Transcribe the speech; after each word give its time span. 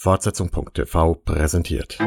Fortsetzung.tv 0.00 1.16
präsentiert. 1.24 1.98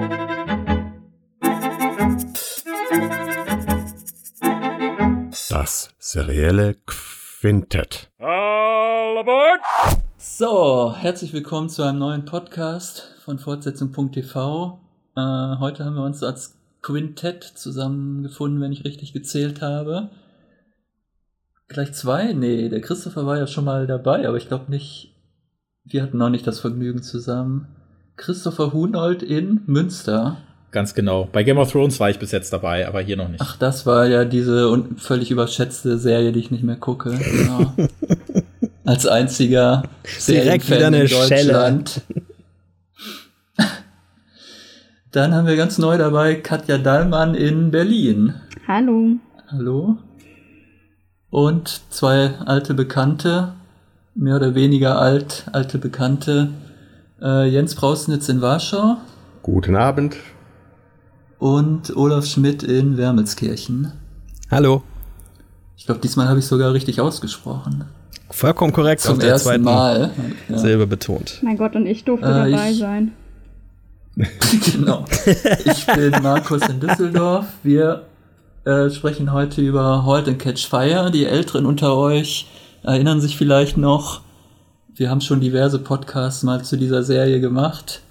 Das 5.50 5.90
serielle 6.00 6.76
Quintett. 6.86 8.10
All 8.18 9.18
aboard! 9.18 9.60
So, 10.18 10.96
herzlich 10.96 11.34
willkommen 11.34 11.68
zu 11.68 11.84
einem 11.84 12.00
neuen 12.00 12.24
Podcast 12.24 13.14
von 13.26 13.40
Fortsetzung.tv. 13.40 14.80
Äh, 15.18 15.20
heute 15.60 15.84
haben 15.84 15.96
wir 15.96 16.06
uns 16.06 16.24
als 16.24 16.58
Quintett 16.82 17.44
zusammengefunden, 17.44 18.62
wenn 18.62 18.72
ich 18.72 18.86
richtig 18.86 19.12
gezählt 19.12 19.62
habe. 19.62 20.12
Gleich 21.68 21.92
zwei? 21.92 22.32
Nee, 22.32 22.70
der 22.70 22.80
Christopher 22.80 23.26
war 23.26 23.38
ja 23.38 23.48
schon 23.48 23.66
mal 23.66 23.86
dabei, 23.86 24.26
aber 24.30 24.38
ich 24.38 24.48
glaube 24.48 24.72
nicht. 24.72 25.14
Wir 25.84 26.04
hatten 26.04 26.20
noch 26.20 26.30
nicht 26.30 26.48
das 26.48 26.62
Vergnügen 26.62 27.04
zusammen. 27.04 27.68
Christopher 28.22 28.72
Hunold 28.72 29.24
in 29.24 29.62
Münster. 29.66 30.38
Ganz 30.70 30.94
genau. 30.94 31.28
Bei 31.32 31.42
Game 31.44 31.58
of 31.58 31.72
Thrones 31.72 32.00
war 32.00 32.12
ich 32.12 32.20
bis 32.20 32.32
jetzt 32.32 32.54
dabei, 32.54 32.88
aber 32.88 33.02
hier 33.02 33.18
noch 33.18 33.28
nicht. 33.28 33.42
Ach, 33.42 33.58
das 33.58 33.88
war 33.88 34.06
ja 34.06 34.26
diese 34.26 34.86
völlig 34.98 35.32
überschätzte 35.32 35.98
Serie, 35.98 36.32
die 36.32 36.40
ich 36.40 36.52
nicht 36.52 36.64
mehr 36.64 36.76
gucke. 36.76 37.18
Genau. 37.18 37.74
Als 38.86 39.08
einziger 39.08 39.84
Direkt 40.28 40.70
wieder 40.70 40.88
eine 40.88 41.02
in 41.02 41.08
Schelle. 41.08 41.54
Deutschland. 41.54 42.02
Dann 45.12 45.34
haben 45.34 45.48
wir 45.48 45.56
ganz 45.56 45.80
neu 45.80 45.98
dabei 45.98 46.36
Katja 46.36 46.78
Dallmann 46.78 47.34
in 47.34 47.72
Berlin. 47.72 48.36
Hallo. 48.68 49.16
Hallo. 49.48 49.98
Und 51.32 51.82
zwei 51.90 52.36
alte 52.46 52.76
Bekannte, 52.76 53.54
mehr 54.14 54.36
oder 54.36 54.54
weniger 54.54 55.00
alt, 55.00 55.46
alte 55.52 55.80
Bekannte. 55.80 56.50
Äh, 57.22 57.48
Jens 57.50 57.76
Brausnitz 57.76 58.30
in 58.30 58.42
Warschau 58.42 58.98
Guten 59.44 59.76
Abend. 59.76 60.16
und 61.40 61.96
Olaf 61.96 62.26
Schmidt 62.26 62.64
in 62.64 62.98
Wermelskirchen. 62.98 63.92
Hallo. 64.50 64.84
Ich 65.78 65.86
glaube, 65.86 66.02
diesmal 66.02 66.28
habe 66.28 66.40
ich 66.40 66.46
sogar 66.46 66.74
richtig 66.74 67.02
ausgesprochen. 67.02 67.86
Vollkommen 68.30 68.72
korrekt 68.72 69.02
Zum 69.02 69.14
auf 69.14 69.20
der 69.20 69.30
ersten 69.32 69.50
zweiten 69.50 69.64
Mal. 69.64 70.12
Ja. 70.50 70.58
Silbe 70.58 70.88
betont. 70.88 71.40
Mein 71.42 71.58
Gott, 71.58 71.76
und 71.76 71.86
ich 71.86 72.04
durfte 72.04 72.26
Äh, 72.28 72.52
dabei 72.52 72.72
ich- 72.72 72.78
sein. 72.80 73.12
genau. 74.74 75.06
Ich 75.66 75.86
bin 75.88 76.12
Markus 76.22 76.68
in 76.68 76.80
Düsseldorf. 76.82 77.46
Wir 77.64 78.04
äh, 78.66 78.90
sprechen 78.90 79.32
heute 79.32 79.62
über 79.62 80.06
Halt 80.06 80.28
and 80.28 80.38
Catch 80.38 80.68
Fire. 80.68 81.10
Die 81.12 81.26
Älteren 81.26 81.66
unter 81.66 81.96
euch 81.96 82.48
erinnern 82.84 83.22
sich 83.22 83.38
vielleicht 83.38 83.78
noch. 83.78 84.22
Wir 84.94 85.10
haben 85.10 85.22
schon 85.22 85.40
diverse 85.40 85.80
Podcasts 85.80 86.44
mal 86.44 86.64
zu 86.64 86.76
dieser 86.76 87.02
Serie 87.04 87.40
gemacht. 87.40 88.02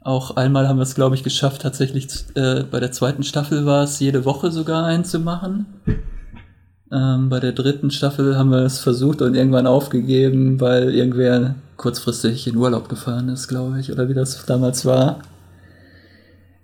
Auch 0.00 0.36
einmal 0.36 0.68
haben 0.68 0.78
wir 0.78 0.84
es, 0.84 0.94
glaube 0.94 1.16
ich, 1.16 1.24
geschafft, 1.24 1.62
tatsächlich 1.62 2.06
äh, 2.34 2.62
bei 2.62 2.78
der 2.78 2.92
zweiten 2.92 3.24
Staffel 3.24 3.66
war 3.66 3.82
es, 3.82 3.98
jede 3.98 4.24
Woche 4.24 4.52
sogar 4.52 4.86
einen 4.86 5.04
zu 5.04 5.18
machen. 5.18 5.66
Ähm, 6.92 7.28
bei 7.30 7.40
der 7.40 7.52
dritten 7.52 7.90
Staffel 7.90 8.38
haben 8.38 8.50
wir 8.50 8.60
es 8.60 8.78
versucht 8.78 9.22
und 9.22 9.34
irgendwann 9.34 9.66
aufgegeben, 9.66 10.60
weil 10.60 10.94
irgendwer 10.94 11.56
kurzfristig 11.76 12.46
in 12.46 12.56
Urlaub 12.56 12.88
gefahren 12.88 13.28
ist, 13.28 13.48
glaube 13.48 13.80
ich, 13.80 13.90
oder 13.90 14.08
wie 14.08 14.14
das 14.14 14.46
damals 14.46 14.86
war. 14.86 15.22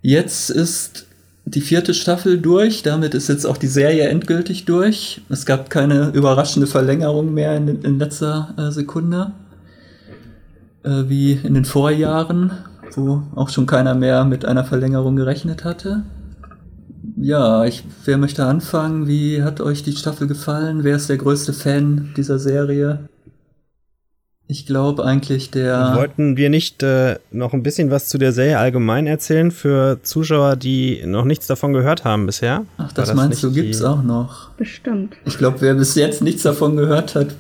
Jetzt 0.01 0.51
ist 0.51 1.07
die 1.45 1.61
vierte 1.61 1.93
Staffel 1.93 2.39
durch, 2.41 2.85
damit 2.85 3.15
ist 3.15 3.29
jetzt 3.29 3.45
auch 3.45 3.57
die 3.57 3.67
Serie 3.67 4.09
endgültig 4.09 4.65
durch. 4.65 5.23
Es 5.29 5.45
gab 5.45 5.71
keine 5.71 6.11
überraschende 6.11 6.69
Verlängerung 6.69 7.35
mehr 7.35 7.57
in, 7.57 7.83
in 7.83 7.99
letzter 7.99 8.55
äh, 8.57 8.71
Sekunde, 8.71 9.33
äh, 10.87 11.09
wie 11.09 11.33
in 11.33 11.55
den 11.55 11.65
Vorjahren, 11.67 12.53
wo 12.95 13.23
auch 13.35 13.49
schon 13.51 13.67
keiner 13.67 13.95
mehr 13.95 14.25
mit 14.25 14.45
einer 14.45 14.65
Verlängerung 14.65 15.17
gerechnet 15.17 15.65
hatte. 15.65 16.05
Ja, 17.19 17.65
ich, 17.65 17.85
wer 18.05 18.19
möchte 18.19 18.45
anfangen? 18.45 19.07
Wie 19.07 19.43
hat 19.43 19.61
euch 19.61 19.83
die 19.83 19.93
Staffel 19.97 20.27
gefallen? 20.27 20.85
Wer 20.85 20.97
ist 20.97 21.09
der 21.09 21.17
größte 21.17 21.53
Fan 21.53 22.13
dieser 22.17 22.39
Serie? 22.39 23.09
Ich 24.49 24.65
glaube 24.65 25.05
eigentlich 25.05 25.51
der. 25.51 25.95
Wollten 25.97 26.37
wir 26.37 26.51
nicht 26.51 26.83
äh, 26.85 27.19
noch 27.33 27.53
ein 27.53 27.65
bisschen 27.65 27.91
was 27.91 28.09
zu 28.09 28.17
der 28.17 28.31
Serie 28.33 28.59
allgemein 28.59 29.09
erzählen 29.09 29.51
für 29.51 29.99
Zuschauer, 30.05 30.55
die 30.55 31.03
noch 31.05 31.25
nichts 31.25 31.49
davon 31.49 31.73
gehört 31.73 32.05
haben 32.05 32.27
bisher? 32.27 32.65
Ach, 32.79 32.93
das, 32.93 33.09
War 33.09 33.17
meinst 33.17 33.43
du, 33.43 33.51
gibt's 33.51 33.79
die- 33.79 33.85
auch 33.85 34.05
noch. 34.05 34.51
Bestimmt. 34.53 35.15
Ich 35.25 35.37
glaube, 35.39 35.61
wer 35.63 35.75
bis 35.75 35.97
jetzt 35.97 36.23
nichts 36.23 36.43
davon 36.45 36.77
gehört 36.77 37.17
hat, 37.17 37.35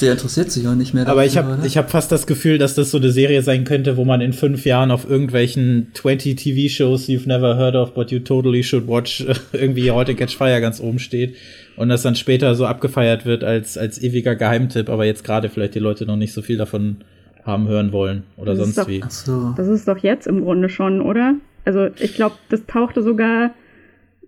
der 0.00 0.12
interessiert 0.12 0.50
sich 0.50 0.66
auch 0.66 0.74
nicht 0.74 0.94
mehr 0.94 1.06
Aber 1.08 1.24
ich 1.24 1.34
dafür, 1.34 1.58
habe 1.58 1.68
hab 1.68 1.90
fast 1.90 2.10
das 2.10 2.26
Gefühl, 2.26 2.58
dass 2.58 2.74
das 2.74 2.90
so 2.90 2.98
eine 2.98 3.10
Serie 3.10 3.42
sein 3.42 3.64
könnte, 3.64 3.96
wo 3.96 4.04
man 4.04 4.20
in 4.20 4.32
fünf 4.32 4.64
Jahren 4.64 4.90
auf 4.90 5.08
irgendwelchen 5.08 5.88
20 5.94 6.36
TV-Shows 6.36 7.06
you've 7.08 7.28
never 7.28 7.56
heard 7.56 7.74
of, 7.74 7.94
but 7.94 8.10
you 8.10 8.18
totally 8.20 8.62
should 8.62 8.86
watch, 8.88 9.24
irgendwie 9.52 9.90
heute 9.90 10.14
Catch 10.14 10.36
Fire 10.36 10.60
ganz 10.60 10.80
oben 10.80 10.98
steht 10.98 11.36
und 11.76 11.88
das 11.88 12.02
dann 12.02 12.14
später 12.14 12.54
so 12.54 12.66
abgefeiert 12.66 13.26
wird 13.26 13.44
als, 13.44 13.76
als 13.76 14.00
ewiger 14.02 14.36
Geheimtipp, 14.36 14.88
aber 14.88 15.04
jetzt 15.04 15.24
gerade 15.24 15.48
vielleicht 15.48 15.74
die 15.74 15.80
Leute 15.80 16.06
noch 16.06 16.16
nicht 16.16 16.32
so 16.32 16.42
viel 16.42 16.56
davon 16.56 16.96
haben 17.44 17.68
hören 17.68 17.92
wollen 17.92 18.22
oder 18.36 18.54
Das 18.54 18.58
sonst 18.64 18.78
doch- 18.78 18.88
wie. 18.88 19.02
Ach 19.04 19.10
so. 19.10 19.52
Das 19.56 19.68
ist 19.68 19.86
doch 19.86 19.98
jetzt 19.98 20.26
im 20.26 20.42
Grunde 20.42 20.68
schon, 20.68 21.00
oder? 21.02 21.34
Also 21.66 21.88
ich 21.98 22.14
glaube, 22.14 22.36
das 22.48 22.64
tauchte 22.66 23.02
sogar 23.02 23.50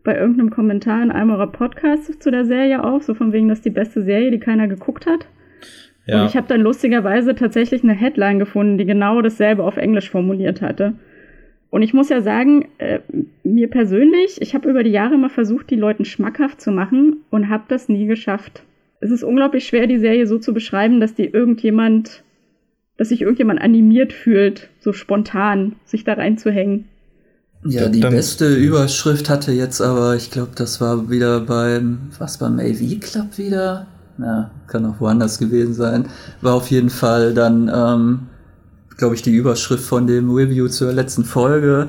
bei 0.07 0.17
irgendeinem 0.17 0.51
Kommentar 0.51 1.03
in 1.03 1.11
einem 1.11 1.31
eurer 1.31 1.49
Podcasts 1.49 2.19
zu 2.19 2.31
der 2.31 2.47
Serie 2.47 2.83
auf, 2.83 3.03
so 3.03 3.13
von 3.13 3.33
wegen, 3.33 3.49
dass 3.49 3.61
die 3.61 3.71
beste 3.71 4.03
Serie, 4.03 4.31
die 4.31 4.39
keiner 4.39 4.69
geguckt 4.69 5.05
hat. 5.05 5.27
Ja. 6.07 6.23
Und 6.23 6.29
ich 6.29 6.37
habe 6.37 6.47
dann 6.47 6.61
lustigerweise 6.61 7.35
tatsächlich 7.35 7.83
eine 7.83 7.93
Headline 7.93 8.39
gefunden, 8.39 8.79
die 8.79 8.87
genau 8.87 9.21
dasselbe 9.21 9.65
auf 9.65 9.77
Englisch 9.77 10.09
formuliert 10.09 10.63
hatte. 10.63 10.95
Und 11.71 11.83
ich 11.83 11.93
muss 11.93 12.09
ja 12.09 12.21
sagen, 12.21 12.69
äh, 12.79 13.01
mir 13.43 13.69
persönlich, 13.69 14.41
ich 14.41 14.55
habe 14.55 14.71
über 14.71 14.85
die 14.85 14.93
Jahre 14.93 15.15
immer 15.15 15.29
versucht, 15.29 15.69
die 15.71 15.77
Leuten 15.77 16.05
schmackhaft 16.05 16.61
zu 16.61 16.71
machen 16.71 17.25
und 17.31 17.51
habe 17.51 17.65
das 17.67 17.89
nie 17.89 18.07
geschafft. 18.07 18.63
Es 19.01 19.11
ist 19.11 19.25
unglaublich 19.25 19.67
schwer, 19.67 19.89
die 19.89 19.99
Serie 19.99 20.29
so 20.29 20.39
zu 20.39 20.55
beschreiben, 20.55 21.01
dass 21.01 21.15
die 21.15 21.27
irgendjemand, 21.27 22.23
dass 22.97 23.09
sich 23.09 23.23
irgendjemand 23.23 23.61
animiert 23.61 24.13
fühlt, 24.13 24.71
so 24.79 24.93
spontan 24.93 25.75
sich 25.85 26.05
da 26.05 26.13
reinzuhängen. 26.13 26.85
Ja, 27.71 27.89
die 27.89 28.01
Dann- 28.01 28.13
beste 28.15 28.55
Überschrift 28.55 29.29
hatte 29.31 29.53
jetzt 29.53 29.81
aber, 29.81 30.15
ich 30.17 30.31
glaube, 30.31 30.51
das 30.55 30.81
war 30.81 31.09
wieder 31.11 31.41
beim, 31.41 31.99
was 32.19 32.39
beim 32.39 32.59
AV 32.59 33.01
Club 33.01 33.37
wieder? 33.39 33.87
Na, 34.19 34.51
kann 34.67 34.87
auch 34.87 34.99
woanders 35.01 35.39
gewesen 35.39 35.75
sein. 35.75 36.07
War 36.41 36.55
auf 36.55 36.71
jeden 36.71 36.91
Fall 36.91 37.35
dann, 37.35 37.71
ähm, 37.75 38.21
glaube 38.97 39.15
ich, 39.15 39.23
die 39.23 39.33
Überschrift 39.35 39.85
von 39.85 40.07
dem 40.07 40.31
Review 40.31 40.69
zur 40.69 40.93
letzten 40.93 41.25
Folge. 41.25 41.89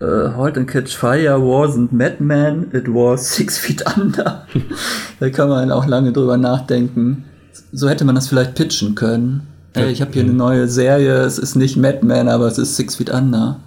Äh, 0.00 0.04
Halt 0.36 0.56
and 0.56 0.68
Catch 0.68 0.94
Fire 0.96 1.36
wasn't 1.36 1.88
Madman, 1.90 2.66
it 2.72 2.86
was 2.88 3.34
Six 3.34 3.58
Feet 3.64 3.84
Under. 3.96 4.46
da 5.20 5.30
kann 5.30 5.48
man 5.48 5.70
auch 5.72 5.86
lange 5.86 6.12
drüber 6.12 6.36
nachdenken. 6.36 7.24
So 7.72 7.88
hätte 7.88 8.04
man 8.04 8.14
das 8.14 8.28
vielleicht 8.28 8.54
pitchen 8.54 8.94
können. 8.94 9.42
Ey, 9.72 9.90
ich 9.90 10.00
habe 10.00 10.12
hier 10.12 10.22
eine 10.22 10.32
neue 10.32 10.68
Serie, 10.68 11.22
es 11.22 11.36
ist 11.38 11.56
nicht 11.56 11.76
Madman, 11.76 12.28
aber 12.28 12.46
es 12.46 12.58
ist 12.58 12.76
Six 12.76 12.94
Feet 12.94 13.10
Under. 13.10 13.58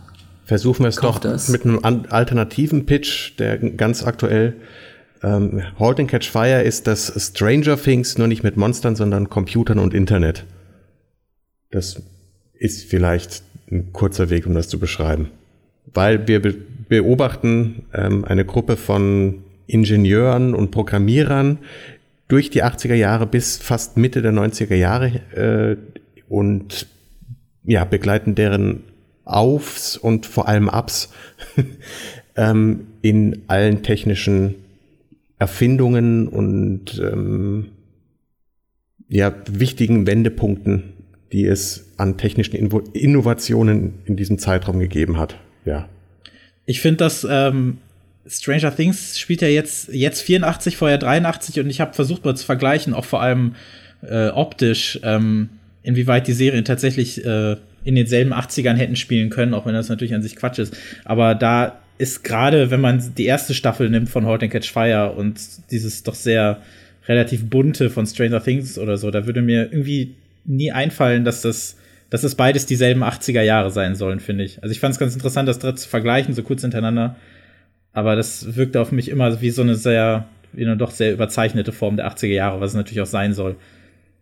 Versuchen 0.48 0.84
wir 0.84 0.88
es 0.88 0.96
doch 0.96 1.20
das. 1.20 1.50
mit 1.50 1.66
einem 1.66 1.80
alternativen 1.84 2.86
Pitch, 2.86 3.38
der 3.38 3.58
ganz 3.58 4.06
aktuell 4.06 4.54
ähm, 5.22 5.62
Halt 5.78 6.00
and 6.00 6.10
Catch 6.10 6.30
Fire 6.30 6.62
ist 6.62 6.88
das 6.88 7.14
Stranger 7.18 7.76
Things, 7.76 8.18
nur 8.18 8.28
nicht 8.28 8.44
mit 8.44 8.56
Monstern, 8.56 8.96
sondern 8.96 9.30
Computern 9.30 9.78
und 9.78 9.94
Internet. 9.94 10.46
Das 11.70 12.02
ist 12.54 12.86
vielleicht 12.86 13.44
ein 13.70 13.92
kurzer 13.92 14.30
Weg, 14.30 14.48
um 14.48 14.54
das 14.54 14.70
zu 14.70 14.80
beschreiben. 14.80 15.32
Weil 15.94 16.30
wir 16.30 16.42
be 16.42 16.56
beobachten 16.88 17.84
ähm, 17.94 18.24
eine 18.24 18.46
Gruppe 18.46 18.78
von 18.78 19.44
Ingenieuren 19.66 20.56
und 20.56 20.72
Programmierern 20.72 21.58
durch 22.30 22.50
die 22.50 22.64
80er 22.64 22.94
Jahre 22.94 23.28
bis 23.28 23.58
fast 23.58 23.98
Mitte 23.98 24.22
der 24.22 24.32
90er 24.32 24.76
Jahre 24.76 25.08
äh, 25.36 25.76
und 26.30 26.88
ja, 27.66 27.84
begleiten 27.84 28.36
deren 28.36 28.84
Aufs 29.28 29.98
und 29.98 30.26
vor 30.26 30.48
allem 30.48 30.70
Ups 30.70 31.10
ähm, 32.36 32.88
in 33.02 33.44
allen 33.48 33.84
technischen 33.84 34.56
Erfindungen 35.40 36.28
und 36.28 37.00
ähm, 37.00 37.70
ja, 39.10 39.34
wichtigen 39.50 40.08
Wendepunkten, 40.08 40.94
die 41.32 41.46
es 41.46 41.92
an 41.98 42.18
technischen 42.18 42.56
Invo 42.56 42.80
Innovationen 42.94 44.00
in 44.06 44.16
diesem 44.16 44.38
Zeitraum 44.40 44.80
gegeben 44.80 45.18
hat. 45.18 45.38
Ja. 45.66 45.88
Ich 46.66 46.82
finde, 46.82 46.98
dass 46.98 47.26
ähm, 47.30 47.78
Stranger 48.28 48.76
Things 48.76 49.18
spielt 49.20 49.42
ja 49.42 49.48
jetzt, 49.48 49.90
jetzt 49.94 50.22
84, 50.22 50.78
vorher 50.78 50.98
83 50.98 51.60
und 51.60 51.70
ich 51.70 51.80
habe 51.80 51.94
versucht 51.94 52.26
mal 52.26 52.36
zu 52.36 52.46
vergleichen, 52.46 52.94
auch 52.94 53.06
vor 53.06 53.22
allem 53.22 53.56
äh, 54.02 54.30
optisch, 54.30 55.00
ähm, 55.04 55.50
inwieweit 55.84 56.28
die 56.28 56.34
Serien 56.34 56.66
tatsächlich 56.66 57.24
äh, 57.26 57.56
in 57.88 57.96
denselben 57.96 58.34
80ern 58.34 58.76
hätten 58.76 58.96
spielen 58.96 59.30
können, 59.30 59.54
auch 59.54 59.66
wenn 59.66 59.74
das 59.74 59.90
natürlich 59.90 60.14
an 60.14 60.22
sich 60.22 60.36
Quatsch 60.36 60.60
ist. 60.60 60.76
Aber 61.06 61.36
da 61.36 61.80
ist 61.98 62.24
gerade, 62.24 62.70
wenn 62.70 62.82
man 62.82 63.02
die 63.18 63.26
erste 63.26 63.54
Staffel 63.54 63.90
nimmt 63.90 64.10
von 64.10 64.26
Halt 64.26 64.44
and 64.44 64.52
Catch 64.52 64.72
Fire 64.72 65.14
und 65.14 65.40
dieses 65.72 66.04
doch 66.04 66.16
sehr 66.16 66.62
relativ 67.08 67.50
bunte 67.50 67.90
von 67.90 68.06
Stranger 68.06 68.44
Things 68.44 68.78
oder 68.78 68.98
so, 68.98 69.10
da 69.10 69.26
würde 69.26 69.42
mir 69.42 69.72
irgendwie 69.72 70.16
nie 70.46 70.72
einfallen, 70.72 71.24
dass 71.24 71.42
das 71.42 71.78
dass 72.10 72.24
es 72.24 72.36
beides 72.36 72.66
dieselben 72.66 73.04
80er 73.04 73.42
Jahre 73.42 73.70
sein 73.70 73.96
sollen, 73.96 74.20
finde 74.20 74.46
ich. 74.46 74.64
Also 74.64 74.72
ich 74.72 74.80
fand 74.80 74.94
es 74.94 75.00
ganz 75.00 75.14
interessant, 75.14 75.50
das 75.50 75.60
zu 75.60 75.90
vergleichen, 75.90 76.34
so 76.34 76.42
kurz 76.42 76.62
hintereinander. 76.62 77.18
Aber 77.92 78.16
das 78.16 78.56
wirkte 78.56 78.80
auf 78.80 78.92
mich 78.92 79.10
immer 79.10 79.42
wie 79.42 79.50
so 79.50 79.62
eine 79.62 79.76
sehr, 79.76 80.26
wie 80.54 80.66
eine 80.66 80.78
doch 80.78 80.92
sehr 80.92 81.12
überzeichnete 81.12 81.72
Form 81.74 81.98
der 81.98 82.10
80er 82.10 82.28
Jahre, 82.28 82.62
was 82.62 82.72
es 82.72 82.78
natürlich 82.78 83.02
auch 83.02 83.08
sein 83.08 83.34
soll. 83.34 83.58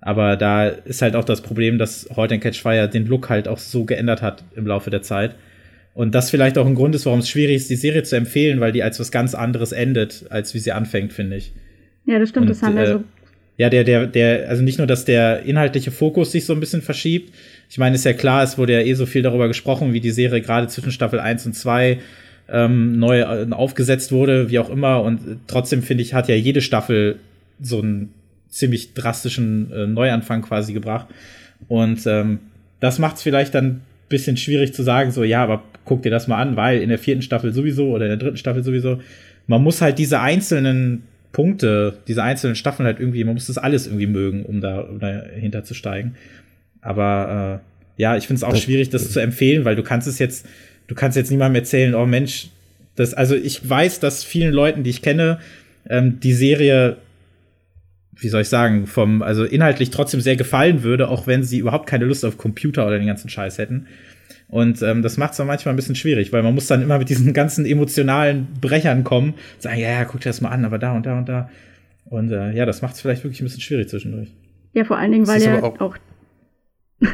Aber 0.06 0.36
da 0.36 0.68
ist 0.68 1.02
halt 1.02 1.16
auch 1.16 1.24
das 1.24 1.42
Problem, 1.42 1.80
dass 1.80 2.04
in 2.06 2.40
Catch 2.40 2.62
Fire 2.62 2.88
den 2.88 3.08
Look 3.08 3.28
halt 3.28 3.48
auch 3.48 3.58
so 3.58 3.86
geändert 3.86 4.22
hat 4.22 4.44
im 4.56 4.68
Laufe 4.68 4.92
der 4.92 5.02
Zeit. 5.02 5.34
Und 5.96 6.14
das 6.14 6.30
vielleicht 6.30 6.60
auch 6.60 6.68
ein 6.68 6.76
Grund 6.76 6.94
ist, 6.94 7.08
warum 7.08 7.20
es 7.20 7.30
schwierig 7.30 7.56
ist, 7.56 7.72
die 7.72 7.76
Serie 7.76 8.04
zu 8.04 8.16
empfehlen, 8.16 8.60
weil 8.60 8.72
die 8.72 8.84
als 8.84 9.00
was 9.00 9.12
ganz 9.12 9.34
anderes 9.34 9.72
endet, 9.72 10.26
als 10.30 10.54
wie 10.54 10.60
sie 10.60 10.74
anfängt, 10.74 11.12
finde 11.12 11.38
ich. 11.38 11.54
Ja, 12.06 12.20
das 12.20 12.30
stimmt, 12.30 12.44
Und, 12.44 12.50
das 12.52 12.62
haben 12.62 12.76
wir 12.76 12.84
äh, 12.84 12.92
so. 12.92 13.04
Ja, 13.58 13.72
der, 13.72 13.84
der, 13.84 14.06
der, 14.06 14.48
also 14.48 14.62
nicht 14.62 14.78
nur, 14.78 14.86
dass 14.86 15.06
der 15.06 15.42
inhaltliche 15.42 15.90
Fokus 15.90 16.32
sich 16.32 16.46
so 16.46 16.54
ein 16.54 16.60
bisschen 16.60 16.84
verschiebt. 16.84 17.34
Ich 17.72 17.80
meine, 17.80 17.96
ist 17.96 18.06
ja 18.06 18.14
klar, 18.14 18.44
es 18.44 18.60
wurde 18.60 18.74
ja 18.74 18.82
eh 18.82 18.94
so 18.94 19.08
viel 19.08 19.24
darüber 19.24 19.48
gesprochen, 19.48 19.94
wie 19.94 20.02
die 20.02 20.12
Serie 20.12 20.42
gerade 20.42 20.68
zwischen 20.68 20.92
Staffel 20.92 21.20
1 21.20 21.48
und 21.48 21.54
2 21.54 21.98
ähm, 22.50 23.00
neu 23.00 23.22
äh, 23.22 23.48
aufgesetzt 23.50 24.12
wurde, 24.12 24.52
wie 24.52 24.60
auch 24.60 24.70
immer. 24.70 25.02
Und 25.02 25.40
trotzdem 25.48 25.82
finde 25.82 26.04
ich, 26.04 26.14
hat 26.14 26.30
ja 26.30 26.36
jede 26.36 26.62
Staffel 26.62 27.16
so 27.60 27.82
einen 27.82 28.14
ziemlich 28.56 28.94
drastischen 28.94 29.72
äh, 29.72 29.86
Neuanfang 29.86 30.42
quasi 30.42 30.74
gebracht. 30.74 31.08
Und 31.68 32.06
ähm, 32.08 32.40
das 32.80 33.00
macht 33.00 33.18
es 33.18 33.22
vielleicht 33.22 33.54
dann 33.54 33.82
bisschen 34.08 34.38
schwierig 34.38 34.74
zu 34.74 34.84
sagen, 34.84 35.12
so, 35.12 35.24
ja, 35.24 35.44
aber 35.44 35.64
guck 35.84 36.04
dir 36.04 36.12
das 36.12 36.28
mal 36.28 36.42
an, 36.42 36.56
weil 36.56 36.82
in 36.82 36.90
der 36.90 37.00
vierten 37.00 37.22
Staffel 37.22 37.54
sowieso 37.54 37.90
oder 37.90 38.06
in 38.06 38.10
der 38.10 38.18
dritten 38.18 38.38
Staffel 38.38 38.64
sowieso, 38.64 39.02
man 39.48 39.62
muss 39.62 39.82
halt 39.82 40.00
diese 40.00 40.22
einzelnen 40.22 41.04
Punkte, 41.32 41.98
diese 42.08 42.24
einzelnen 42.24 42.56
Staffeln 42.56 42.86
halt 42.86 43.00
irgendwie, 43.00 43.24
man 43.24 43.34
muss 43.34 43.48
das 43.48 43.58
alles 43.58 43.88
irgendwie 43.88 44.08
mögen, 44.08 44.46
um 44.46 44.62
da 44.62 44.82
um 44.82 45.00
dahinter 45.00 45.64
zu 45.64 45.74
steigen. 45.74 46.16
Aber 46.82 47.62
äh, 47.98 48.02
ja, 48.02 48.16
ich 48.16 48.28
finde 48.28 48.38
es 48.38 48.44
auch 48.44 48.52
das 48.52 48.62
schwierig, 48.62 48.90
das 48.90 49.12
zu 49.12 49.20
empfehlen, 49.20 49.66
weil 49.66 49.76
du 49.76 49.84
kannst 49.84 50.08
es 50.08 50.20
jetzt, 50.20 50.46
du 50.88 50.96
kannst 50.96 51.18
jetzt 51.18 51.32
niemandem 51.32 51.62
erzählen, 51.62 51.96
oh 51.96 52.06
Mensch, 52.06 52.50
das, 52.96 53.14
also 53.14 53.36
ich 53.36 53.68
weiß, 53.68 54.00
dass 54.00 54.24
vielen 54.24 54.54
Leuten, 54.54 54.84
die 54.84 54.92
ich 54.92 55.02
kenne, 55.02 55.40
ähm, 55.90 56.20
die 56.20 56.34
Serie 56.34 56.98
wie 58.18 58.30
soll 58.30 58.42
ich 58.42 58.50
sagen, 58.50 58.88
vom, 58.88 59.22
also 59.22 59.44
inhaltlich 59.44 59.90
trotzdem 59.90 60.22
sehr 60.22 60.36
gefallen 60.36 60.84
würde, 60.84 61.10
auch 61.10 61.28
wenn 61.28 61.44
sie 61.44 61.60
überhaupt 61.60 61.88
keine 61.88 62.06
Lust 62.06 62.24
auf 62.26 62.38
Computer 62.38 62.88
oder 62.88 62.98
den 62.98 63.08
ganzen 63.08 63.30
Scheiß 63.30 63.58
hätten. 63.58 63.88
Und 64.48 64.82
ähm, 64.84 65.02
das 65.02 65.18
macht 65.18 65.32
es 65.32 65.38
dann 65.38 65.48
manchmal 65.48 65.74
ein 65.74 65.76
bisschen 65.76 65.96
schwierig, 65.96 66.32
weil 66.32 66.44
man 66.44 66.54
muss 66.54 66.68
dann 66.68 66.82
immer 66.82 67.00
mit 67.00 67.10
diesen 67.10 67.34
ganzen 67.34 67.66
emotionalen 67.66 68.48
Brechern 68.62 69.04
kommen, 69.04 69.34
sagen, 69.58 69.80
ja, 69.80 69.90
ja, 69.90 70.06
guck 70.06 70.22
dir 70.22 70.30
das 70.30 70.42
mal 70.42 70.50
an, 70.50 70.66
aber 70.66 70.78
da 70.78 70.94
und 70.94 71.06
da 71.06 71.18
und 71.18 71.28
da. 71.28 71.50
Und 72.06 72.32
äh, 72.32 72.52
ja, 72.54 72.66
das 72.66 72.82
macht 72.82 72.94
es 72.94 73.02
vielleicht 73.02 73.24
wirklich 73.24 73.42
ein 73.42 73.46
bisschen 73.46 73.62
schwierig 73.62 73.90
zwischendurch. 73.90 74.32
Ja, 74.74 74.86
vor 74.86 74.98
allen 74.98 75.12
Dingen, 75.12 75.28
weil 75.28 75.42
er 75.42 75.64
auch. 75.64 75.80
auch 75.80 75.98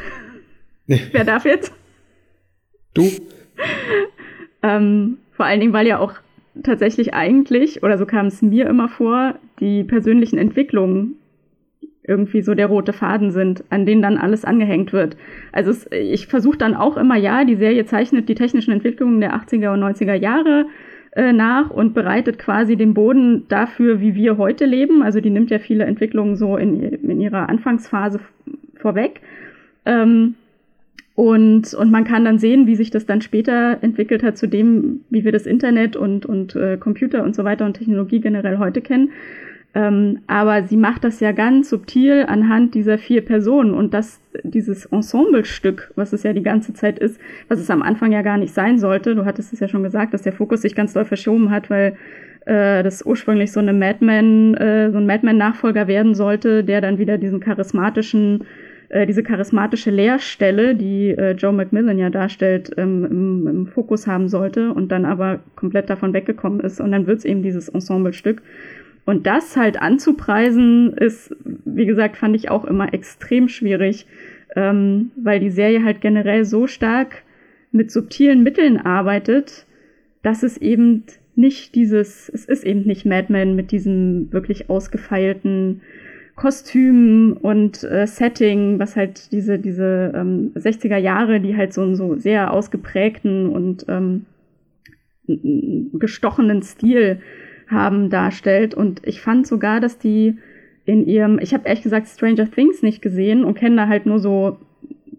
Wer 0.88 1.24
darf 1.24 1.46
jetzt? 1.46 1.72
Du. 2.94 3.10
ähm, 4.64 5.18
vor 5.32 5.46
allen 5.46 5.62
Dingen, 5.62 5.74
weil 5.74 5.88
ja 5.88 6.00
auch 6.00 6.16
tatsächlich 6.64 7.14
eigentlich, 7.14 7.84
oder 7.84 7.98
so 7.98 8.06
kam 8.06 8.28
es 8.28 8.42
mir 8.42 8.68
immer 8.68 8.90
vor, 8.90 9.36
die 9.60 9.84
persönlichen 9.84 10.38
Entwicklungen 10.38 11.16
irgendwie 12.04 12.42
so 12.42 12.56
der 12.56 12.68
rote 12.68 12.94
Faden 12.94 13.32
sind, 13.32 13.64
an 13.70 13.86
denen 13.86 14.02
dann 14.02 14.18
alles 14.18 14.44
angehängt 14.44 14.92
wird. 14.92 15.16
Also 15.52 15.72
es, 15.72 15.88
ich 15.92 16.28
versuche 16.28 16.58
dann 16.58 16.76
auch 16.76 16.98
immer, 16.98 17.16
ja, 17.16 17.46
die 17.46 17.56
Serie 17.56 17.86
zeichnet 17.86 18.28
die 18.28 18.36
technischen 18.36 18.72
Entwicklungen 18.72 19.22
der 19.22 19.36
80er 19.36 19.74
und 19.74 19.84
90er 19.84 20.16
Jahre 20.16 20.66
äh, 21.12 21.32
nach 21.32 21.70
und 21.70 21.94
bereitet 21.94 22.40
quasi 22.40 22.76
den 22.76 22.94
Boden 22.94 23.46
dafür, 23.50 24.02
wie 24.02 24.16
wir 24.16 24.38
heute 24.38 24.66
leben. 24.66 25.04
Also 25.04 25.22
die 25.22 25.30
nimmt 25.30 25.52
ja 25.52 25.60
viele 25.60 25.86
Entwicklungen 25.86 26.36
so 26.36 26.58
in, 26.58 26.82
in 26.82 27.22
ihrer 27.22 27.50
Anfangsphase 27.50 28.20
vorweg. 28.76 29.22
Ähm, 29.86 30.36
und, 31.22 31.76
und 31.76 31.92
man 31.92 32.04
kann 32.04 32.26
dann 32.26 32.40
sehen, 32.40 32.66
wie 32.66 32.76
sich 32.76 32.90
das 32.90 33.06
dann 33.06 33.22
später 33.22 33.78
entwickelt 33.82 34.24
hat 34.24 34.40
zu 34.40 34.48
dem, 34.48 35.02
wie 35.12 35.24
wir 35.24 35.32
das 35.32 35.46
Internet 35.46 35.96
und, 35.96 36.26
und 36.26 36.56
äh, 36.56 36.78
Computer 36.78 37.24
und 37.24 37.36
so 37.36 37.44
weiter 37.44 37.64
und 37.64 37.76
Technologie 37.76 38.20
generell 38.20 38.58
heute 38.58 38.82
kennen. 38.82 39.12
Ähm, 39.76 40.22
aber 40.26 40.64
sie 40.64 40.78
macht 40.78 41.04
das 41.04 41.20
ja 41.20 41.32
ganz 41.32 41.70
subtil 41.70 42.26
anhand 42.28 42.74
dieser 42.74 42.98
vier 42.98 43.24
Personen 43.24 43.76
und 43.76 43.94
das, 43.94 44.20
dieses 44.42 44.88
Ensemblestück, 44.88 45.92
was 45.96 46.12
es 46.12 46.24
ja 46.24 46.34
die 46.34 46.42
ganze 46.42 46.74
Zeit 46.74 46.98
ist, 46.98 47.22
was 47.50 47.60
es 47.60 47.70
am 47.70 47.84
Anfang 47.84 48.12
ja 48.12 48.24
gar 48.24 48.40
nicht 48.40 48.56
sein 48.56 48.80
sollte. 48.80 49.14
Du 49.14 49.24
hattest 49.24 49.54
es 49.54 49.60
ja 49.60 49.68
schon 49.68 49.84
gesagt, 49.84 50.16
dass 50.16 50.24
der 50.24 50.34
Fokus 50.34 50.64
sich 50.64 50.74
ganz 50.74 50.94
doll 50.94 51.06
verschoben 51.06 51.52
hat, 51.52 51.70
weil 51.70 51.98
äh, 52.48 52.82
das 52.82 53.06
ursprünglich 53.06 53.52
so 53.52 53.60
eine 53.60 53.74
Madman, 53.74 54.56
äh, 54.56 54.90
so 54.90 54.98
ein 54.98 55.06
Madman-Nachfolger 55.06 55.88
werden 55.88 56.16
sollte, 56.16 56.64
der 56.64 56.82
dann 56.82 56.98
wieder 56.98 57.20
diesen 57.20 57.42
charismatischen 57.42 58.44
äh, 58.92 59.08
diese 59.08 59.24
charismatische 59.24 59.90
Lehrstelle, 59.90 60.76
die 60.76 61.12
äh, 61.12 61.32
Joe 61.32 61.54
McMillan 61.54 61.98
ja 61.98 62.10
darstellt, 62.10 62.72
ähm, 62.76 63.06
im, 63.06 63.48
im, 63.48 63.68
Fokus 63.68 64.06
haben 64.06 64.28
sollte 64.28 64.74
und 64.74 64.92
dann 64.92 65.06
aber 65.06 65.40
komplett 65.56 65.90
davon 65.90 66.12
weggekommen 66.14 66.60
ist. 66.60 66.82
Und 66.82 66.92
dann 66.92 67.08
wird 67.08 67.20
es 67.20 67.26
eben 67.26 67.42
dieses 67.42 67.70
Ensemblestück. 67.70 68.42
Und 69.06 69.26
das 69.26 69.56
halt 69.56 69.82
anzupreisen, 69.82 70.94
ist, 70.98 71.34
wie 71.64 71.86
gesagt, 71.86 72.18
fand 72.18 72.36
ich 72.36 72.52
auch 72.52 72.66
immer 72.66 72.94
extrem 72.94 73.48
schwierig, 73.48 74.08
ähm, 74.58 75.12
weil 75.16 75.40
die 75.40 75.52
Serie 75.52 75.86
halt 75.86 76.02
generell 76.02 76.44
so 76.44 76.68
stark 76.68 77.24
mit 77.72 77.92
subtilen 77.92 78.44
Mitteln 78.44 78.78
arbeitet, 78.78 79.66
dass 80.22 80.44
es 80.44 80.58
eben 80.58 81.06
nicht 81.38 81.76
dieses, 81.76 82.28
es 82.28 82.44
ist 82.44 82.66
eben 82.66 82.82
nicht 82.82 83.06
Mad 83.06 83.32
Men 83.32 83.56
mit 83.56 83.72
diesem 83.72 84.34
wirklich 84.34 84.70
ausgefeilten 84.70 85.82
Kostüm 86.42 87.38
und 87.40 87.84
äh, 87.84 88.08
Setting, 88.08 88.80
was 88.80 88.96
halt 88.96 89.32
diese, 89.32 89.60
diese 89.60 90.12
ähm, 90.16 90.52
60er 90.56 90.98
Jahre, 90.98 91.40
die 91.40 91.56
halt 91.56 91.72
so 91.72 91.84
einen 91.84 91.96
so 91.96 92.16
sehr 92.16 92.52
ausgeprägten 92.52 93.48
und 93.48 93.86
ähm, 93.88 94.26
gestochenen 95.94 96.64
Stil 96.64 97.20
haben, 97.68 98.10
darstellt. 98.10 98.74
Und 98.74 99.06
ich 99.06 99.22
fand 99.22 99.46
sogar, 99.46 99.80
dass 99.80 100.00
die 100.00 100.40
in 100.86 101.06
ihrem, 101.06 101.38
ich 101.38 101.54
habe 101.54 101.68
ehrlich 101.68 101.84
gesagt 101.84 102.08
Stranger 102.08 102.50
Things 102.50 102.82
nicht 102.82 103.04
gesehen 103.04 103.44
und 103.44 103.54
kenne 103.54 103.76
da 103.76 103.88
halt 103.88 104.08
nur 104.08 104.18
so 104.18 104.58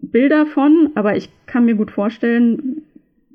Bilder 0.01 0.45
von, 0.45 0.89
aber 0.95 1.15
ich 1.15 1.29
kann 1.45 1.63
mir 1.63 1.75
gut 1.75 1.91
vorstellen, 1.91 2.81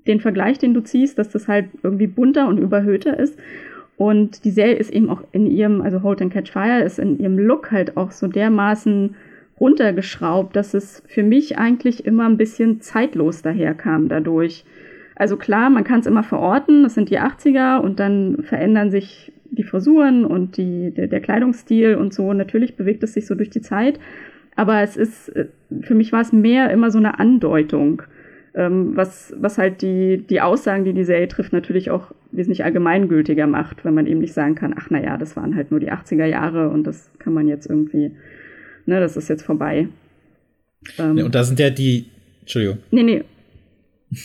den 0.06 0.20
Vergleich, 0.20 0.58
den 0.58 0.74
du 0.74 0.82
ziehst, 0.82 1.18
dass 1.18 1.30
das 1.30 1.48
halt 1.48 1.70
irgendwie 1.82 2.06
bunter 2.06 2.48
und 2.48 2.58
überhöhter 2.58 3.18
ist. 3.18 3.38
Und 3.98 4.44
die 4.44 4.52
Serie 4.52 4.76
ist 4.76 4.92
eben 4.92 5.10
auch 5.10 5.22
in 5.32 5.46
ihrem, 5.46 5.82
also 5.82 6.04
Hold 6.04 6.22
and 6.22 6.32
Catch 6.32 6.52
Fire 6.52 6.82
ist 6.82 7.00
in 7.00 7.18
ihrem 7.18 7.36
Look 7.36 7.72
halt 7.72 7.96
auch 7.96 8.12
so 8.12 8.28
dermaßen 8.28 9.16
runtergeschraubt, 9.58 10.54
dass 10.54 10.72
es 10.72 11.02
für 11.08 11.24
mich 11.24 11.58
eigentlich 11.58 12.06
immer 12.06 12.28
ein 12.28 12.36
bisschen 12.36 12.80
zeitlos 12.80 13.42
daherkam 13.42 14.08
dadurch. 14.08 14.64
Also 15.16 15.36
klar, 15.36 15.68
man 15.68 15.82
kann 15.82 15.98
es 15.98 16.06
immer 16.06 16.22
verorten, 16.22 16.84
das 16.84 16.94
sind 16.94 17.10
die 17.10 17.18
80er 17.18 17.80
und 17.80 17.98
dann 17.98 18.44
verändern 18.44 18.92
sich 18.92 19.32
die 19.50 19.64
Frisuren 19.64 20.24
und 20.24 20.56
die, 20.56 20.92
der, 20.92 21.08
der 21.08 21.20
Kleidungsstil 21.20 21.96
und 21.96 22.14
so. 22.14 22.32
Natürlich 22.32 22.76
bewegt 22.76 23.02
es 23.02 23.14
sich 23.14 23.26
so 23.26 23.34
durch 23.34 23.50
die 23.50 23.62
Zeit. 23.62 23.98
Aber 24.54 24.80
es 24.82 24.96
ist, 24.96 25.30
äh, 25.30 25.46
für 25.80 25.96
mich 25.96 26.12
war 26.12 26.20
es 26.20 26.32
mehr 26.32 26.70
immer 26.70 26.92
so 26.92 26.98
eine 26.98 27.18
Andeutung 27.18 28.02
ähm, 28.54 28.96
was, 28.96 29.34
was 29.38 29.58
halt 29.58 29.82
die, 29.82 30.18
die 30.18 30.40
Aussagen, 30.40 30.84
die 30.84 30.92
die 30.92 31.04
Serie 31.04 31.28
trifft, 31.28 31.52
natürlich 31.52 31.90
auch 31.90 32.12
wesentlich 32.32 32.64
allgemeingültiger 32.64 33.46
macht, 33.46 33.84
wenn 33.84 33.94
man 33.94 34.06
eben 34.06 34.20
nicht 34.20 34.32
sagen 34.32 34.54
kann, 34.54 34.74
ach 34.76 34.90
naja, 34.90 35.16
das 35.16 35.36
waren 35.36 35.56
halt 35.56 35.70
nur 35.70 35.80
die 35.80 35.92
80er 35.92 36.26
Jahre 36.26 36.68
und 36.68 36.84
das 36.84 37.10
kann 37.18 37.32
man 37.32 37.48
jetzt 37.48 37.68
irgendwie, 37.68 38.12
ne, 38.86 39.00
das 39.00 39.16
ist 39.16 39.28
jetzt 39.28 39.42
vorbei. 39.42 39.88
Ähm, 40.98 41.18
und 41.18 41.34
da 41.34 41.44
sind 41.44 41.58
ja 41.58 41.70
die, 41.70 42.06
Entschuldigung. 42.40 42.78
Nee, 42.90 43.02
nee, 43.02 43.24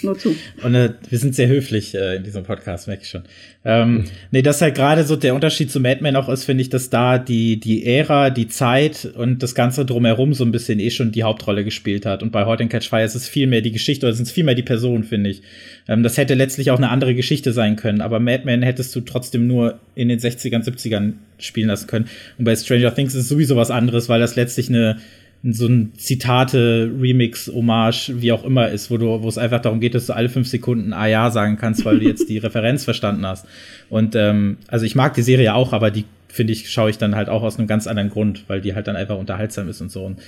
nur 0.02 0.18
zu. 0.18 0.36
Und 0.64 0.76
äh, 0.76 0.94
wir 1.10 1.20
sind 1.20 1.36
sehr 1.36 1.50
höflich 1.50 1.94
äh, 1.94 2.16
in 2.16 2.24
diesem 2.24 2.44
Podcast, 2.44 2.88
merke 2.88 3.04
ich 3.04 3.10
schon. 3.10 3.24
Ähm. 3.66 4.06
Nee, 4.32 4.42
das 4.42 4.62
halt 4.62 4.76
gerade 4.76 5.04
so 5.04 5.16
der 5.16 5.36
Unterschied 5.36 5.72
zu 5.72 5.80
Mad 5.80 6.02
Men 6.02 6.16
auch 6.16 6.30
ist, 6.30 6.46
finde 6.46 6.62
ich, 6.62 6.70
dass 6.70 6.90
da 6.90 7.18
die, 7.18 7.60
die 7.60 7.86
Ära, 7.86 8.30
die 8.30 8.48
Zeit 8.48 9.06
und 9.16 9.44
das 9.44 9.56
Ganze 9.56 9.86
drumherum 9.86 10.34
so 10.34 10.46
ein 10.46 10.52
bisschen 10.52 10.80
eh 10.80 10.90
schon 10.90 11.12
die 11.12 11.24
Hauptrolle 11.24 11.66
gespielt 11.66 12.06
hat. 12.06 12.24
Und 12.24 12.32
bei 12.32 12.46
Heute 12.46 12.64
in 12.64 12.70
Catch 12.70 12.88
Fire 12.90 13.04
ist 13.04 13.16
es 13.16 13.28
viel 13.28 13.48
mehr 13.48 13.62
die 13.62 13.72
Geschichte 13.72 14.06
oder 14.06 14.16
sind 14.16 14.26
es 14.26 14.32
viel 14.32 14.46
mehr 14.46 14.56
die 14.56 14.64
Personen, 14.64 15.04
finde 15.04 15.32
ich. 15.32 15.42
Ähm, 15.88 16.02
das 16.02 16.18
hätte 16.18 16.34
letztlich 16.34 16.72
auch 16.72 16.78
eine 16.78 16.90
andere 16.90 17.14
Geschichte 17.14 17.52
sein 17.52 17.76
können, 17.76 18.02
aber 18.02 18.20
Mad 18.20 18.44
Men 18.46 18.62
hättest 18.62 18.96
du 18.96 19.02
trotzdem 19.02 19.48
nur 19.48 19.80
in 19.96 20.08
den 20.08 20.20
60ern, 20.20 20.64
70ern 20.64 21.14
spielen 21.40 21.68
lassen 21.68 21.88
können. 21.88 22.06
Und 22.38 22.46
bei 22.46 22.56
Stranger 22.56 22.96
Things 22.96 23.14
ist 23.16 23.24
es 23.24 23.30
sowieso 23.30 23.58
was 23.58 23.70
anderes, 23.70 24.08
weil 24.08 24.22
das 24.22 24.36
letztlich 24.36 24.70
eine 24.70 24.98
so 25.44 25.68
ein 25.68 25.92
Zitate, 25.98 26.90
Remix, 27.00 27.52
Hommage, 27.54 28.22
wie 28.22 28.32
auch 28.32 28.46
immer 28.46 28.70
ist, 28.70 28.90
wo 28.90 28.98
du, 28.98 29.22
wo 29.22 29.28
es 29.28 29.38
einfach 29.38 29.60
darum 29.60 29.82
geht, 29.82 29.94
dass 29.94 30.08
du 30.08 30.14
alle 30.14 30.30
fünf 30.30 30.48
Sekunden 30.48 30.94
Ah 30.94 31.08
ja 31.08 31.32
sagen 31.32 31.58
kannst, 31.58 31.84
weil 31.84 32.00
du 32.00 32.06
jetzt 32.06 32.30
die 32.30 32.38
Referenz 32.40 32.86
verstanden 32.86 33.26
hast. 33.26 33.46
Und 33.90 34.16
ähm, 34.16 34.58
also 34.68 34.86
ich 34.86 34.96
mag 34.96 35.14
die 35.16 35.22
Serie 35.22 35.54
auch, 35.54 35.74
aber 35.74 35.92
die 35.92 36.06
finde 36.30 36.54
ich, 36.54 36.72
schaue 36.72 36.90
ich 36.90 36.98
dann 36.98 37.16
halt 37.16 37.30
auch 37.30 37.44
aus 37.44 37.58
einem 37.58 37.68
ganz 37.68 37.88
anderen 37.88 38.10
Grund, 38.10 38.46
weil 38.48 38.62
die 38.62 38.74
halt 38.74 38.88
dann 38.88 38.96
einfach 38.96 39.18
unterhaltsam 39.18 39.68
ist 39.70 39.82
und 39.82 39.92
so. 39.92 40.06
Und 40.06 40.20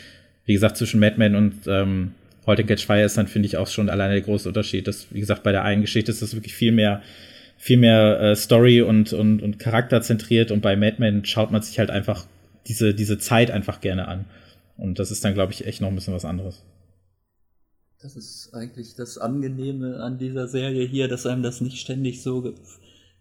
wie 0.46 0.54
gesagt, 0.54 0.78
zwischen 0.78 1.00
Mad 1.00 1.16
Men 1.18 1.36
und 1.36 1.54
ähm, 1.68 2.12
Heute 2.46 2.64
Catch 2.64 2.86
Fire 2.86 3.04
ist 3.04 3.18
dann, 3.18 3.28
finde 3.28 3.48
ich, 3.48 3.58
auch 3.58 3.68
schon 3.68 3.90
alleine 3.90 4.14
der 4.14 4.22
große 4.22 4.48
Unterschied. 4.48 4.88
Das, 4.88 5.08
wie 5.12 5.20
gesagt, 5.20 5.42
bei 5.42 5.52
der 5.52 5.64
einen 5.64 5.82
Geschichte 5.82 6.12
ist 6.12 6.22
das 6.22 6.36
wirklich 6.36 6.54
viel 6.54 6.72
mehr, 6.72 7.02
viel 7.58 7.78
mehr 7.78 8.20
äh, 8.20 8.36
Story 8.36 8.82
und, 8.82 9.14
und, 9.14 9.42
und 9.42 9.58
Charakter 9.58 10.02
zentriert 10.02 10.52
und 10.52 10.62
bei 10.62 10.76
Mad 10.76 10.98
Men 11.00 11.26
schaut 11.26 11.52
man 11.52 11.64
sich 11.64 11.80
halt 11.80 11.90
einfach 11.90 12.26
diese, 12.68 12.94
diese 12.94 13.18
Zeit 13.18 13.50
einfach 13.50 13.82
gerne 13.82 14.08
an. 14.08 14.26
Und 14.78 15.00
das 15.00 15.12
ist 15.12 15.24
dann, 15.24 15.34
glaube 15.34 15.54
ich, 15.54 15.66
echt 15.66 15.82
noch 15.82 15.90
ein 15.90 15.96
bisschen 15.96 16.14
was 16.14 16.26
anderes. 16.26 16.64
Das 18.02 18.16
ist 18.16 18.54
eigentlich 18.54 18.96
das 18.96 19.18
Angenehme 19.18 20.04
an 20.04 20.18
dieser 20.18 20.48
Serie 20.48 20.86
hier, 20.86 21.08
dass 21.08 21.26
einem 21.26 21.44
das 21.44 21.62
nicht 21.62 21.80
ständig 21.80 22.22
so 22.22 22.54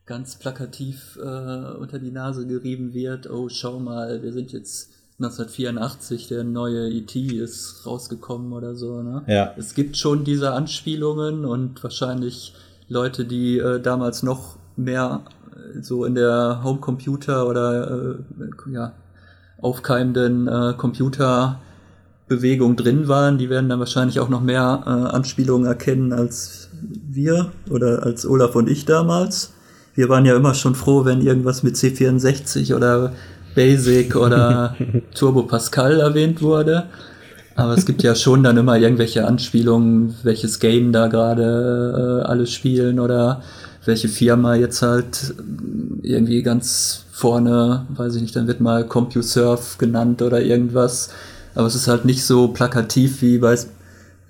ganz 0.04 0.37
plakativ 0.38 1.16
äh, 1.16 1.76
unter 1.78 1.99
die 1.99 2.11
Nase 2.11 2.46
gerieben 2.46 2.92
wird. 2.92 3.30
Oh, 3.30 3.49
schau 3.49 3.78
mal, 3.78 4.23
wir 4.23 4.32
sind 4.32 4.52
jetzt 4.52 4.90
1984, 5.18 6.28
der 6.28 6.44
neue 6.44 6.90
E.T. 6.90 7.20
ist 7.37 7.87
rausgekommen 7.87 8.52
oder 8.52 8.75
so. 8.75 9.02
Ne? 9.02 9.23
Ja. 9.28 9.54
Es 9.56 9.75
gibt 9.75 9.96
schon 9.96 10.25
diese 10.25 10.52
Anspielungen 10.52 11.44
und 11.44 11.82
wahrscheinlich 11.82 12.52
Leute, 12.88 13.25
die 13.25 13.58
äh, 13.58 13.80
damals 13.80 14.23
noch 14.23 14.58
mehr 14.76 15.25
äh, 15.54 15.80
so 15.82 16.04
in 16.04 16.16
der 16.16 16.62
Homecomputer 16.64 17.46
oder 17.46 18.16
äh, 18.18 18.73
ja, 18.73 18.92
aufkeimenden 19.64 20.47
äh, 20.47 20.75
Computerbewegung 20.76 22.76
drin 22.76 23.09
waren, 23.09 23.38
die 23.38 23.50
werden 23.50 23.68
dann 23.68 23.78
wahrscheinlich 23.78 24.21
auch 24.21 24.28
noch 24.28 24.42
mehr 24.42 24.83
äh, 24.87 25.14
Anspielungen 25.14 25.66
erkennen 25.66 26.12
als 26.12 26.68
wir 26.83 27.50
oder 27.71 28.02
als 28.02 28.26
Olaf 28.26 28.54
und 28.54 28.68
ich 28.68 28.85
damals. 28.85 29.52
Wir 29.94 30.09
waren 30.09 30.25
ja 30.25 30.37
immer 30.37 30.54
schon 30.54 30.75
froh, 30.75 31.04
wenn 31.04 31.23
irgendwas 31.23 31.62
mit 31.62 31.76
C64 31.76 32.75
oder 32.75 33.12
Basic 33.54 34.16
oder 34.16 34.76
Turbo 35.14 35.44
Pascal 35.44 36.00
erwähnt 36.00 36.42
wurde. 36.42 36.85
Aber 37.56 37.75
es 37.75 37.87
gibt 37.87 38.02
ja 38.02 38.16
schon 38.16 38.42
dann 38.42 38.56
immer 38.56 38.76
irgendwelche 38.76 39.26
Anspielungen, 39.26 40.16
welches 40.25 40.59
Game 40.59 40.92
da 40.92 41.06
gerade 41.06 42.23
äh, 42.25 42.26
alle 42.26 42.49
spielen 42.49 42.99
oder 42.99 43.42
welche 43.85 44.09
Firma 44.09 44.56
jetzt 44.56 44.83
halt 44.83 45.35
irgendwie 46.02 46.42
ganz 46.42 47.03
vorne, 47.14 47.87
weiß 47.90 48.16
ich 48.16 48.23
nicht, 48.23 48.35
dann 48.35 48.49
wird 48.49 48.61
mal 48.61 48.85
CompuServe 48.85 49.78
genannt 49.78 50.21
oder 50.21 50.42
irgendwas. 50.42 51.11
Aber 51.54 51.68
es 51.68 51.76
ist 51.76 51.87
halt 51.87 52.04
nicht 52.04 52.25
so 52.25 52.49
plakativ 52.49 53.23
wie 53.23 53.38
bei, 53.38 53.56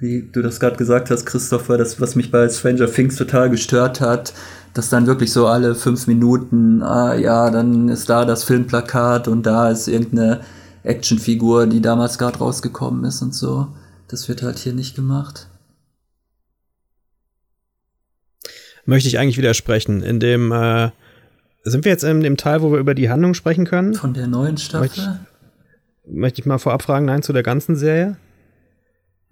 wie 0.00 0.28
du 0.30 0.42
das 0.42 0.60
gerade 0.60 0.76
gesagt 0.76 1.10
hast, 1.10 1.24
Christopher, 1.24 1.78
das, 1.78 1.98
was 1.98 2.14
mich 2.14 2.30
bei 2.30 2.46
Stranger 2.46 2.86
Things 2.86 3.16
total 3.16 3.48
gestört 3.48 4.02
hat, 4.02 4.34
dass 4.74 4.90
dann 4.90 5.06
wirklich 5.06 5.32
so 5.32 5.46
alle 5.46 5.74
fünf 5.74 6.06
Minuten, 6.06 6.82
ah 6.82 7.14
ja, 7.14 7.50
dann 7.50 7.88
ist 7.88 8.10
da 8.10 8.26
das 8.26 8.44
Filmplakat 8.44 9.28
und 9.28 9.44
da 9.44 9.70
ist 9.70 9.88
irgendeine 9.88 10.42
Actionfigur, 10.82 11.66
die 11.66 11.80
damals 11.80 12.18
gerade 12.18 12.38
rausgekommen 12.38 13.04
ist 13.04 13.22
und 13.22 13.34
so. 13.34 13.68
Das 14.08 14.28
wird 14.28 14.42
halt 14.42 14.58
hier 14.58 14.74
nicht 14.74 14.94
gemacht. 14.94 15.48
Möchte 18.84 19.08
ich 19.08 19.18
eigentlich 19.18 19.38
widersprechen. 19.38 20.02
In 20.02 20.20
dem, 20.20 20.52
äh, 20.52 20.90
sind 21.64 21.84
wir 21.84 21.92
jetzt 21.92 22.04
in 22.04 22.20
dem 22.20 22.36
Teil, 22.36 22.62
wo 22.62 22.70
wir 22.72 22.78
über 22.78 22.94
die 22.94 23.10
Handlung 23.10 23.34
sprechen 23.34 23.64
können? 23.66 23.94
Von 23.94 24.14
der 24.14 24.26
neuen 24.26 24.56
Staffel? 24.58 24.82
Möchte 24.88 25.00
ich, 26.06 26.14
möchte 26.14 26.40
ich 26.40 26.46
mal 26.46 26.58
vorab 26.58 26.82
fragen, 26.82 27.06
nein, 27.06 27.22
zu 27.22 27.32
der 27.32 27.42
ganzen 27.42 27.74
Serie? 27.76 28.16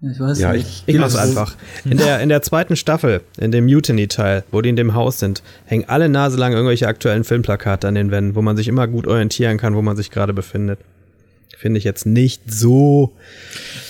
Ich 0.01 0.19
weiß 0.19 0.39
Ja, 0.39 0.51
nicht. 0.51 0.83
Ich 0.85 0.97
mach's 0.97 1.15
einfach. 1.15 1.55
In 1.85 1.97
der, 1.97 2.19
in 2.19 2.27
der 2.27 2.41
zweiten 2.41 2.75
Staffel, 2.75 3.21
in 3.37 3.51
dem 3.51 3.65
Mutiny-Teil, 3.65 4.43
wo 4.51 4.61
die 4.61 4.67
in 4.69 4.75
dem 4.75 4.95
Haus 4.95 5.19
sind, 5.19 5.41
hängen 5.65 5.85
alle 5.87 6.09
Nase 6.09 6.37
lang 6.37 6.51
irgendwelche 6.51 6.87
aktuellen 6.87 7.23
Filmplakate 7.23 7.87
an 7.87 7.95
den 7.95 8.11
Wänden, 8.11 8.35
wo 8.35 8.41
man 8.41 8.57
sich 8.57 8.67
immer 8.67 8.87
gut 8.87 9.07
orientieren 9.07 9.57
kann, 9.57 9.75
wo 9.75 9.81
man 9.81 9.95
sich 9.95 10.11
gerade 10.11 10.33
befindet. 10.33 10.79
Finde 11.57 11.77
ich 11.77 11.83
jetzt 11.83 12.05
nicht 12.05 12.51
so. 12.51 13.13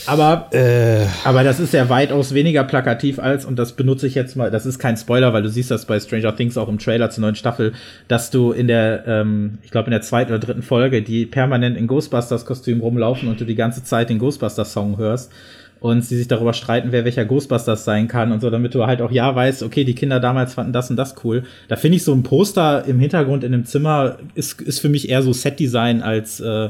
Aber, 0.05 0.49
Äh, 0.51 1.05
aber 1.23 1.43
das 1.43 1.59
ist 1.59 1.73
ja 1.73 1.89
weitaus 1.89 2.33
weniger 2.33 2.63
plakativ 2.65 3.19
als, 3.19 3.45
und 3.45 3.57
das 3.57 3.73
benutze 3.73 4.05
ich 4.05 4.15
jetzt 4.15 4.35
mal, 4.35 4.51
das 4.51 4.65
ist 4.65 4.79
kein 4.79 4.97
Spoiler, 4.97 5.33
weil 5.33 5.43
du 5.43 5.49
siehst 5.49 5.71
das 5.71 5.85
bei 5.85 5.99
Stranger 5.99 6.35
Things 6.35 6.57
auch 6.57 6.67
im 6.67 6.77
Trailer 6.77 7.09
zur 7.09 7.21
neuen 7.21 7.35
Staffel, 7.35 7.73
dass 8.07 8.29
du 8.29 8.51
in 8.51 8.67
der, 8.67 9.05
ähm, 9.07 9.59
ich 9.63 9.71
glaube 9.71 9.87
in 9.87 9.91
der 9.91 10.01
zweiten 10.01 10.31
oder 10.31 10.39
dritten 10.39 10.61
Folge, 10.61 11.01
die 11.01 11.25
permanent 11.25 11.77
in 11.77 11.87
Ghostbusters-Kostüm 11.87 12.81
rumlaufen 12.81 13.29
und 13.29 13.39
du 13.39 13.45
die 13.45 13.55
ganze 13.55 13.83
Zeit 13.83 14.09
den 14.09 14.19
Ghostbusters-Song 14.19 14.97
hörst 14.97 15.31
und 15.79 16.03
sie 16.03 16.17
sich 16.17 16.27
darüber 16.27 16.53
streiten, 16.53 16.91
wer 16.91 17.05
welcher 17.05 17.25
Ghostbusters 17.25 17.83
sein 17.85 18.07
kann 18.07 18.31
und 18.31 18.41
so, 18.41 18.49
damit 18.49 18.75
du 18.75 18.85
halt 18.85 19.01
auch 19.01 19.11
ja 19.11 19.33
weißt, 19.33 19.63
okay, 19.63 19.83
die 19.83 19.95
Kinder 19.95 20.19
damals 20.19 20.53
fanden 20.53 20.73
das 20.73 20.89
und 20.89 20.95
das 20.95 21.15
cool. 21.23 21.43
Da 21.67 21.75
finde 21.75 21.97
ich 21.97 22.03
so 22.03 22.13
ein 22.13 22.23
Poster 22.23 22.85
im 22.85 22.99
Hintergrund 22.99 23.43
in 23.43 23.53
einem 23.53 23.65
Zimmer 23.65 24.17
ist, 24.35 24.61
ist 24.61 24.79
für 24.79 24.89
mich 24.89 25.09
eher 25.09 25.21
so 25.21 25.33
Set-Design 25.33 26.01
als 26.01 26.39
äh, 26.39 26.69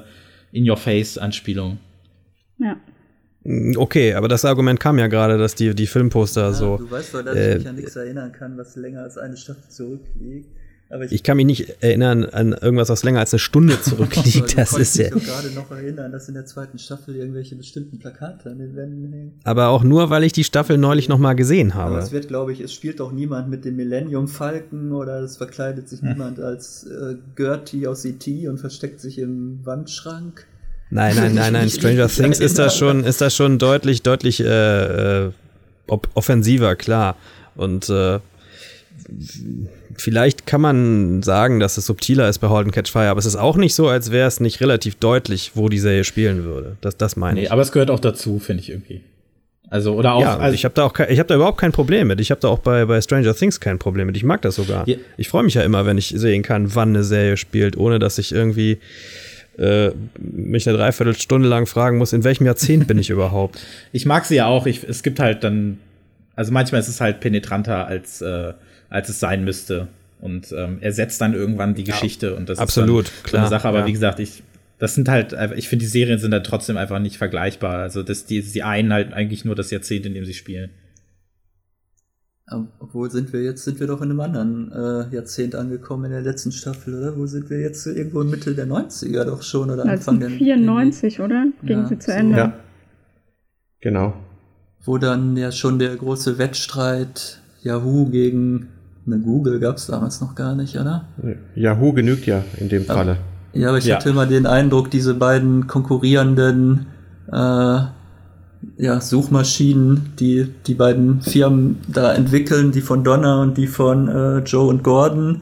In-Your-Face-Anspielung. 0.54 1.80
Ja. 2.60 2.78
okay, 3.76 4.14
aber 4.14 4.28
das 4.28 4.46
Argument 4.46 4.80
kam 4.80 4.98
ja 5.00 5.08
gerade, 5.08 5.38
dass 5.38 5.56
die, 5.56 5.76
die 5.76 5.88
Filmposter 5.88 6.44
Ja, 6.44 6.54
so. 6.54 6.78
Du 6.78 6.90
weißt 6.90 7.14
doch, 7.14 7.24
dass 7.24 7.36
äh, 7.36 7.52
ich 7.52 7.58
mich 7.58 7.68
an 7.68 7.76
nichts 7.76 7.96
erinnern 7.96 8.32
kann, 8.32 8.58
was 8.58 8.76
länger 8.76 9.02
als 9.02 9.18
eine 9.18 9.36
Staffel 9.36 9.70
zurückliegt. 9.70 10.50
Aber 10.94 11.12
Ich 11.12 11.24
kann 11.24 11.38
mich 11.38 11.46
nicht 11.48 11.82
erinnern 11.82 12.24
an 12.26 12.54
irgendwas, 12.54 12.90
was 12.90 13.04
länger 13.04 13.20
als 13.20 13.34
eine 13.34 13.40
Stunde 13.40 13.82
zurückliegt. 13.82 14.58
Das 14.58 14.74
ist 14.74 14.96
ja. 14.98 15.06
dich 15.06 15.14
doch 15.14 15.24
gerade 15.24 15.50
noch 15.52 15.72
erinnern, 15.72 16.12
dass 16.12 16.28
in 16.28 16.36
der 16.36 16.46
zweiten 16.46 16.78
Staffel 16.78 17.16
irgendwelche 17.16 17.56
bestimmten 17.56 17.98
Plakate 17.98 18.52
an 18.52 18.60
den 18.60 18.76
Wänden 18.76 19.12
hängen. 19.12 19.32
Aber 19.44 19.70
auch 19.70 19.84
nur, 19.84 20.10
weil 20.12 20.24
ich 20.24 20.34
die 20.34 20.44
Staffel 20.44 20.78
neulich 20.78 21.10
noch 21.10 21.18
mal 21.18 21.34
gesehen 21.34 21.72
Aber 21.72 21.98
es 21.98 22.06
habe. 22.06 22.12
wird, 22.16 22.28
glaube 22.28 22.54
ich, 22.54 22.60
es 22.60 22.72
spielt 22.74 23.00
doch 23.00 23.12
niemand 23.12 23.50
mit 23.50 23.66
dem 23.66 23.76
Millennium 23.76 24.28
Falken 24.28 24.92
oder 24.92 25.20
es 25.22 25.38
verkleidet 25.38 25.90
sich 25.90 26.02
niemand 26.04 26.40
als 26.40 26.84
äh, 26.84 27.16
Gertie 27.36 27.88
aus 27.88 28.06
E.T. 28.06 28.48
und 28.48 28.60
versteckt 28.60 29.00
sich 29.02 29.18
im 29.18 29.60
Wandschrank. 29.64 30.46
Nein, 30.92 31.16
nein, 31.16 31.34
nein, 31.36 31.54
nein. 31.54 31.68
Ich- 31.68 31.74
Stranger 31.74 32.06
ich- 32.06 32.16
Things 32.16 32.40
ist 32.40 32.60
das 32.60 32.78
schon, 32.78 33.04
ist 33.04 33.20
das 33.20 33.36
schon 33.36 33.58
deutlich, 33.58 34.04
deutlich 34.04 34.42
äh, 34.42 35.26
äh, 35.26 35.32
offensiver, 35.88 36.76
klar. 36.76 37.16
Und 37.56 37.90
äh, 37.90 38.20
vielleicht 39.98 40.46
kann 40.46 40.62
man 40.62 41.24
sagen, 41.24 41.60
dass 41.60 41.78
es 41.78 41.86
subtiler 41.86 42.30
ist 42.30 42.40
bei 42.40 42.50
Halt 42.50 42.66
and 42.66 42.74
Catch 42.74 42.92
Fire, 42.92 43.10
aber 43.10 43.20
es 43.20 43.26
ist 43.26 43.36
auch 43.36 43.58
nicht 43.58 43.76
so, 43.76 43.88
als 43.88 44.12
wäre 44.12 44.28
es 44.28 44.40
nicht 44.40 44.62
relativ 44.62 44.96
deutlich, 44.96 45.52
wo 45.56 45.70
die 45.70 45.80
Serie 45.80 46.04
spielen 46.04 46.44
würde. 46.44 46.78
Das, 46.82 46.98
das 46.98 47.16
meine 47.16 47.36
Nee, 47.36 47.44
ich. 47.46 47.52
aber 47.52 47.62
es 47.62 47.72
gehört 47.72 47.90
auch 47.92 48.00
dazu, 48.00 48.40
finde 48.40 48.64
ich 48.64 48.70
irgendwie. 48.70 49.02
Also, 49.70 49.96
oder 49.96 50.14
auch, 50.14 50.22
ja, 50.22 50.38
also, 50.38 50.54
ich 50.54 50.66
habe 50.66 50.76
da 50.76 50.84
auch 50.84 50.98
ich 51.00 51.18
habe 51.18 51.28
da 51.28 51.36
überhaupt 51.36 51.58
kein 51.58 51.72
Problem 51.72 52.08
mit. 52.08 52.22
Ich 52.22 52.30
habe 52.30 52.40
da 52.40 52.48
auch 52.48 52.60
bei, 52.60 52.86
bei 52.86 53.02
Stranger 53.02 53.34
Things 53.36 53.60
kein 53.60 53.80
Problem 53.80 54.06
mit. 54.06 54.16
Ich 54.16 54.24
mag 54.24 54.42
das 54.44 54.56
sogar. 54.56 54.88
Ja. 54.88 54.98
Ich 55.18 55.30
freue 55.30 55.42
mich 55.44 55.56
ja 55.56 55.64
immer, 55.64 55.86
wenn 55.88 55.98
ich 55.98 56.10
sehen 56.16 56.44
kann, 56.44 56.76
wann 56.76 56.90
eine 56.90 57.04
Serie 57.04 57.38
spielt, 57.38 57.76
ohne 57.76 57.98
dass 57.98 58.20
ich 58.20 58.32
irgendwie 58.32 58.78
äh, 59.58 59.90
mich 60.20 60.68
eine 60.68 60.78
Dreiviertelstunde 60.78 61.48
lang 61.48 61.66
fragen 61.66 61.98
muss, 61.98 62.14
in 62.14 62.24
welchem 62.24 62.46
Jahrzehnt 62.46 62.86
bin 62.88 63.00
ich 63.00 63.10
überhaupt. 63.12 63.60
ich 63.92 64.06
mag 64.06 64.26
sie 64.26 64.36
ja 64.36 64.46
auch. 64.46 64.68
Ich, 64.68 64.84
es 64.84 65.02
gibt 65.02 65.20
halt 65.20 65.44
dann, 65.44 65.80
also 66.36 66.52
manchmal 66.52 66.82
ist 66.82 66.88
es 66.88 67.02
halt 67.02 67.20
penetranter, 67.20 67.88
als, 67.88 68.22
äh, 68.22 68.54
als 68.94 69.10
es 69.10 69.20
sein 69.20 69.44
müsste. 69.44 69.88
Und 70.22 70.54
ähm, 70.58 70.78
ersetzt 70.80 71.20
dann 71.20 71.34
irgendwann 71.34 71.76
die 71.76 71.84
Geschichte. 71.84 72.36
und 72.36 72.48
das 72.48 72.58
absolut, 72.60 73.08
ist 73.08 73.18
so 73.18 73.24
klar, 73.24 73.42
eine 73.42 73.50
Sache. 73.50 73.68
Aber 73.68 73.80
ja. 73.80 73.88
wie 73.88 73.92
gesagt, 73.92 74.20
ich, 74.22 74.42
das 74.80 74.96
sind 74.96 75.10
halt, 75.10 75.34
einfach- 75.34 75.58
ich 75.58 75.68
finde, 75.68 75.84
die 75.84 75.90
Serien 75.92 76.18
sind 76.20 76.32
dann 76.32 76.46
trotzdem 76.46 76.78
einfach 76.78 77.00
nicht 77.00 77.18
vergleichbar. 77.18 77.80
Also, 77.80 78.04
das, 78.04 78.26
die, 78.26 78.42
die 78.42 78.64
einen 78.64 78.94
halt 78.94 79.12
eigentlich 79.12 79.44
nur 79.44 79.56
das 79.56 79.70
Jahrzehnt, 79.72 80.06
in 80.06 80.14
dem 80.14 80.24
sie 80.24 80.34
spielen. 80.34 80.70
Ähm, 82.52 82.68
Obwohl 82.80 83.10
sind 83.12 83.34
wir 83.34 83.42
jetzt, 83.44 83.64
sind 83.66 83.80
wir 83.82 83.88
doch 83.88 84.02
in 84.02 84.12
einem 84.12 84.20
anderen 84.22 84.72
äh, 84.72 85.14
Jahrzehnt 85.14 85.56
angekommen 85.56 86.06
in 86.06 86.12
der 86.12 86.22
letzten 86.22 86.52
Staffel, 86.54 86.94
oder? 86.96 87.18
Wo 87.18 87.26
sind 87.26 87.50
wir 87.50 87.60
jetzt 87.60 87.86
irgendwo 87.86 88.22
in 88.22 88.30
Mitte 88.30 88.54
der 88.56 88.68
90er 88.68 89.26
doch 89.26 89.42
schon 89.44 89.72
oder 89.72 89.84
Anfang 89.86 90.20
der 90.20 90.30
1994, 90.30 91.20
oder? 91.20 91.46
Ging 91.64 91.80
Ja, 91.82 91.88
sie 91.88 92.00
zu 92.00 92.12
so. 92.12 92.18
Ende. 92.18 92.38
Ja. 92.38 92.54
Genau. 93.82 94.14
Wo 94.86 94.98
dann 94.98 95.36
ja 95.38 95.52
schon 95.52 95.80
der 95.80 95.96
große 95.96 96.38
Wettstreit 96.38 97.42
Yahoo 97.62 98.10
gegen 98.10 98.68
eine 99.06 99.20
Google 99.20 99.60
gab 99.60 99.78
es 99.78 99.88
damals 99.88 100.22
noch 100.22 100.36
gar 100.36 100.56
nicht, 100.56 100.76
oder? 100.78 101.06
Yahoo 101.56 101.92
genügt 101.94 102.26
ja 102.26 102.44
in 102.60 102.70
dem 102.70 102.86
Falle. 102.86 103.18
Ja, 103.54 103.70
aber 103.70 103.78
ich 103.78 103.86
Ja. 103.86 103.98
hatte 103.98 104.10
immer 104.10 104.26
den 104.26 104.46
Eindruck, 104.46 104.90
diese 104.90 105.14
beiden 105.14 105.68
konkurrierenden 105.68 106.86
äh, 107.32 107.80
ja, 108.78 109.02
Suchmaschinen, 109.02 110.14
die 110.20 110.48
die 110.68 110.74
beiden 110.74 111.22
Firmen 111.22 111.78
da 111.88 112.14
entwickeln, 112.14 112.72
die 112.72 112.82
von 112.82 113.04
Donner 113.04 113.42
und 113.42 113.58
die 113.58 113.68
von 113.68 114.08
äh, 114.08 114.38
Joe 114.40 114.68
und 114.70 114.84
Gordon, 114.84 115.42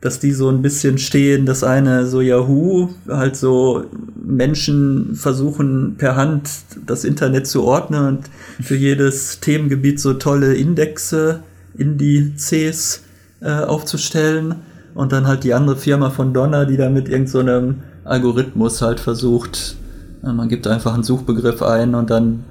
dass 0.00 0.18
die 0.20 0.32
so 0.32 0.48
ein 0.48 0.62
bisschen 0.62 0.98
stehen, 0.98 1.46
das 1.46 1.62
eine 1.64 2.06
so 2.06 2.20
Yahoo, 2.20 2.88
halt 3.08 3.36
so 3.36 3.84
Menschen 4.24 5.14
versuchen 5.14 5.96
per 5.98 6.16
Hand 6.16 6.48
das 6.86 7.04
Internet 7.04 7.46
zu 7.46 7.64
ordnen 7.64 8.06
und 8.06 8.30
für 8.64 8.76
jedes 8.76 9.40
Themengebiet 9.40 10.00
so 10.00 10.14
tolle 10.14 10.54
Indexe, 10.54 11.40
Indizes 11.78 13.02
äh, 13.40 13.50
aufzustellen 13.50 14.56
und 14.94 15.12
dann 15.12 15.26
halt 15.26 15.44
die 15.44 15.54
andere 15.54 15.76
Firma 15.76 16.10
von 16.10 16.32
Donner, 16.32 16.66
die 16.66 16.76
da 16.76 16.88
mit 16.88 17.08
irgendeinem 17.08 17.26
so 17.26 17.38
einem 17.40 17.74
Algorithmus 18.04 18.82
halt 18.82 19.00
versucht, 19.00 19.76
äh, 20.22 20.32
man 20.32 20.48
gibt 20.48 20.66
einfach 20.66 20.94
einen 20.94 21.02
Suchbegriff 21.02 21.62
ein 21.62 21.94
und 21.94 22.10
dann 22.10 22.44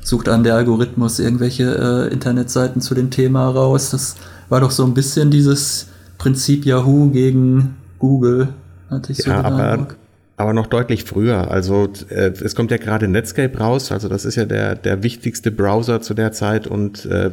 sucht 0.00 0.28
an 0.28 0.44
der 0.44 0.54
Algorithmus 0.54 1.18
irgendwelche 1.18 2.08
äh, 2.08 2.12
Internetseiten 2.12 2.82
zu 2.82 2.94
dem 2.94 3.10
Thema 3.10 3.48
raus. 3.48 3.90
Das 3.90 4.16
war 4.48 4.60
doch 4.60 4.70
so 4.70 4.84
ein 4.84 4.94
bisschen 4.94 5.30
dieses 5.30 5.88
Prinzip 6.18 6.66
Yahoo 6.66 7.10
gegen 7.10 7.76
Google, 7.98 8.48
hatte 8.90 9.12
ich 9.12 9.18
so 9.18 9.30
den 9.30 9.44
aber, 9.44 9.56
Eindruck. 9.56 9.96
Aber 10.36 10.52
noch 10.52 10.66
deutlich 10.66 11.04
früher. 11.04 11.50
Also 11.50 11.88
äh, 12.08 12.32
es 12.42 12.54
kommt 12.54 12.70
ja 12.70 12.76
gerade 12.76 13.06
Netscape 13.06 13.56
raus, 13.56 13.92
also 13.92 14.08
das 14.08 14.24
ist 14.24 14.36
ja 14.36 14.44
der, 14.44 14.74
der 14.74 15.02
wichtigste 15.02 15.50
Browser 15.50 16.00
zu 16.00 16.14
der 16.14 16.32
Zeit 16.32 16.66
und 16.66 17.06
äh, 17.06 17.30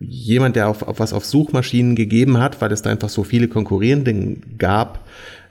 jemand, 0.00 0.56
der 0.56 0.68
auf, 0.68 0.82
auf 0.82 0.98
was 0.98 1.12
auf 1.12 1.24
Suchmaschinen 1.24 1.94
gegeben 1.94 2.38
hat, 2.38 2.60
weil 2.60 2.72
es 2.72 2.82
da 2.82 2.90
einfach 2.90 3.08
so 3.08 3.22
viele 3.22 3.46
Konkurrierende 3.48 4.36
gab, 4.58 5.06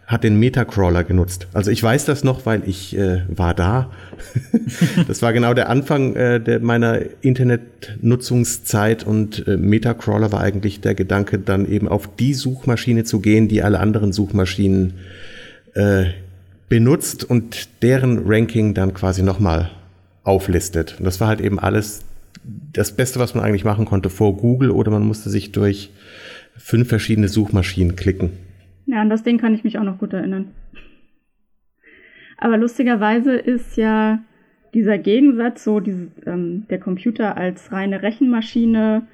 hat 0.06 0.26
den 0.26 0.38
Metacrawler 0.38 1.06
genutzt. 1.06 1.48
Also 1.54 1.72
ich 1.72 1.82
weiß 1.82 2.04
das 2.04 2.26
noch, 2.26 2.46
weil 2.46 2.64
ich 2.68 2.98
äh, 2.98 3.22
war 3.30 3.54
da. 3.54 3.90
das 5.08 5.22
war 5.22 5.32
genau 5.32 5.54
der 5.54 5.70
Anfang 5.70 6.16
äh, 6.18 6.42
der, 6.42 6.60
meiner 6.60 7.00
Internetnutzungszeit 7.22 9.06
und 9.06 9.48
äh, 9.48 9.56
Metacrawler 9.56 10.34
war 10.34 10.42
eigentlich 10.42 10.82
der 10.82 10.96
Gedanke, 10.96 11.40
dann 11.40 11.66
eben 11.66 11.88
auf 11.88 12.14
die 12.14 12.34
Suchmaschine 12.34 13.06
zu 13.06 13.22
gehen, 13.22 13.48
die 13.48 13.64
alle 13.64 13.80
anderen 13.80 14.12
Suchmaschinen 14.12 14.96
äh, 15.76 16.08
benutzt 16.72 17.30
und 17.30 17.84
deren 17.84 18.22
Ranking 18.26 18.74
dann 18.74 18.94
quasi 18.94 19.24
nochmal 19.24 19.72
auflistet. 20.24 20.96
Und 20.98 21.04
das 21.04 21.20
war 21.20 21.28
halt 21.28 21.42
eben 21.42 21.60
alles 21.60 22.06
das 22.72 22.96
Beste, 22.96 23.20
was 23.20 23.36
man 23.36 23.44
eigentlich 23.44 23.66
machen 23.66 23.84
konnte 23.84 24.10
vor 24.10 24.38
Google 24.38 24.72
oder 24.72 24.90
man 24.90 25.04
musste 25.04 25.30
sich 25.30 25.52
durch 25.52 25.92
fünf 26.56 26.88
verschiedene 26.88 27.28
Suchmaschinen 27.28 27.98
klicken. 27.98 28.32
Ja, 28.86 29.02
an 29.02 29.10
das 29.10 29.24
Ding 29.24 29.38
kann 29.38 29.54
ich 29.54 29.66
mich 29.66 29.80
auch 29.80 29.84
noch 29.84 29.98
gut 29.98 30.14
erinnern. 30.14 30.52
Aber 32.38 32.56
lustigerweise 32.56 33.36
ist 33.36 33.76
ja 33.76 34.20
dieser 34.74 34.98
Gegensatz, 34.98 35.66
so 35.66 35.82
diese, 35.82 36.08
ähm, 36.26 36.68
der 36.70 36.80
Computer 36.80 37.36
als 37.36 37.74
reine 37.74 38.02
Rechenmaschine, 38.02 39.08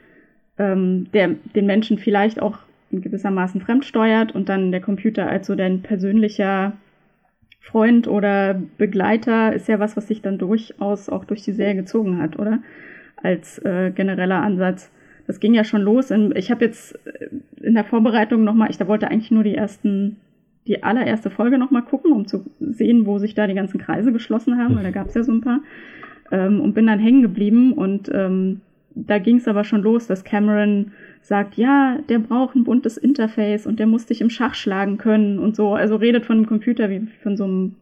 ähm, 0.60 1.08
der 1.12 1.30
den 1.56 1.66
Menschen 1.66 1.98
vielleicht 1.98 2.40
auch 2.40 2.60
in 2.92 3.02
gewissermaßen 3.02 3.62
fremdsteuert 3.62 4.36
und 4.36 4.48
dann 4.48 4.72
der 4.72 4.82
Computer 4.82 5.28
als 5.28 5.48
so 5.48 5.56
dein 5.56 5.82
persönlicher 5.82 6.74
Freund 7.68 8.08
oder 8.08 8.62
Begleiter 8.78 9.52
ist 9.54 9.68
ja 9.68 9.78
was, 9.78 9.98
was 9.98 10.08
sich 10.08 10.22
dann 10.22 10.38
durchaus 10.38 11.10
auch 11.10 11.26
durch 11.26 11.42
die 11.42 11.52
Serie 11.52 11.76
gezogen 11.76 12.22
hat, 12.22 12.40
oder? 12.40 12.60
Als 13.22 13.60
äh, 13.60 13.92
genereller 13.92 14.42
Ansatz. 14.42 14.90
Das 15.26 15.42
ging 15.42 15.54
ja 15.54 15.66
schon 15.66 15.82
los. 15.82 16.10
In, 16.10 16.34
ich 16.36 16.50
habe 16.50 16.64
jetzt 16.64 16.98
äh, 17.06 17.28
in 17.62 17.74
der 17.74 17.84
Vorbereitung 17.84 18.46
nochmal, 18.46 18.70
ich 18.70 18.78
da 18.78 18.88
wollte 18.88 19.12
eigentlich 19.12 19.32
nur 19.32 19.44
die 19.44 19.56
ersten, 19.56 20.16
die 20.66 20.82
allererste 20.82 21.30
Folge 21.30 21.58
nochmal 21.58 21.82
gucken, 21.82 22.14
um 22.14 22.26
zu 22.26 22.46
sehen, 22.62 23.06
wo 23.06 23.20
sich 23.20 23.36
da 23.36 23.48
die 23.48 23.54
ganzen 23.54 23.80
Kreise 23.82 24.14
geschlossen 24.14 24.58
haben, 24.58 24.78
weil 24.78 24.84
da 24.84 24.92
gab 24.92 25.08
es 25.08 25.16
ja 25.16 25.24
so 25.24 25.34
ein 25.34 25.42
paar. 25.42 25.60
Ähm, 26.32 26.62
und 26.62 26.74
bin 26.74 26.88
dann 26.88 27.00
hängen 27.00 27.22
geblieben 27.22 27.74
und 27.74 28.10
ähm, 28.14 28.62
da 28.96 29.20
ging 29.20 29.38
es 29.38 29.48
aber 29.48 29.66
schon 29.66 29.82
los, 29.82 30.08
dass 30.08 30.24
Cameron 30.24 30.94
sagt, 31.28 31.56
ja, 31.58 32.00
der 32.08 32.20
braucht 32.20 32.56
ein 32.56 32.64
buntes 32.64 32.96
Interface 32.96 33.68
und 33.68 33.80
der 33.80 33.88
muss 33.88 34.06
dich 34.06 34.22
im 34.22 34.30
Schach 34.30 34.56
schlagen 34.56 34.98
können 34.98 35.40
und 35.40 35.58
so. 35.58 35.74
Also 35.74 35.98
redet 35.98 36.26
von 36.26 36.38
einem 36.38 36.46
Computer 36.48 36.90
wie 36.90 37.06
von 37.22 37.36
so 37.36 37.44
einem, 37.44 37.76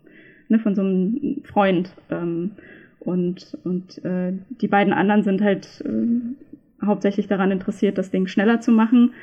ne, 0.50 0.58
von 0.58 0.74
so 0.74 0.82
einem 0.82 1.42
Freund. 1.44 1.92
Ähm, 2.10 2.52
und 3.00 3.56
und 3.64 4.04
äh, 4.04 4.34
die 4.62 4.68
beiden 4.68 4.94
anderen 4.94 5.22
sind 5.22 5.44
halt 5.44 5.84
äh, 5.86 6.86
hauptsächlich 6.86 7.28
daran 7.28 7.52
interessiert, 7.52 8.00
das 8.00 8.10
Ding 8.10 8.26
schneller 8.26 8.62
zu 8.62 8.72
machen, 8.72 9.14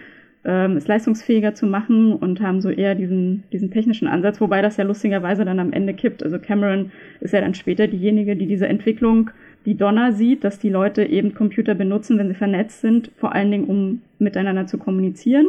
ähm, 0.45 0.77
es 0.77 0.87
leistungsfähiger 0.87 1.55
zu 1.55 1.67
machen 1.67 2.13
und 2.13 2.41
haben 2.41 2.61
so 2.61 2.71
eher 2.71 2.95
diesen, 2.95 3.43
diesen 3.53 3.73
technischen 3.73 4.07
Ansatz, 4.07 4.41
wobei 4.41 4.63
das 4.63 4.77
ja 4.77 4.85
lustigerweise 4.85 5.45
dann 5.45 5.59
am 5.59 5.73
Ende 5.73 5.95
kippt. 5.95 6.23
Also 6.23 6.39
Cameron 6.39 6.93
ist 7.19 7.35
ja 7.35 7.41
dann 7.41 7.55
später 7.55 7.89
diejenige, 7.89 8.37
die 8.37 8.47
diese 8.47 8.69
Entwicklung 8.69 9.31
die 9.65 9.77
Donner 9.77 10.13
sieht, 10.13 10.45
dass 10.45 10.59
die 10.59 10.71
Leute 10.71 11.05
eben 11.05 11.35
Computer 11.35 11.75
benutzen, 11.75 12.19
wenn 12.19 12.29
sie 12.29 12.35
vernetzt 12.35 12.81
sind, 12.81 13.11
vor 13.17 13.35
allen 13.35 13.51
Dingen, 13.51 13.65
um 13.65 14.03
miteinander 14.19 14.67
zu 14.67 14.79
kommunizieren, 14.79 15.47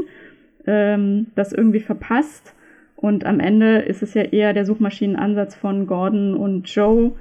ähm, 0.66 1.28
das 1.36 1.54
irgendwie 1.54 1.80
verpasst. 1.80 2.54
Und 2.96 3.26
am 3.26 3.40
Ende 3.40 3.80
ist 3.80 4.02
es 4.02 4.14
ja 4.14 4.24
eher 4.24 4.54
der 4.54 4.66
Suchmaschinenansatz 4.66 5.56
von 5.56 5.88
Gordon 5.88 6.36
und 6.36 6.74
Joe, 6.74 7.12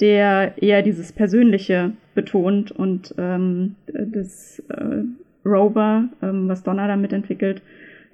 der 0.00 0.54
eher 0.62 0.82
dieses 0.82 1.12
Persönliche 1.12 1.92
betont 2.14 2.70
und 2.70 3.14
ähm, 3.18 3.76
das 3.86 4.62
äh, 4.68 5.04
Rover, 5.44 6.08
ähm, 6.22 6.48
was 6.48 6.62
Donner 6.62 6.86
damit 6.86 7.12
entwickelt, 7.12 7.62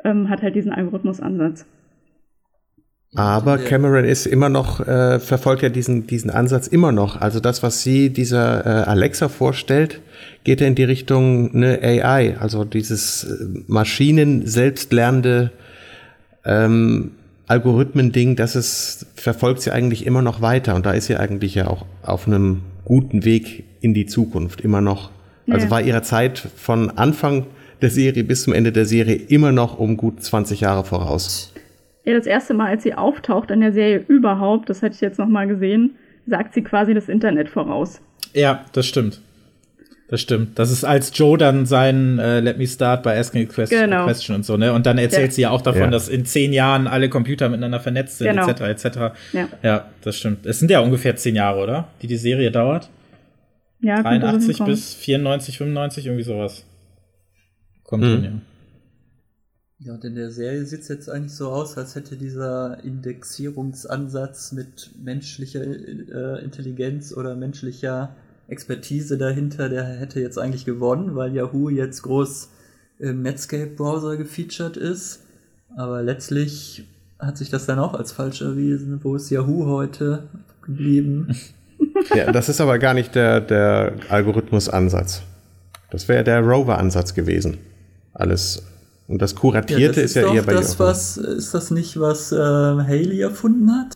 ähm, 0.05 0.29
hat 0.29 0.43
halt 0.43 0.55
diesen 0.55 0.73
Algorithmusansatz. 0.73 1.67
Aber 3.15 3.57
Cameron 3.57 4.05
ist 4.05 4.27
immer 4.27 4.49
noch, 4.51 4.87
äh, 4.87 5.19
verfolgt 5.19 5.63
ja 5.63 5.71
diesen, 5.71 6.07
diesen 6.07 6.31
Ansatz 6.31 6.67
immer 6.67 6.93
noch. 6.93 7.21
Also 7.21 7.41
das, 7.41 7.63
was 7.63 7.83
sie 7.83 8.11
dieser 8.11 8.67
äh, 8.67 8.69
Alexa 8.85 9.29
vorstellt, 9.29 10.01
geht 10.45 10.61
ja 10.61 10.67
in 10.67 10.75
die 10.75 10.85
Richtung 10.85 11.55
eine 11.55 11.81
AI, 11.83 12.37
also 12.39 12.65
dieses 12.65 13.25
äh, 13.25 13.63
Maschinen 13.67 14.47
selbstlernende 14.47 15.53
ähm, 16.45 17.13
Algorithmen-Ding, 17.47 18.37
das 18.37 18.55
ist, 18.55 19.07
verfolgt 19.15 19.63
sie 19.63 19.71
eigentlich 19.71 20.05
immer 20.05 20.21
noch 20.21 20.43
weiter. 20.43 20.75
Und 20.75 20.85
da 20.85 20.93
ist 20.93 21.07
sie 21.07 21.17
eigentlich 21.17 21.55
ja 21.55 21.67
auch 21.67 21.87
auf 22.03 22.27
einem 22.27 22.61
guten 22.85 23.25
Weg 23.25 23.65
in 23.81 23.95
die 23.95 24.05
Zukunft, 24.05 24.61
immer 24.61 24.83
noch. 24.83 25.11
Also 25.51 25.65
ja. 25.67 25.71
war 25.71 25.81
ihrer 25.81 26.03
Zeit 26.03 26.47
von 26.57 26.91
Anfang 26.91 27.47
der 27.81 27.89
Serie 27.89 28.25
bis 28.25 28.43
zum 28.43 28.53
Ende 28.53 28.71
der 28.71 28.85
Serie 28.85 29.15
immer 29.15 29.51
noch 29.51 29.79
um 29.79 29.97
gut 29.97 30.23
20 30.23 30.61
Jahre 30.61 30.85
voraus. 30.85 31.55
Ja, 32.09 32.15
das 32.15 32.25
erste 32.25 32.55
Mal, 32.55 32.69
als 32.69 32.85
sie 32.85 32.95
auftaucht 32.95 33.51
in 33.51 33.61
der 33.61 33.71
Serie 33.71 34.03
überhaupt, 34.09 34.71
das 34.71 34.83
hatte 34.83 34.95
ich 34.95 35.03
jetzt 35.03 35.19
noch 35.19 35.29
mal 35.29 35.47
gesehen, 35.47 35.97
sagt 36.27 36.55
sie 36.55 36.63
quasi 36.63 36.95
das 36.95 37.07
Internet 37.07 37.51
voraus. 37.51 38.01
Ja, 38.33 38.65
das 38.73 38.87
stimmt. 38.87 39.21
Das 40.09 40.23
stimmt. 40.23 40.59
Das 40.59 40.71
ist 40.71 40.85
als 40.85 41.13
Joe 41.13 41.37
dann 41.37 41.67
sein 41.67 42.19
äh, 42.19 42.41
Let 42.41 42.57
me 42.57 42.67
start 42.67 43.03
by 43.03 43.11
asking 43.11 43.47
a 43.47 43.53
question, 43.53 43.79
genau. 43.79 44.05
question 44.05 44.37
und 44.37 44.47
so, 44.47 44.57
ne? 44.57 44.73
Und 44.73 44.87
dann 44.87 44.97
erzählt 44.97 45.27
ja. 45.27 45.31
sie 45.33 45.43
ja 45.43 45.51
auch 45.51 45.61
davon, 45.61 45.83
ja. 45.83 45.91
dass 45.91 46.09
in 46.09 46.25
zehn 46.25 46.55
Jahren 46.55 46.87
alle 46.87 47.11
Computer 47.11 47.51
miteinander 47.51 47.79
vernetzt 47.79 48.17
sind, 48.17 48.31
genau. 48.31 48.49
etc. 48.49 48.63
etc. 48.63 48.99
Ja. 49.35 49.49
ja, 49.63 49.91
das 50.01 50.17
stimmt. 50.17 50.47
Es 50.47 50.61
sind 50.61 50.71
ja 50.71 50.81
ungefähr 50.81 51.15
zehn 51.17 51.37
Jahre, 51.37 51.63
oder? 51.63 51.89
Die 52.01 52.07
die 52.07 52.17
Serie 52.17 52.51
dauert. 52.51 52.89
Ja, 53.83 54.03
83 54.03 54.65
bis 54.65 54.95
94, 54.95 55.59
95, 55.59 56.07
irgendwie 56.07 56.25
sowas. 56.25 56.65
Kommt 57.85 58.03
mhm. 58.03 58.09
hin, 58.09 58.25
ja. 58.25 58.31
Ja, 59.81 59.95
in 59.95 60.17
der 60.17 60.33
Serie 60.33 60.65
sieht 60.65 60.81
es 60.81 60.89
jetzt 60.89 61.09
eigentlich 61.09 61.35
so 61.35 61.51
aus, 61.51 61.79
als 61.79 61.95
hätte 61.95 62.17
dieser 62.17 62.83
Indexierungsansatz 62.83 64.51
mit 64.51 64.91
menschlicher 65.01 65.63
äh, 65.63 66.43
Intelligenz 66.43 67.17
oder 67.17 67.37
menschlicher 67.37 68.17
Expertise 68.49 69.19
dahinter, 69.19 69.69
der 69.69 69.85
hätte 69.85 70.21
jetzt 70.21 70.37
eigentlich 70.37 70.65
gewonnen, 70.65 71.15
weil 71.15 71.33
Yahoo 71.33 71.69
jetzt 71.69 72.03
groß 72.03 72.49
im 72.99 73.23
Netscape-Browser 73.23 74.17
gefeatured 74.17 74.77
ist. 74.77 75.21
Aber 75.77 76.03
letztlich 76.03 76.89
hat 77.21 77.39
sich 77.39 77.51
das 77.51 77.67
dann 77.67 77.79
auch 77.79 77.95
als 77.95 78.11
falsch 78.11 78.43
erwiesen. 78.43 78.99
Wo 79.05 79.15
ist 79.15 79.31
Yahoo 79.31 79.67
heute 79.67 80.29
geblieben? 80.63 81.37
Ja, 82.15 82.33
das 82.33 82.49
ist 82.49 82.61
aber 82.61 82.79
gar 82.79 82.95
nicht 82.95 83.15
der, 83.15 83.41
der 83.41 83.93
Algorithmusansatz. 84.09 85.23
Das 85.91 86.09
wäre 86.09 86.25
der 86.25 86.41
Rover-Ansatz 86.41 87.15
gewesen. 87.15 87.59
Alles 88.15 88.63
und 89.09 89.23
das 89.23 89.35
Kuratierte 89.35 89.83
ja, 89.83 89.89
das 89.89 89.97
ist, 89.97 90.17
ist, 90.17 90.23
ja 90.23 90.35
eher 90.35 90.43
bei 90.43 90.53
das, 90.53 90.79
was 90.79 91.17
Ist 91.17 91.55
das 91.55 91.71
nicht, 91.71 91.99
was 91.99 92.31
äh, 92.31 92.37
Haley 92.37 93.23
erfunden 93.23 93.71
hat? 93.73 93.95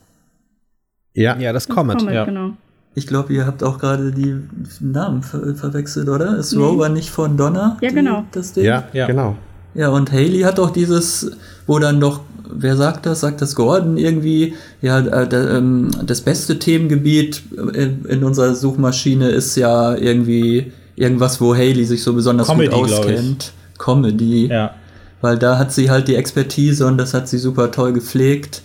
Ja, 1.12 1.36
ja 1.36 1.52
das 1.52 1.68
Comet. 1.68 1.98
Comet 1.98 2.14
ja. 2.14 2.24
Genau. 2.24 2.52
Ich 2.94 3.06
glaube, 3.06 3.32
ihr 3.34 3.46
habt 3.46 3.62
auch 3.62 3.78
gerade 3.78 4.10
die 4.12 4.36
Namen 4.80 5.22
ver 5.22 5.54
verwechselt, 5.54 6.08
oder? 6.08 6.38
Ist 6.38 6.54
nee. 6.54 6.62
Rover 6.62 6.88
nicht 6.88 7.10
von 7.10 7.36
Donner? 7.36 7.76
Ja, 7.82 7.90
die, 7.90 7.94
genau. 7.94 8.24
Das 8.32 8.54
Ding? 8.54 8.64
Ja, 8.64 8.84
ja, 8.94 9.06
genau. 9.06 9.36
Ja, 9.74 9.90
und 9.90 10.10
Haley 10.12 10.40
hat 10.40 10.58
auch 10.58 10.70
dieses, 10.70 11.30
wo 11.66 11.78
dann 11.78 12.00
doch, 12.00 12.20
wer 12.50 12.76
sagt 12.76 13.04
das? 13.04 13.20
Sagt 13.20 13.42
das 13.42 13.54
Gordon 13.54 13.98
irgendwie? 13.98 14.54
Ja, 14.80 14.98
äh, 15.00 15.56
ähm, 15.56 15.90
das 16.04 16.22
beste 16.22 16.58
Themengebiet 16.58 17.42
in, 17.74 18.04
in, 18.06 18.24
unserer 18.24 18.54
Suchmaschine 18.54 19.28
ist 19.28 19.56
ja 19.56 19.94
irgendwie 19.94 20.72
irgendwas, 20.96 21.40
wo 21.40 21.54
Haley 21.54 21.84
sich 21.84 22.02
so 22.02 22.14
besonders 22.14 22.46
Comedy, 22.46 22.74
gut 22.74 22.92
auskennt. 22.92 23.52
Comedy. 23.78 24.46
Ja 24.46 24.74
weil 25.22 25.38
da 25.38 25.56
hat 25.56 25.72
sie 25.72 25.90
halt 25.90 26.08
die 26.08 26.16
Expertise 26.16 26.86
und 26.86 26.98
das 26.98 27.14
hat 27.14 27.28
sie 27.28 27.38
super 27.38 27.70
toll 27.70 27.94
gepflegt. 27.94 28.60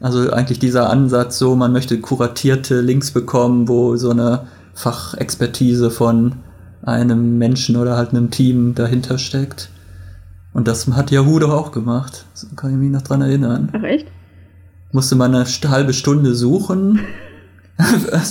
Also 0.00 0.30
eigentlich 0.30 0.58
dieser 0.58 0.90
Ansatz 0.90 1.38
so, 1.38 1.56
man 1.56 1.72
möchte 1.72 2.00
kuratierte 2.00 2.80
Links 2.80 3.12
bekommen, 3.12 3.68
wo 3.68 3.96
so 3.96 4.10
eine 4.10 4.46
Fachexpertise 4.74 5.90
von 5.90 6.36
einem 6.82 7.38
Menschen 7.38 7.76
oder 7.76 7.96
halt 7.96 8.10
einem 8.10 8.30
Team 8.30 8.74
dahinter 8.74 9.18
steckt. 9.18 9.70
Und 10.52 10.66
das 10.66 10.88
hat 10.88 11.10
Yahoo 11.10 11.38
doch 11.38 11.52
auch 11.52 11.70
gemacht. 11.70 12.24
So 12.34 12.48
kann 12.56 12.72
ich 12.72 12.76
mich 12.76 12.90
noch 12.90 13.02
dran 13.02 13.22
erinnern. 13.22 13.70
Ach 13.72 13.82
echt? 13.82 14.08
Musste 14.92 15.14
man 15.14 15.34
eine 15.34 15.44
halbe 15.44 15.92
Stunde 15.92 16.34
suchen. 16.34 17.00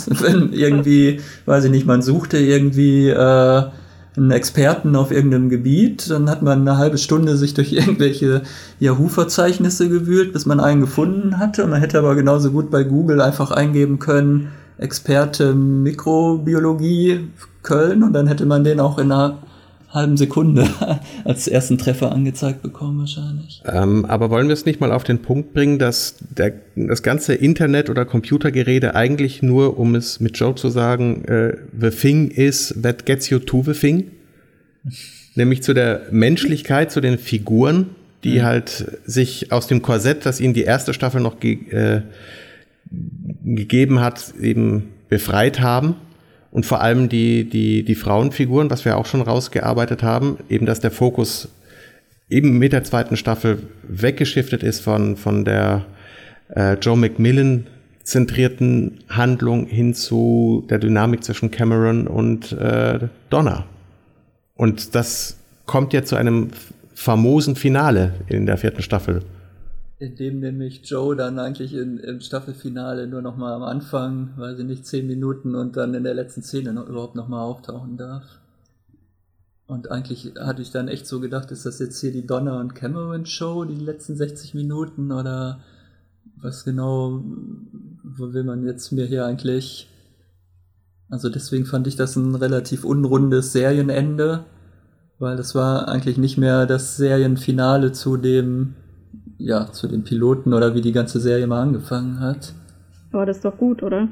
Wenn 0.07 0.51
irgendwie, 0.51 1.21
weiß 1.45 1.65
ich 1.65 1.71
nicht, 1.71 1.87
man 1.87 2.01
suchte 2.01 2.37
irgendwie 2.37 3.09
äh, 3.09 3.63
einen 4.19 4.31
Experten 4.31 4.95
auf 4.95 5.11
irgendeinem 5.11 5.49
Gebiet, 5.49 6.09
dann 6.09 6.29
hat 6.29 6.41
man 6.41 6.61
eine 6.61 6.77
halbe 6.77 6.97
Stunde 6.97 7.37
sich 7.37 7.53
durch 7.53 7.73
irgendwelche 7.73 8.43
Yahoo-Verzeichnisse 8.79 9.89
gewühlt, 9.89 10.33
bis 10.33 10.45
man 10.45 10.59
einen 10.59 10.81
gefunden 10.81 11.39
hatte. 11.39 11.65
Man 11.67 11.79
hätte 11.79 11.99
aber 11.99 12.15
genauso 12.15 12.51
gut 12.51 12.69
bei 12.69 12.83
Google 12.83 13.21
einfach 13.21 13.51
eingeben 13.51 13.99
können, 13.99 14.49
Experte 14.77 15.53
Mikrobiologie 15.53 17.27
Köln 17.63 18.03
und 18.03 18.13
dann 18.13 18.27
hätte 18.27 18.45
man 18.45 18.63
den 18.63 18.79
auch 18.79 18.97
in 18.97 19.11
einer 19.11 19.39
halben 19.89 20.17
Sekunde 20.17 20.67
als 21.23 21.47
ersten 21.47 21.77
Treffer 21.77 22.11
angezeigt 22.11 22.61
bekommen 22.61 22.99
wahrscheinlich. 22.99 23.61
Ähm, 23.65 24.05
aber 24.05 24.29
wollen 24.29 24.47
wir 24.47 24.53
es 24.53 24.65
nicht 24.65 24.79
mal 24.79 24.91
auf 24.91 25.03
den 25.03 25.21
Punkt 25.21 25.53
bringen, 25.53 25.79
dass 25.79 26.15
der, 26.19 26.53
das 26.75 27.03
ganze 27.03 27.33
Internet 27.33 27.89
oder 27.89 28.05
Computergerede 28.05 28.95
eigentlich 28.95 29.41
nur, 29.41 29.79
um 29.79 29.95
es 29.95 30.19
mit 30.19 30.37
Joe 30.37 30.55
zu 30.55 30.69
sagen, 30.69 31.25
äh, 31.25 31.57
the 31.79 31.89
thing 31.89 32.29
is 32.29 32.75
that 32.81 33.05
gets 33.05 33.29
you 33.29 33.39
to 33.39 33.63
the 33.63 33.73
thing, 33.73 34.11
nämlich 35.35 35.63
zu 35.63 35.73
der 35.73 36.03
Menschlichkeit, 36.11 36.91
zu 36.91 37.01
den 37.01 37.17
Figuren, 37.17 37.87
die 38.23 38.39
mhm. 38.39 38.43
halt 38.43 38.99
sich 39.05 39.51
aus 39.51 39.67
dem 39.67 39.81
Korsett, 39.81 40.25
das 40.25 40.39
ihnen 40.39 40.53
die 40.53 40.63
erste 40.63 40.93
Staffel 40.93 41.21
noch 41.21 41.39
ge 41.39 41.57
äh, 41.71 42.01
gegeben 43.43 43.99
hat, 43.99 44.33
eben 44.41 44.89
befreit 45.09 45.59
haben. 45.59 45.95
Und 46.51 46.65
vor 46.65 46.81
allem 46.81 47.09
die, 47.09 47.47
die, 47.47 47.83
die 47.83 47.95
Frauenfiguren, 47.95 48.69
was 48.69 48.85
wir 48.85 48.97
auch 48.97 49.05
schon 49.05 49.21
rausgearbeitet 49.21 50.03
haben, 50.03 50.37
eben 50.49 50.65
dass 50.65 50.79
der 50.79 50.91
Fokus 50.91 51.49
eben 52.29 52.57
mit 52.57 52.73
der 52.73 52.83
zweiten 52.83 53.17
Staffel 53.17 53.59
weggeschiftet 53.87 54.63
ist 54.63 54.81
von, 54.81 55.15
von 55.15 55.45
der 55.45 55.85
äh, 56.55 56.73
Joe 56.73 56.97
McMillan 56.97 57.67
zentrierten 58.03 58.99
Handlung 59.09 59.67
hin 59.67 59.93
zu 59.93 60.65
der 60.69 60.79
Dynamik 60.79 61.23
zwischen 61.23 61.51
Cameron 61.51 62.07
und 62.07 62.51
äh, 62.53 62.99
Donna. 63.29 63.65
Und 64.55 64.95
das 64.95 65.37
kommt 65.65 65.93
ja 65.93 66.03
zu 66.03 66.15
einem 66.15 66.49
famosen 66.95 67.55
Finale 67.55 68.13
in 68.27 68.45
der 68.45 68.57
vierten 68.57 68.81
Staffel. 68.81 69.21
In 69.99 70.15
dem 70.15 70.39
nämlich 70.39 70.89
Joe 70.89 71.13
dann 71.13 71.39
eigentlich 71.39 71.73
in, 71.73 71.97
im 71.97 72.21
Staffelfinale 72.21 73.05
nur 73.05 73.21
noch 73.21 73.35
mal 73.35 73.53
am 73.53 73.63
Anfang, 73.63 74.31
weiß 74.37 74.59
ich 74.59 74.65
nicht, 74.65 74.85
zehn 74.85 75.05
Minuten 75.05 75.55
und 75.55 75.75
dann 75.75 75.93
in 75.93 76.05
der 76.05 76.13
letzten 76.13 76.41
Szene 76.41 76.71
noch, 76.71 76.87
überhaupt 76.87 77.15
noch 77.15 77.27
mal 77.27 77.43
auftauchen 77.43 77.97
darf. 77.97 78.39
Und 79.67 79.91
eigentlich 79.91 80.33
hatte 80.39 80.61
ich 80.61 80.71
dann 80.71 80.87
echt 80.87 81.05
so 81.05 81.19
gedacht, 81.19 81.51
ist 81.51 81.65
das 81.65 81.79
jetzt 81.79 81.99
hier 81.99 82.13
die 82.13 82.25
Donna 82.25 82.61
und 82.61 82.75
Cameron 82.75 83.25
Show, 83.25 83.65
die 83.65 83.75
letzten 83.75 84.15
60 84.15 84.53
Minuten 84.53 85.11
oder 85.11 85.59
was 86.37 86.63
genau, 86.63 87.21
wo 88.01 88.33
will 88.33 88.45
man 88.45 88.65
jetzt 88.65 88.91
mir 88.91 89.05
hier 89.05 89.25
eigentlich? 89.25 89.89
Also 91.09 91.29
deswegen 91.29 91.65
fand 91.65 91.87
ich 91.87 91.97
das 91.97 92.15
ein 92.15 92.35
relativ 92.35 92.85
unrundes 92.85 93.51
Serienende, 93.51 94.45
weil 95.19 95.35
das 95.35 95.55
war 95.55 95.89
eigentlich 95.89 96.17
nicht 96.17 96.37
mehr 96.37 96.65
das 96.65 96.95
Serienfinale 96.95 97.91
zu 97.91 98.15
dem, 98.15 98.75
ja, 99.39 99.71
zu 99.71 99.87
dem 99.87 100.03
Piloten 100.03 100.53
oder 100.53 100.75
wie 100.75 100.81
die 100.81 100.91
ganze 100.91 101.19
Serie 101.19 101.47
mal 101.47 101.61
angefangen 101.61 102.19
hat. 102.19 102.53
Aber 103.11 103.25
das 103.25 103.37
ist 103.37 103.45
doch 103.45 103.57
gut, 103.57 103.81
oder? 103.81 104.07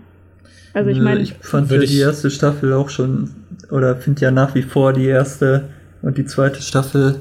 Also 0.74 0.90
ich 0.90 1.00
meine, 1.00 1.22
ich 1.22 1.34
fand 1.34 1.70
ja 1.72 1.80
die 1.80 2.00
erste 2.00 2.32
Staffel 2.32 2.74
auch 2.74 2.90
schon 2.90 3.32
oder 3.70 3.96
finde 3.96 4.22
ja 4.22 4.32
nach 4.32 4.56
wie 4.56 4.62
vor 4.62 4.94
die 4.94 5.06
erste 5.06 5.70
und 6.02 6.18
die 6.18 6.26
zweite 6.26 6.62
Staffel 6.62 7.20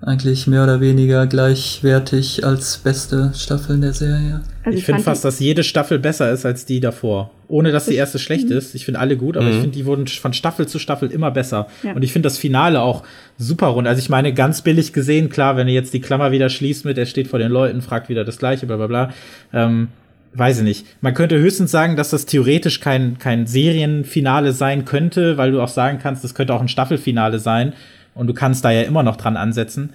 eigentlich 0.00 0.46
mehr 0.46 0.62
oder 0.62 0.80
weniger 0.80 1.26
gleichwertig 1.26 2.44
als 2.44 2.78
beste 2.78 3.32
Staffel 3.34 3.74
in 3.76 3.80
der 3.80 3.92
Serie. 3.92 4.42
Also 4.64 4.78
ich, 4.78 4.84
finde 4.84 5.02
fast, 5.02 5.24
dass 5.24 5.40
jede 5.40 5.64
Staffel 5.64 5.98
besser 5.98 6.30
ist 6.30 6.46
als 6.46 6.64
die 6.64 6.78
davor. 6.78 7.32
Ohne 7.48 7.72
dass 7.72 7.86
die 7.86 7.96
erste 7.96 8.18
schlecht 8.18 8.50
ist. 8.50 8.74
Ich 8.74 8.84
finde 8.84 9.00
alle 9.00 9.16
gut, 9.16 9.36
aber 9.36 9.46
mhm. 9.46 9.52
ich 9.52 9.60
finde, 9.60 9.76
die 9.76 9.86
wurden 9.86 10.06
von 10.06 10.32
Staffel 10.32 10.68
zu 10.68 10.78
Staffel 10.78 11.10
immer 11.10 11.30
besser. 11.30 11.66
Ja. 11.82 11.94
Und 11.94 12.02
ich 12.02 12.12
finde 12.12 12.26
das 12.26 12.38
Finale 12.38 12.80
auch 12.80 13.02
super 13.38 13.68
rund. 13.68 13.88
Also 13.88 13.98
ich 13.98 14.08
meine, 14.08 14.32
ganz 14.34 14.62
billig 14.62 14.92
gesehen, 14.92 15.30
klar, 15.30 15.56
wenn 15.56 15.66
ihr 15.66 15.74
jetzt 15.74 15.94
die 15.94 16.00
Klammer 16.00 16.30
wieder 16.30 16.48
schließt 16.48 16.84
mit, 16.84 16.96
er 16.96 17.06
steht 17.06 17.26
vor 17.26 17.38
den 17.40 17.50
Leuten, 17.50 17.82
fragt 17.82 18.08
wieder 18.08 18.24
das 18.24 18.38
Gleiche, 18.38 18.66
bla 18.66 18.76
bla 18.76 18.86
bla. 18.86 19.12
Ähm, 19.52 19.88
weiß 20.34 20.58
ich 20.58 20.64
nicht. 20.64 20.86
Man 21.00 21.14
könnte 21.14 21.38
höchstens 21.38 21.72
sagen, 21.72 21.96
dass 21.96 22.10
das 22.10 22.26
theoretisch 22.26 22.80
kein, 22.80 23.18
kein 23.18 23.46
Serienfinale 23.46 24.52
sein 24.52 24.84
könnte, 24.84 25.38
weil 25.38 25.50
du 25.50 25.60
auch 25.60 25.68
sagen 25.68 25.98
kannst, 26.00 26.22
das 26.22 26.34
könnte 26.34 26.54
auch 26.54 26.60
ein 26.60 26.68
Staffelfinale 26.68 27.40
sein 27.40 27.72
und 28.18 28.26
du 28.26 28.34
kannst 28.34 28.64
da 28.64 28.70
ja 28.70 28.82
immer 28.82 29.02
noch 29.02 29.16
dran 29.16 29.36
ansetzen. 29.36 29.94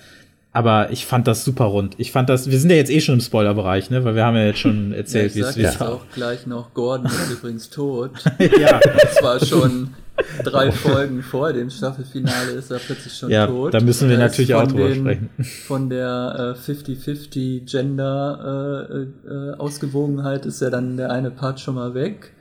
Aber 0.56 0.92
ich 0.92 1.08
fand 1.08 1.28
das 1.28 1.44
super 1.44 1.66
rund. 1.66 1.96
Ich 1.98 2.12
fand 2.12 2.30
das, 2.30 2.50
wir 2.50 2.60
sind 2.60 2.70
ja 2.70 2.76
jetzt 2.76 2.92
eh 2.92 3.02
schon 3.02 3.16
im 3.16 3.22
Spoilerbereich, 3.22 3.90
ne? 3.90 4.06
Weil 4.06 4.14
wir 4.14 4.24
haben 4.24 4.38
ja 4.38 4.46
jetzt 4.46 4.60
schon 4.60 4.94
erzählt, 4.94 5.34
wie 5.34 5.40
es 5.40 5.58
ist. 5.58 5.82
auch 5.82 6.06
gleich 6.14 6.46
noch, 6.46 6.76
Gordon 6.76 7.08
ist 7.08 7.32
übrigens 7.32 7.72
tot. 7.72 8.12
ja. 8.40 8.80
Das 8.80 9.24
war 9.24 9.44
schon 9.44 9.96
drei 10.44 10.72
Folgen 10.72 11.24
vor 11.24 11.54
dem 11.54 11.72
Staffelfinale 11.72 12.52
ist 12.52 12.70
er 12.70 12.78
plötzlich 12.78 13.14
schon 13.18 13.32
ja, 13.32 13.48
tot. 13.48 13.74
Da 13.74 13.80
müssen 13.80 14.10
wir 14.10 14.18
natürlich 14.20 14.54
auch 14.54 14.68
drüber 14.68 14.90
den, 14.90 15.00
sprechen. 15.00 15.30
Von 15.66 15.90
der 15.90 16.56
50-50 16.64 17.38
äh, 17.38 17.60
Gender 17.62 18.88
äh, 18.92 19.28
äh, 19.28 19.54
Ausgewogenheit 19.58 20.46
ist 20.46 20.62
ja 20.62 20.70
dann 20.70 20.98
der 20.98 21.12
eine 21.12 21.32
Part 21.32 21.62
schon 21.62 21.74
mal 21.74 21.96
weg. 21.96 22.32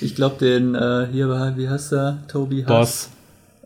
Ich 0.00 0.16
glaube, 0.16 0.44
den 0.44 0.74
äh, 0.74 1.06
hier 1.12 1.28
war, 1.28 1.56
wie 1.56 1.68
heißt 1.68 1.92
er? 1.92 2.24
Toby 2.26 2.62
Hass. 2.62 2.66
Boss. 2.66 3.10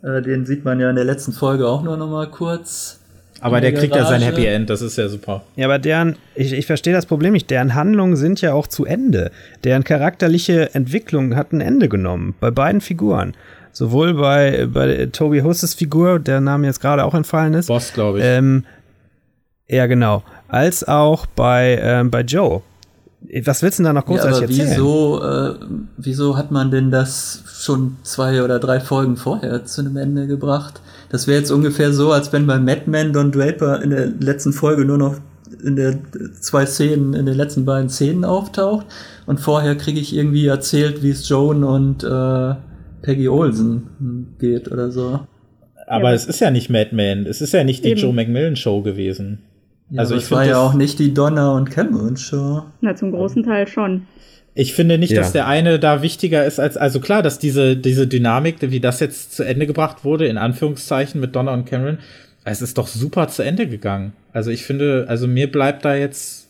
Äh, 0.03 0.21
den 0.21 0.45
sieht 0.45 0.65
man 0.65 0.79
ja 0.79 0.89
in 0.89 0.95
der 0.95 1.05
letzten 1.05 1.33
Folge 1.33 1.67
auch 1.67 1.83
nur 1.83 1.97
noch 1.97 2.09
mal 2.09 2.27
kurz. 2.29 2.99
Aber 3.39 3.61
der 3.61 3.73
kriegt 3.73 3.95
ja 3.95 4.05
sein 4.05 4.21
Happy 4.21 4.45
End, 4.45 4.69
das 4.69 4.81
ist 4.81 4.97
ja 4.97 5.07
super. 5.09 5.43
Ja, 5.55 5.67
aber 5.67 5.77
deren, 5.77 6.15
ich, 6.33 6.53
ich 6.53 6.65
verstehe 6.65 6.93
das 6.93 7.05
Problem 7.05 7.33
nicht, 7.33 7.49
deren 7.51 7.75
Handlungen 7.75 8.15
sind 8.15 8.41
ja 8.41 8.53
auch 8.53 8.67
zu 8.67 8.85
Ende. 8.85 9.31
Deren 9.63 9.83
charakterliche 9.83 10.73
Entwicklung 10.73 11.35
hat 11.35 11.51
ein 11.51 11.61
Ende 11.61 11.87
genommen, 11.87 12.33
bei 12.39 12.49
beiden 12.49 12.81
Figuren. 12.81 13.35
Sowohl 13.71 14.15
bei, 14.15 14.65
bei 14.65 15.07
Toby 15.11 15.41
Husses 15.41 15.75
Figur, 15.75 16.17
der 16.17 16.41
Name 16.41 16.65
jetzt 16.65 16.81
gerade 16.81 17.05
auch 17.05 17.13
entfallen 17.13 17.53
ist. 17.53 17.67
Boss, 17.67 17.93
glaube 17.93 18.19
ich. 18.19 18.25
Ähm, 18.25 18.63
ja, 19.67 19.85
genau. 19.85 20.23
Als 20.47 20.87
auch 20.87 21.27
bei, 21.27 21.79
ähm, 21.79 22.09
bei 22.09 22.21
Joe. 22.21 22.63
Was 23.43 23.63
willst 23.63 23.79
du 23.79 23.83
denn 23.83 23.93
da 23.93 23.93
noch 23.93 24.05
großartig 24.05 24.31
ja, 24.31 24.37
aber 24.37 24.51
erzählen? 24.51 24.69
Wieso, 24.69 25.23
äh, 25.23 25.55
wieso 25.97 26.37
hat 26.37 26.51
man 26.51 26.71
denn 26.71 26.91
das 26.91 27.43
schon 27.47 27.97
zwei 28.03 28.43
oder 28.43 28.59
drei 28.59 28.79
Folgen 28.79 29.17
vorher 29.17 29.65
zu 29.65 29.81
einem 29.81 29.97
Ende 29.97 30.27
gebracht? 30.27 30.81
Das 31.09 31.27
wäre 31.27 31.39
jetzt 31.39 31.51
ungefähr 31.51 31.91
so, 31.93 32.11
als 32.11 32.31
wenn 32.31 32.45
bei 32.45 32.59
Mad 32.59 32.83
Men 32.85 33.13
Don 33.13 33.31
Draper 33.31 33.81
in 33.81 33.89
der 33.89 34.07
letzten 34.19 34.53
Folge 34.53 34.85
nur 34.85 34.97
noch 34.97 35.15
in 35.63 35.75
der 35.75 35.97
zwei 36.39 36.65
Szenen, 36.65 37.13
in 37.13 37.25
den 37.25 37.35
letzten 37.35 37.65
beiden 37.65 37.89
Szenen 37.89 38.23
auftaucht 38.23 38.85
und 39.25 39.39
vorher 39.39 39.75
kriege 39.75 39.99
ich 39.99 40.15
irgendwie 40.15 40.45
erzählt, 40.45 41.01
wie 41.01 41.09
es 41.09 41.27
Joan 41.27 41.63
und 41.63 42.03
äh, 42.03 42.55
Peggy 43.01 43.29
Olsen 43.29 44.35
geht 44.39 44.71
oder 44.71 44.91
so. 44.91 45.21
Aber 45.87 46.09
ja. 46.09 46.15
es 46.15 46.25
ist 46.25 46.39
ja 46.41 46.51
nicht 46.51 46.69
Mad 46.69 46.89
Men, 46.93 47.25
es 47.25 47.41
ist 47.41 47.53
ja 47.53 47.63
nicht 47.63 47.83
die 47.83 47.89
Eben. 47.89 47.99
Joe 47.99 48.13
McMillan 48.13 48.55
Show 48.55 48.81
gewesen. 48.81 49.39
Ja, 49.89 50.01
also 50.01 50.15
ich 50.15 50.29
war 50.31 50.45
ja 50.45 50.57
auch 50.57 50.73
nicht 50.73 50.99
die 50.99 51.13
Donner 51.13 51.53
und 51.53 51.69
Cameron 51.69 52.17
Show. 52.17 52.63
Na, 52.81 52.95
zum 52.95 53.11
großen 53.11 53.43
Teil 53.43 53.67
schon. 53.67 54.05
Ich 54.53 54.73
finde 54.73 54.97
nicht, 54.97 55.11
ja. 55.11 55.21
dass 55.21 55.33
der 55.33 55.47
eine 55.47 55.79
da 55.79 56.01
wichtiger 56.01 56.43
ist 56.45 56.59
als, 56.59 56.77
also 56.77 56.99
klar, 56.99 57.21
dass 57.21 57.37
diese, 57.37 57.77
diese 57.77 58.07
Dynamik, 58.07 58.55
wie 58.59 58.79
das 58.79 58.99
jetzt 58.99 59.35
zu 59.35 59.43
Ende 59.43 59.67
gebracht 59.67 60.03
wurde, 60.03 60.27
in 60.27 60.37
Anführungszeichen 60.37 61.21
mit 61.21 61.35
Donner 61.35 61.53
und 61.53 61.65
Cameron, 61.65 61.99
es 62.43 62.61
ist 62.61 62.77
doch 62.77 62.87
super 62.87 63.27
zu 63.27 63.43
Ende 63.43 63.67
gegangen. 63.67 64.13
Also 64.33 64.51
ich 64.51 64.63
finde, 64.63 65.05
also 65.07 65.27
mir 65.27 65.51
bleibt 65.51 65.85
da 65.85 65.95
jetzt 65.95 66.47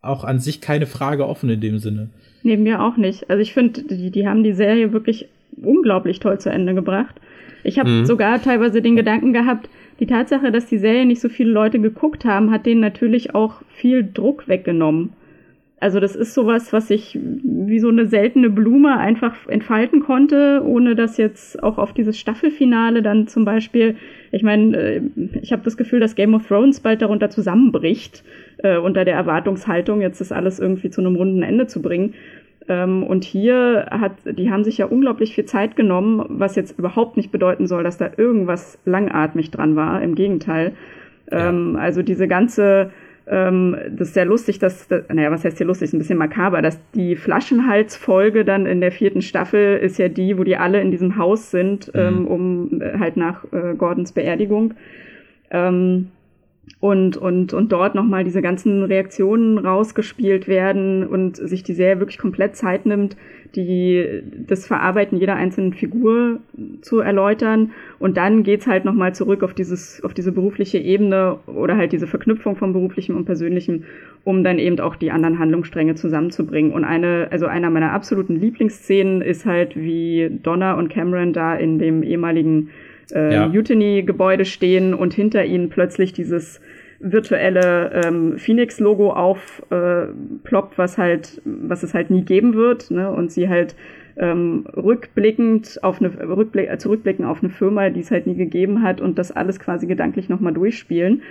auch 0.00 0.22
an 0.24 0.38
sich 0.38 0.60
keine 0.60 0.86
Frage 0.86 1.26
offen 1.26 1.50
in 1.50 1.60
dem 1.60 1.78
Sinne. 1.78 2.10
Neben 2.42 2.62
mir 2.62 2.82
auch 2.82 2.96
nicht. 2.96 3.28
Also 3.28 3.42
ich 3.42 3.52
finde, 3.52 3.82
die, 3.82 4.10
die 4.10 4.28
haben 4.28 4.44
die 4.44 4.52
Serie 4.52 4.92
wirklich 4.92 5.28
unglaublich 5.56 6.20
toll 6.20 6.38
zu 6.38 6.50
Ende 6.50 6.74
gebracht. 6.74 7.16
Ich 7.64 7.78
habe 7.78 7.90
mhm. 7.90 8.06
sogar 8.06 8.40
teilweise 8.42 8.82
den 8.82 8.96
Gedanken 8.96 9.32
gehabt, 9.32 9.68
die 10.00 10.06
Tatsache, 10.06 10.52
dass 10.52 10.66
die 10.66 10.78
Serie 10.78 11.06
nicht 11.06 11.20
so 11.20 11.28
viele 11.28 11.50
Leute 11.50 11.80
geguckt 11.80 12.24
haben, 12.24 12.50
hat 12.50 12.66
denen 12.66 12.80
natürlich 12.80 13.34
auch 13.34 13.62
viel 13.68 14.08
Druck 14.12 14.46
weggenommen. 14.48 15.12
Also 15.80 16.00
das 16.00 16.16
ist 16.16 16.34
sowas, 16.34 16.72
was 16.72 16.90
ich 16.90 17.16
wie 17.22 17.78
so 17.78 17.88
eine 17.88 18.06
seltene 18.06 18.50
Blume 18.50 18.98
einfach 18.98 19.46
entfalten 19.46 20.00
konnte, 20.00 20.60
ohne 20.64 20.96
dass 20.96 21.18
jetzt 21.18 21.62
auch 21.62 21.78
auf 21.78 21.92
dieses 21.92 22.18
Staffelfinale 22.18 23.00
dann 23.00 23.28
zum 23.28 23.44
Beispiel, 23.44 23.94
ich 24.32 24.42
meine, 24.42 24.76
äh, 24.76 25.00
ich 25.40 25.52
habe 25.52 25.62
das 25.62 25.76
Gefühl, 25.76 26.00
dass 26.00 26.16
Game 26.16 26.34
of 26.34 26.48
Thrones 26.48 26.80
bald 26.80 27.00
darunter 27.00 27.30
zusammenbricht, 27.30 28.24
äh, 28.58 28.76
unter 28.76 29.04
der 29.04 29.14
Erwartungshaltung, 29.14 30.00
jetzt 30.00 30.20
das 30.20 30.32
alles 30.32 30.58
irgendwie 30.58 30.90
zu 30.90 31.00
einem 31.00 31.14
runden 31.14 31.42
Ende 31.42 31.68
zu 31.68 31.80
bringen. 31.80 32.14
Ähm, 32.68 33.02
und 33.02 33.24
hier 33.24 33.86
hat, 33.90 34.12
die 34.24 34.50
haben 34.50 34.62
sich 34.62 34.78
ja 34.78 34.86
unglaublich 34.86 35.34
viel 35.34 35.46
Zeit 35.46 35.74
genommen, 35.74 36.24
was 36.28 36.54
jetzt 36.54 36.78
überhaupt 36.78 37.16
nicht 37.16 37.32
bedeuten 37.32 37.66
soll, 37.66 37.82
dass 37.82 37.96
da 37.96 38.10
irgendwas 38.16 38.78
langatmig 38.84 39.50
dran 39.50 39.74
war. 39.74 40.02
Im 40.02 40.14
Gegenteil. 40.14 40.72
Ja. 41.30 41.48
Ähm, 41.48 41.76
also 41.76 42.02
diese 42.02 42.28
ganze, 42.28 42.90
ähm, 43.26 43.76
das 43.90 44.08
ist 44.08 44.14
sehr 44.14 44.26
lustig, 44.26 44.58
dass, 44.58 44.88
naja, 45.12 45.30
was 45.30 45.44
heißt 45.44 45.56
hier 45.56 45.66
lustig, 45.66 45.92
ein 45.92 45.98
bisschen 45.98 46.18
makaber, 46.18 46.60
dass 46.60 46.78
die 46.92 47.16
Flaschenhalsfolge 47.16 48.44
dann 48.44 48.66
in 48.66 48.80
der 48.82 48.92
vierten 48.92 49.22
Staffel 49.22 49.78
ist 49.78 49.98
ja 49.98 50.08
die, 50.08 50.38
wo 50.38 50.44
die 50.44 50.56
alle 50.56 50.80
in 50.82 50.90
diesem 50.90 51.16
Haus 51.16 51.50
sind, 51.50 51.92
mhm. 51.94 52.26
um 52.26 52.82
äh, 52.82 52.98
halt 52.98 53.16
nach 53.16 53.44
äh, 53.52 53.74
Gordons 53.76 54.12
Beerdigung. 54.12 54.74
Ähm, 55.50 56.08
und, 56.80 57.16
und, 57.16 57.52
und 57.52 57.72
dort 57.72 57.94
nochmal 57.94 58.24
diese 58.24 58.42
ganzen 58.42 58.84
Reaktionen 58.84 59.58
rausgespielt 59.58 60.48
werden 60.48 61.06
und 61.06 61.36
sich 61.36 61.62
die 61.62 61.74
Serie 61.74 61.98
wirklich 62.00 62.18
komplett 62.18 62.56
Zeit 62.56 62.86
nimmt, 62.86 63.16
die, 63.54 64.22
das 64.46 64.66
Verarbeiten 64.66 65.18
jeder 65.18 65.36
einzelnen 65.36 65.72
Figur 65.72 66.40
zu 66.80 67.00
erläutern. 67.00 67.72
Und 67.98 68.16
dann 68.16 68.42
geht's 68.42 68.66
halt 68.66 68.84
nochmal 68.84 69.14
zurück 69.14 69.42
auf 69.42 69.54
dieses, 69.54 70.02
auf 70.04 70.14
diese 70.14 70.32
berufliche 70.32 70.78
Ebene 70.78 71.38
oder 71.46 71.76
halt 71.76 71.92
diese 71.92 72.06
Verknüpfung 72.06 72.56
von 72.56 72.72
beruflichem 72.72 73.16
und 73.16 73.24
persönlichem, 73.24 73.84
um 74.24 74.44
dann 74.44 74.58
eben 74.58 74.78
auch 74.80 74.96
die 74.96 75.10
anderen 75.10 75.38
Handlungsstränge 75.38 75.94
zusammenzubringen. 75.94 76.72
Und 76.72 76.84
eine, 76.84 77.28
also 77.30 77.46
einer 77.46 77.70
meiner 77.70 77.92
absoluten 77.92 78.36
Lieblingsszenen 78.36 79.22
ist 79.22 79.46
halt, 79.46 79.76
wie 79.76 80.30
Donna 80.42 80.74
und 80.74 80.88
Cameron 80.88 81.32
da 81.32 81.54
in 81.54 81.78
dem 81.78 82.02
ehemaligen 82.02 82.70
äh, 83.12 83.34
ja. 83.34 83.48
Mutiny-Gebäude 83.48 84.44
stehen 84.44 84.94
und 84.94 85.14
hinter 85.14 85.44
ihnen 85.44 85.68
plötzlich 85.68 86.12
dieses 86.12 86.60
virtuelle 87.00 88.02
ähm, 88.04 88.38
Phoenix-Logo 88.38 89.12
aufploppt, 89.12 90.74
äh, 90.74 90.78
was 90.78 90.98
halt, 90.98 91.40
was 91.44 91.82
es 91.82 91.94
halt 91.94 92.10
nie 92.10 92.22
geben 92.22 92.54
wird, 92.54 92.90
ne? 92.90 93.10
Und 93.10 93.30
sie 93.30 93.48
halt 93.48 93.76
ähm, 94.16 94.66
rückblickend 94.76 95.78
auf 95.82 96.00
eine 96.00 96.10
Rückblick, 96.28 96.68
äh, 96.68 96.78
zurückblicken 96.78 97.24
auf 97.24 97.42
eine 97.42 97.50
Firma, 97.50 97.90
die 97.90 98.00
es 98.00 98.10
halt 98.10 98.26
nie 98.26 98.34
gegeben 98.34 98.82
hat 98.82 99.00
und 99.00 99.18
das 99.18 99.30
alles 99.30 99.60
quasi 99.60 99.86
gedanklich 99.86 100.28
nochmal 100.28 100.52
durchspielen. 100.52 101.22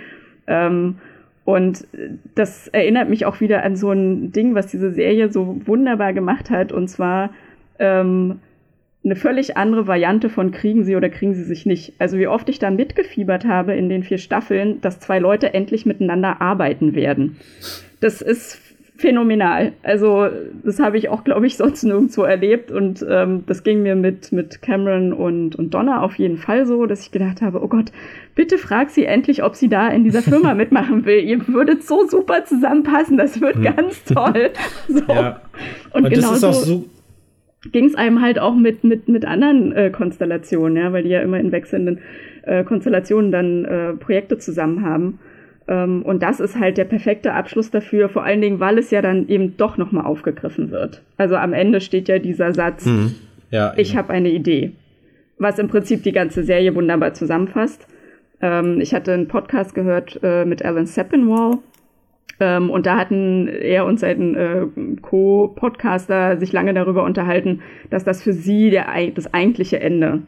Ähm, 0.46 0.96
und 1.44 1.86
das 2.34 2.68
erinnert 2.68 3.08
mich 3.08 3.26
auch 3.26 3.40
wieder 3.40 3.62
an 3.62 3.76
so 3.76 3.90
ein 3.90 4.32
Ding, 4.32 4.54
was 4.54 4.66
diese 4.66 4.90
Serie 4.90 5.30
so 5.30 5.60
wunderbar 5.66 6.12
gemacht 6.12 6.50
hat, 6.50 6.72
und 6.72 6.88
zwar 6.88 7.30
ähm, 7.78 8.40
eine 9.04 9.16
völlig 9.16 9.56
andere 9.56 9.86
Variante 9.86 10.28
von 10.28 10.50
kriegen 10.50 10.84
sie 10.84 10.96
oder 10.96 11.08
kriegen 11.08 11.34
sie 11.34 11.44
sich 11.44 11.66
nicht. 11.66 11.94
Also 11.98 12.18
wie 12.18 12.26
oft 12.26 12.48
ich 12.48 12.58
da 12.58 12.70
mitgefiebert 12.70 13.44
habe 13.44 13.74
in 13.74 13.88
den 13.88 14.02
vier 14.02 14.18
Staffeln, 14.18 14.80
dass 14.80 15.00
zwei 15.00 15.18
Leute 15.18 15.54
endlich 15.54 15.86
miteinander 15.86 16.40
arbeiten 16.40 16.94
werden. 16.94 17.36
Das 18.00 18.20
ist 18.20 18.60
phänomenal. 18.98 19.72
Also 19.84 20.26
das 20.64 20.80
habe 20.80 20.98
ich 20.98 21.08
auch, 21.08 21.22
glaube 21.22 21.46
ich, 21.46 21.56
sonst 21.56 21.84
nirgendwo 21.84 22.24
erlebt 22.24 22.72
und 22.72 23.06
ähm, 23.08 23.44
das 23.46 23.62
ging 23.62 23.82
mir 23.82 23.94
mit, 23.94 24.32
mit 24.32 24.60
Cameron 24.60 25.12
und, 25.12 25.54
und 25.54 25.72
Donna 25.72 26.02
auf 26.02 26.18
jeden 26.18 26.36
Fall 26.36 26.66
so, 26.66 26.84
dass 26.84 27.02
ich 27.02 27.12
gedacht 27.12 27.40
habe, 27.40 27.62
oh 27.62 27.68
Gott, 27.68 27.92
bitte 28.34 28.58
frag 28.58 28.90
sie 28.90 29.04
endlich, 29.04 29.44
ob 29.44 29.54
sie 29.54 29.68
da 29.68 29.88
in 29.88 30.02
dieser 30.02 30.22
Firma 30.22 30.52
mitmachen 30.56 31.04
will. 31.06 31.20
Ihr 31.20 31.46
würdet 31.46 31.84
so 31.84 32.08
super 32.08 32.44
zusammenpassen, 32.44 33.16
das 33.16 33.40
wird 33.40 33.62
ganz 33.62 34.04
toll. 34.04 34.50
So. 34.88 35.00
Ja. 35.12 35.40
Und, 35.92 36.04
und 36.04 36.10
genau 36.14 36.34
so 36.34 36.84
ging 37.72 37.86
es 37.86 37.94
einem 37.94 38.22
halt 38.22 38.38
auch 38.38 38.54
mit, 38.54 38.84
mit, 38.84 39.08
mit 39.08 39.24
anderen 39.24 39.72
äh, 39.72 39.90
Konstellationen, 39.90 40.76
ja, 40.76 40.92
weil 40.92 41.02
die 41.02 41.10
ja 41.10 41.20
immer 41.20 41.40
in 41.40 41.52
wechselnden 41.52 42.00
äh, 42.42 42.64
Konstellationen 42.64 43.32
dann 43.32 43.64
äh, 43.64 43.92
Projekte 43.94 44.38
zusammen 44.38 44.84
haben. 44.84 45.18
Ähm, 45.66 46.02
und 46.02 46.22
das 46.22 46.40
ist 46.40 46.58
halt 46.58 46.78
der 46.78 46.84
perfekte 46.84 47.34
Abschluss 47.34 47.70
dafür, 47.70 48.08
vor 48.08 48.24
allen 48.24 48.40
Dingen, 48.40 48.60
weil 48.60 48.78
es 48.78 48.90
ja 48.90 49.02
dann 49.02 49.28
eben 49.28 49.56
doch 49.56 49.76
nochmal 49.76 50.06
aufgegriffen 50.06 50.70
wird. 50.70 51.02
Also 51.16 51.36
am 51.36 51.52
Ende 51.52 51.80
steht 51.80 52.08
ja 52.08 52.18
dieser 52.18 52.54
Satz, 52.54 52.86
mhm. 52.86 53.14
ja, 53.50 53.74
ich 53.76 53.96
habe 53.96 54.10
eine 54.12 54.30
Idee, 54.30 54.72
was 55.38 55.58
im 55.58 55.68
Prinzip 55.68 56.02
die 56.04 56.12
ganze 56.12 56.42
Serie 56.44 56.74
wunderbar 56.74 57.12
zusammenfasst. 57.12 57.86
Ähm, 58.40 58.80
ich 58.80 58.94
hatte 58.94 59.12
einen 59.12 59.28
Podcast 59.28 59.74
gehört 59.74 60.20
äh, 60.22 60.44
mit 60.44 60.64
Alan 60.64 60.86
Sepinwall, 60.86 61.58
ähm, 62.40 62.70
und 62.70 62.86
da 62.86 62.96
hatten 62.96 63.48
er 63.48 63.84
und 63.84 63.98
sein 63.98 64.34
äh, 64.34 64.66
Co-Podcaster 65.02 66.38
sich 66.38 66.52
lange 66.52 66.74
darüber 66.74 67.04
unterhalten, 67.04 67.60
dass 67.90 68.04
das 68.04 68.22
für 68.22 68.32
sie 68.32 68.70
der, 68.70 68.86
das 69.14 69.32
eigentliche 69.34 69.80
Ende 69.80 70.22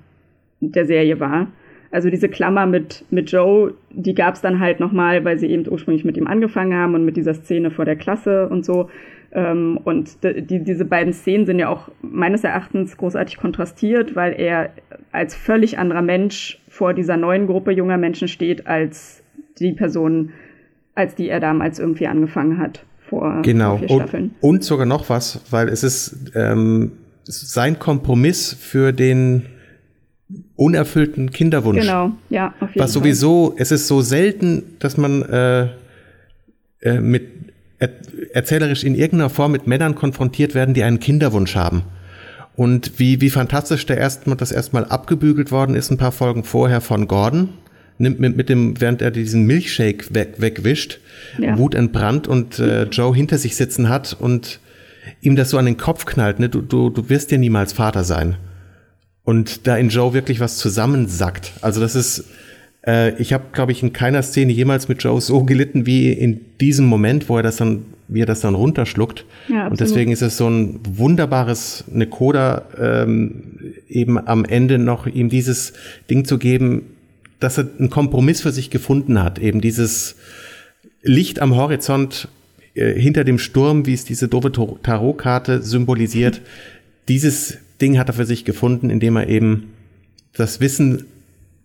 der 0.60 0.86
Serie 0.86 1.20
war. 1.20 1.48
Also 1.92 2.08
diese 2.08 2.28
Klammer 2.28 2.66
mit, 2.66 3.04
mit 3.10 3.32
Joe, 3.32 3.74
die 3.90 4.14
gab 4.14 4.34
es 4.34 4.40
dann 4.40 4.60
halt 4.60 4.78
nochmal, 4.78 5.24
weil 5.24 5.38
sie 5.38 5.48
eben 5.48 5.66
ursprünglich 5.68 6.04
mit 6.04 6.16
ihm 6.16 6.26
angefangen 6.26 6.74
haben 6.74 6.94
und 6.94 7.04
mit 7.04 7.16
dieser 7.16 7.34
Szene 7.34 7.70
vor 7.70 7.84
der 7.84 7.96
Klasse 7.96 8.48
und 8.48 8.64
so. 8.64 8.88
Ähm, 9.32 9.78
und 9.82 10.22
die, 10.22 10.62
diese 10.62 10.84
beiden 10.84 11.12
Szenen 11.12 11.46
sind 11.46 11.58
ja 11.58 11.68
auch 11.68 11.88
meines 12.02 12.44
Erachtens 12.44 12.96
großartig 12.96 13.38
kontrastiert, 13.38 14.14
weil 14.14 14.34
er 14.38 14.70
als 15.12 15.34
völlig 15.34 15.78
anderer 15.78 16.02
Mensch 16.02 16.60
vor 16.68 16.94
dieser 16.94 17.16
neuen 17.16 17.46
Gruppe 17.46 17.72
junger 17.72 17.98
Menschen 17.98 18.28
steht, 18.28 18.66
als 18.66 19.24
die 19.58 19.72
Person, 19.72 20.30
als 20.94 21.14
die 21.14 21.28
er 21.28 21.40
damals 21.40 21.78
irgendwie 21.78 22.06
angefangen 22.06 22.58
hat 22.58 22.84
vor, 23.08 23.42
genau. 23.42 23.78
vier 23.78 23.88
Staffeln. 23.88 24.34
Und, 24.40 24.50
und 24.50 24.64
sogar 24.64 24.86
noch 24.86 25.08
was, 25.08 25.40
weil 25.50 25.68
es 25.68 25.82
ist 25.82 26.32
ähm, 26.34 26.92
sein 27.24 27.78
Kompromiss 27.78 28.54
für 28.58 28.92
den 28.92 29.46
unerfüllten 30.56 31.30
Kinderwunsch. 31.30 31.80
Genau, 31.80 32.12
ja, 32.28 32.54
auf 32.60 32.68
jeden 32.70 32.80
Was 32.80 32.92
Fall. 32.92 33.02
sowieso, 33.02 33.54
es 33.56 33.72
ist 33.72 33.88
so 33.88 34.00
selten, 34.00 34.62
dass 34.78 34.96
man 34.96 35.22
äh, 35.22 35.68
äh, 36.80 37.00
mit 37.00 37.40
er, 37.78 37.90
erzählerisch 38.32 38.84
in 38.84 38.94
irgendeiner 38.94 39.30
Form 39.30 39.52
mit 39.52 39.66
Männern 39.66 39.94
konfrontiert 39.94 40.54
werden, 40.54 40.74
die 40.74 40.84
einen 40.84 41.00
Kinderwunsch 41.00 41.56
haben. 41.56 41.82
Und 42.54 42.98
wie, 42.98 43.20
wie 43.20 43.30
fantastisch 43.30 43.86
der 43.86 43.96
erstmal, 43.96 44.36
das 44.36 44.52
erstmal 44.52 44.84
abgebügelt 44.84 45.50
worden 45.50 45.74
ist, 45.74 45.90
ein 45.90 45.96
paar 45.96 46.12
Folgen 46.12 46.44
vorher 46.44 46.80
von 46.80 47.08
Gordon, 47.08 47.48
nimmt 48.00 48.18
mit, 48.18 48.36
mit 48.36 48.48
dem, 48.48 48.80
während 48.80 49.02
er 49.02 49.10
diesen 49.10 49.46
Milchshake 49.46 50.14
weg, 50.14 50.34
wegwischt, 50.38 50.98
ja. 51.38 51.56
wutentbrannt 51.56 52.26
und 52.26 52.58
äh, 52.58 52.84
Joe 52.84 53.14
hinter 53.14 53.38
sich 53.38 53.56
sitzen 53.56 53.88
hat 53.88 54.16
und 54.18 54.60
ihm 55.20 55.36
das 55.36 55.50
so 55.50 55.58
an 55.58 55.66
den 55.66 55.76
Kopf 55.76 56.06
knallt, 56.06 56.40
ne? 56.40 56.48
du, 56.48 56.60
du, 56.62 56.90
du 56.90 57.08
wirst 57.08 57.30
ja 57.30 57.38
niemals 57.38 57.72
Vater 57.72 58.04
sein 58.04 58.36
und 59.24 59.66
da 59.66 59.76
in 59.76 59.90
Joe 59.90 60.14
wirklich 60.14 60.40
was 60.40 60.56
zusammensackt. 60.56 61.52
Also 61.60 61.80
das 61.80 61.94
ist, 61.94 62.24
äh, 62.86 63.14
ich 63.20 63.32
habe, 63.32 63.44
glaube 63.52 63.72
ich, 63.72 63.82
in 63.82 63.92
keiner 63.92 64.22
Szene 64.22 64.52
jemals 64.52 64.88
mit 64.88 65.02
Joe 65.02 65.20
so 65.20 65.44
gelitten 65.44 65.86
wie 65.86 66.12
in 66.12 66.40
diesem 66.60 66.86
Moment, 66.86 67.28
wo 67.28 67.36
er 67.36 67.42
das 67.42 67.56
dann, 67.56 67.84
wie 68.08 68.22
er 68.22 68.26
das 68.26 68.40
dann 68.40 68.54
runterschluckt. 68.54 69.24
Ja, 69.48 69.68
und 69.68 69.80
deswegen 69.80 70.10
ist 70.10 70.22
es 70.22 70.36
so 70.36 70.48
ein 70.48 70.80
wunderbares 70.84 71.84
Nekoda, 71.92 72.62
ähm, 72.78 73.74
eben 73.88 74.18
am 74.18 74.44
Ende 74.44 74.78
noch 74.78 75.06
ihm 75.06 75.28
dieses 75.28 75.74
Ding 76.08 76.24
zu 76.24 76.38
geben, 76.38 76.82
dass 77.40 77.58
er 77.58 77.68
einen 77.78 77.90
Kompromiss 77.90 78.42
für 78.42 78.52
sich 78.52 78.70
gefunden 78.70 79.22
hat, 79.22 79.38
eben 79.38 79.60
dieses 79.60 80.16
Licht 81.02 81.40
am 81.40 81.56
Horizont 81.56 82.28
äh, 82.74 82.92
hinter 82.92 83.24
dem 83.24 83.38
Sturm, 83.38 83.86
wie 83.86 83.94
es 83.94 84.04
diese 84.04 84.28
doofe 84.28 84.52
Tarotkarte 84.52 85.62
symbolisiert, 85.62 86.40
dieses 87.08 87.58
Ding 87.80 87.98
hat 87.98 88.08
er 88.08 88.14
für 88.14 88.26
sich 88.26 88.44
gefunden, 88.44 88.90
indem 88.90 89.16
er 89.16 89.28
eben 89.28 89.72
das 90.34 90.60
Wissen, 90.60 91.04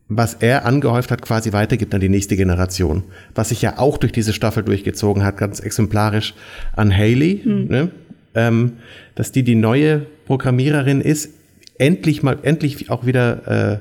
was 0.08 0.36
er 0.36 0.66
angehäuft 0.66 1.12
hat, 1.12 1.22
quasi 1.22 1.52
weitergibt 1.52 1.94
an 1.94 2.02
die 2.02 2.10
nächste 2.10 2.36
Generation. 2.36 3.04
Was 3.34 3.50
sich 3.50 3.62
ja 3.62 3.78
auch 3.80 3.98
durch 3.98 4.12
diese 4.12 4.34
Staffel 4.34 4.64
durchgezogen 4.64 5.24
hat, 5.24 5.38
ganz 5.38 5.60
exemplarisch 5.60 6.34
an 6.76 6.96
Haley, 6.96 7.42
mhm. 7.44 7.68
ne? 7.68 7.92
ähm, 8.36 8.74
dass 9.16 9.32
die 9.32 9.44
die 9.44 9.56
neue 9.56 10.06
Programmiererin 10.26 11.02
ist, 11.02 11.32
endlich 11.78 12.24
mal, 12.24 12.38
endlich 12.44 12.90
auch 12.90 13.06
wieder 13.06 13.48
äh, 13.74 13.78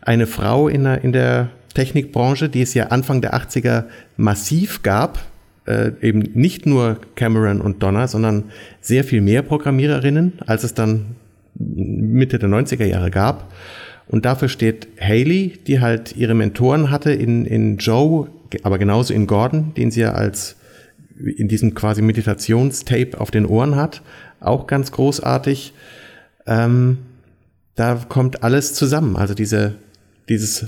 eine 0.00 0.26
Frau 0.26 0.68
in 0.68 0.84
der, 0.84 1.04
in 1.04 1.12
der 1.12 1.48
Technikbranche, 1.74 2.48
die 2.48 2.62
es 2.62 2.74
ja 2.74 2.86
Anfang 2.86 3.20
der 3.20 3.34
80er 3.34 3.84
massiv 4.16 4.82
gab, 4.82 5.18
äh, 5.66 5.92
eben 6.00 6.20
nicht 6.34 6.66
nur 6.66 6.98
Cameron 7.16 7.60
und 7.60 7.82
Donna, 7.82 8.06
sondern 8.06 8.44
sehr 8.80 9.04
viel 9.04 9.20
mehr 9.20 9.42
Programmiererinnen, 9.42 10.34
als 10.46 10.64
es 10.64 10.74
dann 10.74 11.16
Mitte 11.54 12.38
der 12.38 12.48
90er 12.48 12.84
Jahre 12.84 13.10
gab. 13.10 13.52
Und 14.06 14.24
dafür 14.24 14.48
steht 14.48 14.88
Haley, 15.00 15.58
die 15.66 15.80
halt 15.80 16.16
ihre 16.16 16.34
Mentoren 16.34 16.90
hatte 16.90 17.12
in, 17.12 17.46
in 17.46 17.78
Joe, 17.78 18.28
aber 18.62 18.78
genauso 18.78 19.14
in 19.14 19.26
Gordon, 19.26 19.72
den 19.74 19.90
sie 19.90 20.02
ja 20.02 20.12
als 20.12 20.56
in 21.18 21.48
diesem 21.48 21.74
quasi 21.74 22.02
Meditationstape 22.02 23.18
auf 23.20 23.30
den 23.30 23.46
Ohren 23.46 23.76
hat. 23.76 24.02
Auch 24.40 24.66
ganz 24.66 24.92
großartig. 24.92 25.72
Ähm, 26.46 26.98
da 27.74 28.00
kommt 28.08 28.42
alles 28.42 28.74
zusammen. 28.74 29.16
Also 29.16 29.34
diese, 29.34 29.74
dieses 30.28 30.66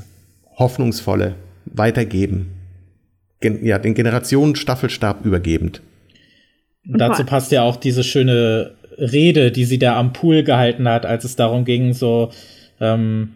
hoffnungsvolle 0.58 1.34
Weitergeben. 1.66 2.52
Gen 3.40 3.64
ja, 3.64 3.78
den 3.78 3.94
Generationen 3.94 4.56
Staffelstab 4.56 5.24
übergebend. 5.24 5.82
Und 6.88 6.98
dazu 6.98 7.24
passt 7.24 7.52
ja 7.52 7.62
auch 7.62 7.76
diese 7.76 8.04
schöne 8.04 8.72
Rede, 8.98 9.50
die 9.50 9.64
sie 9.64 9.78
da 9.78 9.98
am 9.98 10.12
Pool 10.12 10.42
gehalten 10.42 10.88
hat, 10.88 11.04
als 11.04 11.24
es 11.24 11.36
darum 11.36 11.64
ging, 11.64 11.92
so, 11.92 12.30
ähm, 12.80 13.32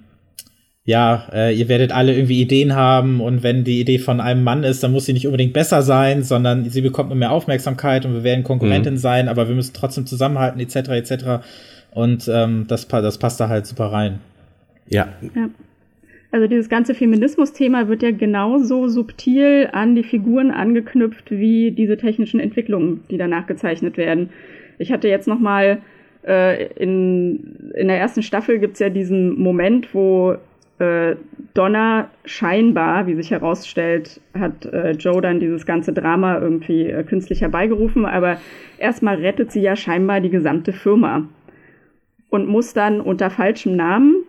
ja, 0.85 1.29
äh, 1.33 1.55
ihr 1.55 1.69
werdet 1.69 1.93
alle 1.93 2.15
irgendwie 2.15 2.41
Ideen 2.41 2.75
haben 2.75 3.21
und 3.21 3.43
wenn 3.43 3.65
die 3.65 3.81
Idee 3.81 3.99
von 3.99 4.21
einem 4.21 4.43
Mann 4.43 4.65
ist, 4.65 4.83
dann 4.83 4.93
muss 4.93 5.07
sie 5.07 5.13
nicht 5.13 5.27
unbedingt 5.27 5.53
besser 5.53 5.83
sein, 5.83 6.23
sondern 6.23 6.69
sie 6.71 6.81
bekommt 6.81 7.11
nur 7.11 7.19
mehr 7.19 7.33
Aufmerksamkeit 7.33 8.07
und 8.07 8.15
wir 8.15 8.25
werden 8.25 8.45
Konkurrentin 8.45 8.95
mhm. 8.95 8.99
sein, 8.99 9.29
aber 9.29 9.49
wir 9.49 9.55
müssen 9.55 9.75
trotzdem 9.75 10.07
zusammenhalten, 10.07 10.59
etc., 10.61 10.77
etc. 10.89 11.25
Und 11.93 12.29
ähm, 12.33 12.67
das, 12.69 12.87
das 12.89 13.19
passt 13.19 13.41
da 13.41 13.49
halt 13.49 13.67
super 13.67 13.87
rein. 13.87 14.21
Ja. 14.89 15.09
ja. 15.35 15.49
Also 16.33 16.47
dieses 16.47 16.69
ganze 16.69 16.95
Feminismus-Thema 16.95 17.89
wird 17.89 18.03
ja 18.03 18.13
genauso 18.13 18.87
subtil 18.87 19.69
an 19.73 19.97
die 19.97 20.05
Figuren 20.05 20.53
angeknüpft 20.53 21.31
wie 21.33 21.73
diese 21.73 21.97
technischen 21.97 22.39
Entwicklungen, 22.39 23.03
die 23.11 23.19
danach 23.19 23.47
gezeichnet 23.47 23.97
werden. 23.97 24.31
Ich 24.79 24.93
hatte 24.93 25.09
jetzt 25.09 25.27
noch 25.27 25.41
mal 25.41 25.79
äh, 26.27 26.67
in, 26.75 27.73
in 27.75 27.89
der 27.89 27.99
ersten 27.99 28.23
Staffel 28.23 28.61
gibt's 28.61 28.79
ja 28.79 28.91
diesen 28.91 29.41
Moment, 29.41 29.93
wo 29.93 30.37
äh, 30.79 31.17
Donna 31.55 32.11
scheinbar, 32.25 33.09
wie 33.09 33.15
sich 33.15 33.33
herausstellt, 33.33 34.21
hat 34.39 34.65
äh, 34.67 34.93
Joe 34.93 35.21
dann 35.21 35.41
dieses 35.41 35.67
ganze 35.67 35.93
Drama 35.93 36.39
irgendwie 36.39 36.87
äh, 36.87 37.03
künstlich 37.03 37.41
herbeigerufen, 37.41 38.07
aber 38.07 38.39
erstmal 38.79 39.17
rettet 39.17 39.51
sie 39.51 39.61
ja 39.61 39.75
scheinbar 39.75 40.21
die 40.21 40.31
gesamte 40.31 40.73
Firma 40.73 41.27
und 42.31 42.49
muss 42.49 42.73
dann 42.73 43.01
unter 43.01 43.31
falschem 43.31 43.77
Namen 43.77 44.25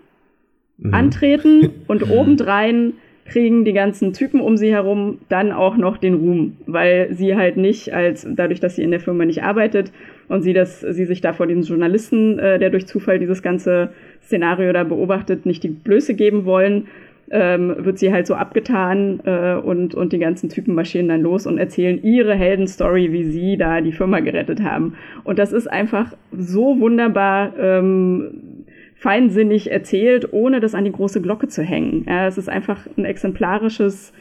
mhm. 0.78 0.94
antreten 0.94 1.70
und 1.88 2.10
obendrein 2.10 2.94
kriegen 3.26 3.64
die 3.64 3.74
ganzen 3.74 4.12
Typen 4.12 4.42
um 4.42 4.58
sie 4.58 4.72
herum 4.72 5.20
dann 5.30 5.54
auch 5.54 5.78
noch 5.78 5.98
den 5.98 6.16
Ruhm, 6.16 6.58
weil 6.66 7.14
sie 7.14 7.36
halt 7.36 7.56
nicht 7.56 7.94
als, 7.94 8.28
dadurch, 8.30 8.60
dass 8.60 8.76
sie 8.76 8.84
in 8.84 8.92
der 8.92 9.00
Firma 9.00 9.24
nicht 9.24 9.44
arbeitet 9.44 9.94
und 10.28 10.42
sie, 10.42 10.54
das, 10.54 10.82
sie 10.82 11.06
sich 11.06 11.22
da 11.22 11.32
vor 11.32 11.48
den 11.48 11.62
Journalisten, 11.62 12.40
äh, 12.40 12.60
der 12.60 12.72
durch 12.72 12.88
Zufall 12.88 13.20
dieses 13.20 13.42
ganze 13.42 13.92
Szenario 14.24 14.74
da 14.74 14.84
beobachtet, 14.84 15.46
nicht 15.46 15.64
die 15.64 15.70
Blöße 15.70 16.14
geben 16.14 16.44
wollen, 16.46 16.88
ähm, 17.32 17.74
wird 17.78 17.98
sie 17.98 18.12
halt 18.12 18.28
so 18.28 18.36
abgetan 18.36 19.22
äh, 19.24 19.56
und, 19.56 19.96
und 19.96 20.12
die 20.12 20.20
ganzen 20.20 20.50
Typen 20.50 20.76
marschieren 20.76 21.08
dann 21.08 21.22
los 21.22 21.48
und 21.48 21.58
erzählen 21.58 22.04
ihre 22.04 22.36
Heldenstory, 22.36 23.14
wie 23.14 23.24
sie 23.24 23.58
da 23.58 23.80
die 23.80 23.94
Firma 23.94 24.20
gerettet 24.20 24.62
haben. 24.62 24.96
Und 25.24 25.40
das 25.40 25.54
ist 25.54 25.68
einfach 25.72 26.14
so 26.32 26.80
wunderbar 26.80 27.58
ähm, 27.58 28.66
feinsinnig 28.96 29.72
erzählt, 29.72 30.34
ohne 30.34 30.60
das 30.60 30.76
an 30.76 30.84
die 30.84 30.92
große 30.92 31.22
Glocke 31.22 31.48
zu 31.48 31.64
hängen. 31.64 32.06
Ja, 32.08 32.28
es 32.28 32.38
ist 32.38 32.50
einfach 32.50 32.86
ein 32.98 33.06
exemplarisches, 33.06 34.12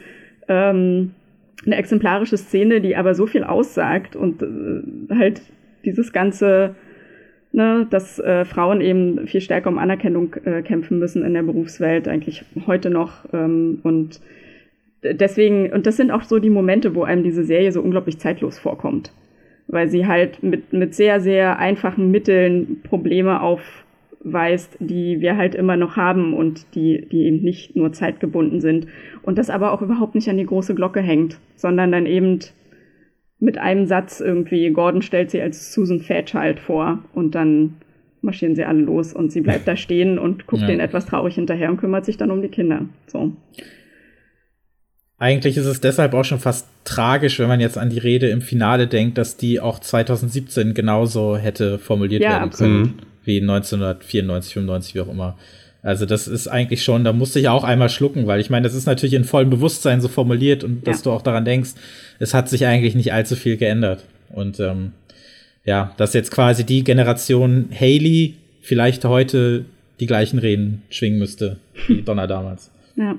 ähm, 0.49 1.11
eine 1.67 1.77
exemplarische 1.77 2.37
Szene, 2.37 2.81
die 2.81 2.95
aber 2.95 3.15
so 3.15 3.27
viel 3.27 3.43
aussagt 3.43 4.15
und 4.15 4.41
äh, 4.43 5.15
halt 5.15 5.43
dieses 5.85 6.13
ganze 6.13 6.77
ne, 7.53 7.87
dass 7.91 8.19
äh, 8.19 8.45
Frauen 8.45 8.81
eben 8.81 9.27
viel 9.27 9.41
stärker 9.41 9.69
um 9.69 9.79
Anerkennung 9.79 10.35
äh, 10.45 10.63
kämpfen 10.63 10.99
müssen 10.99 11.25
in 11.25 11.35
der 11.35 11.43
Berufswelt, 11.43 12.09
eigentlich 12.09 12.45
heute 12.67 12.91
noch. 12.91 13.25
Ähm, 13.33 13.81
und 13.83 14.21
deswegen, 15.03 15.73
und 15.73 15.87
das 15.87 15.97
sind 15.97 16.11
auch 16.11 16.23
so 16.23 16.39
die 16.39 16.51
Momente, 16.51 16.95
wo 16.95 17.03
einem 17.03 17.23
diese 17.23 17.45
Serie 17.45 17.73
so 17.73 17.81
unglaublich 17.81 18.19
zeitlos 18.19 18.59
vorkommt. 18.59 19.13
Weil 19.67 19.89
sie 19.89 20.07
halt 20.07 20.43
mit, 20.43 20.73
mit 20.73 20.95
sehr, 20.95 21.21
sehr 21.21 21.59
einfachen 21.59 22.11
Mitteln 22.11 22.81
Probleme 22.83 23.41
aufweist, 23.41 24.77
die 24.81 25.21
wir 25.21 25.37
halt 25.37 25.55
immer 25.55 25.77
noch 25.77 25.97
haben 25.97 26.35
und 26.35 26.75
die, 26.75 27.07
die 27.11 27.27
eben 27.27 27.43
nicht 27.43 27.77
nur 27.77 27.93
zeitgebunden 27.93 28.61
sind. 28.61 28.89
Und 29.23 29.39
das 29.39 29.49
aber 29.49 29.73
auch 29.73 29.83
überhaupt 29.83 30.15
nicht 30.15 30.29
an 30.29 30.39
die 30.39 30.47
große 30.47 30.75
Glocke 30.75 31.01
hängt, 31.01 31.39
sondern 31.55 31.93
dann 31.93 32.07
eben 32.07 32.41
mit 33.41 33.59
einem 33.59 33.87
Satz 33.87 34.21
irgendwie, 34.21 34.71
Gordon 34.71 35.03
stellt 35.03 35.31
sie 35.31 35.41
als 35.41 35.73
Susan 35.73 36.01
Fairchild 36.01 36.61
vor 36.61 37.03
und 37.15 37.35
dann 37.35 37.77
marschieren 38.23 38.55
sie 38.55 38.65
alle 38.65 38.83
los 38.83 39.15
und 39.15 39.33
sie 39.33 39.41
bleibt 39.41 39.67
da 39.67 39.77
stehen 39.79 40.19
und 40.19 40.47
guckt 40.47 40.63
ja. 40.63 40.69
denen 40.69 40.81
etwas 40.81 41.07
traurig 41.07 41.35
hinterher 41.35 41.71
und 41.71 41.79
kümmert 41.79 42.05
sich 42.05 42.19
dann 42.19 42.31
um 42.31 42.43
die 42.43 42.49
Kinder. 42.49 42.83
So. 43.07 43.33
Eigentlich 45.19 45.57
ist 45.57 45.67
es 45.67 45.81
deshalb 45.81 46.15
auch 46.15 46.25
schon 46.25 46.39
fast 46.39 46.69
tragisch, 46.85 47.39
wenn 47.39 47.49
man 47.49 47.61
jetzt 47.61 47.77
an 47.77 47.91
die 47.91 47.99
Rede 47.99 48.29
im 48.29 48.41
Finale 48.41 48.87
denkt, 48.87 49.19
dass 49.19 49.37
die 49.37 49.61
auch 49.61 49.79
2017 49.79 50.73
genauso 50.75 51.37
hätte 51.37 51.79
formuliert 51.79 52.23
ja, 52.23 52.31
werden 52.31 52.45
absolut. 52.45 52.73
können 52.73 53.03
wie 53.25 53.41
1994, 53.41 54.55
95, 54.55 54.95
wie 54.95 55.01
auch 55.01 55.09
immer. 55.09 55.37
Also 55.83 56.05
das 56.05 56.29
ist 56.29 56.47
eigentlich 56.47 56.83
schon, 56.83 57.05
da 57.05 57.13
musste 57.13 57.41
ich 57.41 57.49
auch 57.49 57.65
einmal 57.65 57.89
schlucken, 57.89 58.27
weil 58.27 58.41
ich 58.41 58.51
meine, 58.51 58.65
das 58.65 58.75
ist 58.75 58.87
natürlich 58.87 59.15
in 59.15 59.25
vollem 59.25 59.51
Bewusstsein 59.51 60.01
so 60.01 60.09
formuliert 60.09 60.63
und 60.63 60.87
ja. 60.87 60.93
dass 60.93 61.03
du 61.03 61.11
auch 61.11 61.23
daran 61.23 61.45
denkst, 61.45 61.71
es 62.19 62.35
hat 62.35 62.49
sich 62.49 62.67
eigentlich 62.67 62.95
nicht 62.95 63.13
allzu 63.13 63.35
viel 63.35 63.57
geändert. 63.57 64.05
Und 64.29 64.61
ähm, 64.61 64.93
ja, 65.65 65.95
dass 65.97 66.13
jetzt 66.13 66.31
quasi 66.31 66.65
die 66.65 66.85
Generation 66.85 67.69
Haley 67.73 68.35
vielleicht 68.61 69.05
heute 69.05 69.65
die 70.01 70.07
gleichen 70.07 70.39
Reden 70.39 70.83
schwingen 70.91 71.19
müsste 71.19 71.57
wie 71.87 72.03
Donna 72.03 72.27
damals. 72.27 72.71
Ja. 72.97 73.17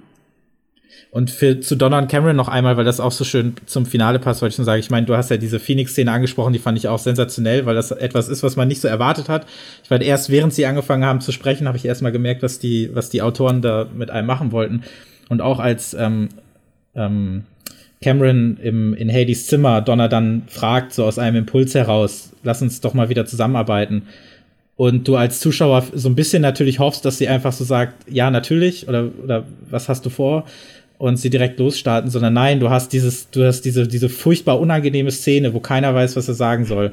Und 1.12 1.30
für, 1.30 1.60
zu 1.60 1.76
Donna 1.76 2.00
und 2.00 2.08
Cameron 2.08 2.38
noch 2.38 2.47
einmal, 2.47 2.78
weil 2.78 2.86
das 2.86 3.02
auch 3.02 3.12
so 3.12 3.26
schön 3.26 3.54
zum 3.65 3.86
Finale 3.86 4.17
passt, 4.17 4.41
wollte 4.41 4.54
ich 4.54 4.56
schon 4.56 4.63
sagen, 4.63 4.80
ich 4.80 4.89
meine, 4.89 5.06
du 5.06 5.17
hast 5.17 5.30
ja 5.30 5.36
diese 5.36 5.60
Phoenix-Szene 5.60 6.10
angesprochen, 6.10 6.54
die 6.54 6.60
fand 6.60 6.78
ich 6.78 6.88
auch 6.88 7.00
sensationell, 7.00 7.65
weil 7.65 7.76
das 7.76 7.91
etwas 7.91 8.30
ist, 8.30 8.43
was 8.43 8.56
man 8.56 8.69
nicht 8.69 8.80
so 8.80 8.88
erwartet 8.88 9.28
hat. 9.28 9.45
Ich 9.84 9.89
meine, 9.89 10.06
erst 10.06 10.30
während 10.30 10.54
sie 10.54 10.65
angefangen 10.65 11.04
haben 11.04 11.19
zu 11.19 11.34
sprechen, 11.34 11.67
habe 11.67 11.78
ich 11.78 11.84
erst 11.84 12.02
mal 12.02 12.13
gemerkt, 12.13 12.43
was 12.43 12.60
die, 12.60 12.89
was 12.93 13.10
die 13.10 13.21
Autoren 13.21 13.62
da 13.62 13.88
mit 13.93 14.10
einem 14.10 14.26
machen 14.26 14.54
wollten. 14.54 14.84
Und 15.28 15.41
auch 15.41 15.60
als 15.60 15.93
ähm, 15.93 16.30
ähm, 16.95 17.43
Cameron 18.02 18.58
im, 18.62 18.93
in 18.93 19.12
Hades 19.12 19.47
Zimmer 19.47 19.82
Donna 19.82 20.08
dann 20.08 20.43
fragt, 20.47 20.93
so 20.93 21.04
aus 21.04 21.19
einem 21.19 21.36
Impuls 21.36 21.76
heraus, 21.76 22.32
lass 22.43 22.62
uns 22.62 22.80
doch 22.80 22.93
mal 22.93 23.10
wieder 23.10 23.26
zusammenarbeiten. 23.26 24.04
Und 24.78 25.08
du 25.10 25.17
als 25.17 25.41
Zuschauer 25.41 25.84
so 25.93 26.08
ein 26.08 26.15
bisschen 26.15 26.41
natürlich 26.41 26.80
hoffst, 26.80 27.04
dass 27.04 27.17
sie 27.17 27.28
einfach 27.28 27.52
so 27.52 27.65
sagt, 27.65 28.10
ja, 28.10 28.32
natürlich, 28.32 28.88
oder, 28.88 29.10
oder 29.24 29.43
was 29.69 29.89
hast 29.89 30.06
du 30.06 30.10
vor? 30.10 30.45
Und 31.02 31.18
sie 31.18 31.32
direkt 31.32 31.58
losstarten, 31.58 32.12
sondern 32.12 32.34
nein, 32.34 32.60
du 32.60 32.70
hast 32.70 32.94
dieses, 32.94 33.32
du 33.32 33.44
hast 33.44 33.62
diese, 33.62 33.88
diese 33.88 34.08
furchtbar 34.08 34.60
unangenehme 34.60 35.10
Szene, 35.10 35.52
wo 35.56 35.60
keiner 35.60 35.96
weiß, 35.96 36.16
was 36.16 36.28
er 36.28 36.36
sagen 36.36 36.66
soll. 36.66 36.92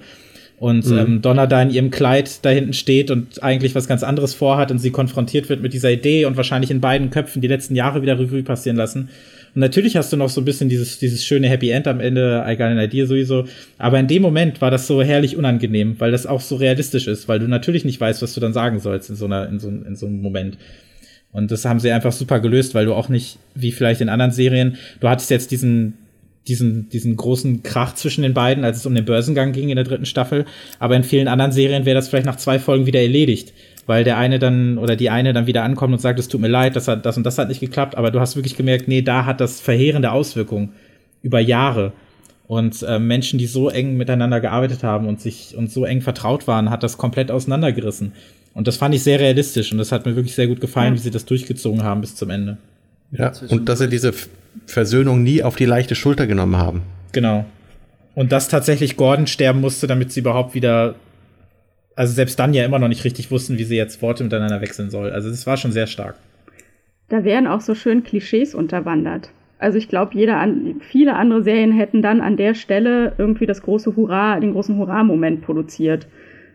Und 0.58 0.86
mhm. 0.86 0.98
ähm, 0.98 1.20
Donna 1.22 1.46
da 1.46 1.60
in 1.60 1.68
ihrem 1.68 1.90
Kleid 1.90 2.42
da 2.42 2.48
hinten 2.48 2.72
steht 2.72 3.10
und 3.10 3.42
eigentlich 3.42 3.74
was 3.74 3.86
ganz 3.86 4.02
anderes 4.02 4.32
vorhat 4.32 4.70
und 4.70 4.78
sie 4.78 4.92
konfrontiert 4.92 5.50
wird 5.50 5.60
mit 5.60 5.74
dieser 5.74 5.90
Idee 5.90 6.24
und 6.24 6.38
wahrscheinlich 6.38 6.70
in 6.70 6.80
beiden 6.80 7.10
Köpfen 7.10 7.42
die 7.42 7.48
letzten 7.48 7.76
Jahre 7.76 8.00
wieder 8.00 8.18
Revue 8.18 8.42
passieren 8.42 8.78
lassen. 8.78 9.10
Und 9.54 9.60
natürlich 9.60 9.94
hast 9.94 10.10
du 10.10 10.16
noch 10.16 10.30
so 10.30 10.40
ein 10.40 10.46
bisschen 10.46 10.70
dieses, 10.70 10.98
dieses 10.98 11.22
schöne 11.22 11.50
Happy 11.50 11.68
End 11.68 11.86
am 11.86 12.00
Ende, 12.00 12.42
I 12.48 12.56
got 12.56 12.68
an 12.68 12.78
idea 12.78 13.04
sowieso. 13.04 13.44
Aber 13.76 14.00
in 14.00 14.06
dem 14.06 14.22
Moment 14.22 14.62
war 14.62 14.70
das 14.70 14.86
so 14.86 15.02
herrlich 15.02 15.36
unangenehm, 15.36 15.96
weil 15.98 16.12
das 16.12 16.26
auch 16.26 16.40
so 16.40 16.56
realistisch 16.56 17.08
ist, 17.08 17.28
weil 17.28 17.40
du 17.40 17.46
natürlich 17.46 17.84
nicht 17.84 18.00
weißt, 18.00 18.22
was 18.22 18.32
du 18.32 18.40
dann 18.40 18.54
sagen 18.54 18.80
sollst 18.80 19.10
in 19.10 19.16
so 19.16 19.26
einer, 19.26 19.46
in 19.50 19.58
so, 19.58 19.68
in 19.68 19.96
so 19.96 20.06
einem 20.06 20.22
Moment. 20.22 20.56
Und 21.32 21.50
das 21.50 21.64
haben 21.64 21.80
sie 21.80 21.92
einfach 21.92 22.12
super 22.12 22.40
gelöst, 22.40 22.74
weil 22.74 22.86
du 22.86 22.94
auch 22.94 23.08
nicht, 23.08 23.38
wie 23.54 23.72
vielleicht 23.72 24.00
in 24.00 24.08
anderen 24.08 24.32
Serien, 24.32 24.76
du 25.00 25.08
hattest 25.08 25.30
jetzt 25.30 25.50
diesen, 25.50 25.94
diesen, 26.48 26.88
diesen 26.88 27.16
großen 27.16 27.62
Krach 27.62 27.94
zwischen 27.94 28.22
den 28.22 28.34
beiden, 28.34 28.64
als 28.64 28.78
es 28.78 28.86
um 28.86 28.94
den 28.94 29.04
Börsengang 29.04 29.52
ging 29.52 29.68
in 29.68 29.76
der 29.76 29.84
dritten 29.84 30.06
Staffel. 30.06 30.46
Aber 30.78 30.96
in 30.96 31.04
vielen 31.04 31.28
anderen 31.28 31.52
Serien 31.52 31.84
wäre 31.84 31.94
das 31.94 32.08
vielleicht 32.08 32.26
nach 32.26 32.36
zwei 32.36 32.58
Folgen 32.58 32.86
wieder 32.86 33.00
erledigt, 33.00 33.52
weil 33.86 34.04
der 34.04 34.16
eine 34.16 34.38
dann 34.38 34.78
oder 34.78 34.96
die 34.96 35.10
eine 35.10 35.32
dann 35.32 35.46
wieder 35.46 35.64
ankommt 35.64 35.92
und 35.92 36.00
sagt, 36.00 36.18
es 36.18 36.28
tut 36.28 36.40
mir 36.40 36.48
leid, 36.48 36.76
das 36.76 36.88
hat, 36.88 37.04
das 37.04 37.16
und 37.16 37.24
das 37.24 37.38
hat 37.38 37.48
nicht 37.48 37.60
geklappt. 37.60 37.96
Aber 37.96 38.10
du 38.10 38.20
hast 38.20 38.36
wirklich 38.36 38.56
gemerkt, 38.56 38.88
nee, 38.88 39.02
da 39.02 39.26
hat 39.26 39.40
das 39.40 39.60
verheerende 39.60 40.12
Auswirkungen 40.12 40.72
über 41.22 41.40
Jahre. 41.40 41.92
Und 42.46 42.82
äh, 42.82 42.98
Menschen, 42.98 43.38
die 43.38 43.46
so 43.46 43.68
eng 43.68 43.98
miteinander 43.98 44.40
gearbeitet 44.40 44.82
haben 44.82 45.06
und 45.06 45.20
sich 45.20 45.54
und 45.54 45.70
so 45.70 45.84
eng 45.84 46.00
vertraut 46.00 46.46
waren, 46.46 46.70
hat 46.70 46.82
das 46.82 46.96
komplett 46.96 47.30
auseinandergerissen. 47.30 48.12
Und 48.54 48.66
das 48.66 48.76
fand 48.76 48.94
ich 48.94 49.02
sehr 49.02 49.20
realistisch 49.20 49.70
und 49.72 49.78
das 49.78 49.92
hat 49.92 50.04
mir 50.04 50.16
wirklich 50.16 50.34
sehr 50.34 50.48
gut 50.48 50.60
gefallen, 50.60 50.94
wie 50.94 50.98
sie 50.98 51.10
das 51.10 51.24
durchgezogen 51.24 51.82
haben 51.84 52.00
bis 52.00 52.16
zum 52.16 52.30
Ende. 52.30 52.58
Ja, 53.12 53.32
und 53.48 53.68
dass 53.68 53.78
sie 53.78 53.88
diese 53.88 54.12
Versöhnung 54.66 55.22
nie 55.22 55.42
auf 55.42 55.56
die 55.56 55.64
leichte 55.64 55.94
Schulter 55.94 56.26
genommen 56.26 56.56
haben. 56.56 56.82
Genau. 57.12 57.46
Und 58.14 58.32
dass 58.32 58.48
tatsächlich 58.48 58.96
Gordon 58.96 59.26
sterben 59.26 59.60
musste, 59.60 59.86
damit 59.86 60.12
sie 60.12 60.20
überhaupt 60.20 60.54
wieder, 60.54 60.96
also 61.94 62.12
selbst 62.12 62.38
dann 62.38 62.52
ja 62.52 62.64
immer 62.64 62.78
noch 62.78 62.88
nicht 62.88 63.04
richtig 63.04 63.30
wussten, 63.30 63.58
wie 63.58 63.64
sie 63.64 63.76
jetzt 63.76 64.02
Worte 64.02 64.24
miteinander 64.24 64.60
wechseln 64.60 64.90
soll. 64.90 65.10
Also 65.10 65.30
das 65.30 65.46
war 65.46 65.56
schon 65.56 65.72
sehr 65.72 65.86
stark. 65.86 66.16
Da 67.08 67.24
wären 67.24 67.46
auch 67.46 67.60
so 67.60 67.74
schön 67.74 68.02
Klischees 68.02 68.54
unterwandert. 68.54 69.30
Also 69.58 69.78
ich 69.78 69.88
glaube, 69.88 70.14
jeder 70.14 70.36
an, 70.38 70.80
viele 70.90 71.14
andere 71.14 71.42
Serien 71.42 71.72
hätten 71.72 72.02
dann 72.02 72.20
an 72.20 72.36
der 72.36 72.54
Stelle 72.54 73.12
irgendwie 73.18 73.46
das 73.46 73.62
große 73.62 73.96
Hurra, 73.96 74.38
den 74.40 74.52
großen 74.52 74.76
Hurra-Moment 74.76 75.42
produziert 75.42 76.06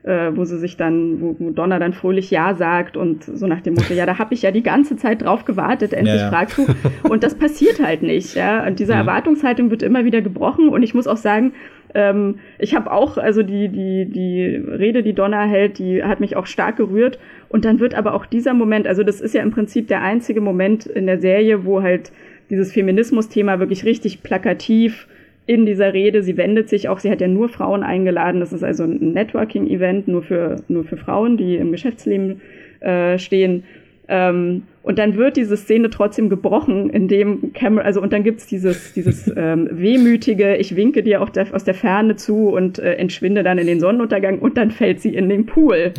äh, 0.03 0.31
wo 0.35 0.43
sie 0.43 0.57
sich 0.57 0.75
dann, 0.75 1.21
wo, 1.21 1.35
wo 1.39 1.49
Donna 1.51 1.79
dann 1.79 1.93
fröhlich 1.93 2.29
Ja 2.29 2.55
sagt 2.55 2.97
und 2.97 3.23
so 3.23 3.47
nach 3.47 3.61
dem 3.61 3.73
Motto, 3.75 3.93
ja, 3.93 4.05
da 4.05 4.19
habe 4.19 4.33
ich 4.33 4.41
ja 4.41 4.51
die 4.51 4.63
ganze 4.63 4.97
Zeit 4.97 5.21
drauf 5.21 5.45
gewartet, 5.45 5.93
endlich 5.93 6.15
ja, 6.15 6.23
ja. 6.23 6.29
fragst 6.29 6.57
du. 6.57 6.65
Und 7.09 7.23
das 7.23 7.35
passiert 7.35 7.81
halt 7.81 8.03
nicht. 8.03 8.35
Ja? 8.35 8.67
Und 8.67 8.79
diese 8.79 8.93
mhm. 8.93 8.99
Erwartungshaltung 8.99 9.69
wird 9.71 9.81
immer 9.81 10.03
wieder 10.03 10.21
gebrochen. 10.21 10.69
Und 10.69 10.83
ich 10.83 10.93
muss 10.93 11.07
auch 11.07 11.17
sagen, 11.17 11.53
ähm, 11.95 12.39
ich 12.59 12.75
habe 12.75 12.91
auch, 12.91 13.17
also 13.17 13.43
die, 13.43 13.69
die, 13.69 14.05
die 14.05 14.55
Rede, 14.55 15.03
die 15.03 15.13
Donna 15.13 15.43
hält, 15.43 15.79
die 15.79 16.03
hat 16.03 16.19
mich 16.19 16.35
auch 16.35 16.47
stark 16.47 16.75
gerührt. 16.75 17.17
Und 17.47 17.63
dann 17.63 17.79
wird 17.79 17.95
aber 17.95 18.13
auch 18.13 18.25
dieser 18.25 18.53
Moment, 18.53 18.87
also 18.87 19.03
das 19.03 19.21
ist 19.21 19.33
ja 19.33 19.41
im 19.41 19.51
Prinzip 19.51 19.87
der 19.87 20.01
einzige 20.01 20.41
Moment 20.41 20.85
in 20.85 21.05
der 21.05 21.19
Serie, 21.19 21.65
wo 21.65 21.81
halt 21.81 22.11
dieses 22.49 22.73
Feminismus-Thema 22.73 23.59
wirklich 23.59 23.85
richtig 23.85 24.21
plakativ 24.21 25.07
in 25.45 25.65
dieser 25.65 25.93
Rede. 25.93 26.23
Sie 26.23 26.37
wendet 26.37 26.69
sich 26.69 26.89
auch, 26.89 26.99
sie 26.99 27.11
hat 27.11 27.21
ja 27.21 27.27
nur 27.27 27.49
Frauen 27.49 27.83
eingeladen. 27.83 28.39
Das 28.39 28.53
ist 28.53 28.63
also 28.63 28.83
ein 28.83 29.13
Networking-Event 29.13 30.07
nur 30.07 30.23
für, 30.23 30.57
nur 30.67 30.83
für 30.83 30.97
Frauen, 30.97 31.37
die 31.37 31.55
im 31.55 31.71
Geschäftsleben 31.71 32.41
äh, 32.79 33.17
stehen. 33.17 33.63
Ähm, 34.07 34.63
und 34.81 34.99
dann 34.99 35.15
wird 35.15 35.37
diese 35.37 35.55
Szene 35.55 35.89
trotzdem 35.89 36.29
gebrochen, 36.29 36.89
indem 36.89 37.53
Cameron, 37.53 37.85
also 37.85 38.01
und 38.01 38.11
dann 38.11 38.23
gibt's 38.23 38.45
dieses, 38.45 38.93
dieses 38.93 39.31
ähm, 39.37 39.69
wehmütige, 39.71 40.57
ich 40.57 40.75
winke 40.75 41.03
dir 41.03 41.21
auch 41.21 41.29
der, 41.29 41.53
aus 41.53 41.63
der 41.63 41.73
Ferne 41.73 42.17
zu 42.17 42.49
und 42.49 42.79
äh, 42.79 42.95
entschwinde 42.95 43.43
dann 43.43 43.57
in 43.57 43.67
den 43.67 43.79
Sonnenuntergang 43.79 44.39
und 44.39 44.57
dann 44.57 44.71
fällt 44.71 44.99
sie 44.99 45.15
in 45.15 45.29
den 45.29 45.45
Pool. 45.45 45.93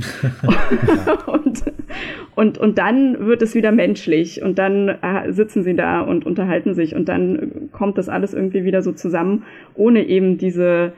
und, 1.26 1.62
und, 2.34 2.58
und 2.58 2.78
dann 2.78 3.26
wird 3.26 3.40
es 3.40 3.54
wieder 3.54 3.72
menschlich 3.72 4.42
und 4.42 4.58
dann 4.58 4.88
äh, 4.88 5.32
sitzen 5.32 5.62
sie 5.62 5.74
da 5.74 6.02
und 6.02 6.26
unterhalten 6.26 6.74
sich 6.74 6.94
und 6.94 7.08
dann 7.08 7.70
kommt 7.72 7.96
das 7.96 8.10
alles 8.10 8.34
irgendwie 8.34 8.64
wieder 8.64 8.82
so 8.82 8.92
zusammen, 8.92 9.44
ohne 9.74 10.06
eben 10.06 10.36
diese 10.36 10.92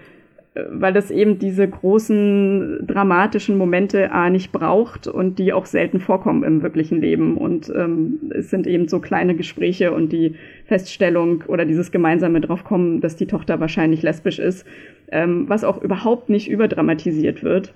weil 0.71 0.93
das 0.93 1.11
eben 1.11 1.39
diese 1.39 1.69
großen 1.69 2.87
dramatischen 2.87 3.59
Momente 3.59 4.11
A 4.13 4.31
nicht 4.31 4.53
braucht 4.53 5.07
und 5.07 5.39
die 5.39 5.53
auch 5.53 5.67
selten 5.67 6.01
vorkommen 6.01 6.45
im 6.45 6.63
wirklichen 6.63 7.01
Leben. 7.01 7.37
Und 7.37 7.73
ähm, 7.75 8.31
es 8.31 8.51
sind 8.51 8.67
eben 8.67 8.89
so 8.89 9.01
kleine 9.01 9.35
Gespräche 9.35 9.93
und 9.93 10.13
die 10.13 10.35
Feststellung 10.65 11.45
oder 11.47 11.65
dieses 11.65 11.91
gemeinsame 11.91 12.41
draufkommen, 12.41 13.01
dass 13.01 13.17
die 13.17 13.27
Tochter 13.27 13.61
wahrscheinlich 13.61 14.03
lesbisch 14.03 14.39
ist, 14.39 14.67
ähm, 15.11 15.49
was 15.49 15.65
auch 15.65 15.83
überhaupt 15.83 16.31
nicht 16.31 16.49
überdramatisiert 16.49 17.43
wird. 17.43 17.75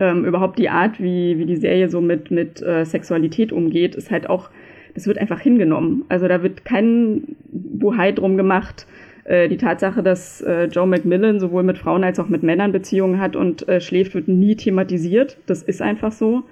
Ähm, 0.00 0.24
überhaupt 0.24 0.58
die 0.58 0.68
Art, 0.68 1.00
wie, 1.00 1.38
wie 1.38 1.46
die 1.46 1.56
Serie 1.56 1.88
so 1.88 2.00
mit, 2.00 2.30
mit 2.30 2.60
äh, 2.62 2.84
Sexualität 2.84 3.52
umgeht, 3.52 3.94
ist 3.94 4.10
halt 4.10 4.28
auch, 4.28 4.50
das 4.94 5.06
wird 5.06 5.18
einfach 5.18 5.40
hingenommen. 5.40 6.04
Also 6.08 6.28
da 6.28 6.42
wird 6.42 6.64
kein 6.64 7.36
Buhai 7.50 8.12
drum 8.12 8.36
gemacht, 8.36 8.86
äh, 9.24 9.48
die 9.48 9.56
Tatsache, 9.56 10.02
dass 10.02 10.40
äh, 10.42 10.64
Joe 10.64 10.86
McMillan 10.86 11.40
sowohl 11.40 11.62
mit 11.62 11.78
Frauen 11.78 12.04
als 12.04 12.20
auch 12.20 12.28
mit 12.28 12.42
Männern 12.42 12.72
Beziehungen 12.72 13.20
hat 13.20 13.36
und 13.36 13.66
äh, 13.68 13.80
schläft, 13.80 14.14
wird 14.14 14.28
nie 14.28 14.56
thematisiert. 14.56 15.38
Das 15.46 15.62
ist 15.62 15.82
einfach 15.82 16.12
so. 16.12 16.44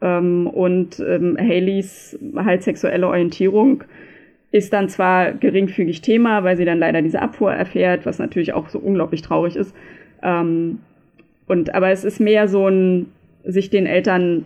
Ähm, 0.00 0.46
und 0.46 1.00
ähm, 1.00 1.36
Haleys 1.38 2.18
halt 2.36 2.62
sexuelle 2.62 3.08
Orientierung 3.08 3.84
ist 4.52 4.72
dann 4.72 4.88
zwar 4.88 5.32
geringfügig 5.32 6.00
Thema, 6.00 6.44
weil 6.44 6.56
sie 6.56 6.64
dann 6.64 6.78
leider 6.78 7.02
diese 7.02 7.20
Abfuhr 7.20 7.52
erfährt, 7.52 8.06
was 8.06 8.20
natürlich 8.20 8.52
auch 8.52 8.68
so 8.68 8.78
unglaublich 8.78 9.22
traurig 9.22 9.56
ist. 9.56 9.74
Ähm, 10.22 10.78
und 11.48 11.74
aber 11.74 11.90
es 11.90 12.04
ist 12.04 12.20
mehr 12.20 12.46
so 12.46 12.68
ein 12.68 13.06
sich 13.44 13.70
den 13.70 13.86
Eltern 13.86 14.44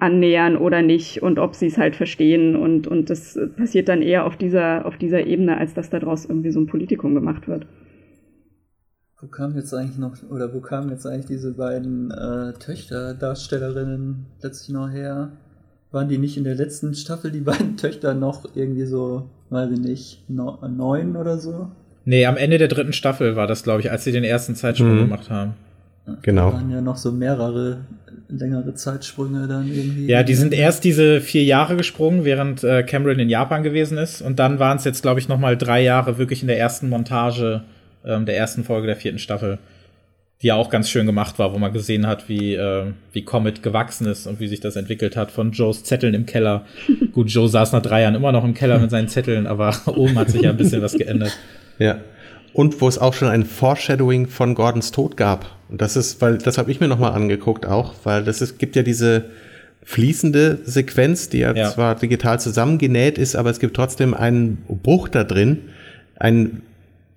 annähern 0.00 0.56
oder 0.56 0.82
nicht 0.82 1.22
und 1.22 1.38
ob 1.38 1.54
sie 1.54 1.66
es 1.66 1.78
halt 1.78 1.96
verstehen 1.96 2.56
und 2.56 2.86
und 2.86 3.10
das 3.10 3.38
passiert 3.56 3.88
dann 3.88 4.02
eher 4.02 4.26
auf 4.26 4.36
dieser 4.36 4.84
auf 4.86 4.96
dieser 4.96 5.26
Ebene, 5.26 5.56
als 5.56 5.74
dass 5.74 5.90
daraus 5.90 6.24
irgendwie 6.24 6.50
so 6.50 6.60
ein 6.60 6.66
Politikum 6.66 7.14
gemacht 7.14 7.48
wird. 7.48 7.66
Wo 9.20 9.26
kam 9.26 9.56
jetzt 9.56 9.74
eigentlich 9.74 9.98
noch, 9.98 10.14
oder 10.30 10.54
wo 10.54 10.60
kamen 10.60 10.90
jetzt 10.90 11.04
eigentlich 11.04 11.26
diese 11.26 11.52
beiden 11.54 12.12
äh, 12.12 12.52
Töchter-Darstellerinnen 12.52 14.26
letztlich 14.40 14.72
noch 14.72 14.90
her? 14.90 15.32
Waren 15.90 16.08
die 16.08 16.18
nicht 16.18 16.36
in 16.36 16.44
der 16.44 16.54
letzten 16.54 16.94
Staffel, 16.94 17.32
die 17.32 17.40
beiden 17.40 17.76
Töchter, 17.76 18.14
noch 18.14 18.44
irgendwie 18.54 18.84
so, 18.84 19.28
weiß 19.50 19.72
ich 19.72 19.80
nicht, 19.80 20.30
no, 20.30 20.58
neun 20.68 21.16
oder 21.16 21.38
so? 21.38 21.68
Nee, 22.04 22.26
am 22.26 22.36
Ende 22.36 22.58
der 22.58 22.68
dritten 22.68 22.92
Staffel 22.92 23.34
war 23.34 23.48
das, 23.48 23.64
glaube 23.64 23.80
ich, 23.80 23.90
als 23.90 24.04
sie 24.04 24.12
den 24.12 24.22
ersten 24.22 24.54
Zeitsprung 24.54 24.94
mhm. 24.94 25.00
gemacht 25.00 25.30
haben. 25.30 25.54
Genau. 26.22 26.52
Da 26.52 26.56
waren 26.56 26.70
ja 26.70 26.80
noch 26.80 26.96
so 26.96 27.10
mehrere 27.10 27.80
längere 28.28 28.74
Zeitsprünge 28.74 29.46
dann 29.46 29.68
irgendwie. 29.68 30.06
Ja, 30.06 30.22
die 30.22 30.34
sind 30.34 30.52
erst 30.52 30.84
diese 30.84 31.20
vier 31.20 31.44
Jahre 31.44 31.76
gesprungen, 31.76 32.24
während 32.24 32.62
äh, 32.62 32.82
Cameron 32.82 33.18
in 33.18 33.28
Japan 33.28 33.62
gewesen 33.62 33.98
ist. 33.98 34.20
Und 34.20 34.38
dann 34.38 34.58
waren 34.58 34.76
es 34.76 34.84
jetzt, 34.84 35.02
glaube 35.02 35.20
ich, 35.20 35.28
noch 35.28 35.38
mal 35.38 35.56
drei 35.56 35.82
Jahre 35.82 36.18
wirklich 36.18 36.42
in 36.42 36.48
der 36.48 36.58
ersten 36.58 36.88
Montage 36.88 37.62
ähm, 38.04 38.26
der 38.26 38.36
ersten 38.36 38.64
Folge 38.64 38.86
der 38.86 38.96
vierten 38.96 39.18
Staffel, 39.18 39.58
die 40.42 40.48
ja 40.48 40.54
auch 40.54 40.70
ganz 40.70 40.90
schön 40.90 41.06
gemacht 41.06 41.38
war, 41.38 41.52
wo 41.52 41.58
man 41.58 41.72
gesehen 41.72 42.06
hat, 42.06 42.28
wie, 42.28 42.54
äh, 42.54 42.92
wie 43.12 43.24
Comet 43.24 43.62
gewachsen 43.62 44.06
ist 44.06 44.26
und 44.26 44.40
wie 44.40 44.48
sich 44.48 44.60
das 44.60 44.76
entwickelt 44.76 45.16
hat 45.16 45.30
von 45.30 45.52
Joes 45.52 45.84
Zetteln 45.84 46.14
im 46.14 46.26
Keller. 46.26 46.64
Gut, 47.12 47.30
Joe 47.30 47.48
saß 47.48 47.72
nach 47.72 47.82
drei 47.82 48.02
Jahren 48.02 48.14
immer 48.14 48.32
noch 48.32 48.44
im 48.44 48.54
Keller 48.54 48.78
mit 48.78 48.90
seinen 48.90 49.08
Zetteln, 49.08 49.46
aber 49.46 49.74
oben 49.86 50.18
hat 50.18 50.30
sich 50.30 50.42
ja 50.42 50.50
ein 50.50 50.56
bisschen 50.56 50.82
was 50.82 50.92
geändert. 50.92 51.36
Ja. 51.78 51.98
Und 52.52 52.80
wo 52.80 52.88
es 52.88 52.98
auch 52.98 53.14
schon 53.14 53.28
ein 53.28 53.44
Foreshadowing 53.44 54.26
von 54.26 54.54
Gordons 54.54 54.90
Tod 54.90 55.16
gab. 55.16 55.46
Und 55.68 55.80
das 55.80 55.96
ist, 55.96 56.20
weil, 56.20 56.38
das 56.38 56.58
habe 56.58 56.70
ich 56.70 56.80
mir 56.80 56.88
nochmal 56.88 57.12
angeguckt 57.12 57.66
auch, 57.66 57.94
weil 58.04 58.24
das 58.24 58.40
ist, 58.40 58.58
gibt 58.58 58.74
ja 58.74 58.82
diese 58.82 59.26
fließende 59.84 60.60
Sequenz, 60.64 61.28
die 61.28 61.38
ja, 61.38 61.54
ja, 61.54 61.70
zwar 61.70 61.94
digital 61.94 62.40
zusammengenäht 62.40 63.16
ist, 63.16 63.36
aber 63.36 63.50
es 63.50 63.58
gibt 63.58 63.74
trotzdem 63.76 64.12
einen 64.14 64.58
Bruch 64.82 65.08
da 65.08 65.24
drin, 65.24 65.58
ein 66.16 66.62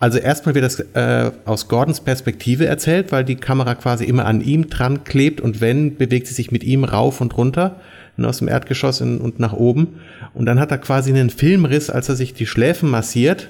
also 0.02 0.18
erstmal 0.18 0.56
wird 0.56 0.66
das 0.66 0.80
äh, 0.80 1.32
aus 1.46 1.68
Gordons 1.68 2.02
Perspektive 2.02 2.66
erzählt, 2.66 3.12
weil 3.12 3.24
die 3.24 3.36
Kamera 3.36 3.76
quasi 3.76 4.04
immer 4.04 4.26
an 4.26 4.42
ihm 4.42 4.68
dran 4.68 5.04
klebt 5.04 5.40
und 5.40 5.62
wenn, 5.62 5.96
bewegt 5.96 6.26
sie 6.26 6.34
sich 6.34 6.52
mit 6.52 6.64
ihm 6.64 6.84
rauf 6.84 7.22
und 7.22 7.38
runter 7.38 7.76
ne, 8.18 8.28
aus 8.28 8.40
dem 8.40 8.48
Erdgeschoss 8.48 9.00
in, 9.00 9.20
und 9.20 9.40
nach 9.40 9.54
oben. 9.54 10.00
Und 10.34 10.48
dann 10.48 10.60
hat 10.60 10.72
er 10.72 10.80
quasi 10.80 11.12
einen 11.12 11.30
Filmriss, 11.30 11.92
als 11.92 12.10
er 12.10 12.16
sich 12.16 12.34
die 12.34 12.48
Schläfen 12.48 12.90
massiert. 12.90 13.50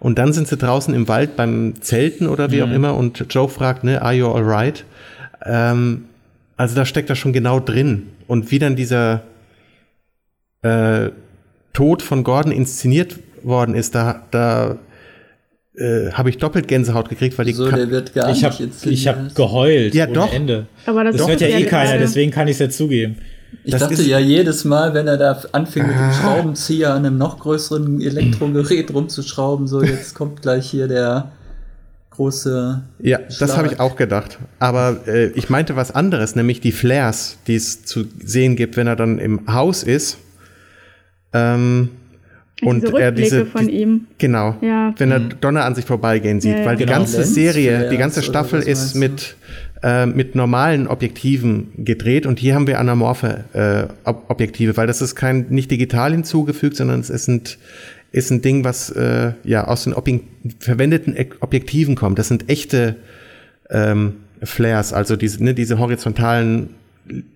Und 0.00 0.18
dann 0.18 0.32
sind 0.32 0.48
sie 0.48 0.56
draußen 0.56 0.94
im 0.94 1.08
Wald 1.08 1.36
beim 1.36 1.80
Zelten 1.80 2.26
oder 2.26 2.50
wie 2.50 2.56
mhm. 2.56 2.62
auch 2.62 2.74
immer 2.74 2.96
und 2.96 3.24
Joe 3.30 3.48
fragt, 3.48 3.84
ne, 3.84 4.02
are 4.02 4.12
you 4.12 4.28
alright? 4.28 4.84
Ähm, 5.44 6.04
also 6.56 6.74
da 6.74 6.84
steckt 6.84 7.10
er 7.10 7.16
schon 7.16 7.32
genau 7.32 7.60
drin. 7.60 8.10
Und 8.26 8.50
wie 8.50 8.58
dann 8.58 8.76
dieser 8.76 9.22
äh, 10.62 11.10
Tod 11.72 12.02
von 12.02 12.24
Gordon 12.24 12.52
inszeniert 12.52 13.18
worden 13.42 13.74
ist, 13.74 13.94
da, 13.94 14.22
da 14.30 14.78
äh, 15.76 16.12
habe 16.12 16.30
ich 16.30 16.38
doppelt 16.38 16.68
Gänsehaut 16.68 17.08
gekriegt, 17.08 17.36
weil 17.36 17.46
die 17.46 17.52
so, 17.52 17.70
der 17.70 17.90
wird 17.90 18.14
gar 18.14 18.30
ich 18.30 18.44
habe 18.44 18.68
ich 18.84 19.08
habe 19.08 19.28
geheult 19.34 19.94
ja 19.94 20.06
doch 20.06 20.32
Ende. 20.32 20.66
aber 20.86 21.04
das, 21.04 21.16
das 21.16 21.28
hört 21.28 21.40
ja 21.40 21.48
eh 21.48 21.64
keiner 21.64 21.98
deswegen 21.98 22.30
kann 22.30 22.46
ich 22.46 22.52
es 22.52 22.58
ja 22.60 22.70
zugeben 22.70 23.16
ich 23.62 23.72
das 23.72 23.82
dachte 23.82 24.02
ja 24.02 24.18
jedes 24.18 24.64
Mal, 24.64 24.94
wenn 24.94 25.06
er 25.06 25.16
da 25.16 25.40
anfing 25.52 25.86
mit 25.86 25.96
dem 25.96 26.12
Schraubenzieher 26.12 26.92
an 26.92 27.06
einem 27.06 27.18
noch 27.18 27.38
größeren 27.38 28.00
Elektrogerät 28.00 28.92
rumzuschrauben, 28.92 29.66
so 29.66 29.82
jetzt 29.82 30.14
kommt 30.14 30.42
gleich 30.42 30.70
hier 30.70 30.88
der 30.88 31.32
große. 32.10 32.82
Ja, 33.00 33.18
Schlag. 33.18 33.38
das 33.38 33.56
habe 33.56 33.68
ich 33.68 33.80
auch 33.80 33.96
gedacht. 33.96 34.38
Aber 34.58 35.06
äh, 35.06 35.26
ich 35.28 35.50
meinte 35.50 35.76
was 35.76 35.90
anderes, 35.90 36.36
nämlich 36.36 36.60
die 36.60 36.72
Flares, 36.72 37.38
die 37.46 37.56
es 37.56 37.84
zu 37.84 38.04
sehen 38.22 38.56
gibt, 38.56 38.76
wenn 38.76 38.86
er 38.86 38.96
dann 38.96 39.18
im 39.18 39.52
Haus 39.52 39.82
ist. 39.82 40.18
Ähm, 41.32 41.90
und 42.62 42.84
diese 42.84 42.98
er 42.98 43.12
diese 43.12 43.46
von 43.46 43.66
die, 43.66 43.74
ihm. 43.74 44.06
Genau. 44.18 44.56
Ja. 44.60 44.94
Wenn 44.96 45.10
er. 45.10 45.20
Donner 45.20 45.64
an 45.64 45.74
sich 45.74 45.84
vorbeigehen 45.84 46.40
sieht, 46.40 46.58
ja, 46.58 46.64
weil 46.64 46.76
die 46.76 46.84
genau. 46.84 46.98
ganze 46.98 47.24
Serie, 47.24 47.90
die 47.90 47.96
ganze 47.96 48.22
Staffel 48.22 48.62
ist 48.62 48.94
mit 48.94 49.36
äh, 49.84 50.06
mit 50.06 50.34
normalen 50.34 50.86
Objektiven 50.86 51.68
gedreht 51.76 52.24
und 52.24 52.38
hier 52.38 52.54
haben 52.54 52.66
wir 52.66 52.80
anamorphe 52.80 53.44
äh, 53.52 54.10
Objektive, 54.28 54.78
weil 54.78 54.86
das 54.86 55.02
ist 55.02 55.14
kein 55.14 55.46
nicht 55.50 55.70
digital 55.70 56.12
hinzugefügt, 56.12 56.76
sondern 56.76 57.00
es 57.00 57.10
ist 57.10 57.28
ein 57.28 57.42
ist 58.10 58.30
ein 58.30 58.40
Ding, 58.40 58.64
was 58.64 58.88
äh, 58.90 59.32
ja 59.44 59.66
aus 59.66 59.84
den 59.84 59.92
Objek 59.92 60.22
verwendeten 60.58 61.14
Objektiven 61.40 61.96
kommt. 61.96 62.18
Das 62.18 62.28
sind 62.28 62.48
echte 62.48 62.96
ähm, 63.68 64.14
Flares, 64.42 64.94
also 64.94 65.16
diese, 65.16 65.44
ne, 65.44 65.52
diese 65.52 65.78
horizontalen 65.78 66.70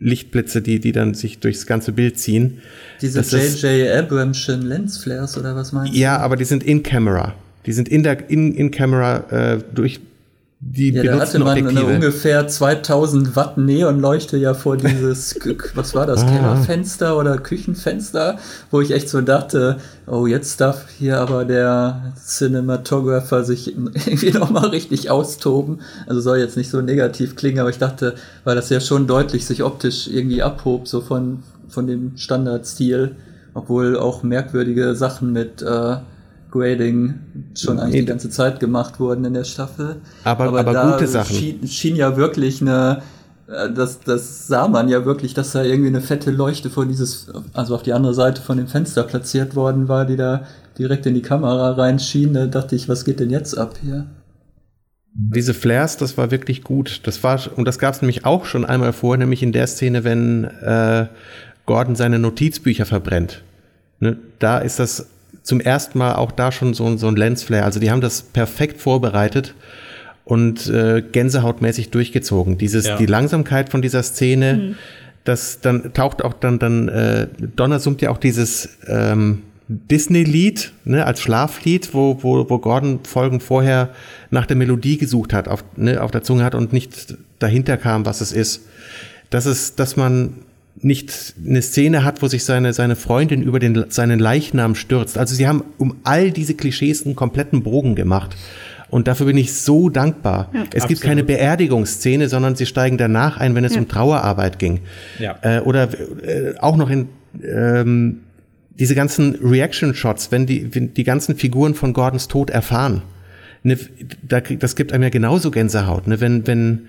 Lichtblitze, 0.01 0.63
die, 0.63 0.81
die 0.81 0.93
dann 0.93 1.13
sich 1.13 1.41
durchs 1.41 1.67
ganze 1.67 1.93
Bild 1.93 2.19
ziehen. 2.19 2.63
Diese 3.03 3.21
J.J. 3.21 3.91
Abramschen 3.91 4.63
Lensflares 4.63 5.37
oder 5.37 5.55
was 5.55 5.73
meinst 5.73 5.95
du? 5.95 5.99
Ja, 5.99 6.17
aber 6.17 6.37
die 6.37 6.45
sind 6.45 6.63
in 6.63 6.83
Camera. 6.83 7.35
Die 7.67 7.73
sind 7.73 7.91
in 7.91 8.05
der 8.05 8.31
in, 8.31 8.55
in 8.55 8.71
Camera 8.71 9.19
äh, 9.31 9.59
durch 9.75 10.01
die 10.61 10.91
ja, 10.91 11.05
da 11.05 11.21
hatte 11.21 11.39
man 11.39 11.57
Objektive. 11.57 11.87
eine 11.87 11.95
ungefähr 11.95 12.49
2000 12.49 13.37
Watt 13.37 13.59
Neonleuchte 13.59 14.37
ja 14.37 14.55
vor 14.55 14.77
dieses, 14.77 15.39
was 15.75 15.95
war 15.95 16.05
das, 16.05 16.25
ah. 16.25 16.27
Kellerfenster 16.27 17.17
oder 17.17 17.39
Küchenfenster, 17.39 18.39
wo 18.73 18.81
ich 18.81 18.91
echt 18.91 19.09
so 19.09 19.21
dachte, 19.21 19.77
oh, 20.09 20.27
jetzt 20.27 20.61
darf 20.61 20.87
hier 20.99 21.21
aber 21.21 21.45
der 21.45 22.13
Cinematographer 22.17 23.45
sich 23.45 23.77
irgendwie 23.77 24.33
nochmal 24.33 24.71
richtig 24.71 25.11
austoben. 25.11 25.81
Also 26.09 26.21
soll 26.21 26.39
jetzt 26.39 26.57
nicht 26.57 26.71
so 26.71 26.81
negativ 26.81 27.37
klingen, 27.37 27.61
aber 27.61 27.71
ich 27.71 27.79
dachte, 27.79 28.17
weil 28.43 28.57
das 28.57 28.69
ja 28.69 28.81
schon 28.81 29.07
deutlich 29.07 29.47
sich 29.47 29.63
optisch 29.63 30.09
irgendwie 30.09 30.43
abhob, 30.43 30.89
so 30.89 31.01
von, 31.01 31.45
von 31.69 31.87
dem 31.87 32.17
Standardstil, 32.17 33.15
obwohl 33.55 33.97
auch 33.97 34.25
merkwürdige 34.25 34.97
Sachen 34.97 35.33
mit, 35.33 35.63
äh, 35.63 35.99
Grading 36.51 37.15
schon 37.55 37.79
eigentlich 37.79 38.01
die 38.01 38.07
ganze 38.07 38.31
Zeit 38.31 38.61
gemacht 38.61 39.01
wurden 39.01 39.25
in 39.25 39.35
der 39.35 39.45
Staffel. 39.45 39.97
Aber, 40.25 40.45
aber, 40.45 40.61
aber 40.61 40.93
gute 40.93 41.07
Sachen. 41.07 41.37
Schien, 41.37 41.67
schien 41.67 41.97
ja 41.97 42.17
wirklich 42.17 42.61
eine, 42.61 43.03
äh, 43.49 43.71
das, 43.73 44.01
das 44.01 44.47
sah 44.47 44.69
man 44.69 44.89
ja 44.89 45.05
wirklich, 45.05 45.35
dass 45.35 45.53
da 45.53 45.63
irgendwie 45.63 45.89
eine 45.89 46.01
fette 46.01 46.31
Leuchte 46.31 46.71
vor 46.71 46.87
dieses, 46.87 47.29
also 47.53 47.75
auf 47.75 47.83
die 47.83 47.93
andere 47.93 48.15
Seite 48.15 48.43
von 48.43 48.57
dem 48.57 48.69
Fenster 48.69 49.03
platziert 49.03 49.57
worden 49.57 49.89
war, 49.89 50.05
die 50.05 50.17
da 50.17 50.47
direkt 50.79 51.07
in 51.07 51.15
die 51.15 51.23
Kamera 51.23 51.73
reinschien. 51.73 52.35
Da 52.35 52.47
dachte 52.47 52.77
ich, 52.77 52.89
was 52.89 53.05
geht 53.05 53.21
denn 53.21 53.31
jetzt 53.31 53.57
ab 53.57 53.75
hier? 53.83 54.07
Diese 55.15 55.53
Flares, 55.53 55.97
das 55.97 56.17
war 56.17 56.31
wirklich 56.31 56.63
gut. 56.63 57.01
Das 57.05 57.25
war, 57.25 57.41
und 57.57 57.65
das 57.65 57.79
gab 57.79 57.95
es 57.95 58.03
nämlich 58.03 58.25
auch 58.25 58.45
schon 58.45 58.65
einmal 58.65 58.93
vor, 58.93 59.17
nämlich 59.17 59.43
in 59.43 59.53
der 59.53 59.67
Szene, 59.67 60.05
wenn 60.05 60.45
äh, 60.45 61.07
Gordon 61.67 61.97
seine 61.97 62.19
Notizbücher 62.19 62.87
verbrennt. 62.87 63.43
Ne, 64.01 64.17
da 64.39 64.59
ist 64.59 64.79
das 64.79 65.09
zum 65.49 65.61
ersten 65.61 65.97
Mal 65.97 66.15
auch 66.15 66.31
da 66.31 66.53
schon 66.53 66.75
so, 66.75 66.99
so 66.99 67.09
ein 67.09 67.17
Lensflare. 67.17 67.65
Also 67.65 67.81
die 67.81 67.91
haben 67.91 68.03
das 68.03 68.21
perfekt 68.21 68.83
vorbereitet 68.83 69.55
und 70.27 70.69
äh, 70.69 71.01
gänsehautmäßig 71.01 71.89
durchgezogen. 71.89 72.59
Dieses, 72.59 72.87
ja. 72.87 72.99
die 72.99 73.07
Langsamkeit 73.07 73.71
von 73.71 73.81
dieser 73.81 74.03
Szene, 74.03 74.55
mhm. 74.55 74.75
das 75.25 75.61
dann 75.63 75.95
taucht 75.95 76.23
auch 76.23 76.35
dann, 76.35 76.59
dann 76.59 76.89
äh, 76.89 77.29
Donner 77.57 77.81
summt 77.81 78.03
ja 78.03 78.11
auch 78.11 78.19
dieses 78.19 78.77
ähm, 78.89 79.43
Disney-Lied, 79.69 80.75
ne, 80.85 81.07
als 81.07 81.23
Schlaflied, 81.23 81.95
wo, 81.95 82.23
wo, 82.23 82.51
wo 82.51 82.59
Gordon 82.59 83.01
Folgen 83.05 83.41
vorher 83.41 83.95
nach 84.29 84.45
der 84.45 84.57
Melodie 84.57 84.99
gesucht 84.99 85.33
hat, 85.33 85.49
auf, 85.49 85.65
ne, 85.77 86.03
auf 86.03 86.11
der 86.11 86.23
Zunge 86.23 86.45
hat 86.45 86.55
und 86.55 86.75
nicht 86.75 87.17
dahinter 87.39 87.79
kam, 87.79 88.05
was 88.05 88.21
es 88.21 88.33
ist. 88.33 88.67
Das 89.31 89.47
ist, 89.47 89.81
dass 89.81 89.97
man 89.97 90.35
nicht 90.81 91.35
eine 91.45 91.63
Szene 91.63 92.05
hat, 92.05 92.23
wo 92.23 92.29
sich 92.29 92.45
seine, 92.45 92.73
seine 92.73 92.97
Freundin 92.97 93.43
über 93.43 93.59
den, 93.59 93.87
seinen 93.89 94.19
Leichnam 94.19 94.75
stürzt. 94.75 95.19
Also 95.19 95.35
sie 95.35 95.49
haben 95.49 95.65
um 95.79 95.97
all 96.05 96.31
diese 96.31 96.55
Klischees 96.55 97.05
einen 97.05 97.17
kompletten 97.17 97.63
Bogen 97.63 97.95
gemacht. 97.95 98.37
Und 98.91 99.07
dafür 99.07 99.27
bin 99.27 99.37
ich 99.37 99.53
so 99.53 99.91
dankbar. 99.91 100.51
Ja, 100.53 100.61
es 100.61 100.67
absolut. 100.67 100.89
gibt 100.89 101.01
keine 101.03 101.25
Beerdigungsszene, 101.25 102.29
sondern 102.29 102.57
sie 102.57 102.65
steigen 102.65 102.97
danach 102.97 103.37
ein, 103.37 103.55
wenn 103.55 103.65
es 103.65 103.75
ja. 103.75 103.81
um 103.81 103.89
Trauerarbeit 103.89 104.59
ging. 104.59 104.81
Ja. 105.19 105.39
Äh, 105.43 105.61
oder 105.61 105.89
äh, 106.23 106.57
auch 106.59 106.77
noch 106.77 106.89
in 106.89 107.09
ähm, 107.45 108.21
diese 108.79 108.95
ganzen 108.95 109.35
Reaction-Shots, 109.43 110.33
wenn 110.33 110.47
die, 110.47 110.75
wenn 110.75 110.95
die 110.95 111.05
ganzen 111.05 111.37
Figuren 111.37 111.75
von 111.75 111.93
Gordons 111.93 112.29
Tod 112.29 112.51
erfahren. 112.51 113.03
Ne, 113.63 113.77
da, 114.23 114.41
das 114.41 114.77
gibt 114.77 114.93
einem 114.93 115.03
ja 115.03 115.11
genauso 115.11 115.51
Gänsehaut. 115.51 116.07
Ne? 116.07 116.21
Wenn, 116.21 116.47
wenn 116.47 116.89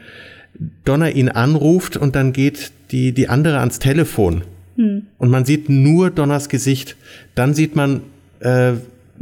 Donner 0.83 1.11
ihn 1.11 1.29
anruft 1.29 1.97
und 1.97 2.15
dann 2.15 2.33
geht 2.33 2.71
die, 2.91 3.13
die 3.13 3.29
andere 3.29 3.59
ans 3.59 3.79
Telefon. 3.79 4.43
Hm. 4.75 5.07
Und 5.17 5.29
man 5.29 5.45
sieht 5.45 5.69
nur 5.69 6.09
Donners 6.09 6.49
Gesicht. 6.49 6.95
Dann 7.35 7.53
sieht 7.53 7.75
man 7.75 8.01
äh, 8.39 8.73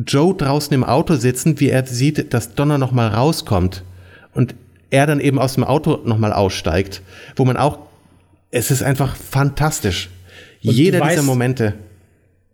Joe 0.05 0.35
draußen 0.35 0.73
im 0.73 0.83
Auto 0.83 1.15
sitzen, 1.15 1.59
wie 1.59 1.69
er 1.69 1.85
sieht, 1.85 2.33
dass 2.33 2.53
Donner 2.55 2.77
nochmal 2.77 3.09
rauskommt. 3.09 3.83
Und 4.33 4.55
er 4.89 5.07
dann 5.07 5.19
eben 5.19 5.39
aus 5.39 5.55
dem 5.55 5.63
Auto 5.63 5.99
nochmal 6.05 6.33
aussteigt. 6.33 7.01
Wo 7.35 7.45
man 7.45 7.57
auch, 7.57 7.79
es 8.51 8.71
ist 8.71 8.83
einfach 8.83 9.15
fantastisch. 9.15 10.09
Jeder 10.61 11.01
dieser 11.01 11.23
Momente. 11.23 11.73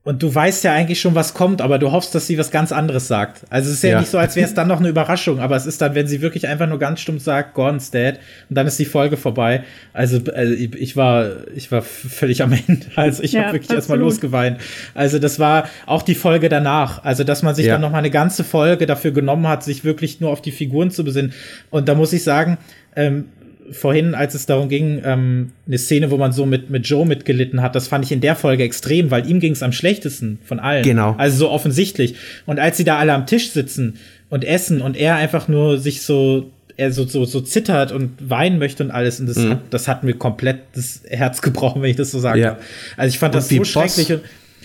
Und 0.06 0.22
du 0.22 0.36
weißt 0.36 0.66
ja 0.66 0.74
eigentlich 0.74 0.99
schon, 0.99 1.16
was 1.16 1.34
kommt, 1.34 1.62
aber 1.62 1.80
du 1.80 1.93
hoffst, 1.93 2.14
dass 2.14 2.28
sie 2.28 2.38
was 2.38 2.51
ganz 2.51 2.74
anderes 2.74 3.08
sagt. 3.08 3.43
Also 3.49 3.70
es 3.70 3.78
ist 3.78 3.84
ja, 3.84 3.91
ja. 3.91 3.99
nicht 4.01 4.10
so, 4.10 4.18
als 4.18 4.36
wäre 4.36 4.45
es 4.45 4.54
dann 4.54 4.68
noch 4.68 4.80
eine 4.80 4.89
Überraschung, 4.89 5.39
aber 5.39 5.56
es 5.56 5.66
ist 5.66 5.82
dann, 5.82 5.95
wenn 5.95 6.08
sie 6.08 6.22
wirklich 6.22 6.45
einfach 6.45 6.68
nur 6.68 6.78
ganz 6.78 6.99
stumpf 6.99 7.24
sagt, 7.24 7.54
Gordon's 7.54 7.89
dead, 7.89 8.16
und 8.49 8.58
dann 8.58 8.68
ist 8.68 8.78
die 8.78 8.86
Folge 8.86 9.16
vorbei. 9.16 9.64
Also, 9.93 10.20
also 10.36 10.54
ich 10.54 10.97
war, 10.97 11.47
ich 11.56 11.72
war 11.72 11.82
völlig 11.82 12.43
am 12.43 12.51
Ende. 12.51 12.86
Also 12.95 13.24
ich 13.24 13.32
ja, 13.32 13.43
habe 13.43 13.54
wirklich 13.54 13.72
erstmal 13.72 13.97
losgeweint. 13.97 14.60
Also 14.93 15.20
das 15.20 15.39
war 15.39 15.70
auch 15.86 16.01
die 16.01 16.16
Folge 16.16 16.49
danach. 16.49 17.04
Also 17.06 17.24
dass 17.24 17.41
man 17.41 17.56
sich 17.56 17.68
ja. 17.68 17.74
dann 17.74 17.82
noch 17.82 17.91
mal 17.91 17.99
eine 17.99 18.12
ganze 18.12 18.43
Folge 18.43 18.86
dafür 18.86 19.12
genommen 19.12 19.47
hat, 19.47 19.64
sich 19.64 19.86
wirklich 19.86 20.20
nur 20.20 20.32
auf 20.32 20.41
die 20.41 20.51
Figuren 20.51 20.91
zu 20.91 21.06
besinnen. 21.06 21.34
Und 21.70 21.88
da 21.88 21.95
muss 21.95 22.12
ich 22.12 22.24
sagen, 22.24 22.58
ähm, 22.95 23.26
vorhin, 23.72 24.16
als 24.16 24.34
es 24.34 24.45
darum 24.45 24.70
ging, 24.70 25.01
ähm, 25.03 25.51
eine 25.68 25.78
Szene, 25.78 26.11
wo 26.11 26.18
man 26.18 26.32
so 26.32 26.45
mit, 26.45 26.70
mit 26.70 26.88
Joe 26.88 27.05
mitgelitten 27.05 27.61
hat, 27.61 27.76
das 27.76 27.88
fand 27.88 28.05
ich 28.05 28.11
in 28.11 28.22
der 28.22 28.36
Folge 28.36 28.64
extrem, 28.64 29.11
weil 29.11 29.30
ihm 29.30 29.39
ging 29.39 29.53
es 29.53 29.64
am 29.64 29.72
schlechtesten 29.72 30.39
von 30.43 30.59
allen. 30.59 30.84
Genau. 30.84 31.16
Also 31.18 31.38
so 31.38 31.49
offensichtlich. 31.49 32.16
Und 32.45 32.59
als 32.59 32.78
sie 32.78 32.84
da 32.84 32.97
alle 32.97 33.14
am 33.14 33.26
Tisch 33.26 33.51
sitzen 33.51 33.97
und 34.30 34.43
essen 34.43 34.82
und 34.82 34.97
er 34.97 35.16
einfach 35.16 35.47
nur 35.47 35.78
sich 35.80 36.01
so 36.01 36.51
er 36.76 36.91
so, 36.91 37.05
so, 37.05 37.26
so 37.26 37.41
zittert 37.41 37.91
und 37.91 38.30
weinen 38.30 38.57
möchte 38.57 38.84
und 38.84 38.91
alles. 38.91 39.20
Und 39.20 39.28
das, 39.28 39.38
mhm. 39.38 39.51
hat, 39.51 39.59
das 39.70 39.88
hat 39.88 40.03
mir 40.03 40.14
komplett 40.14 40.61
das 40.74 41.01
Herz 41.07 41.41
gebrochen, 41.41 41.82
wenn 41.82 41.91
ich 41.91 41.97
das 41.97 42.11
so 42.11 42.20
sage. 42.20 42.39
Ja. 42.39 42.57
Also 42.97 43.14
ich 43.14 43.20
fand 43.20 43.36
und 43.36 43.38
das 43.38 43.49
so 43.49 43.64
schrecklich. 43.64 44.11
Und, 44.11 44.22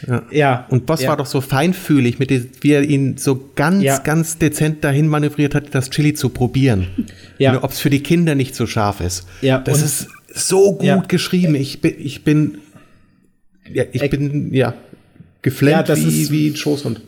ja. 0.07 0.23
ja. 0.31 0.67
Und 0.69 0.87
Boss 0.87 1.03
ja. 1.03 1.11
war 1.11 1.17
doch 1.17 1.27
so 1.27 1.41
feinfühlig, 1.41 2.19
mit 2.19 2.31
dem, 2.31 2.49
wie 2.61 2.73
er 2.73 2.83
ihn 2.83 3.17
so 3.17 3.51
ganz, 3.55 3.83
ja. 3.83 3.99
ganz 3.99 4.39
dezent 4.39 4.85
dahin 4.85 5.09
manövriert 5.09 5.55
hat, 5.55 5.75
das 5.75 5.91
Chili 5.91 6.15
zu 6.15 6.29
probieren. 6.29 6.89
Ja. 7.41 7.63
Ob 7.63 7.71
es 7.71 7.79
für 7.79 7.89
die 7.89 8.03
Kinder 8.03 8.35
nicht 8.35 8.57
so 8.57 8.67
scharf 8.67 9.01
ist. 9.01 9.25
Ja. 9.43 9.61
Das 9.61 9.79
und 9.79 9.85
ist 9.85 10.09
so 10.35 10.73
gut 10.73 11.09
geschrieben. 11.09 11.55
Ich 11.55 11.81
bin, 11.81 11.95
ich 11.97 12.25
bin, 12.25 12.59
ja, 13.73 13.85
ich 13.93 14.11
bin, 14.11 14.53
ja, 14.53 14.75
geflennt 15.41 15.89
wie, 15.89 16.31
wie 16.31 16.49
ein 16.49 16.57
Schoßhund. 16.57 17.01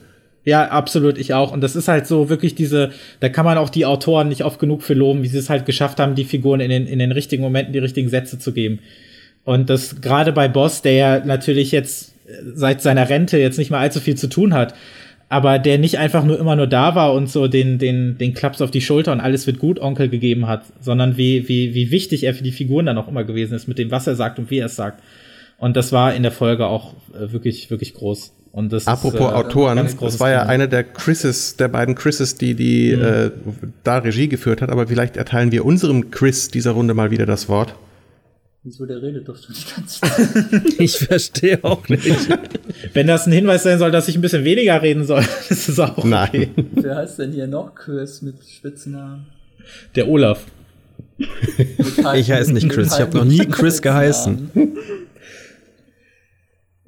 Ja, 0.45 0.68
absolut, 0.68 1.18
ich 1.18 1.34
auch. 1.34 1.53
Und 1.53 1.61
das 1.61 1.76
ist 1.76 1.88
halt 1.88 2.07
so 2.07 2.28
wirklich 2.28 2.55
diese, 2.55 2.93
da 3.20 3.28
kann 3.28 3.45
man 3.45 3.59
auch 3.59 3.68
die 3.68 3.84
Autoren 3.84 4.28
nicht 4.28 4.45
oft 4.45 4.59
genug 4.59 4.82
für 4.82 4.95
loben, 4.95 5.22
wie 5.22 5.28
sie 5.28 5.38
es 5.38 5.51
halt 5.51 5.66
geschafft 5.66 6.01
haben, 6.01 6.14
die 6.14 6.24
Figuren 6.24 6.61
in 6.61 6.70
den, 6.70 6.86
in 6.86 6.99
den 6.99 7.12
richtigen 7.12 7.43
Momenten 7.43 7.72
die 7.72 7.78
richtigen 7.78 8.09
Sätze 8.09 8.38
zu 8.38 8.53
geben. 8.53 8.78
Und 9.45 9.68
das 9.68 10.01
gerade 10.01 10.32
bei 10.32 10.49
Boss, 10.49 10.82
der 10.82 10.93
ja 10.93 11.24
natürlich 11.24 11.72
jetzt 11.72 12.09
seit 12.55 12.83
seiner 12.83 13.09
Rente 13.09 13.39
jetzt 13.39 13.59
nicht 13.59 13.70
mehr 13.70 13.81
allzu 13.81 14.01
viel 14.01 14.16
zu 14.16 14.28
tun 14.28 14.55
hat, 14.55 14.74
aber 15.28 15.59
der 15.61 15.78
nicht 15.78 15.99
einfach 15.99 16.24
nur 16.24 16.39
immer 16.39 16.57
nur 16.57 16.66
da 16.66 16.95
war 16.95 17.14
und 17.14 17.31
so 17.31 17.47
den, 17.47 17.78
den, 17.78 18.18
den 18.18 18.35
Klaps 18.35 18.61
auf 18.61 18.72
die 18.72 18.81
Schulter 18.81 19.12
und 19.12 19.20
alles 19.20 19.47
wird 19.47 19.59
gut 19.59 19.78
Onkel 19.78 20.09
gegeben 20.09 20.49
hat, 20.49 20.64
sondern 20.81 21.16
wie, 21.16 21.49
wie, 21.49 21.72
wie 21.74 21.91
wichtig 21.93 22.24
er 22.24 22.35
für 22.35 22.43
die 22.43 22.53
Figuren 22.53 22.87
dann 22.87 22.99
auch 22.99 23.09
immer 23.09 23.24
gewesen 23.24 23.55
ist, 23.55 23.68
mit 23.68 23.78
dem, 23.78 23.91
was 23.93 24.09
er 24.09 24.16
sagt 24.16 24.39
und 24.39 24.51
wie 24.51 24.59
er 24.59 24.66
es 24.66 24.76
sagt. 24.76 25.01
Und 25.57 25.76
das 25.76 25.93
war 25.93 26.14
in 26.14 26.24
der 26.24 26.33
Folge 26.33 26.66
auch 26.66 26.95
äh, 27.14 27.33
wirklich, 27.33 27.70
wirklich 27.70 27.95
groß. 27.95 28.33
Und 28.53 28.72
das 28.72 28.89
Apropos 28.89 29.20
ist, 29.20 29.26
äh, 29.26 29.35
Autoren, 29.35 29.89
das 30.01 30.18
war 30.18 30.31
ja 30.31 30.43
einer 30.43 30.66
der 30.66 30.83
Chrises, 30.83 31.57
der 31.57 31.68
beiden 31.68 31.95
Chrises, 31.95 32.35
die, 32.35 32.55
die 32.55 32.97
mhm. 32.97 33.03
äh, 33.05 33.31
da 33.85 33.99
Regie 33.99 34.28
geführt 34.28 34.61
hat, 34.62 34.70
aber 34.70 34.89
vielleicht 34.89 35.16
erteilen 35.16 35.53
wir 35.53 35.64
unserem 35.64 36.11
Chris 36.11 36.49
dieser 36.49 36.72
Runde 36.72 36.95
mal 36.95 37.12
wieder 37.12 37.26
das 37.26 37.49
Wort. 37.49 37.76
Wieso, 38.62 38.84
der 38.84 39.00
redet 39.00 39.26
doch 39.26 39.36
schon 39.42 39.54
die 39.54 39.74
ganze 39.74 40.00
Zeit. 40.02 40.80
ich 40.80 40.98
verstehe 40.98 41.64
auch 41.64 41.88
nicht. 41.88 42.28
Wenn 42.92 43.06
das 43.06 43.26
ein 43.26 43.32
Hinweis 43.32 43.62
sein 43.62 43.78
soll, 43.78 43.90
dass 43.90 44.06
ich 44.08 44.16
ein 44.16 44.20
bisschen 44.20 44.44
weniger 44.44 44.82
reden 44.82 45.04
soll, 45.04 45.24
ist 45.48 45.68
es 45.68 45.78
auch 45.78 45.96
okay. 45.96 46.08
Nein. 46.08 46.68
Wer 46.72 46.96
heißt 46.96 47.18
denn 47.20 47.32
hier 47.32 47.46
noch 47.46 47.74
Chris 47.74 48.20
mit 48.20 48.36
Spitznamen? 48.46 49.26
Der 49.94 50.08
Olaf. 50.08 50.44
ich 51.18 52.30
heiße 52.30 52.52
nicht 52.52 52.68
Chris, 52.68 52.94
ich 52.94 53.00
habe 53.00 53.16
noch 53.16 53.24
nie 53.24 53.38
Chris 53.46 53.80
geheißen. 53.80 54.50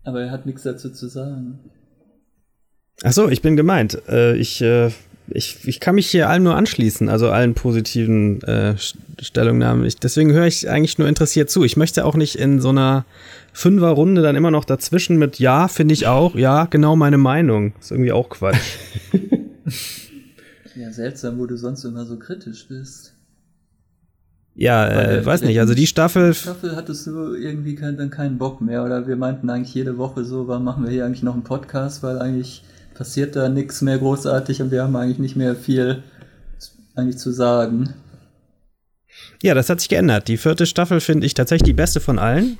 Aber 0.05 0.23
er 0.23 0.31
hat 0.31 0.47
nichts 0.47 0.63
dazu 0.63 0.91
zu 0.91 1.09
sagen. 1.09 1.59
Ach 3.03 3.13
so, 3.13 3.29
ich 3.29 3.41
bin 3.41 3.57
gemeint. 3.57 4.01
Äh, 4.09 4.37
ich 4.37 4.61
äh, 4.61 4.91
ich, 5.35 5.67
ich 5.67 5.81
kann 5.81 5.95
mich 5.95 6.11
hier 6.11 6.29
allen 6.29 6.43
nur 6.43 6.57
anschließen, 6.57 7.09
also 7.09 7.31
allen 7.31 7.55
positiven 7.55 8.43
äh, 8.43 8.75
Stellungnahmen. 9.21 9.85
Ich, 9.85 9.97
deswegen 9.97 10.33
höre 10.33 10.47
ich 10.47 10.69
eigentlich 10.69 10.99
nur 10.99 11.09
interessiert 11.09 11.51
zu. 11.51 11.65
Ich 11.65 11.77
möchte 11.77 12.05
auch 12.05 12.15
nicht 12.15 12.37
in 12.37 12.61
so 12.61 12.71
einer 12.71 13.05
Fünferrunde 13.53 14.23
dann 14.23 14.37
immer 14.37 14.51
noch 14.51 14.65
dazwischen 14.65 15.19
mit 15.19 15.39
Ja, 15.39 15.69
finde 15.69 15.95
ich 15.95 16.07
auch, 16.07 16.35
ja, 16.35 16.67
genau 16.67 16.97
meine 16.97 17.19
Meinung. 17.19 17.75
Ist 17.81 17.91
irgendwie 17.91 18.13
auch 18.13 18.29
Quatsch. 18.31 18.77
ja, 20.77 20.91
seltsam, 20.91 21.39
wo 21.39 21.47
du 21.47 21.57
sonst 21.57 21.85
immer 21.85 22.05
so 22.05 22.19
kritisch 22.19 22.67
bist. 22.69 23.15
Ja, 24.55 24.87
äh, 24.87 25.25
weiß 25.25 25.43
nicht, 25.43 25.59
also 25.61 25.73
die 25.73 25.87
Staffel. 25.87 26.33
Die 26.33 26.39
Staffel 26.39 26.77
hattest 26.77 27.07
du 27.07 27.33
irgendwie 27.35 27.75
kein, 27.75 27.97
dann 27.97 28.11
keinen 28.11 28.37
Bock 28.37 28.61
mehr 28.61 28.85
oder 28.85 29.07
wir 29.07 29.17
meinten 29.17 29.49
eigentlich 29.49 29.75
jede 29.75 29.97
Woche 29.97 30.25
so, 30.25 30.47
warum 30.47 30.65
machen 30.65 30.85
wir 30.85 30.91
hier 30.91 31.07
eigentlich 31.07 31.23
noch 31.23 31.33
einen 31.33 31.43
Podcast, 31.43 32.03
weil 32.03 32.19
eigentlich 32.19 32.63
passiert 32.95 33.37
da 33.37 33.49
nichts 33.49 33.83
mehr 33.83 33.99
großartig 33.99 34.63
und 34.63 34.71
wir 34.71 34.83
haben 34.83 34.97
eigentlich 34.97 35.19
nicht 35.19 35.37
mehr 35.37 35.57
viel 35.57 36.03
eigentlich 36.95 37.19
zu 37.19 37.31
sagen. 37.31 37.95
Ja, 39.43 39.55
das 39.55 39.69
hat 39.69 39.81
sich 39.81 39.89
geändert. 39.89 40.29
Die 40.29 40.37
vierte 40.37 40.67
Staffel 40.67 41.01
finde 41.01 41.27
ich 41.27 41.35
tatsächlich 41.35 41.67
die 41.67 41.73
beste 41.73 42.01
von 42.01 42.19
allen. 42.19 42.59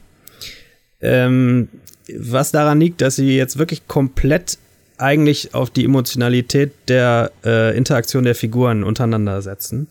Ähm, 1.01 1.69
was 2.17 2.51
daran 2.51 2.81
liegt, 2.81 3.01
dass 3.01 3.17
sie 3.17 3.37
jetzt 3.37 3.59
wirklich 3.59 3.87
komplett 3.89 4.59
eigentlich 4.99 5.55
auf 5.55 5.71
die 5.71 5.85
Emotionalität 5.85 6.73
der 6.89 7.33
äh, 7.45 7.77
Interaktion 7.77 8.25
der 8.25 8.35
Figuren 8.35 8.85
untereinander 8.85 9.43
setzen. 9.43 9.89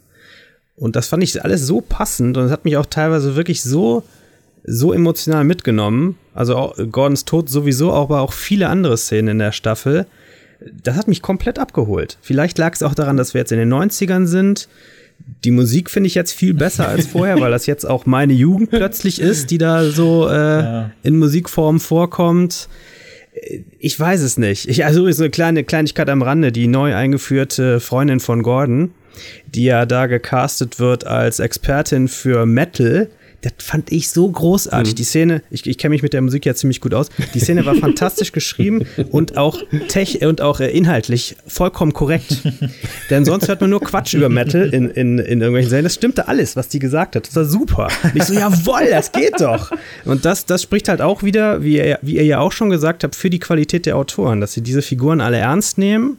Und 0.76 0.96
das 0.96 1.08
fand 1.08 1.24
ich 1.24 1.44
alles 1.44 1.68
so 1.68 1.82
passend 1.82 2.38
und 2.38 2.46
es 2.46 2.52
hat 2.52 2.66
mich 2.66 2.78
auch 2.78 2.86
teilweise 2.86 3.36
wirklich 3.36 3.62
so, 3.62 4.04
so 4.64 4.94
emotional 4.94 5.44
mitgenommen. 5.44 6.18
Also 6.34 6.56
auch 6.56 6.76
Gordons 6.92 7.26
Tod 7.26 7.50
sowieso, 7.50 7.94
aber 7.94 8.22
auch 8.22 8.34
viele 8.34 8.70
andere 8.70 8.98
Szenen 8.98 9.30
in 9.30 9.40
der 9.40 9.52
Staffel 9.52 10.06
das 10.84 10.96
hat 10.96 11.08
mich 11.08 11.22
komplett 11.22 11.60
abgeholt. 11.60 12.18
Vielleicht 12.22 12.58
lag 12.58 12.74
es 12.74 12.84
auch 12.84 12.94
daran, 12.94 13.18
dass 13.18 13.34
wir 13.34 13.40
jetzt 13.40 13.52
in 13.52 13.58
den 13.58 13.74
90ern 13.74 14.26
sind. 14.26 14.68
Die 15.44 15.52
Musik 15.52 15.90
finde 15.90 16.08
ich 16.08 16.16
jetzt 16.16 16.32
viel 16.32 16.54
besser 16.54 16.88
als 16.88 17.08
vorher, 17.08 17.40
weil 17.40 17.52
das 17.52 17.66
jetzt 17.66 17.86
auch 17.86 18.06
meine 18.06 18.34
Jugend 18.34 18.72
plötzlich 18.72 19.22
ist, 19.22 19.52
die 19.52 19.58
da 19.58 19.86
so 19.86 20.28
äh, 20.28 20.34
ja. 20.34 20.92
in 21.04 21.18
Musikform 21.18 21.80
vorkommt. 21.80 22.68
Ich 23.80 24.00
weiß 24.00 24.22
es 24.22 24.38
nicht. 24.38 24.68
Ich, 24.68 24.84
also 24.84 25.10
so 25.12 25.24
eine 25.24 25.30
kleine 25.30 25.64
Kleinigkeit 25.64 26.10
am 26.10 26.22
Rande. 26.22 26.52
Die 26.52 26.68
neu 26.68 26.96
eingeführte 26.96 27.80
Freundin 27.80 28.20
von 28.20 28.44
Gordon, 28.44 28.92
die 29.48 29.66
ja 29.66 29.86
da 29.86 30.08
gecastet 30.08 30.80
wird 30.80 31.06
als 31.06 31.40
Expertin 31.40 32.08
für 32.08 32.46
Metal, 32.46 33.10
das 33.42 33.54
fand 33.58 33.92
ich 33.92 34.10
so 34.10 34.30
großartig. 34.30 34.94
Mhm. 34.94 34.96
Die 34.96 35.04
Szene, 35.04 35.42
ich, 35.50 35.66
ich 35.66 35.78
kenne 35.78 35.92
mich 35.92 36.04
mit 36.04 36.14
der 36.14 36.22
Musik 36.22 36.46
ja 36.46 36.54
ziemlich 36.54 36.80
gut 36.80 36.94
aus. 36.94 37.10
Die 37.34 37.40
Szene 37.40 37.66
war 37.66 37.76
fantastisch 37.82 38.32
geschrieben 38.32 38.86
und 39.12 39.38
auch 39.38 39.62
tech 39.88 40.24
und 40.26 40.42
auch 40.42 40.60
äh, 40.60 40.70
inhaltlich 40.70 41.36
vollkommen 41.48 41.94
korrekt. 41.94 42.38
Denn 43.10 43.26
sonst 43.26 43.48
hört 43.48 43.62
man 43.62 43.70
nur 43.70 43.82
Quatsch 43.82 44.14
über 44.14 44.30
Metal 44.30 44.70
in, 44.74 44.90
in, 44.90 45.20
in 45.20 45.42
irgendwelchen 45.42 45.70
Serien. 45.70 45.86
Das 45.86 45.96
stimmte 45.96 46.28
alles, 46.28 46.56
was 46.56 46.68
die 46.68 46.80
gesagt 46.80 47.16
hat. 47.16 47.28
Das 47.28 47.36
war 47.36 47.46
super. 47.46 47.88
Und 48.04 48.16
ich 48.16 48.24
so, 48.24 48.34
jawoll, 48.34 48.90
das 48.90 49.12
geht 49.12 49.40
doch. 49.42 49.72
Und 50.06 50.26
das, 50.26 50.46
das 50.46 50.62
spricht 50.62 50.88
halt 50.88 51.02
auch 51.02 51.24
wieder, 51.24 51.64
wie 51.64 51.78
ihr, 51.78 52.00
wie 52.02 52.18
ihr 52.18 52.26
ja 52.26 52.40
auch 52.40 52.52
schon 52.52 52.70
gesagt 52.70 53.04
habt, 53.04 53.16
für 53.16 53.30
die 53.30 53.40
Qualität 53.40 53.86
der 53.86 53.98
Autoren, 53.98 54.40
dass 54.40 54.54
sie 54.54 54.62
diese 54.62 54.82
Figuren 54.82 55.20
alle 55.20 55.38
ernst 55.38 55.78
nehmen 55.78 56.18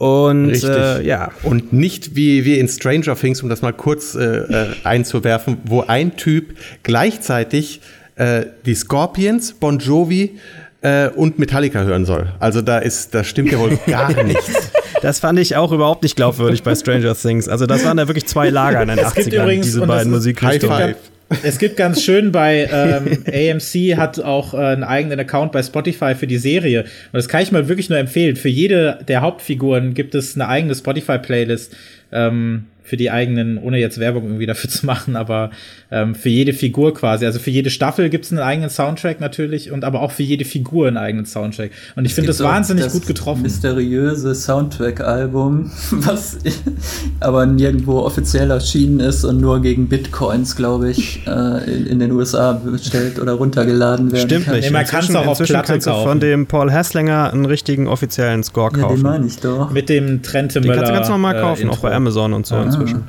und 0.00 0.64
äh, 0.64 1.02
ja. 1.02 1.30
Und 1.42 1.74
nicht 1.74 2.16
wie, 2.16 2.46
wie 2.46 2.58
in 2.58 2.68
Stranger 2.68 3.14
Things, 3.14 3.42
um 3.42 3.50
das 3.50 3.60
mal 3.60 3.74
kurz 3.74 4.14
äh, 4.14 4.22
äh, 4.22 4.68
einzuwerfen, 4.82 5.58
wo 5.64 5.82
ein 5.82 6.16
Typ 6.16 6.56
gleichzeitig 6.82 7.82
äh, 8.16 8.46
die 8.64 8.74
Scorpions, 8.74 9.52
Bon 9.52 9.78
Jovi 9.78 10.38
äh, 10.80 11.08
und 11.08 11.38
Metallica 11.38 11.82
hören 11.82 12.06
soll. 12.06 12.32
Also 12.38 12.62
da 12.62 12.78
ist, 12.78 13.14
da 13.14 13.24
stimmt 13.24 13.52
ja 13.52 13.58
wohl 13.58 13.78
gar 13.86 14.22
nichts. 14.22 14.70
Das 15.02 15.20
fand 15.20 15.38
ich 15.38 15.56
auch 15.56 15.70
überhaupt 15.70 16.02
nicht 16.02 16.16
glaubwürdig 16.16 16.62
bei 16.62 16.74
Stranger 16.74 17.14
Things. 17.14 17.46
Also 17.46 17.66
das 17.66 17.84
waren 17.84 17.98
da 17.98 18.08
wirklich 18.08 18.26
zwei 18.26 18.48
Lager 18.48 18.80
in 18.80 18.88
den 18.88 19.00
80ern, 19.00 19.60
diese 19.60 19.86
beiden 19.86 20.10
Musikrichtungen. 20.12 20.94
Es 21.42 21.58
gibt 21.58 21.76
ganz 21.76 22.02
schön 22.02 22.32
bei 22.32 22.68
ähm, 22.72 23.24
AMC 23.26 23.96
hat 23.96 24.20
auch 24.20 24.52
äh, 24.52 24.58
einen 24.58 24.84
eigenen 24.84 25.20
Account 25.20 25.52
bei 25.52 25.62
Spotify 25.62 26.14
für 26.14 26.26
die 26.26 26.38
Serie. 26.38 26.82
Und 26.82 27.14
das 27.14 27.28
kann 27.28 27.42
ich 27.42 27.52
mal 27.52 27.68
wirklich 27.68 27.88
nur 27.88 27.98
empfehlen. 27.98 28.36
Für 28.36 28.48
jede 28.48 28.98
der 29.06 29.20
Hauptfiguren 29.20 29.94
gibt 29.94 30.14
es 30.14 30.34
eine 30.34 30.48
eigene 30.48 30.74
Spotify-Playlist. 30.74 31.76
Ähm, 32.12 32.66
für 32.90 32.96
die 32.96 33.12
eigenen, 33.12 33.56
ohne 33.56 33.78
jetzt 33.78 34.00
Werbung 34.00 34.24
irgendwie 34.24 34.46
dafür 34.46 34.68
zu 34.68 34.84
machen, 34.84 35.14
aber 35.14 35.50
ähm, 35.92 36.16
für 36.16 36.28
jede 36.28 36.52
Figur 36.52 36.92
quasi. 36.92 37.24
Also 37.24 37.38
für 37.38 37.50
jede 37.50 37.70
Staffel 37.70 38.10
gibt 38.10 38.24
es 38.24 38.32
einen 38.32 38.40
eigenen 38.40 38.68
Soundtrack 38.68 39.20
natürlich 39.20 39.70
und 39.70 39.84
aber 39.84 40.02
auch 40.02 40.10
für 40.10 40.24
jede 40.24 40.44
Figur 40.44 40.88
einen 40.88 40.96
eigenen 40.96 41.24
Soundtrack. 41.24 41.70
Und 41.94 42.04
ich 42.04 42.14
finde 42.14 42.26
das 42.26 42.40
wahnsinnig 42.40 42.82
das 42.82 42.92
gut 42.92 43.06
getroffen. 43.06 43.42
Mysteriöse 43.42 44.34
Soundtrack-Album, 44.34 45.70
was 45.92 46.38
aber 47.20 47.46
nirgendwo 47.46 48.00
offiziell 48.00 48.50
erschienen 48.50 48.98
ist 48.98 49.22
und 49.24 49.40
nur 49.40 49.62
gegen 49.62 49.88
Bitcoins, 49.88 50.56
glaube 50.56 50.90
ich, 50.90 51.24
äh, 51.28 51.72
in, 51.72 51.86
in, 51.86 51.98
den 52.00 52.10
USA 52.10 52.54
bestellt 52.54 53.20
oder 53.20 53.34
runtergeladen 53.34 54.10
werden 54.10 54.28
Stimmt 54.28 54.46
kann. 54.46 54.56
nicht. 54.56 54.64
Nee, 54.64 54.72
man 54.72 54.84
kann 54.84 55.04
es 55.04 55.14
auch 55.14 55.28
auf 55.28 55.38
Platte 55.38 55.78
kaufen. 55.78 56.08
von 56.08 56.18
dem 56.18 56.46
Paul 56.48 56.72
Hasslinger 56.72 57.32
einen 57.32 57.46
richtigen 57.46 57.86
offiziellen 57.86 58.42
Score 58.42 58.72
kaufen. 58.72 58.80
Ja, 58.82 58.94
den 58.96 59.02
meine 59.02 59.26
ich 59.28 59.38
doch. 59.38 59.70
Mit 59.70 59.88
dem 59.88 60.22
Trente 60.24 60.60
Den 60.60 60.72
kannst 60.72 60.90
du 60.90 60.94
ganz 60.94 61.08
normal 61.08 61.36
äh, 61.36 61.40
kaufen, 61.40 61.68
äh, 61.68 61.70
auch 61.70 61.78
bei 61.78 61.94
Amazon 61.94 62.32
und 62.32 62.46
so. 62.46 62.56
Ah 62.56 62.79
inzwischen. 62.80 63.08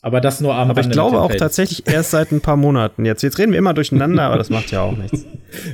Aber 0.00 0.20
das 0.20 0.40
nur 0.40 0.54
am 0.54 0.70
Aber 0.70 0.80
ich 0.80 0.90
glaube 0.90 1.20
auch 1.20 1.34
tatsächlich 1.34 1.86
erst 1.88 2.12
seit 2.12 2.30
ein 2.30 2.40
paar 2.40 2.56
Monaten 2.56 3.04
jetzt. 3.04 3.22
Jetzt 3.22 3.38
reden 3.38 3.52
wir 3.52 3.58
immer 3.58 3.74
durcheinander, 3.74 4.22
aber 4.22 4.38
das 4.38 4.48
macht 4.48 4.70
ja 4.70 4.82
auch 4.82 4.96
nichts. 4.96 5.24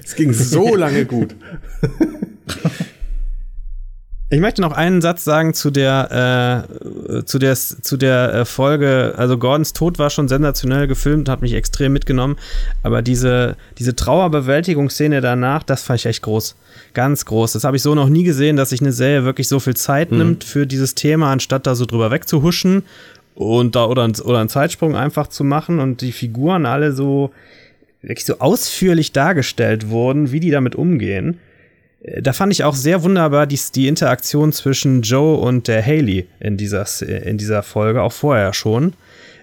Es 0.02 0.14
ging 0.14 0.32
so 0.32 0.74
lange 0.76 1.04
gut. 1.04 1.34
Ich 4.34 4.40
möchte 4.40 4.62
noch 4.62 4.72
einen 4.72 5.00
Satz 5.00 5.22
sagen 5.22 5.54
zu 5.54 5.70
der, 5.70 6.66
äh, 7.08 7.24
zu 7.24 7.38
der, 7.38 7.54
zu 7.54 7.96
der 7.96 8.34
äh, 8.34 8.44
Folge. 8.44 9.14
Also 9.16 9.38
Gordons 9.38 9.74
Tod 9.74 10.00
war 10.00 10.10
schon 10.10 10.26
sensationell 10.26 10.88
gefilmt, 10.88 11.28
hat 11.28 11.40
mich 11.40 11.52
extrem 11.52 11.92
mitgenommen. 11.92 12.34
Aber 12.82 13.00
diese, 13.00 13.56
diese 13.78 13.94
Trauerbewältigungsszene 13.94 15.20
danach, 15.20 15.62
das 15.62 15.84
fand 15.84 16.00
ich 16.00 16.06
echt 16.06 16.22
groß. 16.22 16.56
Ganz 16.94 17.26
groß. 17.26 17.52
Das 17.52 17.62
habe 17.62 17.76
ich 17.76 17.84
so 17.84 17.94
noch 17.94 18.08
nie 18.08 18.24
gesehen, 18.24 18.56
dass 18.56 18.70
sich 18.70 18.80
eine 18.80 18.90
Serie 18.90 19.24
wirklich 19.24 19.46
so 19.46 19.60
viel 19.60 19.76
Zeit 19.76 20.10
mhm. 20.10 20.18
nimmt 20.18 20.42
für 20.42 20.66
dieses 20.66 20.96
Thema, 20.96 21.30
anstatt 21.30 21.68
da 21.68 21.76
so 21.76 21.86
drüber 21.86 22.10
wegzuhuschen 22.10 22.82
und 23.36 23.76
da 23.76 23.84
oder, 23.84 24.10
oder 24.24 24.40
einen 24.40 24.48
Zeitsprung 24.48 24.96
einfach 24.96 25.28
zu 25.28 25.44
machen 25.44 25.78
und 25.78 26.00
die 26.00 26.10
Figuren 26.10 26.66
alle 26.66 26.90
so 26.90 27.30
wirklich 28.02 28.24
so 28.24 28.40
ausführlich 28.40 29.12
dargestellt 29.12 29.90
wurden, 29.90 30.32
wie 30.32 30.40
die 30.40 30.50
damit 30.50 30.74
umgehen. 30.74 31.38
Äh, 32.04 32.22
da 32.22 32.32
fand 32.32 32.52
ich 32.52 32.64
auch 32.64 32.74
sehr 32.74 33.02
wunderbar 33.02 33.46
die, 33.46 33.58
die 33.74 33.88
Interaktion 33.88 34.52
zwischen 34.52 35.02
Joe 35.02 35.36
und 35.36 35.68
der 35.68 35.84
Haley 35.84 36.26
in 36.40 36.56
dieser, 36.56 36.86
in 37.02 37.38
dieser 37.38 37.62
Folge, 37.62 38.02
auch 38.02 38.12
vorher 38.12 38.52
schon. 38.52 38.92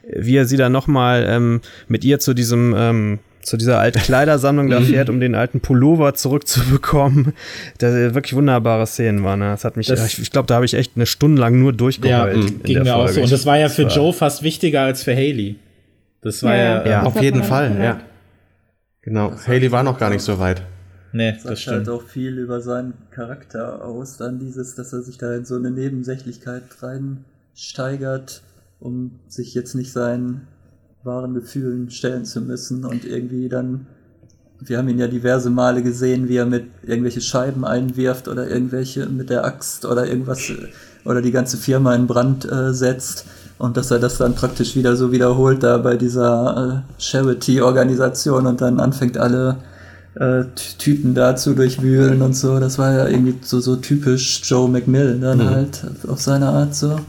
Wie 0.07 0.35
er 0.35 0.45
sie 0.45 0.57
dann 0.57 0.71
nochmal 0.71 1.25
ähm, 1.27 1.61
mit 1.87 2.03
ihr 2.03 2.19
zu 2.19 2.33
diesem 2.33 2.73
ähm, 2.75 3.19
zu 3.43 3.57
dieser 3.57 3.79
alten 3.79 3.99
Kleidersammlung 4.03 4.69
da 4.69 4.81
fährt, 4.81 5.09
um 5.09 5.19
den 5.19 5.35
alten 5.35 5.61
Pullover 5.61 6.13
zurückzubekommen. 6.13 7.33
Da 7.79 8.13
wirklich 8.13 8.35
wunderbare 8.35 8.85
Szenen 8.85 9.23
waren. 9.23 9.39
Ne? 9.39 9.49
Das 9.49 9.63
hat 9.65 9.77
mich, 9.77 9.87
das, 9.87 10.17
ich 10.19 10.31
glaube, 10.31 10.47
da 10.47 10.55
habe 10.55 10.65
ich 10.65 10.73
echt 10.73 10.93
eine 10.95 11.05
Stunde 11.05 11.41
lang 11.41 11.59
nur 11.59 11.73
durchgeheult. 11.73 12.35
Ja, 12.35 12.57
ging 12.63 12.79
mir 12.79 12.85
Folge. 12.85 12.93
auch 12.93 13.07
so. 13.09 13.21
Und 13.21 13.31
das 13.31 13.45
war 13.45 13.57
ja 13.57 13.69
für 13.69 13.83
Joe 13.83 14.13
fast 14.13 14.43
wichtiger 14.43 14.81
als 14.81 15.03
für 15.03 15.15
Haley. 15.15 15.55
Das 16.21 16.43
war 16.43 16.55
ja, 16.55 16.83
ja, 16.83 16.89
ja 16.89 17.03
auf 17.03 17.19
jeden 17.19 17.43
Fall, 17.43 17.75
ja. 17.81 17.99
Genau. 19.01 19.33
Haley 19.47 19.71
war 19.71 19.81
noch 19.81 19.97
gar 19.97 20.11
nicht 20.11 20.21
so 20.21 20.37
weit. 20.37 20.61
Nee, 21.13 21.33
das, 21.33 21.43
das 21.43 21.61
stimmt. 21.61 21.77
halt 21.77 21.89
auch 21.89 22.03
viel 22.03 22.37
über 22.37 22.61
seinen 22.61 22.93
Charakter 23.11 23.83
aus, 23.83 24.17
dann 24.17 24.39
dieses, 24.39 24.75
dass 24.75 24.93
er 24.93 25.01
sich 25.01 25.17
da 25.17 25.35
in 25.35 25.45
so 25.45 25.55
eine 25.55 25.71
Nebensächlichkeit 25.71 26.63
reinsteigert, 26.81 28.41
um 28.79 29.19
sich 29.27 29.53
jetzt 29.53 29.75
nicht 29.75 29.91
seinen 29.91 30.47
wahren 31.03 31.33
Gefühlen 31.33 31.89
stellen 31.89 32.25
zu 32.25 32.41
müssen 32.41 32.85
und 32.85 33.05
irgendwie 33.05 33.49
dann, 33.49 33.87
wir 34.59 34.77
haben 34.77 34.87
ihn 34.87 34.99
ja 34.99 35.07
diverse 35.07 35.49
Male 35.49 35.81
gesehen, 35.81 36.29
wie 36.29 36.37
er 36.37 36.45
mit 36.45 36.65
irgendwelche 36.83 37.21
Scheiben 37.21 37.65
einwirft 37.65 38.27
oder 38.27 38.47
irgendwelche 38.47 39.07
mit 39.07 39.29
der 39.29 39.43
Axt 39.43 39.85
oder 39.85 40.07
irgendwas 40.07 40.51
oder 41.03 41.21
die 41.21 41.31
ganze 41.31 41.57
Firma 41.57 41.95
in 41.95 42.05
Brand 42.05 42.49
äh, 42.49 42.73
setzt 42.73 43.25
und 43.57 43.77
dass 43.77 43.91
er 43.91 43.99
das 43.99 44.17
dann 44.17 44.35
praktisch 44.35 44.75
wieder 44.75 44.95
so 44.95 45.11
wiederholt 45.11 45.63
da 45.63 45.77
bei 45.77 45.97
dieser 45.97 46.83
äh, 46.85 47.01
Charity-Organisation 47.01 48.45
und 48.45 48.61
dann 48.61 48.79
anfängt 48.79 49.17
alle 49.17 49.57
äh, 50.15 50.43
Typen 50.77 51.15
da 51.15 51.35
zu 51.35 51.53
durchwühlen 51.53 52.21
und 52.21 52.35
so. 52.35 52.59
Das 52.59 52.77
war 52.77 52.93
ja 52.93 53.07
irgendwie 53.07 53.35
so, 53.41 53.59
so 53.59 53.77
typisch 53.77 54.41
Joe 54.43 54.69
McMillan 54.69 55.21
dann 55.21 55.37
mhm. 55.39 55.49
halt 55.49 55.81
auf 56.07 56.21
seine 56.21 56.47
Art 56.47 56.75
so. 56.75 56.99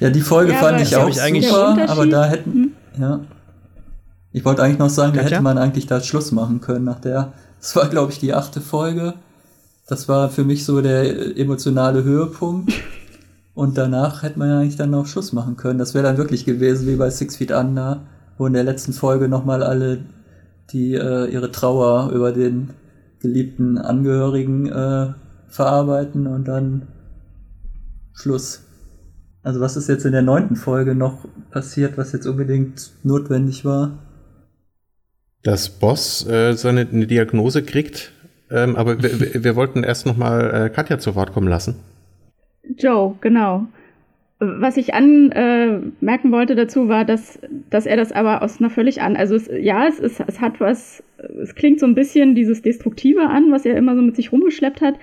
Ja, 0.00 0.10
die 0.10 0.20
Folge 0.20 0.52
ja, 0.52 0.58
fand 0.58 0.80
ich 0.80 0.94
auch 0.96 1.10
super, 1.10 1.76
aber 1.88 2.06
da 2.06 2.26
hätten, 2.26 2.50
mhm. 2.50 2.72
ja. 3.00 3.20
Ich 4.32 4.44
wollte 4.44 4.62
eigentlich 4.62 4.78
noch 4.78 4.90
sagen, 4.90 5.14
da 5.14 5.22
hätte 5.22 5.40
man 5.40 5.56
eigentlich 5.56 5.86
da 5.86 6.00
Schluss 6.02 6.30
machen 6.30 6.60
können 6.60 6.84
nach 6.84 7.00
der. 7.00 7.32
Das 7.58 7.74
war, 7.74 7.88
glaube 7.88 8.12
ich, 8.12 8.18
die 8.18 8.34
achte 8.34 8.60
Folge. 8.60 9.14
Das 9.88 10.08
war 10.08 10.28
für 10.28 10.44
mich 10.44 10.66
so 10.66 10.82
der 10.82 11.38
emotionale 11.38 12.04
Höhepunkt. 12.04 12.70
Und 13.54 13.78
danach 13.78 14.22
hätte 14.22 14.38
man 14.38 14.50
ja 14.50 14.58
eigentlich 14.58 14.76
dann 14.76 14.90
noch 14.90 15.06
Schluss 15.06 15.32
machen 15.32 15.56
können. 15.56 15.78
Das 15.78 15.94
wäre 15.94 16.04
dann 16.04 16.18
wirklich 16.18 16.44
gewesen 16.44 16.86
wie 16.86 16.96
bei 16.96 17.08
Six 17.08 17.36
Feet 17.36 17.52
Under, 17.52 18.02
wo 18.36 18.46
in 18.46 18.52
der 18.52 18.64
letzten 18.64 18.92
Folge 18.92 19.28
nochmal 19.28 19.62
alle 19.62 20.00
die 20.72 20.94
äh, 20.94 21.26
ihre 21.26 21.50
Trauer 21.50 22.10
über 22.12 22.32
den 22.32 22.70
geliebten 23.20 23.78
Angehörigen 23.78 24.66
äh, 24.66 25.14
verarbeiten 25.48 26.26
und 26.26 26.46
dann 26.48 26.88
Schluss. 28.14 28.62
Also 29.42 29.60
was 29.60 29.76
ist 29.76 29.88
jetzt 29.88 30.04
in 30.04 30.12
der 30.12 30.22
neunten 30.22 30.56
Folge 30.56 30.94
noch 30.94 31.26
passiert, 31.50 31.96
was 31.96 32.12
jetzt 32.12 32.26
unbedingt 32.26 32.90
notwendig 33.04 33.64
war? 33.64 33.98
Dass 35.42 35.68
Boss 35.68 36.26
äh, 36.26 36.54
seine 36.54 36.80
eine 36.80 37.06
Diagnose 37.06 37.62
kriegt, 37.62 38.12
ähm, 38.50 38.74
aber 38.74 39.00
wir, 39.02 39.44
wir, 39.44 39.56
wollten 39.56 39.84
erst 39.84 40.06
noch 40.06 40.16
mal 40.16 40.66
äh, 40.66 40.70
Katja 40.70 40.98
zu 40.98 41.14
Wort 41.14 41.32
kommen 41.32 41.48
lassen. 41.48 41.76
Joe, 42.76 43.14
genau. 43.20 43.66
Was 44.38 44.76
ich 44.76 44.92
anmerken 44.92 46.28
äh, 46.28 46.32
wollte 46.32 46.54
dazu 46.56 46.88
war, 46.88 47.06
dass, 47.06 47.38
dass 47.70 47.86
er 47.86 47.96
das 47.96 48.12
aber 48.12 48.42
aus 48.42 48.60
einer 48.60 48.68
völlig 48.68 49.00
an, 49.00 49.16
also 49.16 49.34
es, 49.34 49.48
ja, 49.60 49.86
es, 49.86 49.98
ist, 49.98 50.22
es 50.26 50.42
hat 50.42 50.60
was, 50.60 51.02
es 51.40 51.54
klingt 51.54 51.80
so 51.80 51.86
ein 51.86 51.94
bisschen 51.94 52.34
dieses 52.34 52.60
Destruktive 52.60 53.22
an, 53.28 53.50
was 53.50 53.64
er 53.64 53.76
immer 53.76 53.96
so 53.96 54.02
mit 54.02 54.14
sich 54.14 54.32
rumgeschleppt 54.32 54.82
hat. 54.82 54.98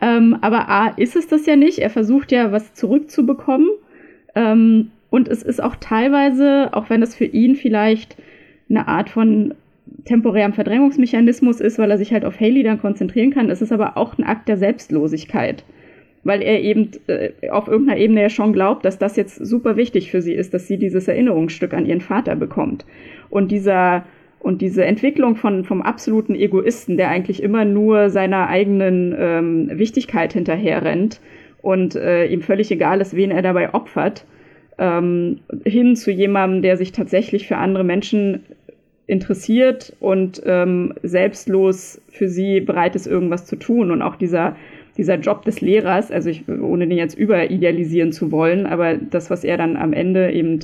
Ähm, 0.00 0.36
aber 0.40 0.68
A, 0.68 0.88
ist 0.88 1.14
es 1.14 1.28
das 1.28 1.46
ja 1.46 1.54
nicht. 1.54 1.78
Er 1.78 1.90
versucht 1.90 2.32
ja, 2.32 2.50
was 2.50 2.74
zurückzubekommen. 2.74 3.70
Ähm, 4.34 4.90
und 5.10 5.28
es 5.28 5.44
ist 5.44 5.62
auch 5.62 5.76
teilweise, 5.76 6.70
auch 6.72 6.90
wenn 6.90 7.02
es 7.02 7.14
für 7.14 7.26
ihn 7.26 7.54
vielleicht 7.54 8.16
eine 8.68 8.88
Art 8.88 9.10
von 9.10 9.54
temporärem 10.04 10.54
Verdrängungsmechanismus 10.54 11.60
ist, 11.60 11.78
weil 11.78 11.90
er 11.90 11.98
sich 11.98 12.12
halt 12.12 12.24
auf 12.24 12.40
Haley 12.40 12.64
dann 12.64 12.80
konzentrieren 12.80 13.30
kann, 13.30 13.48
ist 13.48 13.62
es 13.62 13.70
aber 13.70 13.96
auch 13.96 14.18
ein 14.18 14.24
Akt 14.24 14.48
der 14.48 14.56
Selbstlosigkeit 14.56 15.62
weil 16.24 16.42
er 16.42 16.60
eben 16.60 16.90
äh, 17.06 17.30
auf 17.50 17.68
irgendeiner 17.68 17.98
Ebene 17.98 18.22
ja 18.22 18.30
schon 18.30 18.52
glaubt, 18.52 18.84
dass 18.84 18.98
das 18.98 19.16
jetzt 19.16 19.36
super 19.36 19.76
wichtig 19.76 20.10
für 20.10 20.22
sie 20.22 20.34
ist, 20.34 20.54
dass 20.54 20.68
sie 20.68 20.78
dieses 20.78 21.08
Erinnerungsstück 21.08 21.74
an 21.74 21.86
ihren 21.86 22.00
Vater 22.00 22.36
bekommt. 22.36 22.84
Und 23.30 23.50
dieser 23.50 24.04
und 24.38 24.60
diese 24.60 24.84
Entwicklung 24.84 25.36
von 25.36 25.64
vom 25.64 25.82
absoluten 25.82 26.34
Egoisten, 26.34 26.96
der 26.96 27.10
eigentlich 27.10 27.42
immer 27.42 27.64
nur 27.64 28.10
seiner 28.10 28.48
eigenen 28.48 29.14
ähm, 29.16 29.70
Wichtigkeit 29.78 30.32
hinterherrennt 30.32 31.20
und 31.60 31.94
äh, 31.94 32.26
ihm 32.26 32.42
völlig 32.42 32.70
egal 32.72 33.00
ist, 33.00 33.14
wen 33.14 33.30
er 33.30 33.42
dabei 33.42 33.72
opfert, 33.72 34.24
ähm, 34.78 35.38
hin 35.64 35.94
zu 35.94 36.10
jemandem, 36.10 36.62
der 36.62 36.76
sich 36.76 36.90
tatsächlich 36.90 37.46
für 37.46 37.56
andere 37.56 37.84
Menschen 37.84 38.40
interessiert 39.06 39.94
und 40.00 40.42
ähm, 40.44 40.94
selbstlos 41.02 42.00
für 42.08 42.28
sie 42.28 42.60
bereit 42.60 42.96
ist, 42.96 43.06
irgendwas 43.06 43.46
zu 43.46 43.56
tun. 43.56 43.90
Und 43.90 44.02
auch 44.02 44.16
dieser 44.16 44.56
dieser 44.96 45.16
Job 45.16 45.44
des 45.44 45.60
Lehrers, 45.60 46.10
also 46.10 46.30
ich, 46.30 46.48
ohne 46.48 46.86
den 46.86 46.98
jetzt 46.98 47.18
überidealisieren 47.18 48.12
zu 48.12 48.30
wollen, 48.30 48.66
aber 48.66 48.96
das, 48.96 49.30
was 49.30 49.44
er 49.44 49.56
dann 49.56 49.76
am 49.76 49.92
Ende 49.92 50.32
eben 50.32 50.60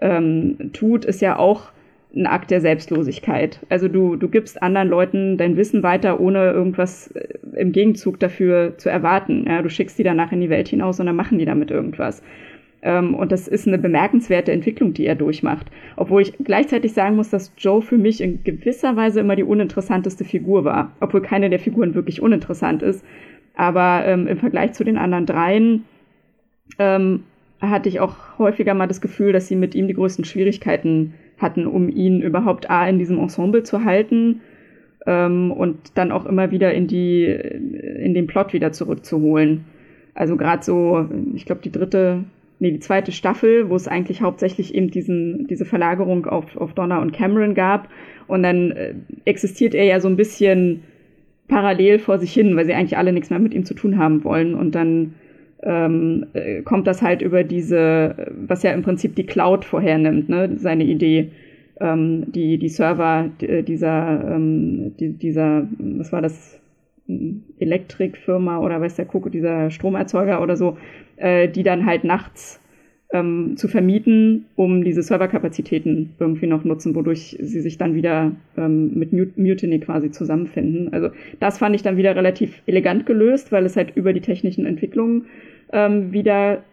ähm, 0.00 0.70
tut, 0.72 1.04
ist 1.04 1.20
ja 1.20 1.38
auch 1.38 1.72
ein 2.14 2.26
Akt 2.26 2.50
der 2.50 2.60
Selbstlosigkeit. 2.60 3.60
Also 3.68 3.88
du, 3.88 4.16
du 4.16 4.28
gibst 4.28 4.62
anderen 4.62 4.88
Leuten 4.88 5.36
dein 5.36 5.56
Wissen 5.56 5.82
weiter, 5.82 6.18
ohne 6.18 6.50
irgendwas 6.52 7.08
äh, 7.08 7.28
im 7.56 7.72
Gegenzug 7.72 8.18
dafür 8.18 8.78
zu 8.78 8.88
erwarten. 8.88 9.44
Ja, 9.46 9.60
du 9.60 9.68
schickst 9.68 9.98
die 9.98 10.02
danach 10.02 10.32
in 10.32 10.40
die 10.40 10.50
Welt 10.50 10.68
hinaus 10.68 10.98
und 10.98 11.06
dann 11.06 11.16
machen 11.16 11.38
die 11.38 11.44
damit 11.44 11.70
irgendwas. 11.70 12.22
Ähm, 12.82 13.14
und 13.14 13.32
das 13.32 13.48
ist 13.48 13.66
eine 13.66 13.78
bemerkenswerte 13.78 14.52
Entwicklung, 14.52 14.94
die 14.94 15.06
er 15.06 15.14
durchmacht. 15.14 15.66
Obwohl 15.96 16.22
ich 16.22 16.32
gleichzeitig 16.42 16.92
sagen 16.92 17.16
muss, 17.16 17.30
dass 17.30 17.52
Joe 17.58 17.82
für 17.82 17.98
mich 17.98 18.20
in 18.20 18.42
gewisser 18.44 18.96
Weise 18.96 19.20
immer 19.20 19.36
die 19.36 19.44
uninteressanteste 19.44 20.24
Figur 20.24 20.64
war. 20.64 20.92
Obwohl 21.00 21.20
keine 21.20 21.50
der 21.50 21.58
Figuren 21.58 21.94
wirklich 21.94 22.22
uninteressant 22.22 22.82
ist. 22.82 23.04
Aber 23.56 24.04
ähm, 24.06 24.26
im 24.28 24.38
Vergleich 24.38 24.74
zu 24.74 24.84
den 24.84 24.98
anderen 24.98 25.26
dreien 25.26 25.84
ähm, 26.78 27.24
hatte 27.60 27.88
ich 27.88 28.00
auch 28.00 28.38
häufiger 28.38 28.74
mal 28.74 28.86
das 28.86 29.00
Gefühl, 29.00 29.32
dass 29.32 29.48
sie 29.48 29.56
mit 29.56 29.74
ihm 29.74 29.88
die 29.88 29.94
größten 29.94 30.24
Schwierigkeiten 30.24 31.14
hatten, 31.38 31.66
um 31.66 31.88
ihn 31.88 32.20
überhaupt 32.20 32.70
A 32.70 32.88
in 32.88 32.98
diesem 32.98 33.18
Ensemble 33.18 33.62
zu 33.62 33.84
halten 33.84 34.42
ähm, 35.06 35.52
und 35.52 35.96
dann 35.96 36.12
auch 36.12 36.26
immer 36.26 36.50
wieder 36.50 36.74
in 36.74 36.86
die 36.86 37.24
in 37.24 38.14
den 38.14 38.26
Plot 38.26 38.52
wieder 38.52 38.72
zurückzuholen. 38.72 39.64
Also 40.14 40.36
gerade 40.36 40.62
so, 40.62 41.08
ich 41.34 41.46
glaube 41.46 41.60
die 41.62 41.72
dritte, 41.72 42.24
nee 42.58 42.70
die 42.70 42.80
zweite 42.80 43.12
Staffel, 43.12 43.70
wo 43.70 43.76
es 43.76 43.88
eigentlich 43.88 44.22
hauptsächlich 44.22 44.74
eben 44.74 44.90
diesen 44.90 45.46
diese 45.46 45.64
Verlagerung 45.64 46.26
auf 46.26 46.56
auf 46.56 46.74
Donna 46.74 47.00
und 47.00 47.12
Cameron 47.12 47.54
gab 47.54 47.88
und 48.26 48.42
dann 48.42 48.72
äh, 48.72 48.94
existiert 49.24 49.74
er 49.74 49.84
ja 49.84 50.00
so 50.00 50.08
ein 50.08 50.16
bisschen 50.16 50.82
parallel 51.48 51.98
vor 51.98 52.18
sich 52.18 52.32
hin, 52.32 52.56
weil 52.56 52.66
sie 52.66 52.74
eigentlich 52.74 52.98
alle 52.98 53.12
nichts 53.12 53.30
mehr 53.30 53.38
mit 53.38 53.54
ihm 53.54 53.64
zu 53.64 53.74
tun 53.74 53.98
haben 53.98 54.24
wollen. 54.24 54.54
Und 54.54 54.74
dann 54.74 55.14
ähm, 55.62 56.26
äh, 56.32 56.62
kommt 56.62 56.86
das 56.86 57.02
halt 57.02 57.22
über 57.22 57.44
diese, 57.44 58.32
was 58.46 58.62
ja 58.62 58.72
im 58.72 58.82
Prinzip 58.82 59.14
die 59.16 59.26
Cloud 59.26 59.64
vorhernimmt, 59.64 60.28
ne, 60.28 60.56
seine 60.56 60.84
Idee. 60.84 61.30
Ähm, 61.78 62.32
die, 62.32 62.58
die 62.58 62.70
Server 62.70 63.30
äh, 63.40 63.62
dieser, 63.62 64.34
ähm, 64.34 64.96
die, 64.98 65.12
dieser, 65.12 65.68
was 65.78 66.10
war 66.10 66.22
das, 66.22 66.58
Elektrikfirma 67.58 68.58
oder 68.58 68.80
weiß 68.80 68.96
der 68.96 69.04
Kuckuck, 69.04 69.32
dieser 69.32 69.70
Stromerzeuger 69.70 70.42
oder 70.42 70.56
so, 70.56 70.76
äh, 71.16 71.48
die 71.48 71.62
dann 71.62 71.86
halt 71.86 72.04
nachts 72.04 72.60
ähm, 73.12 73.56
zu 73.56 73.68
vermieten, 73.68 74.46
um 74.56 74.82
diese 74.82 75.02
Serverkapazitäten 75.02 76.14
irgendwie 76.18 76.46
noch 76.46 76.64
nutzen, 76.64 76.94
wodurch 76.94 77.36
sie 77.40 77.60
sich 77.60 77.78
dann 77.78 77.94
wieder 77.94 78.32
ähm, 78.56 78.94
mit 78.94 79.12
Mut 79.12 79.38
Mutiny 79.38 79.78
quasi 79.78 80.10
zusammenfinden. 80.10 80.92
Also 80.92 81.10
das 81.38 81.58
fand 81.58 81.76
ich 81.76 81.82
dann 81.82 81.96
wieder 81.96 82.16
relativ 82.16 82.62
elegant 82.66 83.06
gelöst, 83.06 83.52
weil 83.52 83.64
es 83.64 83.76
halt 83.76 83.96
über 83.96 84.12
die 84.12 84.20
technischen 84.20 84.66
Entwicklungen 84.66 85.26
ähm, 85.72 86.12
wieder 86.12 86.64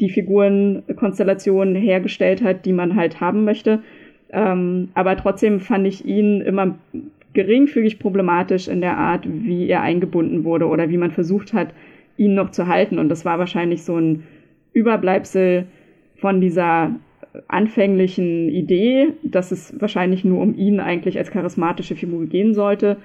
die 0.00 0.10
Figurenkonstellation 0.10 1.74
hergestellt 1.74 2.42
hat, 2.42 2.64
die 2.66 2.72
man 2.72 2.96
halt 2.96 3.20
haben 3.20 3.44
möchte. 3.44 3.80
Ähm, 4.30 4.88
aber 4.94 5.16
trotzdem 5.16 5.60
fand 5.60 5.86
ich 5.86 6.04
ihn 6.04 6.40
immer 6.40 6.76
geringfügig 7.34 7.98
problematisch 7.98 8.68
in 8.68 8.80
der 8.80 8.96
Art, 8.96 9.26
wie 9.28 9.68
er 9.68 9.82
eingebunden 9.82 10.44
wurde 10.44 10.66
oder 10.66 10.88
wie 10.88 10.96
man 10.96 11.10
versucht 11.10 11.52
hat, 11.52 11.68
ihn 12.16 12.34
noch 12.34 12.50
zu 12.50 12.68
halten. 12.68 12.98
Und 12.98 13.08
das 13.08 13.24
war 13.24 13.38
wahrscheinlich 13.38 13.82
so 13.82 13.96
ein 13.96 14.24
Überbleibsel 14.74 15.66
von 16.16 16.40
dieser 16.40 16.94
anfänglichen 17.48 18.48
Idee, 18.48 19.08
dass 19.22 19.50
es 19.50 19.74
wahrscheinlich 19.80 20.24
nur 20.24 20.40
um 20.40 20.54
ihn 20.54 20.80
eigentlich 20.80 21.18
als 21.18 21.30
charismatische 21.30 21.96
Figur 21.96 22.26
gehen 22.26 22.54
sollte. 22.54 22.98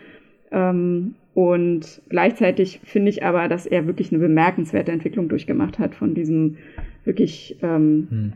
Ähm, 0.51 1.15
und 1.33 2.01
gleichzeitig 2.09 2.81
finde 2.83 3.09
ich 3.09 3.23
aber, 3.23 3.47
dass 3.47 3.65
er 3.65 3.87
wirklich 3.87 4.11
eine 4.11 4.19
bemerkenswerte 4.19 4.91
Entwicklung 4.91 5.29
durchgemacht 5.29 5.79
hat 5.79 5.95
von 5.95 6.13
diesem 6.13 6.57
wirklich 7.05 7.57
ähm, 7.61 8.07
hm. 8.09 8.33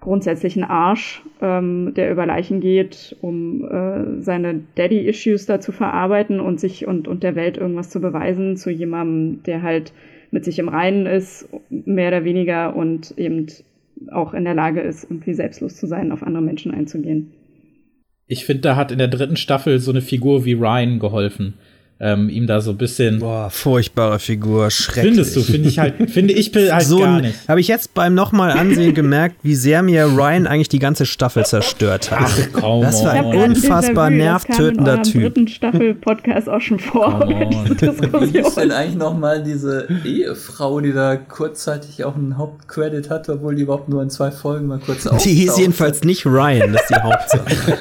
grundsätzlichen 0.00 0.62
Arsch, 0.62 1.22
ähm, 1.40 1.92
der 1.96 2.10
über 2.10 2.26
Leichen 2.26 2.60
geht, 2.60 3.16
um 3.20 3.64
äh, 3.64 4.20
seine 4.20 4.60
Daddy-Issues 4.76 5.46
da 5.46 5.60
zu 5.60 5.72
verarbeiten 5.72 6.40
und 6.40 6.60
sich 6.60 6.86
und, 6.86 7.08
und 7.08 7.22
der 7.22 7.34
Welt 7.34 7.56
irgendwas 7.56 7.90
zu 7.90 8.00
beweisen, 8.00 8.56
zu 8.56 8.70
jemandem, 8.70 9.42
der 9.42 9.62
halt 9.62 9.92
mit 10.34 10.44
sich 10.44 10.58
im 10.58 10.68
Reinen 10.68 11.06
ist, 11.06 11.48
mehr 11.70 12.08
oder 12.08 12.24
weniger 12.24 12.74
und 12.74 13.16
eben 13.16 13.46
auch 14.10 14.34
in 14.34 14.44
der 14.44 14.54
Lage 14.54 14.80
ist, 14.80 15.04
irgendwie 15.04 15.32
selbstlos 15.32 15.76
zu 15.76 15.86
sein, 15.86 16.10
auf 16.10 16.24
andere 16.24 16.42
Menschen 16.42 16.72
einzugehen. 16.74 17.32
Ich 18.26 18.44
finde, 18.44 18.62
da 18.62 18.74
hat 18.74 18.90
in 18.90 18.98
der 18.98 19.06
dritten 19.06 19.36
Staffel 19.36 19.78
so 19.78 19.92
eine 19.92 20.00
Figur 20.00 20.44
wie 20.44 20.54
Ryan 20.54 20.98
geholfen 20.98 21.54
ähm, 22.00 22.28
ihm 22.28 22.46
da 22.46 22.60
so 22.60 22.72
ein 22.72 22.76
bisschen. 22.76 23.20
Boah, 23.20 23.50
furchtbare 23.50 24.18
Figur, 24.18 24.70
schrecklich. 24.70 25.14
Findest 25.14 25.36
du, 25.36 25.42
finde 25.42 25.68
ich 25.68 25.78
halt, 25.78 26.10
finde 26.10 26.34
ich 26.34 26.52
halt 26.54 26.86
so 26.86 26.98
gar 26.98 27.20
nicht. 27.20 27.48
Habe 27.48 27.60
ich 27.60 27.68
jetzt 27.68 27.94
beim 27.94 28.14
nochmal 28.14 28.50
ansehen 28.50 28.94
gemerkt, 28.94 29.36
wie 29.42 29.54
sehr 29.54 29.82
mir 29.82 30.06
Ryan 30.06 30.46
eigentlich 30.48 30.68
die 30.68 30.80
ganze 30.80 31.06
Staffel 31.06 31.46
zerstört 31.46 32.10
hat. 32.10 32.20
Ach, 32.24 32.38
komm, 32.52 32.82
das 32.82 33.04
war 33.04 33.12
ein 33.12 33.26
unfassbar 33.26 34.10
nervtötender 34.10 35.02
Typ. 35.02 35.22
Das 35.22 35.32
dritten 35.32 35.48
Staffel 35.48 35.94
Podcast 35.94 36.48
auch 36.48 36.60
schon 36.60 36.80
vor. 36.80 37.20
Wie 37.28 38.38
ist 38.38 38.56
denn 38.56 38.72
eigentlich 38.72 38.96
nochmal 38.96 39.42
diese 39.44 39.86
Ehefrau, 40.04 40.80
die 40.80 40.92
da 40.92 41.16
kurzzeitig 41.16 42.04
auch 42.04 42.16
einen 42.16 42.36
Hauptcredit 42.36 43.08
hatte, 43.08 43.34
obwohl 43.34 43.54
die 43.54 43.62
überhaupt 43.62 43.88
nur 43.88 44.02
in 44.02 44.10
zwei 44.10 44.32
Folgen 44.32 44.66
mal 44.66 44.80
kurz 44.80 45.08
Die 45.22 45.32
hieß 45.34 45.58
jedenfalls 45.58 46.02
nicht 46.02 46.26
Ryan, 46.26 46.72
das 46.72 46.82
ist 46.82 46.90
die 46.90 47.02
Hauptsache. 47.02 47.78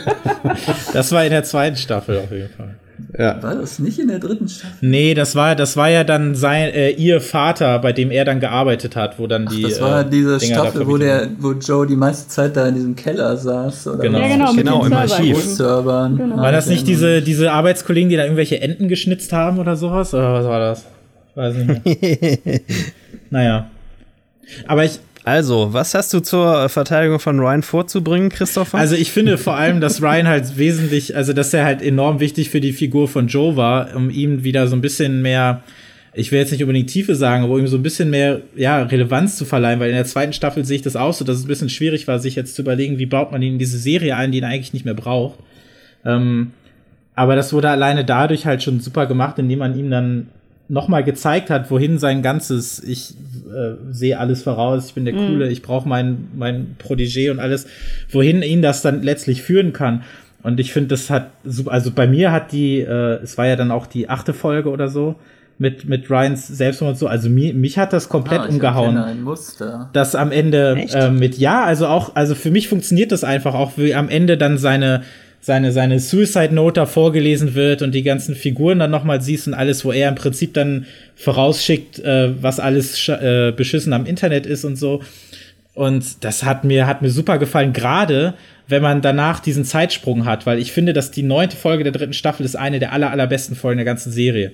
das 0.93 1.11
war 1.11 1.23
in 1.25 1.31
der 1.31 1.43
zweiten 1.43 1.77
Staffel 1.77 2.19
auf 2.19 2.31
jeden 2.31 2.49
Fall. 2.49 2.75
Ja. 3.17 3.41
War 3.43 3.55
das 3.55 3.79
nicht 3.79 3.99
in 3.99 4.07
der 4.07 4.19
dritten 4.19 4.47
Staffel? 4.47 4.75
Nee, 4.81 5.13
das 5.13 5.35
war, 5.35 5.55
das 5.55 5.77
war 5.77 5.89
ja 5.89 6.03
dann 6.03 6.35
sein, 6.35 6.73
äh, 6.73 6.89
ihr 6.91 7.21
Vater, 7.21 7.79
bei 7.79 7.93
dem 7.93 8.11
er 8.11 8.25
dann 8.25 8.39
gearbeitet 8.39 8.95
hat, 8.95 9.19
wo 9.19 9.27
dann 9.27 9.45
die. 9.45 9.63
Ach, 9.65 9.69
das 9.69 9.81
war 9.81 10.01
äh, 10.01 10.09
diese 10.09 10.37
Dinger 10.37 10.61
Staffel, 10.61 10.87
wo, 10.87 10.97
der, 10.97 11.29
wo 11.39 11.51
Joe 11.51 11.85
die 11.85 11.95
meiste 11.95 12.27
Zeit 12.27 12.55
da 12.55 12.67
in 12.67 12.75
diesem 12.75 12.95
Keller 12.95 13.37
saß. 13.37 13.87
Oder 13.87 13.97
genau, 13.99 14.19
ja, 14.19 14.27
genau, 14.27 14.53
genau 14.53 14.85
im 14.85 14.93
Archiv. 14.93 15.37
Servern. 15.43 16.17
Genau. 16.17 16.37
War 16.37 16.51
das 16.51 16.67
nicht 16.67 16.87
diese, 16.87 17.21
diese 17.21 17.51
Arbeitskollegen, 17.51 18.09
die 18.09 18.15
da 18.15 18.23
irgendwelche 18.23 18.59
Enten 18.61 18.87
geschnitzt 18.87 19.33
haben 19.33 19.59
oder 19.59 19.75
sowas? 19.75 20.13
Oder 20.13 20.33
was 20.33 20.45
war 20.45 20.59
das? 20.59 20.85
Weiß 21.35 21.55
nicht 21.55 21.85
mehr. 21.85 22.59
naja. 23.29 23.69
Aber 24.67 24.85
ich, 24.85 24.99
also, 25.25 25.71
was 25.71 25.93
hast 25.93 26.13
du 26.13 26.19
zur 26.19 26.67
Verteidigung 26.69 27.19
von 27.19 27.39
Ryan 27.39 27.63
vorzubringen, 27.63 28.29
Christopher? 28.29 28.77
Also, 28.77 28.95
ich 28.95 29.11
finde 29.11 29.37
vor 29.37 29.55
allem, 29.55 29.79
dass 29.79 30.01
Ryan 30.01 30.27
halt 30.27 30.57
wesentlich, 30.57 31.15
also, 31.15 31.33
dass 31.33 31.53
er 31.53 31.63
halt 31.63 31.81
enorm 31.81 32.19
wichtig 32.19 32.49
für 32.49 32.59
die 32.59 32.73
Figur 32.73 33.07
von 33.07 33.27
Joe 33.27 33.55
war, 33.55 33.95
um 33.95 34.09
ihm 34.09 34.43
wieder 34.43 34.67
so 34.67 34.75
ein 34.75 34.81
bisschen 34.81 35.21
mehr, 35.21 35.63
ich 36.13 36.31
will 36.31 36.39
jetzt 36.39 36.51
nicht 36.51 36.61
unbedingt 36.61 36.89
Tiefe 36.89 37.15
sagen, 37.15 37.43
aber 37.43 37.57
ihm 37.57 37.67
so 37.67 37.77
ein 37.77 37.83
bisschen 37.83 38.09
mehr, 38.09 38.41
ja, 38.55 38.83
Relevanz 38.83 39.37
zu 39.37 39.45
verleihen, 39.45 39.79
weil 39.79 39.89
in 39.89 39.95
der 39.95 40.05
zweiten 40.05 40.33
Staffel 40.33 40.65
sehe 40.65 40.75
ich 40.75 40.81
das 40.81 40.95
auch 40.95 41.13
so, 41.13 41.23
dass 41.23 41.37
es 41.37 41.45
ein 41.45 41.47
bisschen 41.47 41.69
schwierig 41.69 42.07
war, 42.07 42.19
sich 42.19 42.35
jetzt 42.35 42.55
zu 42.55 42.61
überlegen, 42.61 42.97
wie 42.97 43.05
baut 43.05 43.31
man 43.31 43.41
ihn 43.41 43.53
in 43.53 43.59
diese 43.59 43.77
Serie 43.77 44.17
ein, 44.17 44.31
die 44.31 44.39
ihn 44.39 44.43
eigentlich 44.43 44.73
nicht 44.73 44.85
mehr 44.85 44.93
braucht. 44.93 45.39
Ähm, 46.05 46.51
aber 47.15 47.35
das 47.35 47.53
wurde 47.53 47.69
alleine 47.69 48.03
dadurch 48.03 48.45
halt 48.45 48.63
schon 48.63 48.79
super 48.79 49.05
gemacht, 49.05 49.39
indem 49.39 49.59
man 49.59 49.77
ihm 49.77 49.89
dann 49.89 50.27
nochmal 50.69 51.03
gezeigt 51.03 51.49
hat, 51.49 51.69
wohin 51.69 51.99
sein 51.99 52.21
ganzes, 52.21 52.81
ich 52.81 53.15
äh, 53.53 53.75
sehe 53.91 54.19
alles 54.19 54.43
voraus, 54.43 54.87
ich 54.87 54.93
bin 54.93 55.05
der 55.05 55.13
mhm. 55.13 55.27
Coole, 55.27 55.49
ich 55.49 55.61
brauche 55.61 55.87
mein, 55.87 56.29
mein 56.35 56.75
Protégé 56.81 57.31
und 57.31 57.39
alles, 57.39 57.67
wohin 58.11 58.41
ihn 58.41 58.61
das 58.61 58.81
dann 58.81 59.03
letztlich 59.03 59.41
führen 59.41 59.73
kann. 59.73 60.03
Und 60.41 60.59
ich 60.59 60.73
finde, 60.73 60.89
das 60.89 61.09
hat, 61.09 61.29
also 61.67 61.91
bei 61.91 62.07
mir 62.07 62.31
hat 62.31 62.51
die, 62.51 62.79
äh, 62.79 63.21
es 63.21 63.37
war 63.37 63.47
ja 63.47 63.55
dann 63.55 63.71
auch 63.71 63.87
die 63.87 64.09
achte 64.09 64.33
Folge 64.33 64.69
oder 64.69 64.89
so, 64.89 65.15
mit, 65.57 65.87
mit 65.87 66.09
Ryans 66.09 66.47
Selbstmord 66.47 66.97
so, 66.97 67.07
also 67.07 67.29
mi, 67.29 67.53
mich 67.53 67.77
hat 67.77 67.93
das 67.93 68.09
komplett 68.09 68.41
ah, 68.41 68.45
umgehauen. 68.45 68.97
Ein 68.97 69.21
Muster. 69.21 69.89
Das 69.93 70.15
am 70.15 70.31
Ende 70.31 70.75
äh, 70.91 71.09
mit 71.11 71.37
ja, 71.37 71.63
also 71.63 71.87
auch, 71.87 72.15
also 72.15 72.35
für 72.35 72.51
mich 72.51 72.67
funktioniert 72.67 73.11
das 73.11 73.23
einfach 73.23 73.53
auch, 73.53 73.73
wie 73.77 73.93
am 73.93 74.09
Ende 74.09 74.37
dann 74.37 74.57
seine 74.57 75.03
seine, 75.43 75.73
seine 75.73 75.99
Suicide 75.99 76.55
Note 76.55 76.79
da 76.79 76.85
vorgelesen 76.85 77.53
wird 77.53 77.81
und 77.81 77.91
die 77.91 78.01
ganzen 78.01 78.33
Figuren 78.33 78.79
dann 78.79 78.91
nochmal 78.91 79.21
siehst 79.21 79.45
und 79.45 79.53
alles, 79.53 79.83
wo 79.83 79.91
er 79.91 80.07
im 80.07 80.15
Prinzip 80.15 80.53
dann 80.53 80.85
vorausschickt, 81.15 81.99
äh, 81.99 82.41
was 82.41 82.61
alles 82.61 83.09
äh, 83.09 83.51
beschissen 83.55 83.91
am 83.91 84.05
Internet 84.05 84.45
ist 84.45 84.63
und 84.63 84.77
so. 84.77 85.01
Und 85.73 86.23
das 86.23 86.43
hat 86.43 86.63
mir, 86.63 86.87
hat 86.87 87.01
mir 87.01 87.09
super 87.09 87.39
gefallen, 87.39 87.73
gerade 87.73 88.35
wenn 88.69 88.81
man 88.81 89.01
danach 89.01 89.41
diesen 89.41 89.65
Zeitsprung 89.65 90.23
hat, 90.23 90.45
weil 90.45 90.59
ich 90.59 90.71
finde, 90.71 90.93
dass 90.93 91.11
die 91.11 91.23
neunte 91.23 91.57
Folge 91.57 91.83
der 91.83 91.91
dritten 91.91 92.13
Staffel 92.13 92.45
ist 92.45 92.55
eine 92.55 92.79
der 92.79 92.93
aller, 92.93 93.11
allerbesten 93.11 93.57
Folgen 93.57 93.77
der 93.77 93.85
ganzen 93.85 94.11
Serie. 94.11 94.53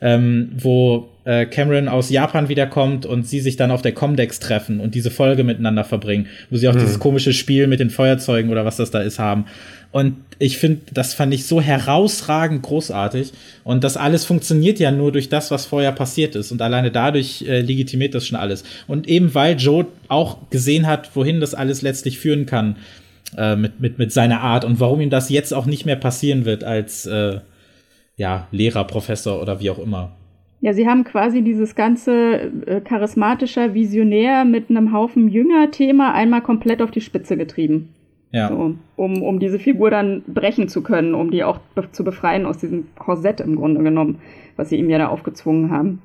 Ähm, 0.00 0.52
wo 0.56 1.10
äh, 1.24 1.44
Cameron 1.44 1.88
aus 1.88 2.08
Japan 2.08 2.48
wiederkommt 2.48 3.04
und 3.04 3.28
sie 3.28 3.40
sich 3.40 3.56
dann 3.56 3.70
auf 3.70 3.82
der 3.82 3.92
Comdex 3.92 4.40
treffen 4.40 4.80
und 4.80 4.94
diese 4.94 5.10
Folge 5.10 5.44
miteinander 5.44 5.84
verbringen, 5.84 6.28
wo 6.48 6.56
sie 6.56 6.68
auch 6.68 6.74
mhm. 6.74 6.78
dieses 6.78 6.98
komische 6.98 7.34
Spiel 7.34 7.66
mit 7.66 7.80
den 7.80 7.90
Feuerzeugen 7.90 8.50
oder 8.50 8.64
was 8.64 8.76
das 8.76 8.90
da 8.90 9.00
ist 9.00 9.18
haben. 9.18 9.44
Und 9.92 10.16
ich 10.38 10.58
finde, 10.58 10.82
das 10.92 11.14
fand 11.14 11.34
ich 11.34 11.46
so 11.46 11.60
herausragend 11.60 12.62
großartig. 12.62 13.32
Und 13.64 13.82
das 13.82 13.96
alles 13.96 14.24
funktioniert 14.24 14.78
ja 14.78 14.90
nur 14.90 15.10
durch 15.10 15.28
das, 15.28 15.50
was 15.50 15.66
vorher 15.66 15.92
passiert 15.92 16.36
ist. 16.36 16.52
Und 16.52 16.62
alleine 16.62 16.90
dadurch 16.90 17.42
äh, 17.42 17.60
legitimiert 17.60 18.14
das 18.14 18.26
schon 18.26 18.38
alles. 18.38 18.62
Und 18.86 19.08
eben 19.08 19.34
weil 19.34 19.56
Joe 19.56 19.86
auch 20.08 20.38
gesehen 20.50 20.86
hat, 20.86 21.14
wohin 21.16 21.40
das 21.40 21.54
alles 21.54 21.82
letztlich 21.82 22.18
führen 22.18 22.46
kann 22.46 22.76
äh, 23.36 23.56
mit, 23.56 23.80
mit, 23.80 23.98
mit 23.98 24.12
seiner 24.12 24.40
Art 24.40 24.64
und 24.64 24.78
warum 24.80 25.00
ihm 25.00 25.10
das 25.10 25.28
jetzt 25.28 25.52
auch 25.52 25.66
nicht 25.66 25.86
mehr 25.86 25.96
passieren 25.96 26.44
wird 26.44 26.62
als 26.62 27.06
äh, 27.06 27.40
ja, 28.16 28.46
Lehrer, 28.52 28.84
Professor 28.84 29.42
oder 29.42 29.60
wie 29.60 29.70
auch 29.70 29.78
immer. 29.78 30.12
Ja, 30.60 30.74
sie 30.74 30.86
haben 30.86 31.04
quasi 31.04 31.42
dieses 31.42 31.74
ganze 31.74 32.50
äh, 32.66 32.80
charismatischer 32.82 33.72
Visionär 33.72 34.44
mit 34.44 34.68
einem 34.68 34.92
Haufen 34.92 35.28
Jünger-Thema 35.28 36.12
einmal 36.12 36.42
komplett 36.42 36.82
auf 36.82 36.90
die 36.90 37.00
Spitze 37.00 37.36
getrieben. 37.36 37.94
Ja. 38.32 38.48
So, 38.48 38.76
um, 38.96 39.22
um 39.22 39.40
diese 39.40 39.58
Figur 39.58 39.90
dann 39.90 40.22
brechen 40.26 40.68
zu 40.68 40.82
können, 40.82 41.14
um 41.14 41.30
die 41.30 41.42
auch 41.42 41.58
be 41.74 41.90
zu 41.90 42.04
befreien 42.04 42.46
aus 42.46 42.58
diesem 42.58 42.86
Korsett 42.96 43.40
im 43.40 43.56
Grunde 43.56 43.82
genommen, 43.82 44.20
was 44.56 44.68
sie 44.68 44.76
ihm 44.76 44.88
ja 44.88 44.98
da 44.98 45.08
aufgezwungen 45.08 45.70
haben. 45.70 46.00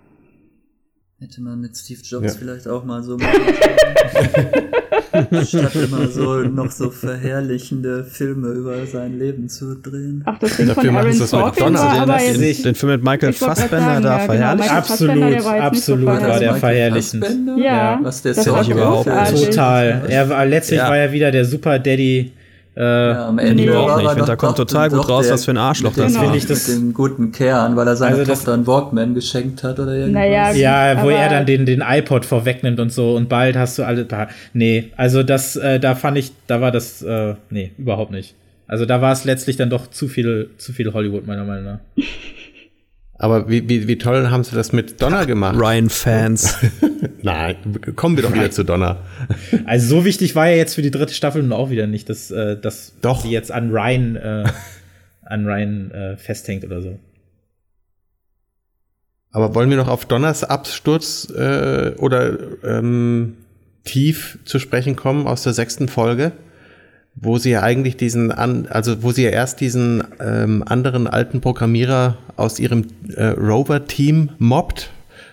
Hätte 1.17 1.41
man 1.41 1.61
mit 1.61 1.77
Steve 1.77 2.01
Jobs 2.03 2.25
ja. 2.25 2.33
vielleicht 2.37 2.67
auch 2.67 2.83
mal 2.83 3.01
so 3.01 3.17
machen 3.17 3.31
Statt 5.45 5.73
immer 5.75 6.09
so 6.09 6.41
noch 6.41 6.69
so 6.69 6.89
verherrlichende 6.89 8.03
Filme 8.03 8.49
über 8.49 8.85
sein 8.85 9.17
Leben 9.17 9.47
zu 9.47 9.75
drehen. 9.75 10.23
Ach, 10.25 10.37
das 10.39 10.57
Ding 10.57 10.67
von 10.67 10.89
Aaron 10.89 11.13
Sorkin 11.13 11.73
war 11.73 12.01
aber 12.01 12.17
den, 12.17 12.41
jetzt, 12.41 12.65
den 12.65 12.75
Film 12.75 12.91
mit 12.91 13.05
Michael 13.05 13.31
Fassbender 13.31 14.01
da 14.01 14.17
ja, 14.17 14.25
verherrlicht? 14.25 14.67
Genau, 14.67 14.77
absolut, 14.77 15.45
war 15.45 15.61
absolut 15.61 16.01
so 16.01 16.05
war 16.05 16.39
der 16.39 16.55
verherrlichend. 16.55 17.25
Ja, 17.47 17.57
ja, 17.57 17.97
was 18.01 18.21
der 18.21 18.33
das 18.33 18.45
ich 18.45 18.69
überhaupt 18.69 19.05
Total. 19.05 20.03
Er 20.09 20.29
war, 20.29 20.45
letztlich 20.45 20.81
war 20.81 20.97
er 20.97 21.13
wieder 21.13 21.31
der 21.31 21.45
Super 21.45 21.79
Daddy 21.79 22.33
äh, 22.75 22.81
ja, 22.81 23.27
am 23.29 23.39
Ende 23.39 23.63
überhaupt 23.63 23.97
nicht. 23.97 24.05
Ich 24.05 24.11
finde, 24.11 24.25
da 24.27 24.35
kommt 24.35 24.57
total 24.57 24.89
gut 24.89 25.07
raus, 25.07 25.29
was 25.29 25.45
für 25.45 25.51
ein 25.51 25.57
Arschloch 25.57 25.93
das 25.93 26.11
ist. 26.11 26.17
Finde 26.17 26.37
ich 26.37 26.45
das 26.45 26.67
mit 26.67 26.77
dem 26.77 26.93
guten 26.93 27.31
Kern, 27.31 27.75
weil 27.75 27.87
er 27.87 27.95
seine 27.95 28.17
also 28.17 28.33
Tochter 28.33 28.53
einen 28.53 28.67
Walkman 28.67 29.13
geschenkt 29.13 29.63
hat 29.63 29.79
oder 29.79 29.93
irgendwas. 29.93 30.23
Naja, 30.23 30.51
ja, 30.51 31.03
wo 31.03 31.09
er 31.09 31.29
dann 31.29 31.45
den, 31.45 31.65
den 31.65 31.81
iPod 31.81 32.25
vorwegnimmt 32.25 32.79
und 32.79 32.91
so 32.91 33.15
und 33.15 33.29
bald 33.29 33.55
hast 33.55 33.77
du 33.77 33.83
alle. 33.83 34.05
Nee, 34.53 34.91
also 34.97 35.23
das, 35.23 35.55
äh, 35.55 35.79
da 35.79 35.95
fand 35.95 36.17
ich, 36.17 36.31
da 36.47 36.59
war 36.59 36.71
das, 36.71 37.01
äh, 37.01 37.35
nee, 37.49 37.71
überhaupt 37.77 38.11
nicht. 38.11 38.35
Also 38.67 38.85
da 38.85 39.01
war 39.01 39.13
es 39.13 39.25
letztlich 39.25 39.57
dann 39.57 39.69
doch 39.69 39.87
zu 39.87 40.07
viel, 40.07 40.49
zu 40.57 40.73
viel 40.73 40.91
Hollywood, 40.91 41.27
meiner 41.27 41.45
Meinung 41.45 41.65
nach. 41.65 41.79
Aber 43.17 43.49
wie, 43.49 43.67
wie, 43.69 43.87
wie 43.87 43.97
toll 43.97 44.29
haben 44.29 44.43
sie 44.43 44.55
das 44.55 44.73
mit 44.73 45.01
Donner 45.01 45.25
gemacht? 45.25 45.57
Ryan-Fans. 45.57 46.57
Nein, 47.21 47.55
kommen 47.95 48.17
wir 48.17 48.23
doch 48.23 48.33
wieder 48.33 48.51
zu 48.51 48.63
Donner. 48.63 48.97
Also 49.65 49.87
so 49.87 50.05
wichtig 50.05 50.35
war 50.35 50.47
ja 50.47 50.55
jetzt 50.57 50.75
für 50.75 50.81
die 50.81 50.91
dritte 50.91 51.13
Staffel 51.13 51.41
nun 51.41 51.53
auch 51.53 51.69
wieder 51.69 51.87
nicht, 51.87 52.09
dass, 52.09 52.29
äh, 52.29 52.57
dass 52.59 52.93
doch. 53.01 53.21
sie 53.21 53.31
jetzt 53.31 53.51
an 53.51 53.71
Ryan, 53.71 54.15
äh, 54.15 54.43
an 55.23 55.45
Ryan 55.45 55.91
äh, 55.91 56.17
festhängt 56.17 56.65
oder 56.65 56.81
so. 56.81 56.99
Aber 59.31 59.55
wollen 59.55 59.69
wir 59.69 59.77
noch 59.77 59.87
auf 59.87 60.05
Donners 60.05 60.43
Absturz 60.43 61.27
äh, 61.35 61.93
oder 61.97 62.37
ähm, 62.63 63.37
tief 63.83 64.39
zu 64.45 64.59
sprechen 64.59 64.95
kommen 64.95 65.25
aus 65.25 65.43
der 65.43 65.53
sechsten 65.53 65.87
Folge? 65.87 66.31
Wo 67.15 67.37
sie 67.37 67.51
ja 67.51 67.61
eigentlich 67.63 67.95
diesen, 67.97 68.31
an, 68.31 68.67
also 68.69 69.01
wo 69.03 69.11
sie 69.11 69.23
ja 69.23 69.29
erst 69.29 69.61
diesen 69.61 70.03
ähm, 70.19 70.63
anderen 70.65 71.07
alten 71.07 71.41
Programmierer 71.41 72.17
aus 72.35 72.59
ihrem 72.59 72.85
äh, 73.15 73.25
Rover-Team 73.27 74.31
mobbt 74.37 74.91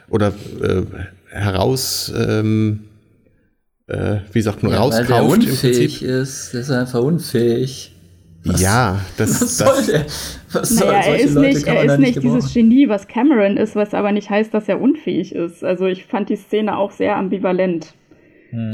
oder 0.08 0.28
äh, 0.62 0.82
heraus 1.30 2.12
ähm, 2.16 2.84
äh, 3.88 4.18
wie 4.32 4.42
sagt 4.42 4.62
man, 4.62 4.72
Ja, 4.72 4.78
rauskauft 4.78 5.10
weil 5.10 5.16
der 5.16 5.22
im 5.24 5.30
unfähig 5.30 5.98
Prinzip. 5.98 6.08
ist. 6.08 6.52
Der 6.54 6.60
ist 6.60 6.70
einfach 6.70 7.00
unfähig. 7.02 7.94
Ja, 8.44 9.00
das, 9.16 9.40
Was 9.40 9.56
das 9.56 9.58
soll 9.58 9.86
der? 9.86 10.06
Was 10.52 10.68
soll 10.70 10.86
Naja, 10.88 11.00
er 11.12 11.18
ist 11.20 11.34
Leute 11.34 11.48
nicht, 11.48 11.66
er 11.66 11.84
ist 11.84 11.98
nicht 11.98 12.14
gebrauchen. 12.14 12.36
dieses 12.38 12.54
Genie, 12.54 12.88
was 12.88 13.06
Cameron 13.08 13.56
ist, 13.56 13.74
was 13.76 13.94
aber 13.94 14.12
nicht 14.12 14.30
heißt, 14.30 14.52
dass 14.54 14.68
er 14.68 14.80
unfähig 14.80 15.34
ist. 15.34 15.62
Also 15.64 15.86
ich 15.86 16.04
fand 16.06 16.28
die 16.28 16.36
Szene 16.36 16.76
auch 16.76 16.90
sehr 16.92 17.16
ambivalent. 17.16 17.94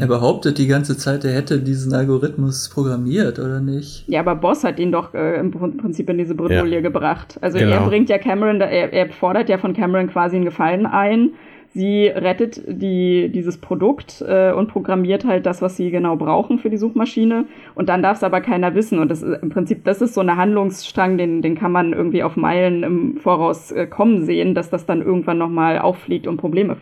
Er 0.01 0.07
behauptet 0.09 0.59
die 0.59 0.67
ganze 0.67 0.97
Zeit, 0.97 1.25
er 1.25 1.33
hätte 1.33 1.61
diesen 1.61 1.95
Algorithmus 1.95 2.69
programmiert, 2.69 3.39
oder 3.39 3.61
nicht? 3.61 4.09
Ja, 4.09 4.21
aber 4.21 4.35
Boss 4.35 4.65
hat 4.65 4.81
ihn 4.81 4.91
doch 4.91 5.15
äh, 5.15 5.39
im 5.39 5.53
Prinzip 5.53 6.11
in 6.11 6.19
diese 6.19 6.35
Bredouille 6.35 6.77
Ja. 6.77 6.81
gebracht. 6.81 7.39
Also 7.43 7.59
Genau. 7.59 7.73
er 7.77 7.81
bringt 7.87 8.09
ja 8.09 8.19
Cameron, 8.19 8.59
da- 8.59 8.67
er, 8.67 8.93
er 8.93 9.09
fordert 9.11 9.49
ja 9.49 9.57
von 9.59 9.75
Cameron 9.75 10.09
quasi 10.09 10.35
einen 10.37 10.45
Gefallen 10.45 10.85
ein. 10.87 11.31
Sie 11.75 12.07
rettet 12.09 12.63
die, 12.67 13.29
dieses 13.29 13.59
Produkt 13.59 14.25
äh, 14.27 14.53
und 14.53 14.69
programmiert 14.69 15.25
halt 15.25 15.47
das, 15.47 15.63
was 15.63 15.77
sie 15.77 15.91
genau 15.91 16.17
brauchen 16.17 16.59
für 16.59 16.71
die 16.71 16.79
Suchmaschine. 16.79 17.45
Und 17.77 17.89
dann 17.89 18.03
darf 18.03 18.17
es 18.17 18.25
aber 18.25 18.41
keiner 18.41 18.75
wissen. 18.75 18.99
Und 18.99 19.11
das 19.11 19.23
ist, 19.23 19.43
im 19.43 19.51
Prinzip, 19.51 19.85
das 19.85 20.01
ist 20.03 20.15
so 20.15 20.23
eine 20.23 20.37
Handlungsstrang, 20.37 21.19
den, 21.19 21.41
den 21.43 21.55
kann 21.57 21.71
man 21.71 21.93
irgendwie 21.93 22.23
auf 22.25 22.37
Meilen 22.37 22.83
im 22.83 23.17
Voraus 23.19 23.71
äh, 23.71 23.87
kommen 23.87 24.25
sehen, 24.25 24.55
dass 24.55 24.71
das 24.71 24.87
dann 24.87 25.03
irgendwann 25.03 25.39
nochmal 25.39 25.79
auffliegt 25.79 26.27
und 26.27 26.39
Probleme 26.39 26.79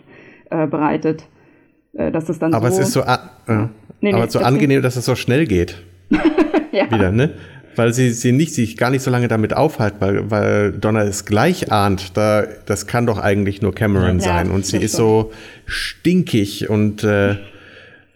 äh, 0.51 0.66
bereitet. 0.68 1.26
Äh, 1.97 2.11
dass 2.12 2.28
es 2.28 2.38
dann 2.38 2.53
aber 2.55 2.70
so, 2.70 2.80
es 2.80 2.88
ist 2.88 2.92
so, 2.94 3.01
äh, 3.01 3.16
Nee, 3.49 3.68
nee, 4.01 4.12
aber 4.12 4.24
so 4.30 4.38
deswegen- 4.38 4.44
angenehm, 4.44 4.82
dass 4.82 4.97
es 4.97 5.05
so 5.05 5.14
schnell 5.16 5.47
geht. 5.47 5.82
ja. 6.72 6.90
wieder, 6.90 7.11
ne? 7.11 7.30
Weil 7.74 7.92
sie, 7.92 8.11
sie 8.12 8.32
nicht, 8.32 8.55
sich 8.55 8.76
gar 8.78 8.90
nicht 8.90 9.03
so 9.03 9.11
lange 9.11 9.28
damit 9.28 9.55
aufhalten, 9.55 9.97
weil, 10.01 10.30
weil 10.30 10.72
Donna 10.72 11.03
es 11.03 11.24
gleich 11.26 11.70
ahnt, 11.72 12.16
da, 12.16 12.44
das 12.64 12.86
kann 12.86 13.05
doch 13.07 13.18
eigentlich 13.18 13.61
nur 13.61 13.74
Cameron 13.74 14.18
Ja, 14.18 14.24
sein. 14.24 14.51
Und 14.51 14.64
sie 14.64 14.76
das 14.76 14.84
ist 14.86 14.92
so 14.97 15.30
stinkig 15.66 16.70
und 16.70 17.05
äh, 17.05 17.36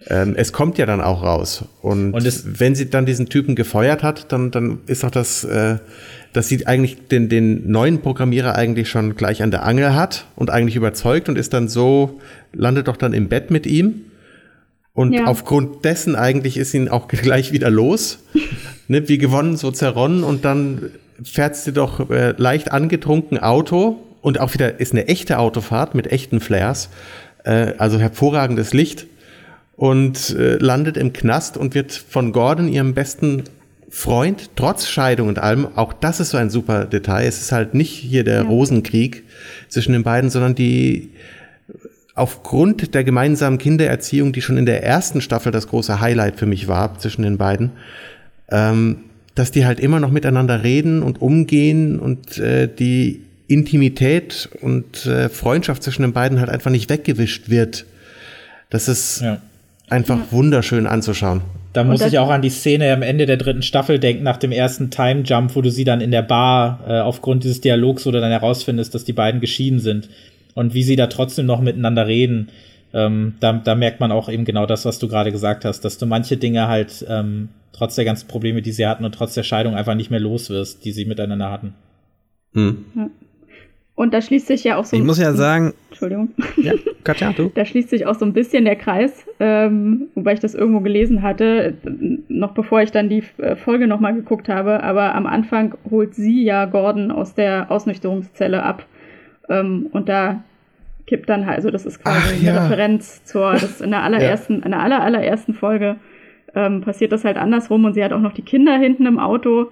ähm, 0.06 0.34
es 0.36 0.52
kommt 0.54 0.78
ja 0.78 0.86
dann 0.86 1.02
auch 1.02 1.22
raus. 1.22 1.64
Und, 1.82 2.14
Und 2.14 2.58
wenn 2.58 2.74
sie 2.74 2.88
dann 2.88 3.04
diesen 3.04 3.28
Typen 3.28 3.54
gefeuert 3.54 4.02
hat, 4.02 4.32
dann, 4.32 4.50
dann 4.50 4.78
ist 4.86 5.04
doch 5.04 5.10
das, 5.10 5.44
äh, 5.44 5.76
dass 6.32 6.48
sie 6.48 6.66
eigentlich 6.66 7.08
den, 7.08 7.28
den 7.28 7.70
neuen 7.70 8.00
Programmierer 8.00 8.54
eigentlich 8.54 8.88
schon 8.88 9.16
gleich 9.16 9.42
an 9.42 9.50
der 9.50 9.64
Angel 9.64 9.94
hat 9.94 10.26
und 10.36 10.50
eigentlich 10.50 10.76
überzeugt 10.76 11.28
und 11.28 11.36
ist 11.36 11.52
dann 11.52 11.68
so, 11.68 12.20
landet 12.52 12.88
doch 12.88 12.96
dann 12.96 13.12
im 13.12 13.28
Bett 13.28 13.50
mit 13.50 13.66
ihm. 13.66 14.02
Und 14.92 15.12
Ja. 15.12 15.24
aufgrund 15.26 15.84
dessen 15.84 16.14
eigentlich 16.16 16.56
ist 16.56 16.74
ihn 16.74 16.88
auch 16.88 17.08
gleich 17.08 17.52
wieder 17.52 17.70
los. 17.70 18.18
ne, 18.88 19.08
wie 19.08 19.18
gewonnen, 19.18 19.56
so 19.56 19.70
zerronnen. 19.70 20.22
Und 20.24 20.44
dann 20.44 20.90
fährt 21.22 21.56
sie 21.56 21.72
doch 21.72 22.10
äh, 22.10 22.34
leicht 22.36 22.70
angetrunken 22.72 23.38
Auto. 23.38 24.00
Und 24.20 24.38
auch 24.40 24.52
wieder 24.54 24.80
ist 24.80 24.92
eine 24.92 25.08
echte 25.08 25.38
Autofahrt 25.38 25.94
mit 25.94 26.08
echten 26.12 26.40
Flares. 26.40 26.90
Äh, 27.44 27.74
also 27.78 27.98
hervorragendes 27.98 28.72
Licht. 28.74 29.06
Und 29.76 30.30
äh, 30.38 30.56
landet 30.56 30.96
im 30.96 31.12
Knast 31.12 31.56
und 31.56 31.74
wird 31.74 31.92
von 31.92 32.32
Gordon, 32.32 32.68
ihrem 32.68 32.92
besten 32.94 33.44
Freund, 33.92 34.50
trotz 34.54 34.86
Scheidung 34.86 35.26
und 35.28 35.38
allem, 35.40 35.66
auch 35.74 35.92
das 35.92 36.20
ist 36.20 36.30
so 36.30 36.36
ein 36.38 36.48
super 36.48 36.84
Detail. 36.84 37.26
Es 37.26 37.40
ist 37.40 37.50
halt 37.50 37.74
nicht 37.74 37.90
hier 37.90 38.22
der 38.22 38.42
Rosenkrieg 38.44 39.24
zwischen 39.68 39.92
den 39.92 40.04
beiden, 40.04 40.30
sondern 40.30 40.54
die 40.54 41.10
aufgrund 42.14 42.94
der 42.94 43.02
gemeinsamen 43.02 43.58
Kindererziehung, 43.58 44.32
die 44.32 44.42
schon 44.42 44.58
in 44.58 44.66
der 44.66 44.84
ersten 44.84 45.20
Staffel 45.20 45.50
das 45.52 45.66
große 45.68 46.00
Highlight 46.00 46.38
für 46.38 46.46
mich 46.46 46.68
war 46.68 46.98
zwischen 46.98 47.22
den 47.22 47.36
beiden, 47.38 47.70
ähm, 48.50 48.98
dass 49.34 49.50
die 49.50 49.64
halt 49.66 49.80
immer 49.80 50.00
noch 50.00 50.10
miteinander 50.10 50.62
reden 50.62 51.02
und 51.02 51.20
umgehen 51.20 51.98
und 51.98 52.38
äh, 52.38 52.68
die 52.68 53.22
Intimität 53.48 54.48
und 54.60 55.06
äh, 55.06 55.28
Freundschaft 55.28 55.82
zwischen 55.82 56.02
den 56.02 56.12
beiden 56.12 56.38
halt 56.38 56.50
einfach 56.50 56.70
nicht 56.70 56.90
weggewischt 56.90 57.48
wird. 57.48 57.86
Das 58.70 58.86
ist 58.86 59.22
Ja. 59.22 59.40
einfach 59.88 60.18
wunderschön 60.30 60.86
anzuschauen. 60.86 61.40
Da 61.72 61.84
muss 61.84 62.02
ich 62.02 62.18
auch 62.18 62.30
an 62.30 62.42
die 62.42 62.50
Szene 62.50 62.92
am 62.92 63.02
Ende 63.02 63.26
der 63.26 63.36
dritten 63.36 63.62
Staffel 63.62 64.00
denken, 64.00 64.24
nach 64.24 64.38
dem 64.38 64.50
ersten 64.50 64.90
Time 64.90 65.22
Jump, 65.22 65.54
wo 65.54 65.62
du 65.62 65.70
sie 65.70 65.84
dann 65.84 66.00
in 66.00 66.10
der 66.10 66.22
Bar 66.22 66.80
äh, 66.86 67.00
aufgrund 67.00 67.44
dieses 67.44 67.60
Dialogs, 67.60 68.02
du 68.02 68.10
dann 68.10 68.28
herausfindest, 68.30 68.94
dass 68.94 69.04
die 69.04 69.12
beiden 69.12 69.40
geschieden 69.40 69.78
sind 69.78 70.08
und 70.54 70.74
wie 70.74 70.82
sie 70.82 70.96
da 70.96 71.06
trotzdem 71.06 71.46
noch 71.46 71.60
miteinander 71.60 72.06
reden. 72.08 72.48
Ähm, 72.92 73.34
da, 73.38 73.52
da 73.52 73.76
merkt 73.76 74.00
man 74.00 74.10
auch 74.10 74.28
eben 74.28 74.44
genau 74.44 74.66
das, 74.66 74.84
was 74.84 74.98
du 74.98 75.06
gerade 75.06 75.30
gesagt 75.30 75.64
hast, 75.64 75.84
dass 75.84 75.96
du 75.96 76.06
manche 76.06 76.36
Dinge 76.36 76.66
halt 76.66 77.06
ähm, 77.08 77.50
trotz 77.72 77.94
der 77.94 78.04
ganzen 78.04 78.26
Probleme, 78.26 78.62
die 78.62 78.72
sie 78.72 78.86
hatten 78.86 79.04
und 79.04 79.14
trotz 79.14 79.34
der 79.34 79.44
Scheidung 79.44 79.76
einfach 79.76 79.94
nicht 79.94 80.10
mehr 80.10 80.18
los 80.18 80.50
wirst, 80.50 80.84
die 80.84 80.90
sie 80.90 81.04
miteinander 81.04 81.52
hatten. 81.52 81.74
Hm. 82.52 82.84
Und 84.00 84.14
da 84.14 84.22
schließt 84.22 84.46
sich 84.46 84.64
ja 84.64 84.78
auch 84.78 84.86
so. 84.86 84.96
Ich 84.96 85.02
muss 85.02 85.18
ja 85.18 85.34
sagen, 85.34 85.74
Entschuldigung. 85.90 86.30
ja, 86.56 86.72
Katja, 87.04 87.34
du? 87.34 87.52
Da 87.54 87.66
schließt 87.66 87.90
sich 87.90 88.06
auch 88.06 88.14
so 88.14 88.24
ein 88.24 88.32
bisschen 88.32 88.64
der 88.64 88.76
Kreis, 88.76 89.26
ähm, 89.40 90.08
wobei 90.14 90.32
ich 90.32 90.40
das 90.40 90.54
irgendwo 90.54 90.80
gelesen 90.80 91.20
hatte, 91.20 91.74
noch 92.28 92.52
bevor 92.52 92.80
ich 92.80 92.92
dann 92.92 93.10
die 93.10 93.22
äh, 93.36 93.56
Folge 93.56 93.86
nochmal 93.86 94.14
geguckt 94.14 94.48
habe. 94.48 94.82
Aber 94.82 95.14
am 95.14 95.26
Anfang 95.26 95.74
holt 95.90 96.14
sie 96.14 96.42
ja 96.42 96.64
Gordon 96.64 97.10
aus 97.10 97.34
der 97.34 97.70
Ausnüchterungszelle 97.70 98.62
ab. 98.62 98.86
Ähm, 99.50 99.88
und 99.92 100.08
da 100.08 100.44
kippt 101.06 101.28
dann 101.28 101.44
halt, 101.44 101.58
also 101.58 101.70
das 101.70 101.84
ist 101.84 102.02
quasi 102.02 102.16
Ach, 102.22 102.32
eine 102.32 102.42
ja. 102.42 102.62
Referenz 102.62 103.24
zur, 103.24 103.52
das 103.52 103.82
in 103.82 103.90
der 103.90 104.02
allerersten, 104.02 104.62
in 104.62 104.70
der 104.70 104.80
aller, 104.80 105.02
allerersten 105.02 105.52
Folge 105.52 105.96
ähm, 106.54 106.80
passiert 106.80 107.12
das 107.12 107.26
halt 107.26 107.36
andersrum 107.36 107.84
und 107.84 107.92
sie 107.92 108.02
hat 108.02 108.14
auch 108.14 108.20
noch 108.20 108.32
die 108.32 108.46
Kinder 108.46 108.78
hinten 108.78 109.04
im 109.04 109.18
Auto 109.18 109.70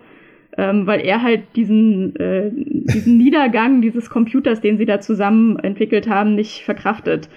ähm, 0.58 0.86
weil 0.86 1.00
er 1.00 1.22
halt 1.22 1.42
diesen, 1.56 2.14
äh, 2.16 2.50
diesen 2.52 3.16
Niedergang 3.16 3.80
dieses 3.80 4.10
Computers, 4.10 4.60
den 4.60 4.76
sie 4.76 4.84
da 4.84 5.00
zusammen 5.00 5.56
entwickelt 5.60 6.08
haben, 6.08 6.34
nicht 6.34 6.64
verkraftet. 6.64 7.28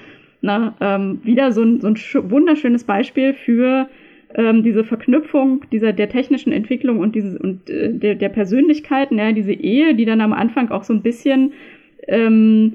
Na, 0.42 0.76
ähm, 0.82 1.20
wieder 1.24 1.52
so 1.52 1.62
ein, 1.62 1.80
so 1.82 1.88
ein 1.88 1.96
sch- 1.96 2.30
wunderschönes 2.32 2.84
Beispiel 2.84 3.34
für 3.34 3.88
ähm, 4.34 4.64
diese 4.64 4.84
Verknüpfung 4.84 5.64
dieser 5.72 5.94
der 5.94 6.10
technischen 6.10 6.52
Entwicklung 6.52 6.98
und 6.98 7.14
dieses 7.14 7.38
und 7.38 7.70
äh, 7.70 7.94
der, 7.94 8.16
der 8.16 8.30
Persönlichkeiten, 8.30 9.20
ja, 9.20 9.32
diese 9.34 9.54
Ehe, 9.54 9.94
die 9.94 10.06
dann 10.06 10.20
am 10.20 10.34
Anfang 10.34 10.72
auch 10.72 10.84
so 10.84 10.94
ein 10.94 11.04
bisschen 11.04 11.54
ähm, 12.08 12.74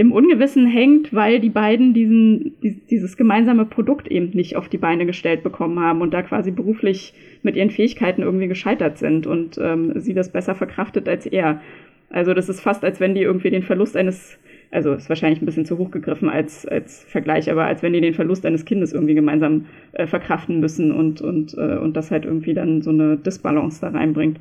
im 0.00 0.12
Ungewissen 0.12 0.66
hängt, 0.66 1.12
weil 1.12 1.40
die 1.40 1.50
beiden 1.50 1.92
diesen, 1.92 2.54
dies- 2.62 2.86
dieses 2.88 3.18
gemeinsame 3.18 3.66
Produkt 3.66 4.08
eben 4.08 4.30
nicht 4.32 4.56
auf 4.56 4.70
die 4.70 4.78
Beine 4.78 5.04
gestellt 5.04 5.42
bekommen 5.42 5.78
haben 5.78 6.00
und 6.00 6.14
da 6.14 6.22
quasi 6.22 6.50
beruflich 6.50 7.12
mit 7.42 7.54
ihren 7.54 7.68
Fähigkeiten 7.68 8.22
irgendwie 8.22 8.48
gescheitert 8.48 8.96
sind 8.96 9.26
und 9.26 9.58
ähm, 9.62 9.92
sie 10.00 10.14
das 10.14 10.32
besser 10.32 10.54
verkraftet 10.54 11.06
als 11.06 11.26
er. 11.26 11.60
Also 12.08 12.32
das 12.32 12.48
ist 12.48 12.62
fast, 12.62 12.82
als 12.82 12.98
wenn 12.98 13.14
die 13.14 13.20
irgendwie 13.20 13.50
den 13.50 13.62
Verlust 13.62 13.94
eines, 13.94 14.38
also 14.70 14.94
ist 14.94 15.10
wahrscheinlich 15.10 15.42
ein 15.42 15.44
bisschen 15.44 15.66
zu 15.66 15.76
hoch 15.76 15.90
gegriffen 15.90 16.30
als, 16.30 16.64
als 16.64 17.04
Vergleich, 17.04 17.50
aber 17.50 17.66
als 17.66 17.82
wenn 17.82 17.92
die 17.92 18.00
den 18.00 18.14
Verlust 18.14 18.46
eines 18.46 18.64
Kindes 18.64 18.94
irgendwie 18.94 19.14
gemeinsam 19.14 19.66
äh, 19.92 20.06
verkraften 20.06 20.60
müssen 20.60 20.92
und, 20.92 21.20
und, 21.20 21.52
äh, 21.58 21.76
und 21.76 21.94
das 21.94 22.10
halt 22.10 22.24
irgendwie 22.24 22.54
dann 22.54 22.80
so 22.80 22.88
eine 22.88 23.18
Disbalance 23.18 23.82
da 23.82 23.88
reinbringt. 23.90 24.40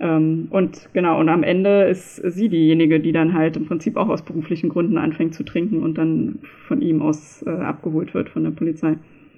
Ähm, 0.00 0.48
und 0.50 0.88
genau, 0.92 1.20
und 1.20 1.28
am 1.28 1.42
Ende 1.42 1.84
ist 1.84 2.16
sie 2.16 2.48
diejenige, 2.48 3.00
die 3.00 3.12
dann 3.12 3.34
halt 3.34 3.56
im 3.56 3.66
Prinzip 3.66 3.96
auch 3.96 4.08
aus 4.08 4.22
beruflichen 4.22 4.68
Gründen 4.68 4.98
anfängt 4.98 5.34
zu 5.34 5.44
trinken 5.44 5.82
und 5.82 5.96
dann 5.96 6.40
von 6.66 6.82
ihm 6.82 7.00
aus 7.00 7.44
äh, 7.46 7.50
abgeholt 7.50 8.12
wird 8.14 8.28
von 8.28 8.44
der 8.44 8.50
Polizei. 8.50 8.96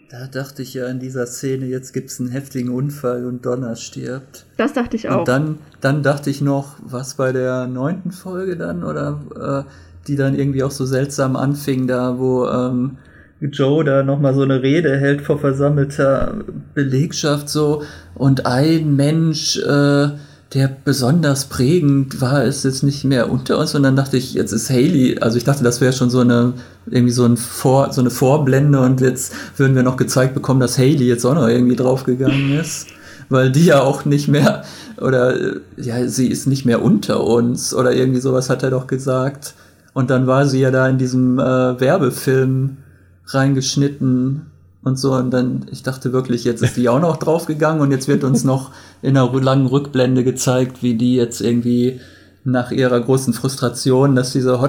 Da 0.08 0.28
dachte 0.28 0.62
ich 0.62 0.72
ja 0.72 0.86
in 0.86 1.00
dieser 1.00 1.26
Szene, 1.26 1.66
jetzt 1.66 1.92
gibt's 1.92 2.20
einen 2.20 2.30
heftigen 2.30 2.70
Unfall 2.70 3.26
und 3.26 3.44
Donna 3.44 3.74
stirbt. 3.74 4.46
Das 4.56 4.72
dachte 4.72 4.96
ich 4.96 5.08
auch. 5.08 5.20
Und 5.20 5.28
dann, 5.28 5.58
dann 5.80 6.04
dachte 6.04 6.30
ich 6.30 6.40
noch, 6.40 6.76
was 6.80 7.16
bei 7.16 7.32
der 7.32 7.66
neunten 7.66 8.12
Folge 8.12 8.56
dann, 8.56 8.84
oder 8.84 9.66
äh, 9.66 9.70
die 10.06 10.14
dann 10.14 10.36
irgendwie 10.38 10.62
auch 10.62 10.70
so 10.70 10.86
seltsam 10.86 11.34
anfing, 11.34 11.88
da 11.88 12.18
wo 12.18 12.46
ähm, 12.46 12.98
Joe 13.40 13.84
da 13.84 14.04
nochmal 14.04 14.34
so 14.34 14.42
eine 14.42 14.62
Rede 14.62 14.96
hält 14.96 15.22
vor 15.22 15.38
versammelter 15.38 16.44
Belegschaft 16.74 17.48
so 17.48 17.82
und 18.14 18.46
ein 18.46 18.94
Mensch, 18.96 19.58
äh, 19.58 20.08
der 20.56 20.74
besonders 20.84 21.44
prägend 21.44 22.22
war, 22.22 22.42
ist 22.42 22.64
jetzt 22.64 22.82
nicht 22.82 23.04
mehr 23.04 23.30
unter 23.30 23.58
uns. 23.58 23.74
Und 23.74 23.82
dann 23.82 23.94
dachte 23.94 24.16
ich, 24.16 24.32
jetzt 24.32 24.52
ist 24.52 24.70
Haley, 24.70 25.18
also 25.20 25.36
ich 25.36 25.44
dachte, 25.44 25.62
das 25.62 25.82
wäre 25.82 25.92
schon 25.92 26.08
so 26.08 26.20
eine 26.20 26.54
irgendwie 26.86 27.12
so, 27.12 27.26
ein 27.26 27.36
Vor, 27.36 27.92
so 27.92 28.00
eine 28.00 28.08
Vorblende 28.08 28.80
und 28.80 29.02
jetzt 29.02 29.34
würden 29.58 29.76
wir 29.76 29.82
noch 29.82 29.98
gezeigt 29.98 30.32
bekommen, 30.32 30.60
dass 30.60 30.78
Haley 30.78 31.06
jetzt 31.06 31.26
auch 31.26 31.34
noch 31.34 31.46
irgendwie 31.46 31.76
draufgegangen 31.76 32.58
ist, 32.58 32.86
weil 33.28 33.52
die 33.52 33.66
ja 33.66 33.82
auch 33.82 34.06
nicht 34.06 34.28
mehr 34.28 34.64
oder 34.98 35.36
ja, 35.76 36.08
sie 36.08 36.28
ist 36.28 36.46
nicht 36.46 36.64
mehr 36.64 36.82
unter 36.82 37.22
uns 37.22 37.74
oder 37.74 37.92
irgendwie 37.92 38.20
sowas 38.20 38.48
hat 38.48 38.62
er 38.62 38.70
doch 38.70 38.86
gesagt. 38.86 39.52
Und 39.92 40.08
dann 40.08 40.26
war 40.26 40.46
sie 40.46 40.60
ja 40.60 40.70
da 40.70 40.88
in 40.88 40.96
diesem 40.96 41.38
äh, 41.38 41.78
Werbefilm 41.78 42.78
reingeschnitten 43.26 44.46
und 44.86 45.00
so. 45.00 45.14
Und 45.14 45.32
dann, 45.32 45.66
ich 45.72 45.82
dachte 45.82 46.12
wirklich, 46.12 46.44
jetzt 46.44 46.62
ist 46.62 46.76
die 46.76 46.88
auch 46.88 47.00
noch 47.00 47.16
draufgegangen 47.16 47.82
und 47.82 47.90
jetzt 47.90 48.06
wird 48.06 48.22
uns 48.22 48.44
noch 48.44 48.70
in 49.02 49.16
einer 49.16 49.32
langen 49.40 49.66
Rückblende 49.66 50.22
gezeigt, 50.22 50.80
wie 50.84 50.94
die 50.94 51.16
jetzt 51.16 51.40
irgendwie 51.40 52.00
nach 52.44 52.70
ihrer 52.70 53.00
großen 53.00 53.34
Frustration, 53.34 54.14
dass 54.14 54.32
diese 54.32 54.60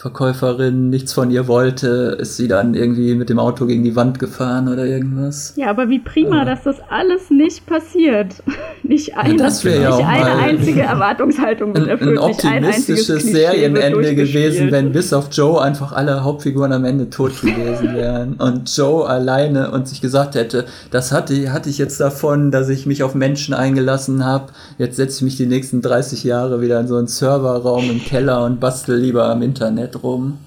Verkäuferin 0.00 0.88
nichts 0.88 1.12
von 1.12 1.30
ihr 1.30 1.46
wollte, 1.46 2.16
ist 2.18 2.38
sie 2.38 2.48
dann 2.48 2.72
irgendwie 2.72 3.14
mit 3.14 3.28
dem 3.28 3.38
Auto 3.38 3.66
gegen 3.66 3.84
die 3.84 3.96
Wand 3.96 4.18
gefahren 4.18 4.66
oder 4.68 4.86
irgendwas. 4.86 5.52
Ja, 5.56 5.68
aber 5.68 5.90
wie 5.90 5.98
prima, 5.98 6.38
Ja. 6.38 6.44
dass 6.46 6.62
das 6.62 6.76
alles 6.88 7.28
nicht 7.28 7.66
passiert. 7.66 8.42
Nicht 8.82 9.18
eine, 9.18 9.38
wär 9.38 9.46
nicht 9.46 9.64
ja 9.64 9.98
eine 9.98 10.32
einzige 10.38 10.80
Erwartungshaltung 10.84 11.74
wird 11.74 11.84
Ein, 11.84 11.90
erfüllt, 11.90 12.18
ein 12.18 12.24
ein 12.24 12.30
optimistisches 12.64 13.26
wird 13.26 13.36
Serienende 13.36 14.14
gewesen, 14.14 14.70
wenn 14.70 14.90
bis 14.92 15.12
auf 15.12 15.28
Joe 15.32 15.60
einfach 15.60 15.92
alle 15.92 16.24
Hauptfiguren 16.24 16.72
am 16.72 16.86
Ende 16.86 17.10
tot 17.10 17.38
gewesen 17.42 17.94
wären. 17.94 18.36
Und 18.36 18.74
Joe 18.74 19.06
alleine 19.06 19.70
und 19.70 19.86
sich 19.86 20.00
gesagt 20.00 20.34
hätte, 20.34 20.64
das 20.90 21.12
hatte, 21.12 21.52
hatte 21.52 21.68
ich 21.68 21.76
jetzt 21.76 22.00
davon, 22.00 22.50
dass 22.50 22.70
ich 22.70 22.86
mich 22.86 23.02
auf 23.02 23.14
Menschen 23.14 23.52
eingelassen 23.52 24.24
habe. 24.24 24.46
Jetzt 24.78 24.96
setze 24.96 25.18
ich 25.18 25.22
mich 25.22 25.36
die 25.36 25.46
nächsten 25.46 25.82
30 25.82 26.24
Jahre 26.24 26.62
wieder 26.62 26.80
in 26.80 26.88
so 26.88 26.96
einen 26.96 27.06
Serverraum 27.06 27.84
im 27.90 28.02
Keller 28.02 28.44
und 28.46 28.60
bastel 28.60 28.96
lieber 28.96 29.26
am 29.26 29.42
Internet 29.42 29.89
rum. 29.96 30.38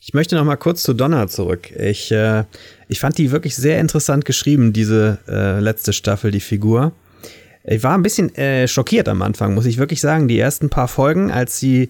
Ich 0.00 0.14
möchte 0.14 0.36
noch 0.36 0.44
mal 0.44 0.56
kurz 0.56 0.82
zu 0.82 0.94
Donna 0.94 1.26
zurück. 1.26 1.70
Ich, 1.72 2.12
äh, 2.12 2.44
ich 2.86 3.00
fand 3.00 3.18
die 3.18 3.32
wirklich 3.32 3.56
sehr 3.56 3.80
interessant 3.80 4.24
geschrieben, 4.24 4.72
diese 4.72 5.18
äh, 5.26 5.58
letzte 5.58 5.92
Staffel, 5.92 6.30
die 6.30 6.40
Figur. 6.40 6.92
Ich 7.64 7.82
war 7.82 7.94
ein 7.94 8.02
bisschen 8.02 8.32
äh, 8.36 8.68
schockiert 8.68 9.08
am 9.08 9.22
Anfang, 9.22 9.54
muss 9.54 9.66
ich 9.66 9.78
wirklich 9.78 10.00
sagen. 10.00 10.28
Die 10.28 10.38
ersten 10.38 10.70
paar 10.70 10.86
Folgen, 10.86 11.32
als 11.32 11.58
sie 11.58 11.88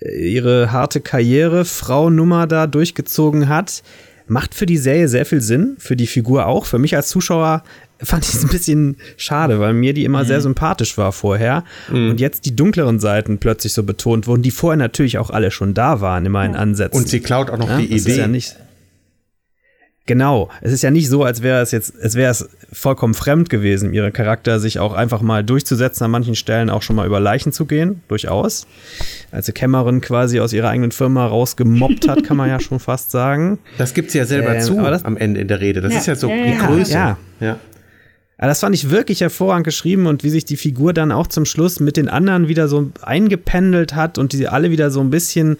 äh, 0.00 0.28
ihre 0.30 0.72
harte 0.72 1.00
Karriere, 1.00 1.64
Frau-Nummer 1.64 2.46
da 2.46 2.66
durchgezogen 2.66 3.48
hat, 3.48 3.82
macht 4.26 4.54
für 4.54 4.66
die 4.66 4.78
Serie 4.78 5.08
sehr 5.08 5.26
viel 5.26 5.40
Sinn, 5.40 5.76
für 5.78 5.96
die 5.96 6.06
Figur 6.06 6.46
auch. 6.46 6.66
Für 6.66 6.78
mich 6.78 6.96
als 6.96 7.08
Zuschauer 7.08 7.62
fand 8.02 8.24
ich 8.24 8.34
es 8.34 8.42
ein 8.42 8.50
bisschen 8.50 8.96
schade, 9.16 9.60
weil 9.60 9.72
mir 9.72 9.94
die 9.94 10.04
immer 10.04 10.24
sehr 10.24 10.40
sympathisch 10.40 10.98
war 10.98 11.12
vorher. 11.12 11.64
Und 11.90 12.18
jetzt 12.20 12.44
die 12.44 12.56
dunkleren 12.56 13.00
Seiten 13.00 13.38
plötzlich 13.38 13.72
so 13.72 13.82
betont 13.82 14.26
wurden, 14.26 14.42
die 14.42 14.50
vorher 14.50 14.76
natürlich 14.76 15.18
auch 15.18 15.30
alle 15.30 15.50
schon 15.50 15.74
da 15.74 16.00
waren, 16.00 16.26
immer 16.26 16.44
in 16.44 16.56
Ansätzen. 16.56 16.98
Und 16.98 17.08
sie 17.08 17.20
klaut 17.20 17.50
auch 17.50 17.58
noch 17.58 17.68
Ja, 17.68 17.78
die 17.78 17.88
das 17.88 18.02
Idee. 18.02 18.10
Ist 18.12 18.18
ja 18.18 18.26
nicht, 18.26 18.56
genau. 20.06 20.50
Es 20.60 20.72
ist 20.72 20.82
ja 20.82 20.90
nicht 20.90 21.08
so, 21.08 21.24
als 21.24 21.42
wäre 21.42 21.60
es 21.62 21.70
jetzt, 21.70 21.94
es 22.00 22.14
wäre 22.14 22.30
es 22.30 22.48
vollkommen 22.72 23.14
fremd 23.14 23.50
gewesen, 23.50 23.92
ihre 23.94 24.10
Charakter 24.12 24.58
sich 24.60 24.78
auch 24.78 24.92
einfach 24.94 25.22
mal 25.22 25.44
durchzusetzen, 25.44 26.04
an 26.04 26.10
manchen 26.10 26.34
Stellen 26.34 26.70
auch 26.70 26.82
schon 26.82 26.96
mal 26.96 27.06
über 27.06 27.20
Leichen 27.20 27.52
zu 27.52 27.66
gehen, 27.66 28.02
durchaus. 28.08 28.66
Als 29.30 29.46
sie 29.46 29.52
Kämmerin 29.52 30.00
quasi 30.00 30.40
aus 30.40 30.52
ihrer 30.52 30.68
eigenen 30.68 30.90
Firma 30.92 31.26
rausgemobbt 31.26 32.08
hat, 32.08 32.24
kann 32.24 32.36
man 32.36 32.48
ja 32.48 32.60
schon 32.60 32.80
fast 32.80 33.10
sagen. 33.10 33.58
das 33.78 33.94
gibt 33.94 34.10
sie 34.10 34.18
ja 34.18 34.26
selber 34.26 34.54
Ähm, 34.56 34.60
zu 34.62 34.78
aber 34.78 34.90
das- 34.90 35.04
am 35.04 35.16
Ende 35.16 35.40
in 35.40 35.48
der 35.48 35.60
Rede. 35.60 35.80
Das 35.80 35.92
Ja, 35.92 35.98
ist 35.98 36.06
ja 36.06 36.14
so 36.16 36.28
ja, 36.28 36.42
die 36.44 36.50
ja. 36.50 36.66
Größe. 36.66 36.92
Ja. 36.92 37.18
ja. 37.40 37.58
Aber 38.36 38.48
das 38.48 38.58
fand 38.60 38.74
ich 38.74 38.90
wirklich 38.90 39.20
hervorragend 39.20 39.64
geschrieben 39.64 40.06
und 40.06 40.24
wie 40.24 40.30
sich 40.30 40.44
die 40.44 40.56
Figur 40.56 40.92
dann 40.92 41.12
auch 41.12 41.28
zum 41.28 41.44
Schluss 41.44 41.78
mit 41.78 41.96
den 41.96 42.08
anderen 42.08 42.48
wieder 42.48 42.66
so 42.66 42.90
eingependelt 43.00 43.94
hat 43.94 44.18
und 44.18 44.32
die 44.32 44.48
alle 44.48 44.70
wieder 44.72 44.90
so 44.90 45.00
ein 45.00 45.10
bisschen 45.10 45.56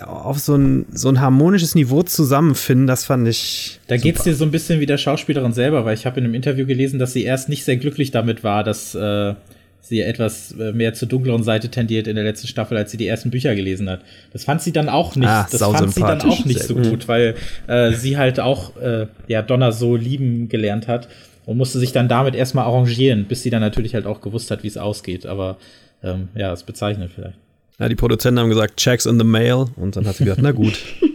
auf 0.00 0.38
so 0.38 0.54
ein, 0.54 0.86
so 0.92 1.08
ein 1.08 1.20
harmonisches 1.20 1.74
Niveau 1.74 2.02
zusammenfinden, 2.02 2.86
das 2.86 3.04
fand 3.04 3.26
ich. 3.26 3.80
Da 3.88 3.96
geht's 3.96 4.22
dir 4.22 4.34
so 4.34 4.44
ein 4.44 4.50
bisschen 4.50 4.80
wie 4.80 4.86
der 4.86 4.98
Schauspielerin 4.98 5.52
selber, 5.52 5.84
weil 5.84 5.94
ich 5.94 6.06
habe 6.06 6.18
in 6.20 6.24
einem 6.24 6.34
Interview 6.34 6.66
gelesen, 6.66 6.98
dass 6.98 7.12
sie 7.12 7.24
erst 7.24 7.48
nicht 7.48 7.64
sehr 7.64 7.76
glücklich 7.76 8.10
damit 8.10 8.44
war, 8.44 8.62
dass 8.62 8.94
äh, 8.94 9.34
sie 9.80 10.00
etwas 10.00 10.52
äh, 10.52 10.72
mehr 10.72 10.94
zur 10.94 11.08
dunkleren 11.08 11.42
Seite 11.42 11.68
tendiert 11.68 12.06
in 12.06 12.14
der 12.14 12.24
letzten 12.24 12.46
Staffel, 12.46 12.76
als 12.76 12.90
sie 12.90 12.96
die 12.96 13.06
ersten 13.06 13.30
Bücher 13.30 13.54
gelesen 13.54 13.88
hat. 13.90 14.02
Das 14.32 14.44
fand 14.44 14.62
sie 14.62 14.72
dann 14.72 14.88
auch 14.88 15.16
nicht. 15.16 15.28
Ah, 15.28 15.48
das 15.50 15.62
fand 15.62 15.92
sie 15.92 16.00
dann 16.00 16.20
auch 16.20 16.44
nicht 16.44 16.62
so 16.62 16.74
gut. 16.74 17.08
weil 17.08 17.34
äh, 17.66 17.92
sie 17.92 18.16
halt 18.16 18.38
auch 18.38 18.76
äh, 18.76 19.06
ja 19.26 19.42
Donner 19.42 19.72
so 19.72 19.96
lieben 19.96 20.48
gelernt 20.48 20.86
hat 20.86 21.08
und 21.46 21.56
musste 21.56 21.78
sich 21.78 21.92
dann 21.92 22.08
damit 22.08 22.34
erstmal 22.34 22.66
arrangieren, 22.66 23.24
bis 23.24 23.42
sie 23.42 23.50
dann 23.50 23.62
natürlich 23.62 23.94
halt 23.94 24.06
auch 24.06 24.20
gewusst 24.20 24.50
hat, 24.50 24.62
wie 24.62 24.68
es 24.68 24.76
ausgeht. 24.76 25.26
Aber 25.26 25.56
ähm, 26.02 26.28
ja, 26.34 26.52
ist 26.52 26.66
bezeichnend 26.66 27.10
vielleicht. 27.14 27.38
Ja, 27.78 27.88
die 27.88 27.94
Produzenten 27.94 28.40
haben 28.40 28.48
gesagt, 28.48 28.76
checks 28.76 29.06
in 29.06 29.18
the 29.18 29.24
mail. 29.24 29.66
Und 29.76 29.96
dann 29.96 30.06
hat 30.06 30.16
sie 30.16 30.24
gesagt, 30.24 30.42
na 30.42 30.50
gut. 30.50 30.78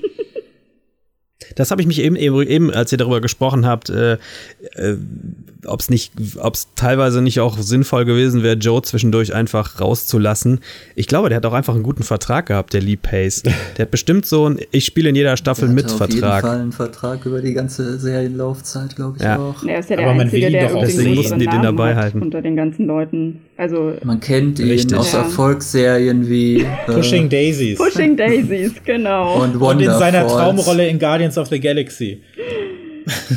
Das 1.55 1.71
habe 1.71 1.81
ich 1.81 1.87
mich 1.87 1.99
eben, 2.01 2.15
eben, 2.15 2.41
eben, 2.41 2.71
als 2.71 2.91
ihr 2.91 2.97
darüber 2.97 3.21
gesprochen 3.21 3.65
habt, 3.65 3.89
äh, 3.89 4.13
äh, 4.75 4.97
ob 5.65 5.79
es 5.79 5.89
nicht, 5.89 6.11
ob 6.39 6.55
es 6.55 6.67
teilweise 6.75 7.21
nicht 7.21 7.39
auch 7.39 7.57
sinnvoll 7.57 8.03
gewesen 8.05 8.43
wäre, 8.43 8.55
Joe 8.55 8.81
zwischendurch 8.81 9.33
einfach 9.33 9.79
rauszulassen. 9.79 10.59
Ich 10.95 11.07
glaube, 11.07 11.29
der 11.29 11.37
hat 11.37 11.45
auch 11.45 11.53
einfach 11.53 11.73
einen 11.73 11.83
guten 11.83 12.03
Vertrag 12.03 12.47
gehabt, 12.47 12.73
der 12.73 12.81
Lee 12.81 12.97
Pace. 12.97 13.43
Der 13.43 13.53
hat 13.83 13.91
bestimmt 13.91 14.25
so 14.25 14.49
ein 14.49 14.59
Ich 14.71 14.85
spiele 14.85 15.09
in 15.09 15.15
jeder 15.15 15.37
Staffel 15.37 15.67
Der 15.67 15.75
mit 15.75 15.85
hatte 15.85 15.95
auf 15.95 16.09
jeden 16.09 16.19
Vertrag. 16.19 16.41
Fall 16.43 16.59
einen 16.59 16.71
Vertrag 16.73 17.25
über 17.25 17.41
die 17.41 17.53
ganze 17.53 17.97
Serienlaufzeit, 17.99 18.95
glaube 18.95 19.17
ich 19.17 19.23
Ja. 19.23 19.37
auch. 19.37 19.63
Er 19.63 19.79
ist 19.79 19.89
ja 19.89 19.95
der 19.95 20.05
Aber 20.05 20.15
man 20.15 20.25
Einzige, 20.27 20.47
will 20.47 20.53
ihn 20.53 20.59
der 20.59 20.69
doch 20.69 20.81
Deswegen 20.81 21.15
mussten 21.15 21.39
die 21.39 21.47
den 21.47 21.61
dabei 21.61 21.95
halten. 21.95 22.21
unter 22.21 22.41
den 22.41 22.55
ganzen 22.55 22.85
Leuten. 22.87 23.39
Also 23.55 23.93
Man 24.03 24.19
kennt 24.19 24.59
ihn 24.59 24.67
Richtig. 24.69 24.97
aus 24.97 25.13
Ja. 25.13 25.19
Erfolgsserien 25.19 26.27
wie 26.27 26.61
äh, 26.61 26.65
Pushing 26.87 27.29
Daisies. 27.29 27.77
Pushing 27.77 28.17
Daisies, 28.17 28.73
genau. 28.83 29.41
und 29.43 29.55
und 29.55 29.79
in 29.79 29.91
seiner. 29.91 30.23
Traumrolle 30.27 30.87
in 30.87 30.99
Guardians 30.99 31.37
of 31.37 31.42
the 31.47 31.59
Galaxy. 31.59 32.21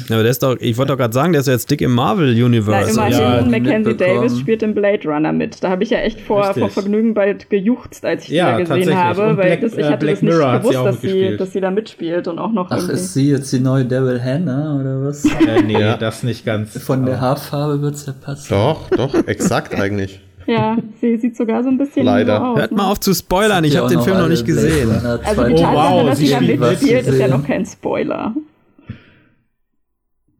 Ja, 0.09 0.15
aber 0.15 0.23
der 0.23 0.31
ist 0.31 0.45
doch, 0.45 0.57
ich 0.61 0.77
wollte 0.79 0.93
doch 0.93 0.97
gerade 0.99 1.13
sagen, 1.13 1.33
der 1.33 1.41
ist 1.41 1.49
jetzt 1.49 1.69
dick 1.69 1.81
im 1.81 1.93
Marvel-Universe. 1.93 2.93
immerhin, 2.93 3.13
ja, 3.13 3.43
Mackenzie. 3.45 3.97
Davis 3.97 4.39
spielt 4.39 4.63
in 4.63 4.75
Blade 4.77 5.09
Runner 5.09 5.33
mit. 5.33 5.65
Da 5.65 5.71
habe 5.71 5.83
ich 5.83 5.91
ja 5.91 5.99
echt 5.99 6.21
vor, 6.21 6.55
vor 6.55 6.71
Vergnügen 6.71 7.15
bald 7.15 7.51
gejuchzt, 7.51 8.05
als 8.05 8.23
ich 8.25 8.29
Ja, 8.29 8.59
die 8.59 8.65
da 8.65 8.77
gesehen 8.77 8.97
habe, 8.97 9.23
Und 9.31 9.37
weil 9.39 9.47
Black- 9.47 9.61
das, 9.63 9.73
ich 9.73 9.79
äh, 9.81 9.85
hatte 9.87 9.97
Black 10.07 10.15
das 10.15 10.23
nicht 10.23 10.31
Mirror 10.33 10.53
sie 10.53 10.59
gewusst, 10.61 10.77
auch 10.79 10.85
dass 10.85 11.01
sie, 11.01 11.37
dass 11.37 11.53
sie 11.53 11.61
da 11.61 11.73
mitspielt 11.73 12.29
und 12.29 12.39
auch 12.39 12.53
noch 12.53 12.69
Ach, 12.71 12.77
irgendwie. 12.77 12.95
ist 12.95 13.15
sie 13.15 13.29
jetzt 13.33 13.53
die 13.53 13.59
neue 13.59 13.85
Devil 13.85 14.23
Hannah 14.23 14.79
oder 14.81 15.03
was? 15.05 15.25
Äh, 15.25 15.63
nee, 15.67 15.81
Ja. 15.81 15.97
das 15.97 16.23
nicht 16.23 16.45
ganz. 16.45 16.81
Von 16.81 17.05
der 17.05 17.21
Haarfarbe 17.21 17.83
wird's 17.83 18.07
ja 18.07 18.13
passen. 18.13 18.47
Doch, 18.55 18.89
doch, 18.91 19.15
exakt 19.27 19.75
eigentlich. 19.75 20.21
Ja, 20.47 20.77
sie 21.01 21.17
sieht 21.19 21.37
sogar 21.37 21.63
so 21.63 21.69
ein 21.71 21.79
bisschen 21.79 22.05
Leider. 22.07 22.39
so 22.39 22.45
aus. 22.45 22.59
Hört 22.59 22.71
ne? 22.71 22.77
mal 22.77 22.91
auf 22.91 23.01
zu 23.01 23.13
spoilern, 23.15 23.65
ich 23.65 23.77
habe 23.77 23.89
den 23.89 24.01
Film 24.01 24.19
noch 24.19 24.29
nicht 24.29 24.45
gesehen. 24.45 24.91
Also 24.91 25.45
die 25.45 25.55
Oh, 25.55 25.57
2000 25.57 25.59
Tatsache, 25.59 25.75
wow, 25.75 26.07
dass 26.07 26.19
sie 26.19 26.29
da 26.31 26.41
mitspielt, 26.41 27.07
ist 27.07 27.19
ja 27.19 27.29
noch 27.29 27.45
kein 27.47 27.67
Spoiler. 27.67 28.35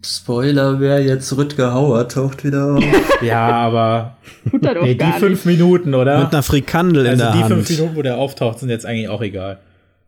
Spoiler 0.05 0.79
wäre 0.79 1.01
jetzt 1.01 1.37
Rüdger 1.37 1.75
Hauer 1.75 2.09
taucht 2.09 2.45
wieder 2.45 2.75
auf. 2.77 2.85
Ja, 3.23 3.49
aber 3.49 4.17
Tut 4.51 4.65
doch 4.65 4.83
nee, 4.83 4.89
die 4.93 4.97
gar 4.99 5.15
fünf 5.15 5.45
nicht. 5.45 5.59
Minuten, 5.59 5.95
oder? 5.95 6.21
Mit 6.21 6.33
einer 6.33 6.43
Frikandel 6.43 7.07
in 7.07 7.13
also 7.13 7.25
der 7.25 7.33
die 7.33 7.39
Hand. 7.39 7.53
fünf 7.55 7.71
Minuten, 7.71 7.97
wo 7.97 8.03
der 8.03 8.19
auftaucht, 8.19 8.59
sind 8.61 8.69
jetzt 8.69 8.85
eigentlich 8.87 9.09
auch 9.09 9.23
egal. 9.23 9.59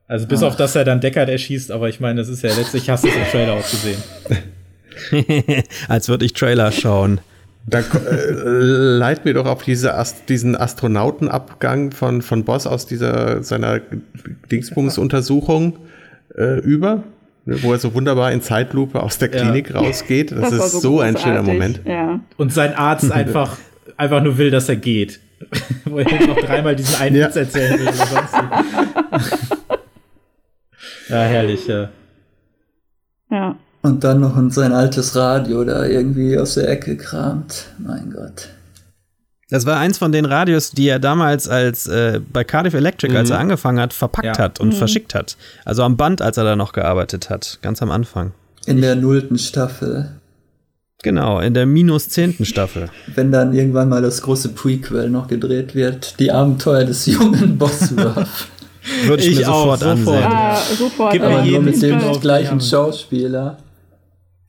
Also 0.06 0.26
bis 0.26 0.42
Ach. 0.42 0.48
auf 0.48 0.56
dass 0.56 0.76
er 0.76 0.84
dann 0.84 1.00
Deckard 1.00 1.28
erschießt, 1.28 1.72
aber 1.72 1.88
ich 1.88 2.00
meine, 2.00 2.20
das 2.20 2.28
ist 2.28 2.42
ja 2.42 2.50
letztlich, 2.54 2.88
hast 2.90 3.04
du 3.04 3.08
es 3.08 3.16
im 3.16 3.24
Trailer 3.24 3.54
auch 3.54 3.70
gesehen. 3.70 4.02
Als 5.88 6.08
würde 6.08 6.24
ich 6.24 6.32
Trailer 6.32 6.70
schauen. 6.70 7.20
Dann 7.70 7.84
äh, 7.84 8.30
leit 8.98 9.24
mir 9.24 9.34
doch 9.34 9.46
auf 9.46 9.62
diese 9.62 9.94
Ast 9.94 10.28
diesen 10.28 10.56
Astronautenabgang 10.56 11.90
von, 11.92 12.22
von 12.22 12.44
Boss 12.44 12.66
aus 12.66 12.86
dieser 12.86 13.42
seiner 13.42 13.80
Dingsbums-Untersuchung 14.50 15.78
äh, 16.36 16.60
über, 16.60 17.02
ne, 17.44 17.62
wo 17.62 17.72
er 17.72 17.78
so 17.78 17.94
wunderbar 17.94 18.32
in 18.32 18.40
Zeitlupe 18.40 19.02
aus 19.02 19.18
der 19.18 19.34
Ja. 19.34 19.42
Klinik 19.42 19.74
rausgeht. 19.74 20.32
Das, 20.32 20.56
war 20.58 20.66
ist 20.66 20.80
so, 20.80 21.00
ein 21.00 21.16
schöner. 21.16 21.42
Moment. 21.42 21.80
Ja. 21.84 22.20
Und 22.36 22.52
sein 22.52 22.74
Arzt 22.74 23.12
einfach, 23.12 23.58
einfach 23.96 24.22
nur 24.22 24.38
will, 24.38 24.50
dass 24.50 24.68
er 24.68 24.76
geht. 24.76 25.20
Wo 25.84 25.98
er 25.98 26.26
noch 26.26 26.36
dreimal 26.40 26.74
diesen 26.74 27.00
einen 27.00 27.16
Ja. 27.16 27.26
Witz 27.28 27.36
erzählen 27.36 27.78
will 27.78 27.86
oder 27.86 27.92
sonst. 27.92 28.34
Ja, 31.08 31.22
herrlich, 31.22 31.66
ja. 31.66 31.88
ja. 33.30 33.56
Und 33.82 34.02
dann 34.04 34.20
noch 34.20 34.36
in 34.36 34.50
sein 34.50 34.72
altes 34.72 35.14
Radio 35.16 35.64
da 35.64 35.84
irgendwie 35.86 36.36
aus 36.38 36.54
der 36.54 36.68
Ecke 36.68 36.96
kramt. 36.96 37.66
Mein 37.78 38.12
Gott. 38.12 38.48
Das 39.50 39.64
war 39.64 39.78
eins 39.78 39.96
von 39.96 40.12
den 40.12 40.26
Radios, 40.26 40.72
die 40.72 40.88
er 40.88 40.98
damals 40.98 41.48
als 41.48 41.86
äh, 41.86 42.20
bei 42.32 42.44
Cardiff 42.44 42.74
Electric, 42.74 43.16
als 43.16 43.30
er 43.30 43.38
angefangen 43.38 43.80
hat, 43.80 43.94
verpackt 43.94 44.36
Ja. 44.36 44.38
hat 44.38 44.60
und 44.60 44.74
verschickt 44.74 45.14
hat. 45.14 45.36
Also 45.64 45.84
am 45.84 45.96
Band, 45.96 46.20
als 46.20 46.36
er 46.36 46.44
da 46.44 46.54
noch 46.54 46.72
gearbeitet 46.72 47.30
hat, 47.30 47.58
ganz 47.62 47.80
am 47.80 47.90
Anfang. 47.90 48.32
In 48.66 48.82
der 48.82 48.94
nullten 48.96 49.38
Staffel. 49.38 50.10
Genau, 51.02 51.38
in 51.40 51.54
der 51.54 51.64
minus 51.64 52.08
zehnten 52.10 52.44
Staffel. 52.44 52.90
Wenn 53.14 53.30
dann 53.32 53.54
irgendwann 53.54 53.88
mal 53.88 54.02
das 54.02 54.20
große 54.20 54.50
Prequel 54.50 55.08
noch 55.08 55.28
gedreht 55.28 55.74
wird. 55.74 56.18
Die 56.18 56.32
Abenteuer 56.32 56.84
des 56.84 57.06
jungen 57.06 57.56
Bosworth. 57.56 58.26
Würde 59.06 59.22
ich, 59.22 59.30
Ich 59.32 59.38
mir 59.38 59.48
auch, 59.52 59.78
sofort 59.78 59.80
sofort. 59.80 59.98
ansehen. 59.98 60.24
Ah, 60.32 60.56
sofort. 60.76 61.12
Gib 61.12 61.20
mir 61.22 61.26
aber 61.28 61.36
Aber 61.36 61.44
nur 61.44 61.52
jeden 61.52 61.64
mit 61.64 61.80
dem 61.82 62.20
gleichen 62.20 62.58
ja. 62.58 62.64
Schauspieler. 62.66 63.58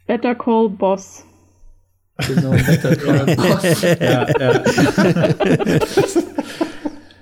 Better 0.10 0.34
Call 0.34 0.70
Boss. 0.70 1.24
Genau, 2.28 2.50
Better 2.50 2.96
Call 2.96 3.36
Boss. 3.36 3.82
ja, 3.84 4.28
ja. 4.40 4.64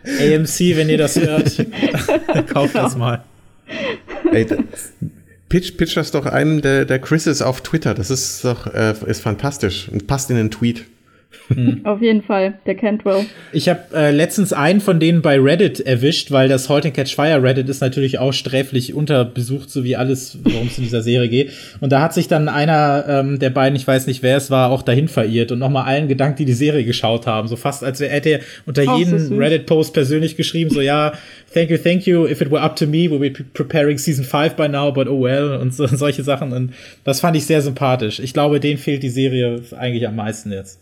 AMC, 0.06 0.78
wenn 0.78 0.88
ihr 0.88 0.98
das 0.98 1.18
hört, 1.18 1.66
kauft 2.48 2.76
das 2.76 2.96
mal. 2.96 3.26
Ey, 4.32 4.48
pitch, 5.50 5.76
pitch 5.76 5.98
das 5.98 6.12
doch 6.12 6.26
einem 6.28 6.62
der, 6.62 6.86
der 6.86 7.00
Chrises 7.00 7.42
auf 7.42 7.60
Twitter. 7.60 7.94
Das 7.94 8.10
ist 8.10 8.46
doch 8.46 8.68
äh, 8.74 8.94
ist 9.06 9.22
fantastisch 9.22 9.90
und 9.90 10.08
passt 10.08 10.30
in 10.30 10.38
den 10.38 10.50
Tweet. 10.50 10.86
Hm. 11.50 11.86
Auf 11.86 12.02
jeden 12.02 12.24
Fall, 12.24 12.60
der 12.66 12.76
Cantwell. 12.76 13.26
Ich 13.54 13.70
habe 13.70 13.80
äh, 13.94 14.12
letztens 14.12 14.54
einen 14.54 14.82
von 14.82 15.00
denen 15.00 15.22
bei 15.22 15.40
Reddit 15.40 15.80
erwischt, 15.80 16.32
weil 16.32 16.50
das 16.50 16.70
Halt 16.70 16.86
and 16.86 16.94
Catch 16.94 17.16
Fire 17.16 17.42
Reddit 17.42 17.70
ist 17.70 17.82
natürlich 17.82 18.20
auch 18.20 18.34
sträflich 18.34 18.94
unterbesucht, 18.94 19.70
so 19.70 19.84
wie 19.84 19.96
alles, 19.96 20.38
worum 20.44 20.68
es 20.68 20.78
in 20.78 20.84
dieser 20.84 21.02
Serie 21.02 21.30
geht. 21.30 21.52
Und 21.80 21.92
da 21.92 22.02
hat 22.02 22.14
sich 22.14 22.28
dann 22.28 22.50
einer 22.50 23.06
ähm, 23.08 23.40
der 23.40 23.50
beiden, 23.50 23.76
ich 23.76 23.88
weiß 23.88 24.08
nicht 24.08 24.24
wer 24.24 24.38
es 24.38 24.52
war, 24.52 24.72
auch 24.72 24.82
dahin 24.82 25.08
verirrt 25.08 25.52
und 25.52 25.60
nochmal 25.60 25.86
allen 25.86 26.08
gedankt, 26.08 26.40
die 26.40 26.46
die 26.46 26.54
Serie 26.54 26.84
geschaut 26.84 27.28
haben. 27.28 27.48
So 27.48 27.56
fast, 27.56 27.84
als 27.84 28.00
hätte 28.00 28.30
er 28.30 28.40
unter 28.66 28.84
oh, 28.88 28.98
jedem 28.98 29.38
Reddit-Post 29.38 29.94
persönlich 29.94 30.36
geschrieben, 30.36 30.70
so 30.70 30.82
ja, 30.82 31.14
thank 31.54 31.70
you, 31.70 31.78
thank 31.78 32.06
you. 32.06 32.26
If 32.26 32.42
it 32.42 32.52
were 32.52 32.62
up 32.62 32.76
to 32.78 32.86
me, 32.86 33.10
we'd 33.10 33.20
be 33.20 33.44
preparing 33.54 33.98
Season 33.98 34.26
5 34.26 34.56
by 34.56 34.68
now, 34.68 34.92
but 34.92 35.08
oh 35.08 35.22
well. 35.22 35.60
Und 35.62 35.74
so, 35.74 35.88
solche 35.92 36.24
Sachen. 36.24 36.52
Und 36.52 36.74
das 37.04 37.22
fand 37.22 37.38
ich 37.38 37.46
sehr 37.46 37.62
sympathisch. 37.62 38.20
Ich 38.20 38.34
glaube, 38.34 38.60
denen 38.60 38.78
fehlt 38.78 39.04
die 39.04 39.10
Serie 39.10 39.62
eigentlich 39.78 40.08
am 40.08 40.16
meisten 40.16 40.52
jetzt. 40.52 40.80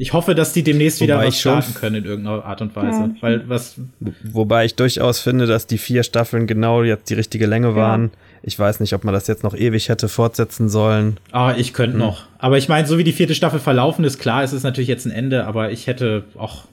Ich 0.00 0.14
hoffe, 0.14 0.34
dass 0.34 0.54
die 0.54 0.62
demnächst 0.62 1.02
Wobei 1.02 1.04
wieder 1.04 1.26
was 1.26 1.38
starten 1.38 1.74
können 1.74 1.96
in 1.96 2.04
irgendeiner 2.06 2.42
Art 2.42 2.62
und 2.62 2.74
Weise. 2.74 3.00
Ja. 3.00 3.10
Weil 3.20 3.46
was 3.50 3.74
Wobei 4.22 4.64
ich 4.64 4.74
durchaus 4.74 5.20
finde, 5.20 5.44
dass 5.44 5.66
die 5.66 5.76
vier 5.76 6.04
Staffeln 6.04 6.46
genau 6.46 6.82
jetzt 6.82 7.10
die 7.10 7.14
richtige 7.14 7.44
Länge 7.44 7.76
waren. 7.76 8.04
Ja. 8.04 8.10
Ich 8.42 8.58
weiß 8.58 8.80
nicht, 8.80 8.94
ob 8.94 9.04
man 9.04 9.12
das 9.12 9.26
jetzt 9.26 9.44
noch 9.44 9.54
ewig 9.54 9.90
hätte 9.90 10.08
fortsetzen 10.08 10.70
sollen. 10.70 11.18
Ah, 11.32 11.52
ich 11.54 11.74
könnte 11.74 11.98
hm. 11.98 11.98
noch. 11.98 12.22
Aber 12.38 12.56
ich 12.56 12.70
meine, 12.70 12.88
so 12.88 12.96
wie 12.96 13.04
die 13.04 13.12
vierte 13.12 13.34
Staffel 13.34 13.60
verlaufen 13.60 14.06
ist, 14.06 14.18
klar, 14.18 14.42
es 14.42 14.54
ist 14.54 14.62
natürlich 14.62 14.88
jetzt 14.88 15.04
ein 15.04 15.12
Ende, 15.12 15.44
aber 15.44 15.70
ich 15.70 15.86
hätte 15.86 16.24
auch 16.34 16.64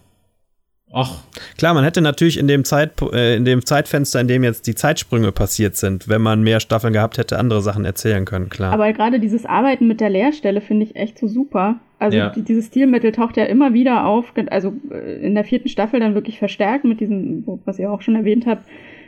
Ach. 0.94 1.24
Klar, 1.58 1.74
man 1.74 1.84
hätte 1.84 2.02
natürlich 2.02 2.38
in 2.40 2.48
dem, 2.48 2.64
Zeit, 2.64 2.92
äh, 3.14 3.36
in 3.36 3.44
dem 3.44 3.66
Zeitfenster, 3.66 4.22
in 4.22 4.28
dem 4.28 4.44
jetzt 4.44 4.68
die 4.68 4.76
Zeitsprünge 4.76 5.32
passiert 5.32 5.76
sind, 5.76 6.08
wenn 6.08 6.22
man 6.22 6.44
mehr 6.44 6.60
Staffeln 6.60 6.94
gehabt 6.94 7.18
hätte, 7.18 7.38
andere 7.38 7.62
Sachen 7.62 7.84
erzählen 7.84 8.24
können, 8.26 8.50
klar. 8.50 8.72
Aber 8.72 8.92
gerade 8.94 9.20
dieses 9.20 9.46
Arbeiten 9.46 9.88
mit 9.88 10.00
der 10.00 10.10
Leerstelle 10.10 10.62
finde 10.62 10.86
ich 10.86 10.96
echt 10.96 11.20
so 11.20 11.28
super. 11.28 11.80
Also 12.00 12.18
ja. 12.18 12.30
die, 12.30 12.44
dieses 12.44 12.68
Stilmittel 12.68 13.12
taucht 13.12 13.38
ja 13.38 13.46
immer 13.46 13.74
wieder 13.74 14.06
auf, 14.06 14.34
also 14.50 14.74
äh, 14.92 15.26
in 15.26 15.36
der 15.36 15.44
vierten 15.44 15.68
Staffel 15.68 16.00
dann 16.00 16.14
wirklich 16.14 16.40
verstärkt 16.40 16.86
mit 16.86 17.02
diesem, 17.02 17.44
was 17.66 17.80
ihr 17.80 17.92
auch 17.92 18.02
schon 18.02 18.16
erwähnt 18.16 18.46
habt, 18.46 18.66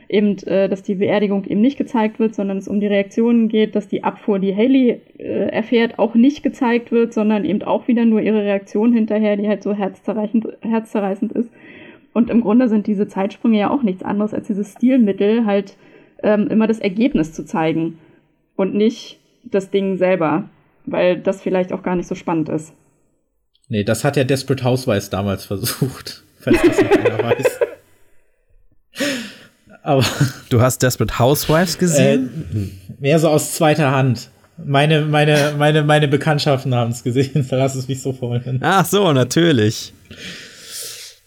eben, 0.10 0.38
äh, 0.48 0.68
dass 0.68 0.82
die 0.82 0.96
Beerdigung 0.96 1.46
eben 1.46 1.62
nicht 1.62 1.78
gezeigt 1.78 2.20
wird, 2.20 2.36
sondern 2.36 2.58
es 2.58 2.68
um 2.68 2.80
die 2.80 2.88
Reaktionen 2.88 3.48
geht, 3.48 3.76
dass 3.76 3.88
die 3.88 4.04
Abfuhr, 4.04 4.40
die 4.40 4.56
Haley 4.56 5.02
äh, 5.18 5.24
erfährt, 5.50 6.00
auch 6.00 6.16
nicht 6.16 6.44
gezeigt 6.44 6.92
wird, 6.92 7.14
sondern 7.14 7.46
eben 7.46 7.62
auch 7.62 7.88
wieder 7.88 8.06
nur 8.06 8.20
ihre 8.20 8.42
Reaktion 8.42 8.92
hinterher, 8.92 9.38
die 9.38 9.48
halt 9.48 9.64
so 9.64 9.74
herzzerreißend, 9.74 10.48
herzzerreißend 10.62 11.32
ist. 11.34 11.52
Und 12.14 12.30
im 12.30 12.42
Grunde 12.42 12.70
sind 12.70 12.88
diese 12.88 13.08
Zeitsprünge 13.08 13.60
ja 13.60 13.70
auch 13.70 13.84
nichts 13.84 14.04
anderes 14.04 14.34
als 14.34 14.48
dieses 14.48 14.74
Stilmittel, 14.74 15.46
halt 15.46 15.78
ähm, 16.24 16.48
immer 16.48 16.68
das 16.68 16.80
Ergebnis 16.80 17.34
zu 17.34 17.46
zeigen 17.46 18.00
und 18.56 18.74
nicht 18.74 19.20
das 19.44 19.70
Ding 19.70 19.98
selber, 19.98 20.50
weil 20.86 21.20
das 21.20 21.42
vielleicht 21.42 21.72
auch 21.72 21.84
gar 21.84 21.96
nicht 21.96 22.08
so 22.08 22.16
spannend 22.16 22.50
ist. 22.50 22.74
Nee, 23.68 23.84
das 23.84 24.04
hat 24.04 24.18
ja 24.18 24.24
Desperate 24.24 24.64
Housewives 24.64 25.10
damals 25.10 25.46
versucht, 25.46 26.24
falls 26.40 26.62
das 26.64 26.82
noch 26.82 26.92
einer 26.92 27.24
weiß. 27.24 27.60
Aber 29.84 30.04
du 30.50 30.62
hast 30.62 30.82
Desperate 30.82 31.20
Housewives 31.20 31.78
gesehen? 31.78 32.48
Äh, 32.54 33.02
mehr 33.02 33.20
so 33.20 33.30
aus 33.30 33.54
zweiter 33.54 33.92
Hand. 33.92 34.30
Meine, 34.58 35.06
meine, 35.06 35.56
meine, 35.58 35.84
meine 35.84 36.08
Bekanntschaften 36.08 36.76
haben 36.76 36.92
es 36.92 37.04
gesehen, 37.04 37.46
da 37.50 37.58
lass 37.58 37.76
es 37.76 37.88
mich 37.88 38.02
so 38.02 38.12
vorhin. 38.12 38.60
Ach 38.62 38.86
so, 38.86 39.14
natürlich. 39.14 39.94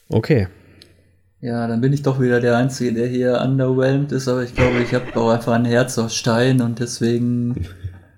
Okay. 0.09 0.49
Ja, 1.43 1.67
dann 1.67 1.81
bin 1.81 1.93
ich 1.93 2.03
doch 2.03 2.21
wieder 2.21 2.41
der 2.41 2.57
Einzige, 2.57 2.93
der 2.93 3.09
hier 3.09 3.41
underwhelmed 3.45 4.13
ist, 4.13 4.29
aber 4.29 4.45
ich 4.45 4.55
glaube, 4.55 4.81
ich 4.81 4.95
habe 4.95 5.17
auch 5.17 5.31
einfach 5.31 5.53
ein 5.55 5.65
Herz 5.65 5.99
aus 5.99 6.15
Stein 6.15 6.61
und 6.61 6.79
deswegen 6.79 7.67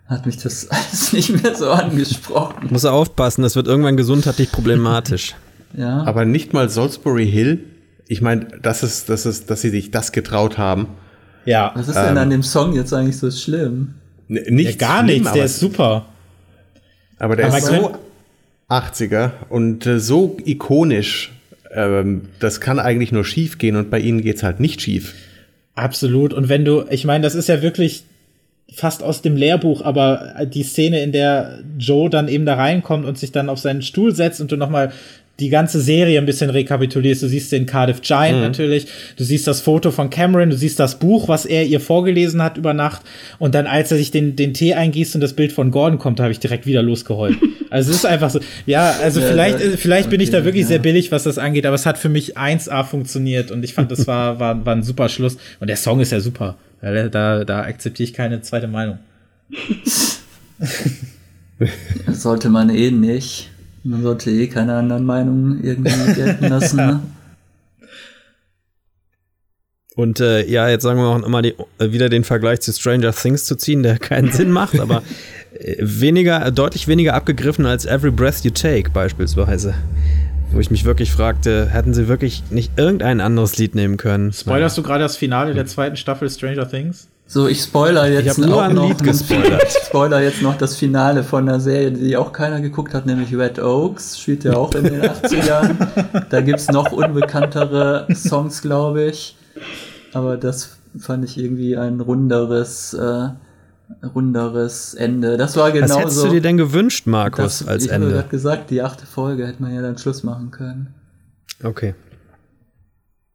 hat 0.06 0.26
mich 0.26 0.36
das 0.36 0.68
alles 0.70 1.14
nicht 1.14 1.42
mehr 1.42 1.54
so 1.54 1.70
angesprochen. 1.70 2.68
Muss 2.68 2.84
aufpassen, 2.84 3.40
das 3.40 3.56
wird 3.56 3.66
irgendwann 3.66 3.96
gesundheitlich 3.96 4.52
problematisch. 4.52 5.34
ja. 5.72 6.02
Aber 6.02 6.26
nicht 6.26 6.52
mal 6.52 6.68
Salisbury 6.68 7.26
Hill. 7.26 7.60
Ich 8.08 8.20
meine, 8.20 8.46
das 8.60 8.82
ist, 8.82 9.08
das 9.08 9.24
ist, 9.24 9.50
dass 9.50 9.62
sie 9.62 9.70
sich 9.70 9.90
das 9.90 10.12
getraut 10.12 10.58
haben. 10.58 10.88
Ja. 11.46 11.72
Was 11.74 11.88
ist 11.88 11.96
ähm, 11.96 12.04
denn 12.08 12.18
an 12.18 12.28
dem 12.28 12.42
Song 12.42 12.74
jetzt 12.74 12.92
eigentlich 12.92 13.16
so 13.16 13.30
schlimm? 13.30 13.94
Nicht 14.28 14.82
ja, 14.82 14.88
gar 14.88 15.02
schlimm, 15.02 15.16
nichts, 15.22 15.32
der 15.32 15.44
ist 15.46 15.60
super. 15.60 16.04
Aber 17.18 17.36
der 17.36 17.46
aber 17.46 17.56
ist 17.56 17.66
so 17.68 17.96
80er 18.68 19.30
und 19.48 19.86
äh, 19.86 19.98
so 19.98 20.36
ikonisch 20.44 21.32
ähm, 21.74 22.22
das 22.38 22.60
kann 22.60 22.78
eigentlich 22.78 23.12
nur 23.12 23.24
schief 23.24 23.58
gehen 23.58 23.76
und 23.76 23.90
bei 23.90 23.98
ihnen 24.00 24.22
geht's 24.22 24.42
halt 24.42 24.60
nicht 24.60 24.80
schief. 24.80 25.14
Absolut. 25.74 26.32
Und 26.32 26.48
wenn 26.48 26.64
du, 26.64 26.84
ich 26.90 27.04
meine, 27.04 27.22
das 27.22 27.34
ist 27.34 27.48
ja 27.48 27.62
wirklich 27.62 28.04
fast 28.72 29.02
aus 29.02 29.22
dem 29.22 29.36
Lehrbuch, 29.36 29.82
aber 29.82 30.46
die 30.46 30.62
Szene, 30.62 31.00
in 31.00 31.12
der 31.12 31.60
Joe 31.78 32.10
dann 32.10 32.28
eben 32.28 32.46
da 32.46 32.54
reinkommt 32.54 33.04
und 33.04 33.18
sich 33.18 33.32
dann 33.32 33.48
auf 33.48 33.58
seinen 33.58 33.82
Stuhl 33.82 34.14
setzt 34.14 34.40
und 34.40 34.50
du 34.50 34.56
nochmal 34.56 34.92
die 35.40 35.48
ganze 35.48 35.80
Serie 35.80 36.18
ein 36.18 36.26
bisschen 36.26 36.50
rekapitulierst. 36.50 37.22
Du 37.22 37.28
siehst 37.28 37.50
den 37.50 37.66
Cardiff 37.66 38.02
Giant 38.02 38.36
mhm. 38.36 38.42
natürlich, 38.42 38.86
du 39.16 39.24
siehst 39.24 39.46
das 39.46 39.60
Foto 39.60 39.90
von 39.90 40.10
Cameron, 40.10 40.50
du 40.50 40.56
siehst 40.56 40.78
das 40.78 40.98
Buch, 40.98 41.28
was 41.28 41.44
er 41.44 41.64
ihr 41.64 41.80
vorgelesen 41.80 42.42
hat 42.42 42.56
über 42.56 42.72
Nacht. 42.72 43.02
Und 43.38 43.54
dann, 43.54 43.66
als 43.66 43.90
er 43.90 43.96
sich 43.96 44.10
den, 44.10 44.36
den 44.36 44.54
Tee 44.54 44.74
eingießt 44.74 45.14
und 45.16 45.20
das 45.20 45.32
Bild 45.32 45.52
von 45.52 45.70
Gordon 45.70 45.98
kommt, 45.98 46.18
da 46.18 46.24
habe 46.24 46.32
ich 46.32 46.38
direkt 46.38 46.66
wieder 46.66 46.82
losgeheult. 46.82 47.36
also 47.70 47.90
es 47.90 47.98
ist 47.98 48.06
einfach 48.06 48.30
so, 48.30 48.38
ja, 48.66 48.92
also 49.02 49.20
ja, 49.20 49.26
vielleicht, 49.26 49.60
ja, 49.60 49.70
vielleicht 49.76 50.10
bin 50.10 50.20
ich 50.20 50.30
da 50.30 50.44
wirklich 50.44 50.62
ja. 50.62 50.68
sehr 50.68 50.78
billig, 50.78 51.10
was 51.10 51.24
das 51.24 51.38
angeht, 51.38 51.66
aber 51.66 51.74
es 51.74 51.86
hat 51.86 51.98
für 51.98 52.08
mich 52.08 52.38
1A 52.38 52.84
funktioniert 52.84 53.50
und 53.50 53.64
ich 53.64 53.74
fand, 53.74 53.90
das 53.90 54.06
war, 54.06 54.38
war, 54.40 54.64
war 54.64 54.76
ein 54.76 54.84
super 54.84 55.08
Schluss. 55.08 55.36
Und 55.58 55.68
der 55.68 55.76
Song 55.76 56.00
ist 56.00 56.12
ja 56.12 56.20
super. 56.20 56.56
Da, 56.80 57.44
da 57.44 57.62
akzeptiere 57.62 58.08
ich 58.08 58.12
keine 58.12 58.42
zweite 58.42 58.68
Meinung. 58.68 58.98
sollte 62.12 62.50
man 62.50 62.70
eh 62.70 62.90
nicht. 62.90 63.50
Man 63.84 64.02
sollte 64.02 64.30
eh 64.30 64.46
keine 64.46 64.74
anderen 64.74 65.04
Meinungen 65.04 65.62
irgendwie 65.62 66.12
gelten 66.14 66.48
lassen. 66.48 66.76
Ne? 66.76 67.00
Und 69.94 70.20
äh, 70.20 70.44
ja, 70.46 70.68
jetzt 70.68 70.82
sagen 70.82 70.98
wir 70.98 71.06
auch 71.06 71.22
immer 71.22 71.42
die, 71.42 71.54
äh, 71.78 71.92
wieder 71.92 72.08
den 72.08 72.24
Vergleich 72.24 72.60
zu 72.60 72.72
Stranger 72.72 73.12
Things 73.12 73.44
zu 73.44 73.56
ziehen, 73.56 73.82
der 73.82 73.98
keinen 73.98 74.32
Sinn 74.32 74.50
macht, 74.50 74.80
aber 74.80 75.02
äh, 75.58 75.76
weniger, 75.80 76.50
deutlich 76.50 76.88
weniger 76.88 77.14
abgegriffen 77.14 77.66
als 77.66 77.84
Every 77.84 78.10
Breath 78.10 78.42
You 78.42 78.50
Take 78.50 78.90
beispielsweise. 78.90 79.74
Wo 80.50 80.60
ich 80.60 80.70
mich 80.70 80.84
wirklich 80.84 81.12
fragte, 81.12 81.68
hätten 81.68 81.94
sie 81.94 82.08
wirklich 82.08 82.42
nicht 82.50 82.72
irgendein 82.76 83.20
anderes 83.20 83.58
Lied 83.58 83.74
nehmen 83.74 83.96
können? 83.96 84.32
Spoilerst 84.32 84.78
du 84.78 84.82
gerade 84.82 85.02
das 85.02 85.16
Finale 85.16 85.52
der 85.52 85.66
zweiten 85.66 85.96
Staffel 85.96 86.30
Stranger 86.30 86.68
Things? 86.68 87.08
So, 87.34 87.48
ich 87.48 87.62
spoiler 87.62 88.06
jetzt 88.06 88.38
ich 88.38 88.44
ein 88.44 88.48
noch, 88.76 88.96
spoiler 89.88 90.22
jetzt 90.22 90.40
noch 90.40 90.56
das 90.56 90.76
Finale 90.76 91.24
von 91.24 91.48
einer 91.48 91.58
Serie, 91.58 91.90
die 91.90 92.16
auch 92.16 92.32
keiner 92.32 92.60
geguckt 92.60 92.94
hat, 92.94 93.06
nämlich 93.06 93.36
Red 93.36 93.58
Oaks. 93.58 94.20
Spielt 94.20 94.44
ja 94.44 94.54
auch 94.54 94.72
in 94.76 94.84
den 94.84 95.00
80ern. 95.02 96.26
Da 96.30 96.40
gibt 96.42 96.60
es 96.60 96.68
noch 96.68 96.92
unbekanntere 96.92 98.06
Songs, 98.14 98.62
glaube 98.62 99.06
ich. 99.06 99.36
Aber 100.12 100.36
das 100.36 100.78
fand 100.96 101.24
ich 101.24 101.36
irgendwie 101.36 101.76
ein 101.76 101.98
runderes, 101.98 102.94
äh, 102.94 103.30
runderes 104.14 104.94
Ende. 104.94 105.36
Das 105.36 105.56
war 105.56 105.72
genau 105.72 105.88
Was 105.88 105.98
hättest 105.98 106.22
du 106.22 106.28
dir 106.28 106.40
denn 106.40 106.56
gewünscht, 106.56 107.08
Markus, 107.08 107.58
das, 107.58 107.66
als 107.66 107.86
ich 107.86 107.90
Ende? 107.90 108.10
Ich 108.10 108.16
habe 108.16 108.28
gesagt, 108.28 108.70
die 108.70 108.80
achte 108.80 109.06
Folge 109.06 109.44
hätte 109.44 109.60
man 109.60 109.74
ja 109.74 109.82
dann 109.82 109.98
Schluss 109.98 110.22
machen 110.22 110.52
können. 110.52 110.94
Okay. 111.64 111.96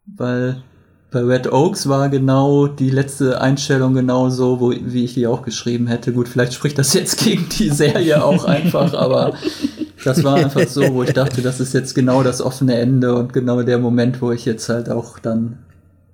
Weil 0.05 0.63
bei 1.11 1.21
Red 1.21 1.51
Oaks 1.51 1.89
war 1.89 2.09
genau 2.09 2.67
die 2.67 2.91
letzte 2.91 3.41
Einstellung 3.41 3.95
genau 3.95 4.29
so, 4.29 4.59
wo, 4.59 4.71
wie 4.71 5.05
ich 5.05 5.15
die 5.15 5.25
auch 5.25 5.41
geschrieben 5.41 5.87
hätte. 5.87 6.13
Gut, 6.13 6.27
vielleicht 6.27 6.53
spricht 6.53 6.77
das 6.77 6.93
jetzt 6.93 7.23
gegen 7.23 7.47
die 7.49 7.69
Serie 7.69 8.23
auch 8.23 8.45
einfach, 8.45 8.93
aber 8.93 9.33
das 10.03 10.23
war 10.23 10.35
einfach 10.35 10.67
so, 10.67 10.93
wo 10.93 11.03
ich 11.03 11.13
dachte, 11.13 11.41
das 11.41 11.59
ist 11.59 11.73
jetzt 11.73 11.95
genau 11.95 12.21
das 12.21 12.41
offene 12.41 12.75
Ende 12.75 13.15
und 13.15 13.33
genau 13.33 13.63
der 13.63 13.79
Moment, 13.79 14.21
wo 14.21 14.31
ich 14.31 14.45
jetzt 14.45 14.69
halt 14.69 14.89
auch 14.89 15.17
dann 15.17 15.57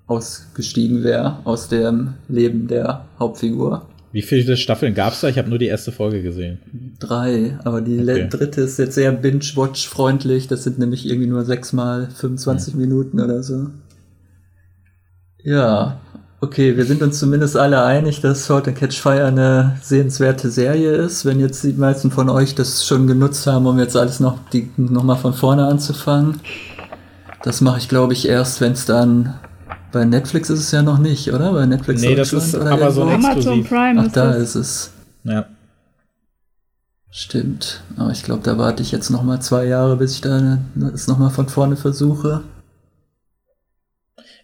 ausgestiegen 0.06 1.02
wäre 1.04 1.40
aus 1.44 1.68
dem 1.68 2.14
Leben 2.28 2.66
der 2.68 3.04
Hauptfigur. 3.18 3.86
Wie 4.12 4.22
viele 4.22 4.56
Staffeln 4.56 4.94
gab 4.94 5.12
es 5.12 5.20
da? 5.20 5.28
Ich 5.28 5.36
habe 5.36 5.50
nur 5.50 5.58
die 5.58 5.66
erste 5.66 5.92
Folge 5.92 6.22
gesehen. 6.22 6.58
Drei, 7.00 7.58
aber 7.64 7.82
die 7.82 8.00
okay. 8.00 8.28
dritte 8.30 8.62
ist 8.62 8.78
jetzt 8.78 8.94
sehr 8.94 9.12
binge-watch-freundlich. 9.12 10.48
Das 10.48 10.64
sind 10.64 10.78
nämlich 10.78 11.06
irgendwie 11.06 11.28
nur 11.28 11.44
sechs 11.44 11.74
mal 11.74 12.08
25 12.08 12.72
hm. 12.72 12.80
Minuten 12.80 13.20
oder 13.20 13.42
so. 13.42 13.66
Ja, 15.42 15.98
okay, 16.40 16.76
wir 16.76 16.84
sind 16.84 17.02
uns 17.02 17.18
zumindest 17.18 17.56
alle 17.56 17.82
einig, 17.84 18.20
dass 18.20 18.46
Salt 18.46 18.68
and 18.68 18.76
Catch 18.76 19.00
Fire 19.00 19.24
eine 19.24 19.76
sehenswerte 19.82 20.50
Serie 20.50 20.92
ist. 20.92 21.24
Wenn 21.24 21.40
jetzt 21.40 21.62
die 21.62 21.72
meisten 21.72 22.10
von 22.10 22.28
euch 22.28 22.54
das 22.54 22.84
schon 22.84 23.06
genutzt 23.06 23.46
haben, 23.46 23.66
um 23.66 23.78
jetzt 23.78 23.96
alles 23.96 24.20
noch, 24.20 24.38
die, 24.52 24.70
noch 24.76 25.02
mal 25.02 25.16
von 25.16 25.34
vorne 25.34 25.66
anzufangen. 25.66 26.40
Das 27.42 27.60
mache 27.60 27.78
ich, 27.78 27.88
glaube 27.88 28.12
ich, 28.12 28.28
erst, 28.28 28.60
wenn 28.60 28.72
es 28.72 28.86
dann 28.86 29.34
bei 29.92 30.04
Netflix 30.04 30.50
ist 30.50 30.60
es 30.60 30.72
ja 30.72 30.82
noch 30.82 30.98
nicht, 30.98 31.32
oder? 31.32 31.52
Bei 31.52 31.64
Netflix 31.64 32.02
Nee, 32.02 32.14
das 32.14 32.32
ist 32.32 32.54
Amazon, 32.54 33.08
Amazon 33.08 33.64
Prime. 33.64 34.04
Ach, 34.04 34.12
da 34.12 34.32
ist 34.32 34.54
es. 34.54 34.90
Ja. 35.24 35.46
Stimmt. 37.10 37.82
Aber 37.96 38.10
ich 38.10 38.24
glaube, 38.24 38.42
da 38.42 38.58
warte 38.58 38.82
ich 38.82 38.92
jetzt 38.92 39.10
noch 39.10 39.22
mal 39.22 39.40
zwei 39.40 39.64
Jahre, 39.64 39.96
bis 39.96 40.14
ich 40.14 40.20
da 40.20 40.58
das 40.74 41.06
noch 41.06 41.18
mal 41.18 41.30
von 41.30 41.48
vorne 41.48 41.76
versuche. 41.76 42.42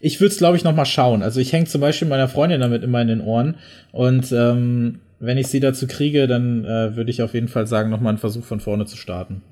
Ich 0.05 0.21
würde 0.21 0.33
es, 0.33 0.39
glaube 0.39 0.57
ich, 0.57 0.65
noch 0.65 0.75
mal 0.75 0.85
schauen. 0.85 1.23
Also 1.23 1.39
ich 1.39 1.53
hänge 1.53 1.67
zum 1.67 1.81
Beispiel 1.81 2.09
meiner 2.09 2.27
Freundin 2.27 2.61
damit 2.61 2.83
immer 2.83 3.01
in 3.01 3.07
den 3.07 3.21
Ohren. 3.21 3.55
Und 3.93 4.33
ähm, 4.33 4.99
wenn 5.21 5.39
ich 5.39 5.47
sie 5.47 5.61
dazu 5.61 5.87
kriege, 5.87 6.27
dann 6.27 6.65
äh, 6.65 6.97
würde 6.97 7.13
ich 7.13 7.23
auf 7.23 7.35
jeden 7.35 7.47
Fall 7.47 7.69
sagen, 7.69 7.89
noch 7.89 8.01
mal 8.01 8.09
einen 8.09 8.19
Versuch 8.19 8.45
von 8.45 8.59
vorne 8.59 8.85
zu 8.85 8.97
starten. 8.97 9.43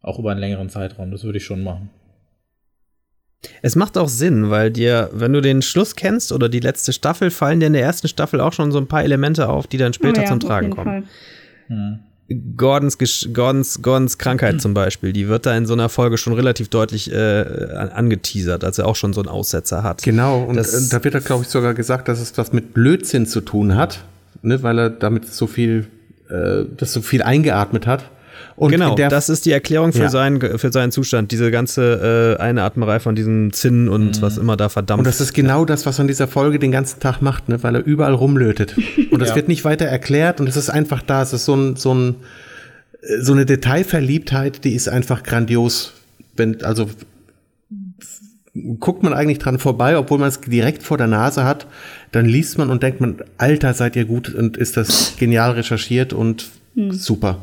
Auch 0.00 0.18
über 0.18 0.30
einen 0.30 0.40
längeren 0.40 0.70
Zeitraum. 0.70 1.10
Das 1.10 1.22
würde 1.22 1.36
ich 1.36 1.44
schon 1.44 1.62
machen. 1.62 1.90
Es 3.60 3.76
macht 3.76 3.98
auch 3.98 4.08
Sinn, 4.08 4.48
weil 4.48 4.70
dir, 4.70 5.10
wenn 5.12 5.34
du 5.34 5.42
den 5.42 5.60
Schluss 5.60 5.96
kennst 5.96 6.32
oder 6.32 6.48
die 6.48 6.60
letzte 6.60 6.94
Staffel, 6.94 7.30
fallen 7.30 7.60
dir 7.60 7.66
in 7.66 7.74
der 7.74 7.82
ersten 7.82 8.08
Staffel 8.08 8.40
auch 8.40 8.54
schon 8.54 8.72
so 8.72 8.78
ein 8.78 8.88
paar 8.88 9.04
Elemente 9.04 9.50
auf, 9.50 9.66
die 9.66 9.76
dann 9.76 9.92
später 9.92 10.20
Oh 10.20 10.24
ja, 10.24 10.28
zum 10.28 10.38
auf 10.38 10.44
Tragen 10.44 10.66
jeden 10.68 10.76
kommen. 10.76 11.04
Fall. 11.68 12.00
Gordons, 12.56 12.98
Gesch- 12.98 13.32
Gordons, 13.32 13.82
Gordons 13.82 14.16
Krankheit 14.18 14.60
zum 14.60 14.72
Beispiel, 14.72 15.12
die 15.12 15.26
wird 15.28 15.46
da 15.46 15.56
in 15.56 15.66
so 15.66 15.72
einer 15.72 15.88
Folge 15.88 16.16
schon 16.16 16.32
relativ 16.32 16.68
deutlich 16.68 17.10
äh, 17.12 17.16
an- 17.74 17.88
angeteasert, 17.90 18.62
als 18.62 18.78
er 18.78 18.86
auch 18.86 18.94
schon 18.96 19.12
so 19.12 19.20
einen 19.20 19.28
Aussetzer 19.28 19.82
hat. 19.82 20.02
Genau, 20.02 20.44
und 20.44 20.56
Das- 20.56 20.72
äh, 20.72 20.88
da 20.90 21.02
wird, 21.02 21.24
glaube 21.24 21.42
ich, 21.42 21.48
sogar 21.48 21.74
gesagt, 21.74 22.06
dass 22.08 22.20
es 22.20 22.36
was 22.38 22.52
mit 22.52 22.72
Blödsinn 22.72 23.26
zu 23.26 23.40
tun 23.40 23.74
hat, 23.74 24.04
ne, 24.42 24.62
weil 24.62 24.78
er 24.78 24.90
damit 24.90 25.26
so 25.32 25.46
viel, 25.48 25.88
äh, 26.28 26.64
das 26.76 26.92
so 26.92 27.02
viel 27.02 27.22
eingeatmet 27.22 27.86
hat. 27.88 28.04
Und 28.60 28.70
genau, 28.72 28.94
das 28.94 29.30
ist 29.30 29.46
die 29.46 29.52
Erklärung 29.52 29.92
für, 29.94 30.00
Ja. 30.02 30.08
seinen, 30.10 30.58
für 30.58 30.70
seinen 30.70 30.92
Zustand, 30.92 31.32
diese 31.32 31.50
ganze 31.50 32.36
äh, 32.38 32.42
Einatmerei 32.42 33.00
von 33.00 33.14
diesen 33.14 33.54
Zinnen 33.54 33.88
und 33.88 34.20
was 34.20 34.36
immer 34.36 34.56
da 34.58 34.68
verdampft. 34.68 34.98
und 35.00 35.06
das 35.06 35.20
ist 35.22 35.32
genau 35.32 35.64
das, 35.64 35.86
was 35.86 35.98
er 35.98 36.02
in 36.02 36.08
dieser 36.08 36.28
Folge 36.28 36.58
den 36.58 36.70
ganzen 36.70 37.00
Tag 37.00 37.22
macht, 37.22 37.48
ne, 37.48 37.62
weil 37.62 37.74
er 37.76 37.82
überall 37.84 38.12
rumlötet. 38.12 38.76
Und 39.10 39.20
das 39.20 39.30
Ja. 39.30 39.36
wird 39.36 39.48
nicht 39.48 39.64
weiter 39.64 39.86
erklärt 39.86 40.40
und 40.40 40.48
es 40.48 40.56
ist 40.56 40.68
einfach 40.68 41.00
da. 41.02 41.22
Es 41.22 41.32
ist 41.32 41.46
so 41.46 41.54
ein, 41.56 41.76
so 41.76 41.94
ein, 41.94 42.16
äh, 43.02 43.20
so 43.22 43.32
eine 43.32 43.46
Detailverliebtheit, 43.46 44.62
die 44.64 44.74
ist 44.74 44.88
einfach 44.90 45.22
grandios. 45.22 45.94
Wenn, 46.36 46.62
also 46.62 46.86
guckt 48.78 49.02
man 49.02 49.12
eigentlich 49.14 49.38
dran 49.38 49.58
vorbei, 49.58 49.96
obwohl 49.96 50.18
man 50.18 50.28
es 50.28 50.40
direkt 50.40 50.82
vor 50.82 50.98
der 50.98 51.06
Nase 51.06 51.44
hat, 51.44 51.66
dann 52.12 52.26
liest 52.26 52.58
man 52.58 52.68
und 52.68 52.82
denkt 52.82 53.00
man, 53.00 53.16
Alter, 53.38 53.72
seid 53.74 53.96
ihr 53.96 54.04
gut 54.04 54.34
und 54.34 54.56
ist 54.56 54.76
das 54.76 55.14
genial 55.18 55.52
recherchiert 55.52 56.12
und 56.12 56.50
super. 56.90 57.40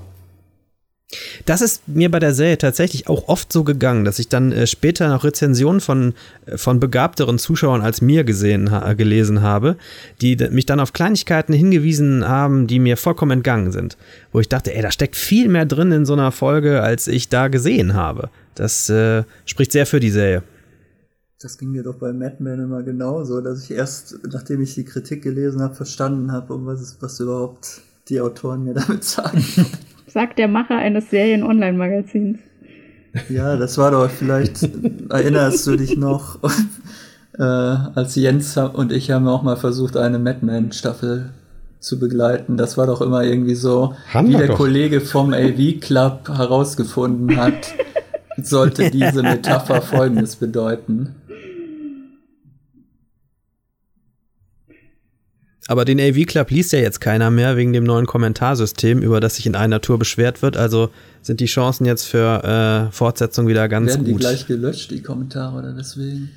Das 1.45 1.61
ist 1.61 1.87
mir 1.87 2.11
bei 2.11 2.19
der 2.19 2.33
Serie 2.33 2.57
tatsächlich 2.57 3.07
auch 3.07 3.29
oft 3.29 3.53
so 3.53 3.63
gegangen, 3.63 4.03
dass 4.03 4.19
ich 4.19 4.27
dann 4.27 4.51
äh, 4.51 4.67
später 4.67 5.07
noch 5.07 5.23
Rezensionen 5.23 5.79
von, 5.79 6.13
äh, 6.45 6.57
von 6.57 6.81
begabteren 6.81 7.39
Zuschauern 7.39 7.81
als 7.81 8.01
mir 8.01 8.25
gesehen, 8.25 8.71
ha 8.71 8.91
gelesen 8.93 9.41
habe, 9.41 9.77
die 10.21 10.35
mich 10.51 10.65
dann 10.65 10.81
auf 10.81 10.91
Kleinigkeiten 10.91 11.53
hingewiesen 11.53 12.27
haben, 12.27 12.67
die 12.67 12.79
mir 12.79 12.97
vollkommen 12.97 13.31
entgangen 13.31 13.71
sind. 13.71 13.97
Wo 14.33 14.41
ich 14.41 14.49
dachte, 14.49 14.75
ey, 14.75 14.81
da 14.81 14.91
steckt 14.91 15.15
viel 15.15 15.47
mehr 15.47 15.65
drin 15.65 15.93
in 15.93 16.05
so 16.05 16.13
einer 16.13 16.33
Folge, 16.33 16.81
als 16.81 17.07
ich 17.07 17.29
da 17.29 17.47
gesehen 17.47 17.93
habe. 17.93 18.29
Das 18.55 18.89
äh, 18.89 19.23
spricht 19.45 19.71
sehr 19.71 19.85
für 19.85 20.01
die 20.01 20.11
Serie. 20.11 20.43
Das 21.39 21.57
ging 21.57 21.71
mir 21.71 21.83
doch 21.83 21.95
bei 21.95 22.11
Mad 22.11 22.37
Men 22.39 22.59
immer 22.63 22.83
genauso, 22.83 23.39
dass 23.39 23.63
ich 23.63 23.71
erst, 23.71 24.17
nachdem 24.29 24.61
ich 24.61 24.73
die 24.73 24.83
Kritik 24.83 25.21
gelesen 25.21 25.61
habe, 25.61 25.75
verstanden 25.75 26.33
habe, 26.33 26.53
um 26.53 26.65
was, 26.65 26.97
was 26.99 27.19
überhaupt 27.21 27.81
die 28.09 28.19
Autoren 28.19 28.65
mir 28.65 28.73
damit 28.73 29.05
sagen. 29.05 29.45
Sagt 30.07 30.39
der 30.39 30.47
Macher 30.47 30.77
eines 30.77 31.09
Serien-Online-Magazins. 31.09 32.39
ja, 33.29 33.57
das 33.57 33.77
war 33.77 33.91
doch 33.91 34.09
vielleicht, 34.09 34.67
erinnerst 35.09 35.67
du 35.67 35.75
dich 35.75 35.97
noch, 35.97 36.39
äh, 37.37 37.43
als 37.43 38.15
Jens 38.15 38.57
und 38.57 38.91
ich 38.91 39.11
haben 39.11 39.27
auch 39.27 39.43
mal 39.43 39.57
versucht, 39.57 39.97
eine 39.97 40.17
Mad 40.19 40.39
Men 40.41 40.71
Staffel 40.71 41.29
zu 41.79 41.99
begleiten. 41.99 42.57
Das 42.57 42.77
war 42.77 42.87
doch 42.87 43.01
immer 43.01 43.23
irgendwie 43.23 43.55
so, 43.55 43.93
Haben 44.13 44.29
wie 44.29 44.37
der 44.37 44.47
doch. 44.47 44.57
Kollege 44.57 45.01
vom 45.01 45.33
AV 45.33 45.79
Club 45.79 46.29
herausgefunden 46.29 47.37
hat, 47.37 47.73
sollte 48.41 48.89
diese 48.91 49.21
Metapher 49.23 49.81
Folgendes 49.81 50.37
bedeuten. 50.37 51.15
Aber 55.67 55.83
den 55.83 55.99
AV 55.99 56.25
Club 56.25 56.49
liest 56.49 56.71
ja 56.71 56.79
jetzt 56.79 57.01
keiner 57.01 57.29
mehr 57.29 57.57
wegen 57.57 57.73
dem 57.73 57.83
neuen 57.83 58.05
Kommentarsystem, 58.05 59.01
über 59.01 59.19
das 59.19 59.35
sich 59.35 59.45
in 59.45 59.55
einer 59.55 59.81
Tour 59.81 59.99
beschwert 59.99 60.41
wird. 60.41 60.55
Also 60.55 60.89
sind 61.21 61.41
die 61.41 61.45
Chancen 61.45 61.85
jetzt 61.85 62.05
für 62.05 62.87
äh, 62.87 62.91
Fortsetzung 62.91 63.47
wieder 63.47 63.67
ganz 63.67 63.91
Werden 63.91 64.05
die 64.05 64.11
gut. 64.13 64.21
gleich 64.21 64.47
gelöscht, 64.47 64.91
die 64.91 65.01
Kommentare, 65.01 65.57
oder 65.57 65.73
deswegen? 65.73 66.29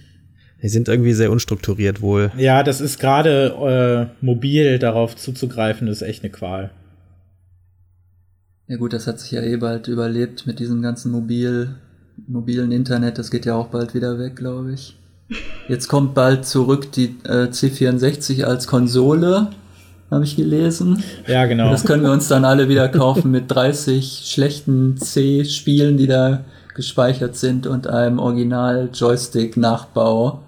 Die 0.63 0.69
sind 0.69 0.89
irgendwie 0.89 1.13
sehr 1.13 1.31
unstrukturiert 1.31 2.03
wohl. 2.03 2.33
Ja, 2.37 2.63
das 2.63 2.81
ist 2.81 2.99
gerade 2.99 4.11
äh, 4.21 4.25
mobil 4.25 4.79
darauf 4.79 5.17
zuzugreifen, 5.17 5.89
ist 5.89 6.03
echt 6.03 6.23
eine 6.23 6.31
Qual. 6.31 6.71
Ja 8.67 8.77
gut, 8.77 8.93
das 8.93 9.07
hat 9.07 9.19
sich 9.21 9.31
ja 9.33 9.43
eh 9.43 9.57
bald 9.57 9.89
überlebt 9.89 10.47
mit 10.47 10.59
diesem 10.59 10.83
ganzen 10.83 11.11
mobil, 11.11 11.77
mobilen 12.27 12.73
Internet. 12.73 13.19
Das 13.19 13.31
geht 13.31 13.47
ja 13.47 13.55
auch 13.55 13.69
bald 13.69 13.95
wieder 13.95 14.19
weg, 14.19 14.37
glaube 14.37 14.73
ich. 14.73 14.97
Jetzt 15.69 15.89
kommt 15.89 16.15
bald 16.15 16.45
zurück 16.47 16.91
die 16.93 17.17
äh, 17.25 17.49
C64 17.49 18.45
als 18.45 18.67
Konsole, 18.67 19.49
habe 20.11 20.25
ich 20.25 20.37
gelesen. 20.37 21.03
Ja, 21.27 21.45
genau. 21.47 21.71
Das 21.71 21.85
können 21.85 22.03
wir 22.03 22.11
uns 22.11 22.27
dann 22.29 22.45
alle 22.45 22.69
wieder 22.69 22.89
kaufen 22.89 23.31
mit 23.31 23.51
30 23.51 24.25
schlechten 24.27 24.97
C-Spielen, 24.97 25.97
die 25.97 26.07
da 26.09 26.45
gespeichert 26.75 27.37
sind 27.37 27.67
und 27.67 27.87
einem 27.87 28.19
Original-Joystick-Nachbau. 28.19 30.41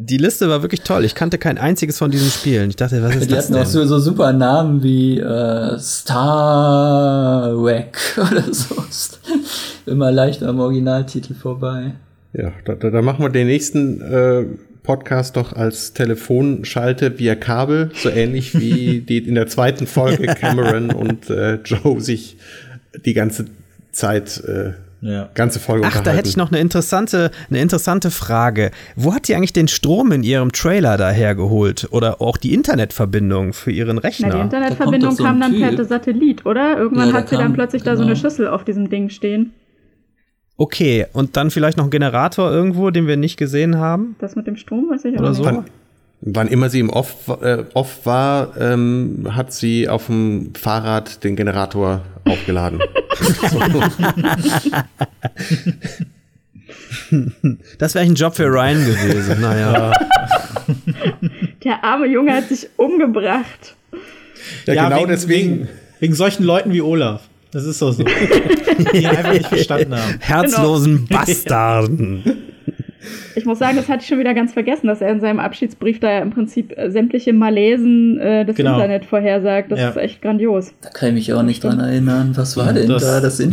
Die 0.00 0.16
Liste 0.18 0.48
war 0.48 0.62
wirklich 0.62 0.82
toll. 0.82 1.04
Ich 1.04 1.16
kannte 1.16 1.38
kein 1.38 1.58
einziges 1.58 1.98
von 1.98 2.12
diesen 2.12 2.30
Spielen. 2.30 2.70
Ich 2.70 2.76
dachte, 2.76 3.02
was 3.02 3.16
ist 3.16 3.28
Die 3.28 3.34
das 3.34 3.46
hatten 3.46 3.54
auch 3.56 3.62
denn? 3.62 3.66
so, 3.68 3.84
so 3.84 3.98
super 3.98 4.32
Namen 4.32 4.80
wie 4.84 5.18
äh, 5.18 5.76
Star 5.78 7.50
Wreck 7.60 7.98
oder 8.16 8.44
so. 8.52 8.76
Immer 9.86 10.12
leicht 10.12 10.44
am 10.44 10.60
Originaltitel 10.60 11.34
vorbei. 11.34 11.94
Ja, 12.32 12.52
da, 12.64 12.74
da, 12.74 12.90
da 12.90 13.02
machen 13.02 13.24
wir 13.24 13.30
den 13.30 13.46
nächsten 13.46 14.00
äh, 14.02 14.44
Podcast 14.82 15.36
doch 15.36 15.52
als 15.54 15.92
Telefonschalte 15.94 17.18
via 17.18 17.34
Kabel, 17.34 17.90
so 17.94 18.08
ähnlich 18.10 18.58
wie 18.58 19.00
die 19.08 19.18
in 19.18 19.34
der 19.34 19.46
zweiten 19.46 19.86
Folge 19.86 20.26
Cameron 20.26 20.90
und 20.90 21.30
äh, 21.30 21.54
Joe 21.64 22.00
sich 22.00 22.36
die 23.04 23.14
ganze 23.14 23.46
Zeit, 23.92 24.42
äh, 24.46 24.72
Ja. 25.00 25.28
ganze 25.34 25.58
Folge 25.58 25.86
Ach, 25.86 26.00
da 26.02 26.10
hätte 26.12 26.28
ich 26.28 26.36
noch 26.36 26.50
eine 26.50 26.60
interessante, 26.60 27.30
eine 27.48 27.60
interessante 27.60 28.10
Frage. 28.10 28.70
Wo 28.96 29.14
hat 29.14 29.28
die 29.28 29.34
eigentlich 29.34 29.52
den 29.52 29.68
Strom 29.68 30.12
in 30.12 30.22
ihrem 30.22 30.52
Trailer 30.52 30.96
dahergeholt? 30.96 31.88
Oder 31.92 32.20
auch 32.20 32.36
die 32.36 32.52
Internetverbindung 32.54 33.52
für 33.54 33.70
ihren 33.70 33.96
Na, 33.96 34.00
die 34.00 34.06
Rechner? 34.06 34.40
Internetverbindung 34.42 35.10
Da 35.10 35.16
so 35.16 35.24
kam 35.24 35.40
dann 35.40 35.58
per 35.58 35.76
Typ. 35.76 35.86
Satellit, 35.86 36.44
oder? 36.46 36.76
Irgendwann 36.78 37.08
Ja, 37.08 37.14
hat 37.14 37.28
sie 37.28 37.36
kam- 37.36 37.44
dann 37.44 37.52
plötzlich 37.54 37.82
da 37.82 37.96
so 37.96 38.02
eine 38.02 38.12
genau. 38.14 38.20
Schüssel 38.22 38.48
auf 38.48 38.64
diesem 38.64 38.90
Ding 38.90 39.08
stehen. 39.10 39.52
Okay, 40.60 41.06
und 41.12 41.36
dann 41.36 41.52
vielleicht 41.52 41.78
noch 41.78 41.84
ein 41.84 41.90
Generator 41.90 42.50
irgendwo, 42.50 42.90
den 42.90 43.06
wir 43.06 43.16
nicht 43.16 43.36
gesehen 43.36 43.76
haben? 43.78 44.16
Das 44.18 44.34
mit 44.34 44.48
dem 44.48 44.56
Strom, 44.56 44.90
weiß 44.90 45.04
ich 45.04 45.14
auch 45.14 45.20
Oder 45.20 45.28
nicht. 45.28 45.38
so? 45.38 45.44
Wann, 45.44 45.64
wann 46.20 46.48
immer 46.48 46.68
sie 46.68 46.80
im 46.80 46.90
Off, 46.90 47.28
äh, 47.40 47.62
off 47.74 48.04
war, 48.04 48.60
ähm, 48.60 49.28
hat 49.30 49.52
sie 49.52 49.88
auf 49.88 50.06
dem 50.06 50.52
Fahrrad 50.54 51.22
den 51.22 51.36
Generator 51.36 52.02
aufgeladen. 52.24 52.80
Das 57.78 57.94
wäre 57.94 58.04
ein 58.04 58.14
Job 58.14 58.34
für 58.36 58.46
Ryan 58.46 58.84
gewesen. 58.84 59.40
Naja. 59.40 59.92
Der 61.64 61.82
arme 61.84 62.06
Junge 62.06 62.32
hat 62.34 62.48
sich 62.48 62.68
umgebracht. 62.76 63.74
ja, 64.66 64.84
genau 64.84 65.00
wegen, 65.00 65.08
deswegen. 65.08 65.50
Wegen, 65.60 65.68
wegen 66.00 66.14
solchen 66.14 66.44
Leuten 66.44 66.72
wie 66.72 66.80
Olaf. 66.82 67.22
Das 67.50 67.64
ist 67.64 67.80
doch 67.80 67.92
so. 67.92 68.02
die 68.92 69.06
einfach 69.06 69.32
nicht 69.32 69.46
verstanden 69.46 69.94
haben. 69.94 70.14
Herzlosen 70.20 71.06
Bastarden. 71.06 72.22
Ich 73.36 73.44
muss 73.46 73.58
sagen, 73.60 73.76
das 73.76 73.88
hatte 73.88 74.02
ich 74.02 74.08
schon 74.08 74.18
wieder 74.18 74.34
ganz 74.34 74.52
vergessen, 74.52 74.88
dass 74.88 75.00
er 75.00 75.10
in 75.10 75.20
seinem 75.20 75.38
Abschiedsbrief 75.38 76.00
da 76.00 76.10
ja 76.10 76.18
im 76.18 76.30
Prinzip 76.30 76.76
äh, 76.76 76.90
sämtliche 76.90 77.32
Malesen 77.32 78.18
äh, 78.18 78.44
des 78.44 78.56
Genau. 78.56 78.74
Internet 78.74 79.04
vorhersagt. 79.04 79.70
Das 79.70 79.78
Ja. 79.80 79.88
ist 79.90 79.96
echt 79.96 80.20
grandios. 80.20 80.72
Da 80.82 80.90
kann 80.90 81.10
ich 81.10 81.14
mich 81.14 81.32
auch 81.32 81.42
nicht 81.44 81.62
dran 81.64 81.78
erinnern. 81.78 82.32
Was 82.34 82.56
war 82.56 82.72
denn 82.72 82.88
Das- 82.88 83.02
da? 83.02 83.20
Das 83.20 83.38
In 83.40 83.52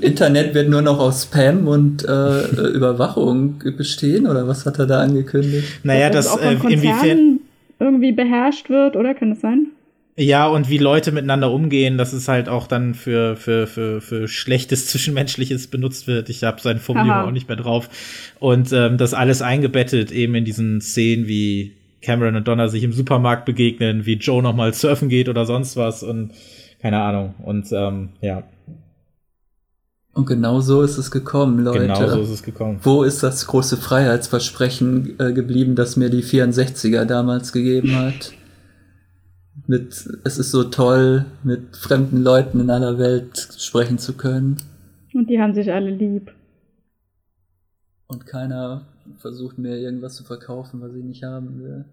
Internet 0.00 0.54
wird 0.54 0.68
nur 0.70 0.82
noch 0.82 0.98
aus 0.98 1.24
Spam 1.24 1.68
und 1.68 2.04
äh, 2.08 2.46
Überwachung 2.74 3.62
bestehen? 3.76 4.26
Oder 4.26 4.48
was 4.48 4.64
hat 4.66 4.78
er 4.78 4.86
da 4.86 5.00
angekündigt? 5.00 5.80
Naja, 5.84 6.08
Dass 6.10 6.24
das, 6.24 6.34
auch 6.34 6.42
äh, 6.42 6.54
inwiefern. 6.72 7.40
Irgendwie 7.80 8.10
beherrscht 8.10 8.70
wird, 8.70 8.96
oder? 8.96 9.14
Kann 9.14 9.30
das 9.30 9.40
sein? 9.40 9.66
Ja, 10.20 10.48
und 10.48 10.68
wie 10.68 10.78
Leute 10.78 11.12
miteinander 11.12 11.52
umgehen, 11.52 11.96
dass 11.96 12.12
es 12.12 12.26
halt 12.26 12.48
auch 12.48 12.66
dann 12.66 12.94
für, 12.94 13.36
für, 13.36 13.68
für, 13.68 14.00
für 14.00 14.26
Schlechtes 14.26 14.86
Zwischenmenschliches 14.88 15.68
benutzt 15.68 16.08
wird. 16.08 16.28
Ich 16.28 16.42
habe 16.42 16.60
seine 16.60 16.80
Formulierung 16.80 17.20
Aha. 17.20 17.28
auch 17.28 17.30
nicht 17.30 17.46
mehr 17.46 17.56
drauf. 17.56 17.88
Und 18.40 18.72
ähm, 18.72 18.98
das 18.98 19.14
alles 19.14 19.42
eingebettet 19.42 20.10
eben 20.10 20.34
in 20.34 20.44
diesen 20.44 20.80
Szenen, 20.80 21.28
wie 21.28 21.76
Cameron 22.02 22.34
und 22.34 22.48
Donna 22.48 22.66
sich 22.66 22.82
im 22.82 22.92
Supermarkt 22.92 23.44
begegnen, 23.44 24.06
wie 24.06 24.14
Joe 24.14 24.42
nochmal 24.42 24.74
surfen 24.74 25.08
geht 25.08 25.28
oder 25.28 25.46
sonst 25.46 25.76
was 25.76 26.02
und 26.02 26.32
keine 26.82 27.00
Ahnung. 27.00 27.34
Und 27.44 27.70
ähm, 27.70 28.08
ja, 28.20 28.42
Und 30.14 30.26
genau 30.26 30.60
so 30.60 30.82
ist 30.82 30.98
es 30.98 31.12
gekommen, 31.12 31.60
Leute. 31.62 31.80
genau 31.80 32.08
so 32.08 32.22
ist 32.22 32.30
es 32.30 32.42
gekommen. 32.42 32.80
Wo 32.82 33.04
ist 33.04 33.22
das 33.22 33.46
große 33.46 33.76
Freiheitsversprechen 33.76 35.14
äh, 35.20 35.32
geblieben, 35.32 35.76
das 35.76 35.96
mir 35.96 36.10
die 36.10 36.24
64er 36.24 37.04
damals 37.04 37.52
gegeben 37.52 37.94
hat? 37.94 38.32
Mit, 39.70 40.08
es 40.24 40.38
ist 40.38 40.50
so 40.50 40.64
toll, 40.64 41.26
mit 41.44 41.76
fremden 41.76 42.22
Leuten 42.22 42.58
in 42.58 42.70
aller 42.70 42.98
Welt 42.98 43.36
sprechen 43.58 43.98
zu 43.98 44.14
können. 44.14 44.56
Und 45.12 45.28
die 45.28 45.38
haben 45.38 45.54
sich 45.54 45.70
alle 45.70 45.90
lieb. 45.90 46.32
Und 48.06 48.24
keiner 48.24 48.86
versucht 49.18 49.58
mir 49.58 49.76
irgendwas 49.76 50.16
zu 50.16 50.24
verkaufen, 50.24 50.80
was 50.80 50.94
ich 50.94 51.04
nicht 51.04 51.22
haben 51.22 51.62
will. 51.62 51.84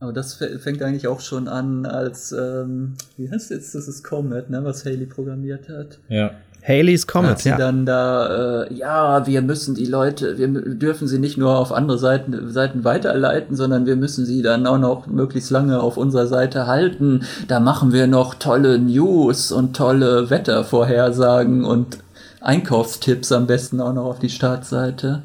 Aber 0.00 0.14
das 0.14 0.40
fä- 0.40 0.58
fängt 0.58 0.80
eigentlich 0.82 1.08
auch 1.08 1.20
schon 1.20 1.46
an 1.46 1.84
als, 1.84 2.32
ähm, 2.32 2.94
wie 3.18 3.30
heißt 3.30 3.50
jetzt, 3.50 3.74
das 3.74 3.86
ist 3.86 4.04
Comet, 4.04 4.48
ne, 4.48 4.64
was 4.64 4.86
Haley 4.86 5.04
programmiert 5.06 5.68
hat. 5.68 5.98
Ja. 6.08 6.30
Haley's 6.66 7.06
Comet, 7.06 7.30
Als 7.30 7.42
sie 7.44 7.48
ja. 7.48 7.56
dann 7.56 7.86
da, 7.86 8.64
äh, 8.64 8.74
ja, 8.74 9.26
wir 9.26 9.40
müssen 9.40 9.74
die 9.74 9.86
Leute, 9.86 10.36
wir 10.36 10.48
dürfen 10.48 11.08
sie 11.08 11.18
nicht 11.18 11.38
nur 11.38 11.56
auf 11.56 11.72
andere 11.72 11.98
Seiten, 11.98 12.50
Seiten 12.50 12.84
weiterleiten, 12.84 13.56
sondern 13.56 13.86
wir 13.86 13.96
müssen 13.96 14.26
sie 14.26 14.42
dann 14.42 14.66
auch 14.66 14.78
noch 14.78 15.06
möglichst 15.06 15.50
lange 15.50 15.80
auf 15.80 15.96
unserer 15.96 16.26
Seite 16.26 16.66
halten. 16.66 17.22
Da 17.46 17.58
machen 17.60 17.92
wir 17.92 18.06
noch 18.06 18.34
tolle 18.34 18.78
News 18.78 19.50
und 19.50 19.76
tolle 19.76 20.28
Wettervorhersagen 20.28 21.64
und 21.64 21.98
Einkaufstipps 22.40 23.32
am 23.32 23.46
besten 23.46 23.80
auch 23.80 23.94
noch 23.94 24.04
auf 24.04 24.18
die 24.18 24.28
Startseite. 24.28 25.22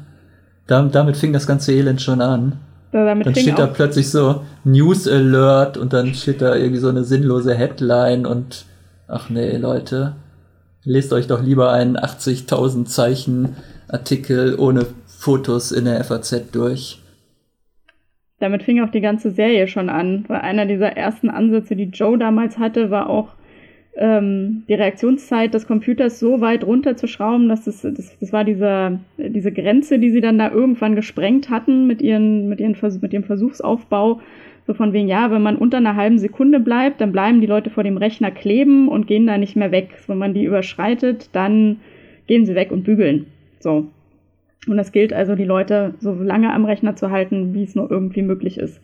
Da, 0.66 0.82
damit 0.82 1.16
fing 1.16 1.32
das 1.32 1.46
ganze 1.46 1.72
Elend 1.72 2.00
schon 2.00 2.20
an. 2.20 2.58
Damit 2.90 3.26
Dann 3.26 3.34
steht 3.34 3.58
da 3.58 3.66
plötzlich 3.66 4.08
so 4.08 4.42
News 4.62 5.08
Alert 5.08 5.76
und 5.76 5.92
dann 5.92 6.14
steht 6.14 6.40
da 6.40 6.54
irgendwie 6.54 6.80
so 6.80 6.88
eine 6.88 7.02
sinnlose 7.02 7.52
Headline 7.52 8.24
und 8.24 8.66
ach 9.08 9.30
nee, 9.30 9.56
Leute, 9.56 10.14
lest 10.84 11.12
euch 11.12 11.26
doch 11.26 11.42
lieber 11.42 11.72
einen 11.72 11.96
80.000 11.96 12.84
Zeichen 12.86 13.56
Artikel 13.88 14.56
ohne 14.58 14.86
Fotos 15.06 15.72
in 15.72 15.86
der 15.86 16.02
FAZ 16.04 16.50
durch. 16.52 17.00
damit 18.38 18.62
fing 18.62 18.80
auch 18.80 18.90
die 18.90 19.00
ganze 19.00 19.30
Serie 19.30 19.68
schon 19.68 19.88
an, 19.88 20.24
weil 20.28 20.40
einer 20.40 20.66
dieser 20.66 20.96
ersten 20.96 21.30
Ansätze, 21.30 21.76
die 21.76 21.84
Joe 21.84 22.18
damals 22.18 22.58
hatte, 22.58 22.90
war 22.90 23.08
auch 23.08 23.28
ähm, 23.96 24.64
die 24.68 24.74
Reaktionszeit 24.74 25.54
des 25.54 25.66
Computers 25.66 26.18
so 26.18 26.40
weit 26.40 26.64
runterzuschrauben, 26.64 27.48
dass 27.48 27.64
das, 27.64 27.82
das, 27.82 28.18
das 28.18 28.32
war 28.32 28.44
diese, 28.44 28.98
diese 29.16 29.52
Grenze, 29.52 29.98
die 29.98 30.10
sie 30.10 30.20
dann 30.20 30.38
da 30.38 30.50
irgendwann 30.50 30.96
gesprengt 30.96 31.48
hatten 31.48 31.86
mit, 31.86 32.02
ihren, 32.02 32.48
mit, 32.48 32.60
ihren 32.60 32.74
Vers 32.74 33.00
mit 33.00 33.12
ihrem 33.12 33.24
Versuchsaufbau. 33.24 34.20
So 34.66 34.74
von 34.74 34.92
wegen, 34.92 35.08
ja, 35.08 35.30
wenn 35.30 35.42
man 35.42 35.56
unter 35.56 35.76
einer 35.76 35.94
halben 35.94 36.18
Sekunde 36.18 36.58
bleibt, 36.58 37.00
dann 37.00 37.12
bleiben 37.12 37.40
die 37.40 37.46
Leute 37.46 37.70
vor 37.70 37.84
dem 37.84 37.98
Rechner 37.98 38.30
kleben 38.30 38.88
und 38.88 39.06
gehen 39.06 39.26
da 39.26 39.36
nicht 39.36 39.56
mehr 39.56 39.72
weg. 39.72 39.90
Wenn 40.06 40.18
man 40.18 40.32
die 40.32 40.44
überschreitet, 40.44 41.28
dann 41.32 41.80
gehen 42.26 42.46
sie 42.46 42.54
weg 42.54 42.72
und 42.72 42.84
bügeln. 42.84 43.26
So. 43.60 43.88
Und 44.66 44.76
das 44.78 44.92
gilt 44.92 45.12
also, 45.12 45.34
die 45.34 45.44
Leute 45.44 45.94
so 46.00 46.14
lange 46.14 46.52
am 46.52 46.64
Rechner 46.64 46.96
zu 46.96 47.10
halten, 47.10 47.52
wie 47.52 47.64
es 47.64 47.74
nur 47.74 47.90
irgendwie 47.90 48.22
möglich 48.22 48.56
ist. 48.56 48.80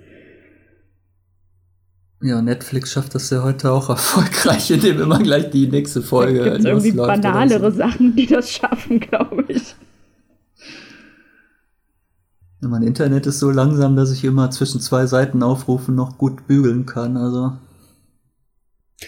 Ja, 2.22 2.42
Netflix 2.42 2.92
schafft 2.92 3.14
das 3.14 3.30
ja 3.30 3.42
heute 3.42 3.72
auch 3.72 3.88
erfolgreich, 3.88 4.70
indem 4.70 5.00
immer 5.00 5.18
gleich 5.18 5.48
die 5.48 5.68
nächste 5.68 6.02
Folge 6.02 6.44
Gibt 6.44 6.58
es 6.58 6.64
irgendwie 6.66 6.90
losläuft 6.90 7.20
oder 7.20 7.30
banalere 7.32 7.70
so. 7.70 7.78
Sachen, 7.78 8.14
die 8.14 8.26
das 8.26 8.52
schaffen, 8.52 9.00
glaube 9.00 9.46
ich. 9.48 9.74
Ja, 12.62 12.68
Mein 12.68 12.82
Internet 12.82 13.26
ist 13.26 13.38
so 13.38 13.50
langsam, 13.50 13.96
dass 13.96 14.12
ich 14.12 14.24
immer 14.24 14.50
zwischen 14.50 14.80
zwei 14.80 15.06
Seiten 15.06 15.42
aufrufen 15.42 15.94
noch 15.94 16.18
gut 16.18 16.46
bügeln 16.46 16.84
kann. 16.84 17.16
Also 17.16 17.52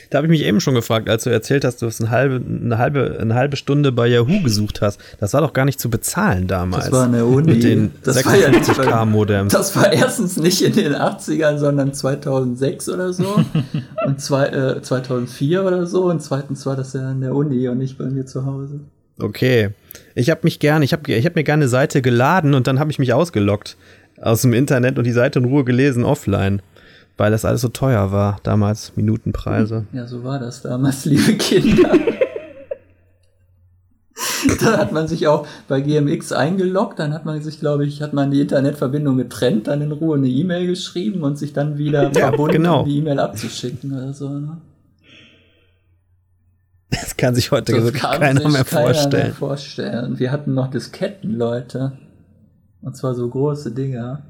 Da 0.09 0.19
habe 0.19 0.27
ich 0.27 0.31
mich 0.31 0.45
eben 0.45 0.61
schon 0.61 0.75
gefragt, 0.75 1.11
als 1.11 1.25
du 1.25 1.31
erzählt 1.31 1.65
hast, 1.67 1.83
du 1.83 1.87
hast 1.87 2.01
eine 2.01 2.11
halbe, 2.11 2.37
eine 2.37 2.79
halbe, 2.79 3.19
eine 3.21 3.35
halbe 3.35 3.57
Stunde 3.57 3.93
bei 3.93 4.07
Yahoo 4.07 4.43
gesucht 4.43 4.81
hast. 4.81 4.99
Das 5.21 5.35
war 5.35 5.43
doch 5.43 5.53
gar 5.53 5.67
nicht 5.67 5.79
zu 5.81 5.91
bezahlen 5.91 6.47
damals. 6.47 6.85
das 6.87 6.93
war 6.93 7.07
der 7.09 7.27
Uni. 7.27 7.53
mit 7.53 7.63
den 7.63 7.93
das 8.03 8.25
war 8.25 8.37
ja 8.37 8.49
nicht 8.49 8.65
56K-Modems. 8.65 9.53
Das 9.53 9.77
war 9.77 9.93
erstens 9.93 10.39
nicht 10.39 10.63
in 10.63 10.73
den 10.73 10.95
80ern, 10.95 11.59
sondern 11.59 11.93
2006 11.93 12.89
oder 12.89 13.13
so. 13.13 13.45
und 14.07 14.19
zwei, 14.19 14.47
äh, 14.47 14.81
2004 14.81 15.63
oder 15.63 15.87
so. 15.87 16.05
Und 16.05 16.23
zweitens 16.23 16.65
war 16.65 16.77
das 16.77 16.95
ja 16.95 17.11
an 17.11 17.21
der 17.21 17.35
Uni 17.35 17.69
und 17.69 17.77
nicht 17.79 17.99
bei 17.99 18.07
mir 18.07 18.25
zu 18.25 18.47
Hause. 18.47 18.81
Okay. 19.23 19.71
Ich 20.15 20.31
habe 20.31 20.41
mich 20.45 20.59
gern, 20.59 20.83
ich 20.83 20.93
habe 20.93 21.11
ich 21.13 21.25
hab 21.27 21.35
mir 21.37 21.45
gerne 21.45 21.63
eine 21.63 21.69
Seite 21.69 22.03
geladen 22.03 22.55
und 22.55 22.67
dann 22.67 22.79
habe 22.79 22.91
ich 22.91 22.99
mich 22.99 23.13
ausgeloggt 23.13 23.77
aus 24.21 24.43
dem 24.43 24.53
Internet 24.53 24.99
und 24.99 25.05
die 25.05 25.13
Seite 25.13 25.39
in 25.39 25.47
Ruhe 25.47 25.65
gelesen 25.65 26.05
offline, 26.05 26.61
weil 27.17 27.31
das 27.31 27.45
alles 27.45 27.63
so 27.63 27.69
teuer 27.69 28.13
war 28.13 28.39
damals, 28.43 28.93
Minutenpreise. 28.97 29.87
Ja, 29.93 30.07
so 30.07 30.23
war 30.23 30.39
das 30.39 30.63
damals, 30.63 31.05
liebe 31.07 31.35
Kinder. 31.35 31.93
da 34.61 34.77
hat 34.79 34.93
man 34.93 35.09
sich 35.09 35.27
auch 35.27 35.47
bei 35.69 35.81
GMX 35.81 36.33
eingeloggt, 36.33 36.99
dann 36.99 37.13
hat 37.15 37.25
man 37.25 37.41
sich, 37.43 37.59
glaube 37.61 37.87
ich, 37.87 38.03
hat 38.03 38.13
man 38.13 38.31
die 38.31 38.41
Internetverbindung 38.43 39.17
getrennt, 39.17 39.67
dann 39.69 39.81
in 39.81 39.93
Ruhe 39.93 40.17
eine 40.17 40.29
E-Mail 40.29 40.67
geschrieben 40.67 41.23
und 41.23 41.39
sich 41.39 41.53
dann 41.53 41.79
wieder 41.79 42.05
Ja, 42.13 42.29
verbunden, 42.29 42.59
genau. 42.59 42.81
um 42.83 42.89
die 42.89 42.99
E-Mail 42.99 43.19
abzuschicken 43.19 43.93
oder 43.93 44.13
so. 44.13 44.29
Ne? 44.29 44.59
Das 46.93 47.17
kann 47.17 47.35
sich 47.35 47.51
heute 47.51 47.73
Das 47.73 47.85
wirklich 47.85 48.03
kann 48.03 48.21
keiner 48.21 48.41
sich 48.43 48.51
mehr 48.53 48.65
keiner 48.65 48.95
vorstellen. 48.95 49.27
Mehr 49.29 49.35
vorstellen. 49.35 50.19
Wir 50.19 50.31
hatten 50.31 50.55
noch 50.55 50.71
Disketten, 50.71 51.35
Leute. 51.35 51.93
Und 52.83 52.97
zwar 52.97 53.15
so 53.15 53.29
große 53.29 53.73
Dinger. 53.73 54.23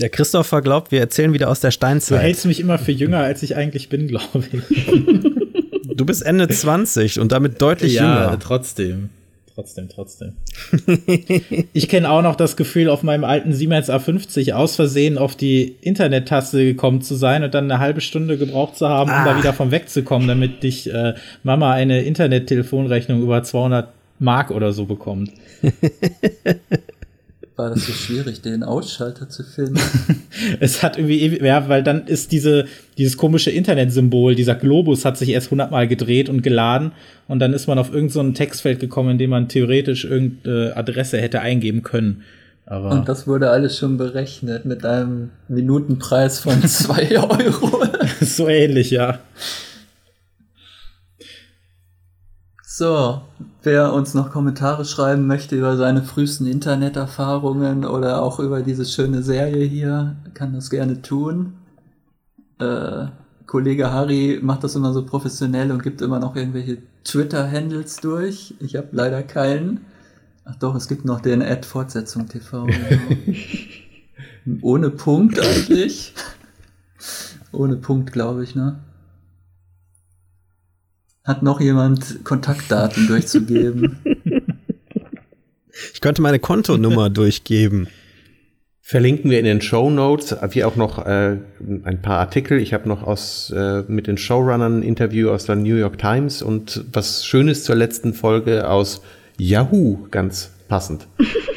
Der 0.00 0.08
Christopher 0.08 0.62
glaubt, 0.62 0.90
wir 0.90 1.00
erzählen 1.00 1.32
wieder 1.32 1.50
aus 1.50 1.60
der 1.60 1.70
Du 1.70 1.74
Steinzeit. 1.74 2.22
hältst 2.22 2.46
mich 2.46 2.60
immer 2.60 2.78
für 2.78 2.92
jünger, 2.92 3.18
als 3.18 3.42
ich 3.42 3.56
eigentlich 3.56 3.88
bin, 3.88 4.08
glaube 4.08 4.44
ich. 4.52 4.62
Du 5.94 6.06
bist 6.06 6.24
Ende 6.24 6.48
20 6.48 7.20
und 7.20 7.32
damit 7.32 7.60
deutlich 7.60 7.94
ja, 7.94 8.24
jünger. 8.24 8.38
trotzdem. 8.38 9.10
Trotzdem, 9.54 9.88
trotzdem. 9.90 10.32
ich 11.74 11.88
kenne 11.88 12.10
auch 12.10 12.22
noch 12.22 12.36
das 12.36 12.56
Gefühl, 12.56 12.88
auf 12.88 13.02
meinem 13.02 13.24
alten 13.24 13.52
Siemens 13.52 13.90
A50 13.90 14.52
aus 14.54 14.76
Versehen 14.76 15.18
auf 15.18 15.36
die 15.36 15.76
Internet-Taste 15.82 16.64
gekommen 16.64 17.02
zu 17.02 17.14
sein 17.16 17.42
und 17.44 17.52
dann 17.52 17.64
eine 17.70 17.78
halbe 17.78 18.00
Stunde 18.00 18.38
gebraucht 18.38 18.76
zu 18.76 18.88
haben, 18.88 19.10
um 19.10 19.16
Ah. 19.16 19.24
da 19.26 19.36
wieder 19.38 19.52
von 19.52 19.70
wegzukommen, 19.70 20.26
damit 20.26 20.62
dich 20.62 20.90
äh, 20.92 21.14
Mama 21.42 21.72
eine 21.72 22.00
Internet-Telefonrechnung 22.02 23.22
über 23.22 23.42
200 23.42 23.88
Mark 24.18 24.50
oder 24.50 24.72
so 24.72 24.86
bekommt. 24.86 25.30
War 27.62 27.70
das 27.70 27.86
so 27.86 27.92
schwierig, 27.92 28.40
den 28.42 28.64
Ausschalter 28.64 29.28
zu 29.28 29.44
finden? 29.44 29.78
Es 30.58 30.82
hat 30.82 30.96
irgendwie, 30.98 31.20
ewig- 31.20 31.44
ja, 31.44 31.68
weil 31.68 31.84
dann 31.84 32.06
ist 32.08 32.32
diese, 32.32 32.64
dieses 32.98 33.16
komische 33.16 33.50
Internetsymbol, 33.52 34.34
dieser 34.34 34.56
Globus 34.56 35.04
hat 35.04 35.16
sich 35.16 35.28
erst 35.28 35.52
hundertmal 35.52 35.86
gedreht 35.86 36.28
und 36.28 36.42
geladen 36.42 36.90
und 37.28 37.38
dann 37.38 37.52
ist 37.52 37.68
man 37.68 37.78
auf 37.78 37.92
irgendein 37.92 38.10
so 38.10 38.32
Textfeld 38.32 38.80
gekommen, 38.80 39.10
in 39.10 39.18
dem 39.18 39.30
man 39.30 39.46
theoretisch 39.48 40.04
irgendeine 40.04 40.76
Adresse 40.76 41.18
hätte 41.20 41.40
eingeben 41.40 41.82
können. 41.84 42.22
Aber 42.66 42.90
Und 42.90 43.08
das 43.08 43.26
wurde 43.28 43.50
alles 43.50 43.78
schon 43.78 43.96
berechnet 43.98 44.64
mit 44.64 44.84
einem 44.84 45.30
Minutenpreis 45.48 46.40
von 46.40 46.60
2 46.66 47.18
Euro. 47.20 47.82
so 48.20 48.48
ähnlich, 48.48 48.90
ja. 48.90 49.20
So, 52.74 53.20
wer 53.62 53.92
uns 53.92 54.14
noch 54.14 54.30
Kommentare 54.30 54.86
schreiben 54.86 55.26
möchte 55.26 55.54
über 55.56 55.76
seine 55.76 56.02
frühesten 56.02 56.46
Interneterfahrungen 56.46 57.84
oder 57.84 58.22
auch 58.22 58.40
über 58.40 58.62
diese 58.62 58.86
schöne 58.86 59.22
Serie 59.22 59.66
hier, 59.66 60.16
kann 60.32 60.54
das 60.54 60.70
gerne 60.70 61.02
tun. 61.02 61.52
Äh, 62.58 63.08
Kollege 63.44 63.92
Harry 63.92 64.40
macht 64.40 64.64
das 64.64 64.74
immer 64.74 64.94
so 64.94 65.04
professionell 65.04 65.70
und 65.70 65.82
gibt 65.82 66.00
immer 66.00 66.18
noch 66.18 66.34
irgendwelche 66.34 66.78
Twitter-Handles 67.04 67.96
durch. 67.96 68.54
Ich 68.58 68.74
habe 68.74 68.88
leider 68.92 69.22
keinen. 69.22 69.84
Ach 70.46 70.56
doch, 70.56 70.74
es 70.74 70.88
gibt 70.88 71.04
noch 71.04 71.20
den 71.20 71.42
Ad 71.42 71.68
Fortsetzung 71.68 72.26
TV. 72.26 72.64
Genau. 72.64 74.62
Ohne 74.62 74.88
Punkt 74.88 75.38
eigentlich. 75.38 76.14
Ohne 77.52 77.76
Punkt, 77.76 78.12
glaube 78.12 78.42
ich, 78.44 78.54
ne? 78.54 78.78
Hat 81.24 81.42
noch 81.42 81.60
jemand 81.60 82.24
Kontaktdaten 82.24 83.06
durchzugeben? 83.06 83.98
Ich 85.94 86.00
könnte 86.00 86.20
meine 86.20 86.40
Kontonummer 86.40 87.10
durchgeben. 87.10 87.88
Verlinken 88.80 89.30
wir 89.30 89.38
in 89.38 89.44
den 89.44 89.60
Show 89.60 89.88
Notes, 89.88 90.36
wie 90.50 90.64
auch 90.64 90.74
noch 90.74 90.98
äh, 91.06 91.36
ein 91.84 92.02
paar 92.02 92.18
Artikel. 92.18 92.58
Ich 92.58 92.74
habe 92.74 92.88
noch 92.88 93.04
aus 93.04 93.52
äh, 93.56 93.84
mit 93.86 94.08
den 94.08 94.18
Showrunnern 94.18 94.80
ein 94.80 94.82
Interview 94.82 95.30
aus 95.30 95.46
der 95.46 95.54
New 95.54 95.76
York 95.76 95.98
Times 95.98 96.42
und 96.42 96.84
was 96.92 97.24
Schönes 97.24 97.62
zur 97.62 97.76
letzten 97.76 98.12
Folge 98.12 98.68
aus 98.68 99.00
Yahoo, 99.38 100.08
ganz 100.10 100.50
passend. 100.68 101.06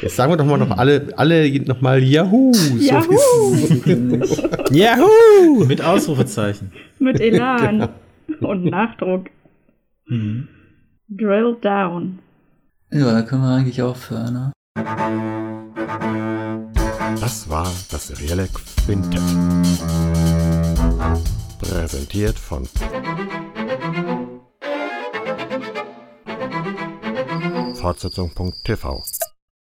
Jetzt 0.00 0.14
sagen 0.14 0.30
wir 0.30 0.36
doch 0.36 0.46
mal 0.46 0.58
noch 0.58 0.78
alle, 0.78 1.08
alle 1.16 1.50
noch 1.62 1.80
mal 1.80 2.02
Yahoo. 2.02 2.52
So 2.54 2.76
Yahoo! 2.76 3.56
Yahoo! 4.70 5.64
Mit 5.66 5.82
Ausrufezeichen. 5.82 6.70
Mit 7.00 7.20
Elan 7.20 7.88
und 8.40 8.64
Nachdruck. 8.66 9.26
Drill 10.08 11.56
down. 11.60 12.20
Ja, 12.92 13.12
da 13.12 13.22
können 13.22 13.42
wir 13.42 13.56
eigentlich 13.56 13.82
aufhören, 13.82 14.34
ne? 14.34 14.52
Das 17.20 17.48
war 17.50 17.66
das 17.90 18.08
Serielle 18.08 18.48
Quintett. 18.84 19.20
Präsentiert 21.58 22.38
von 22.38 22.68
Fortsetzung.tv 27.74 29.02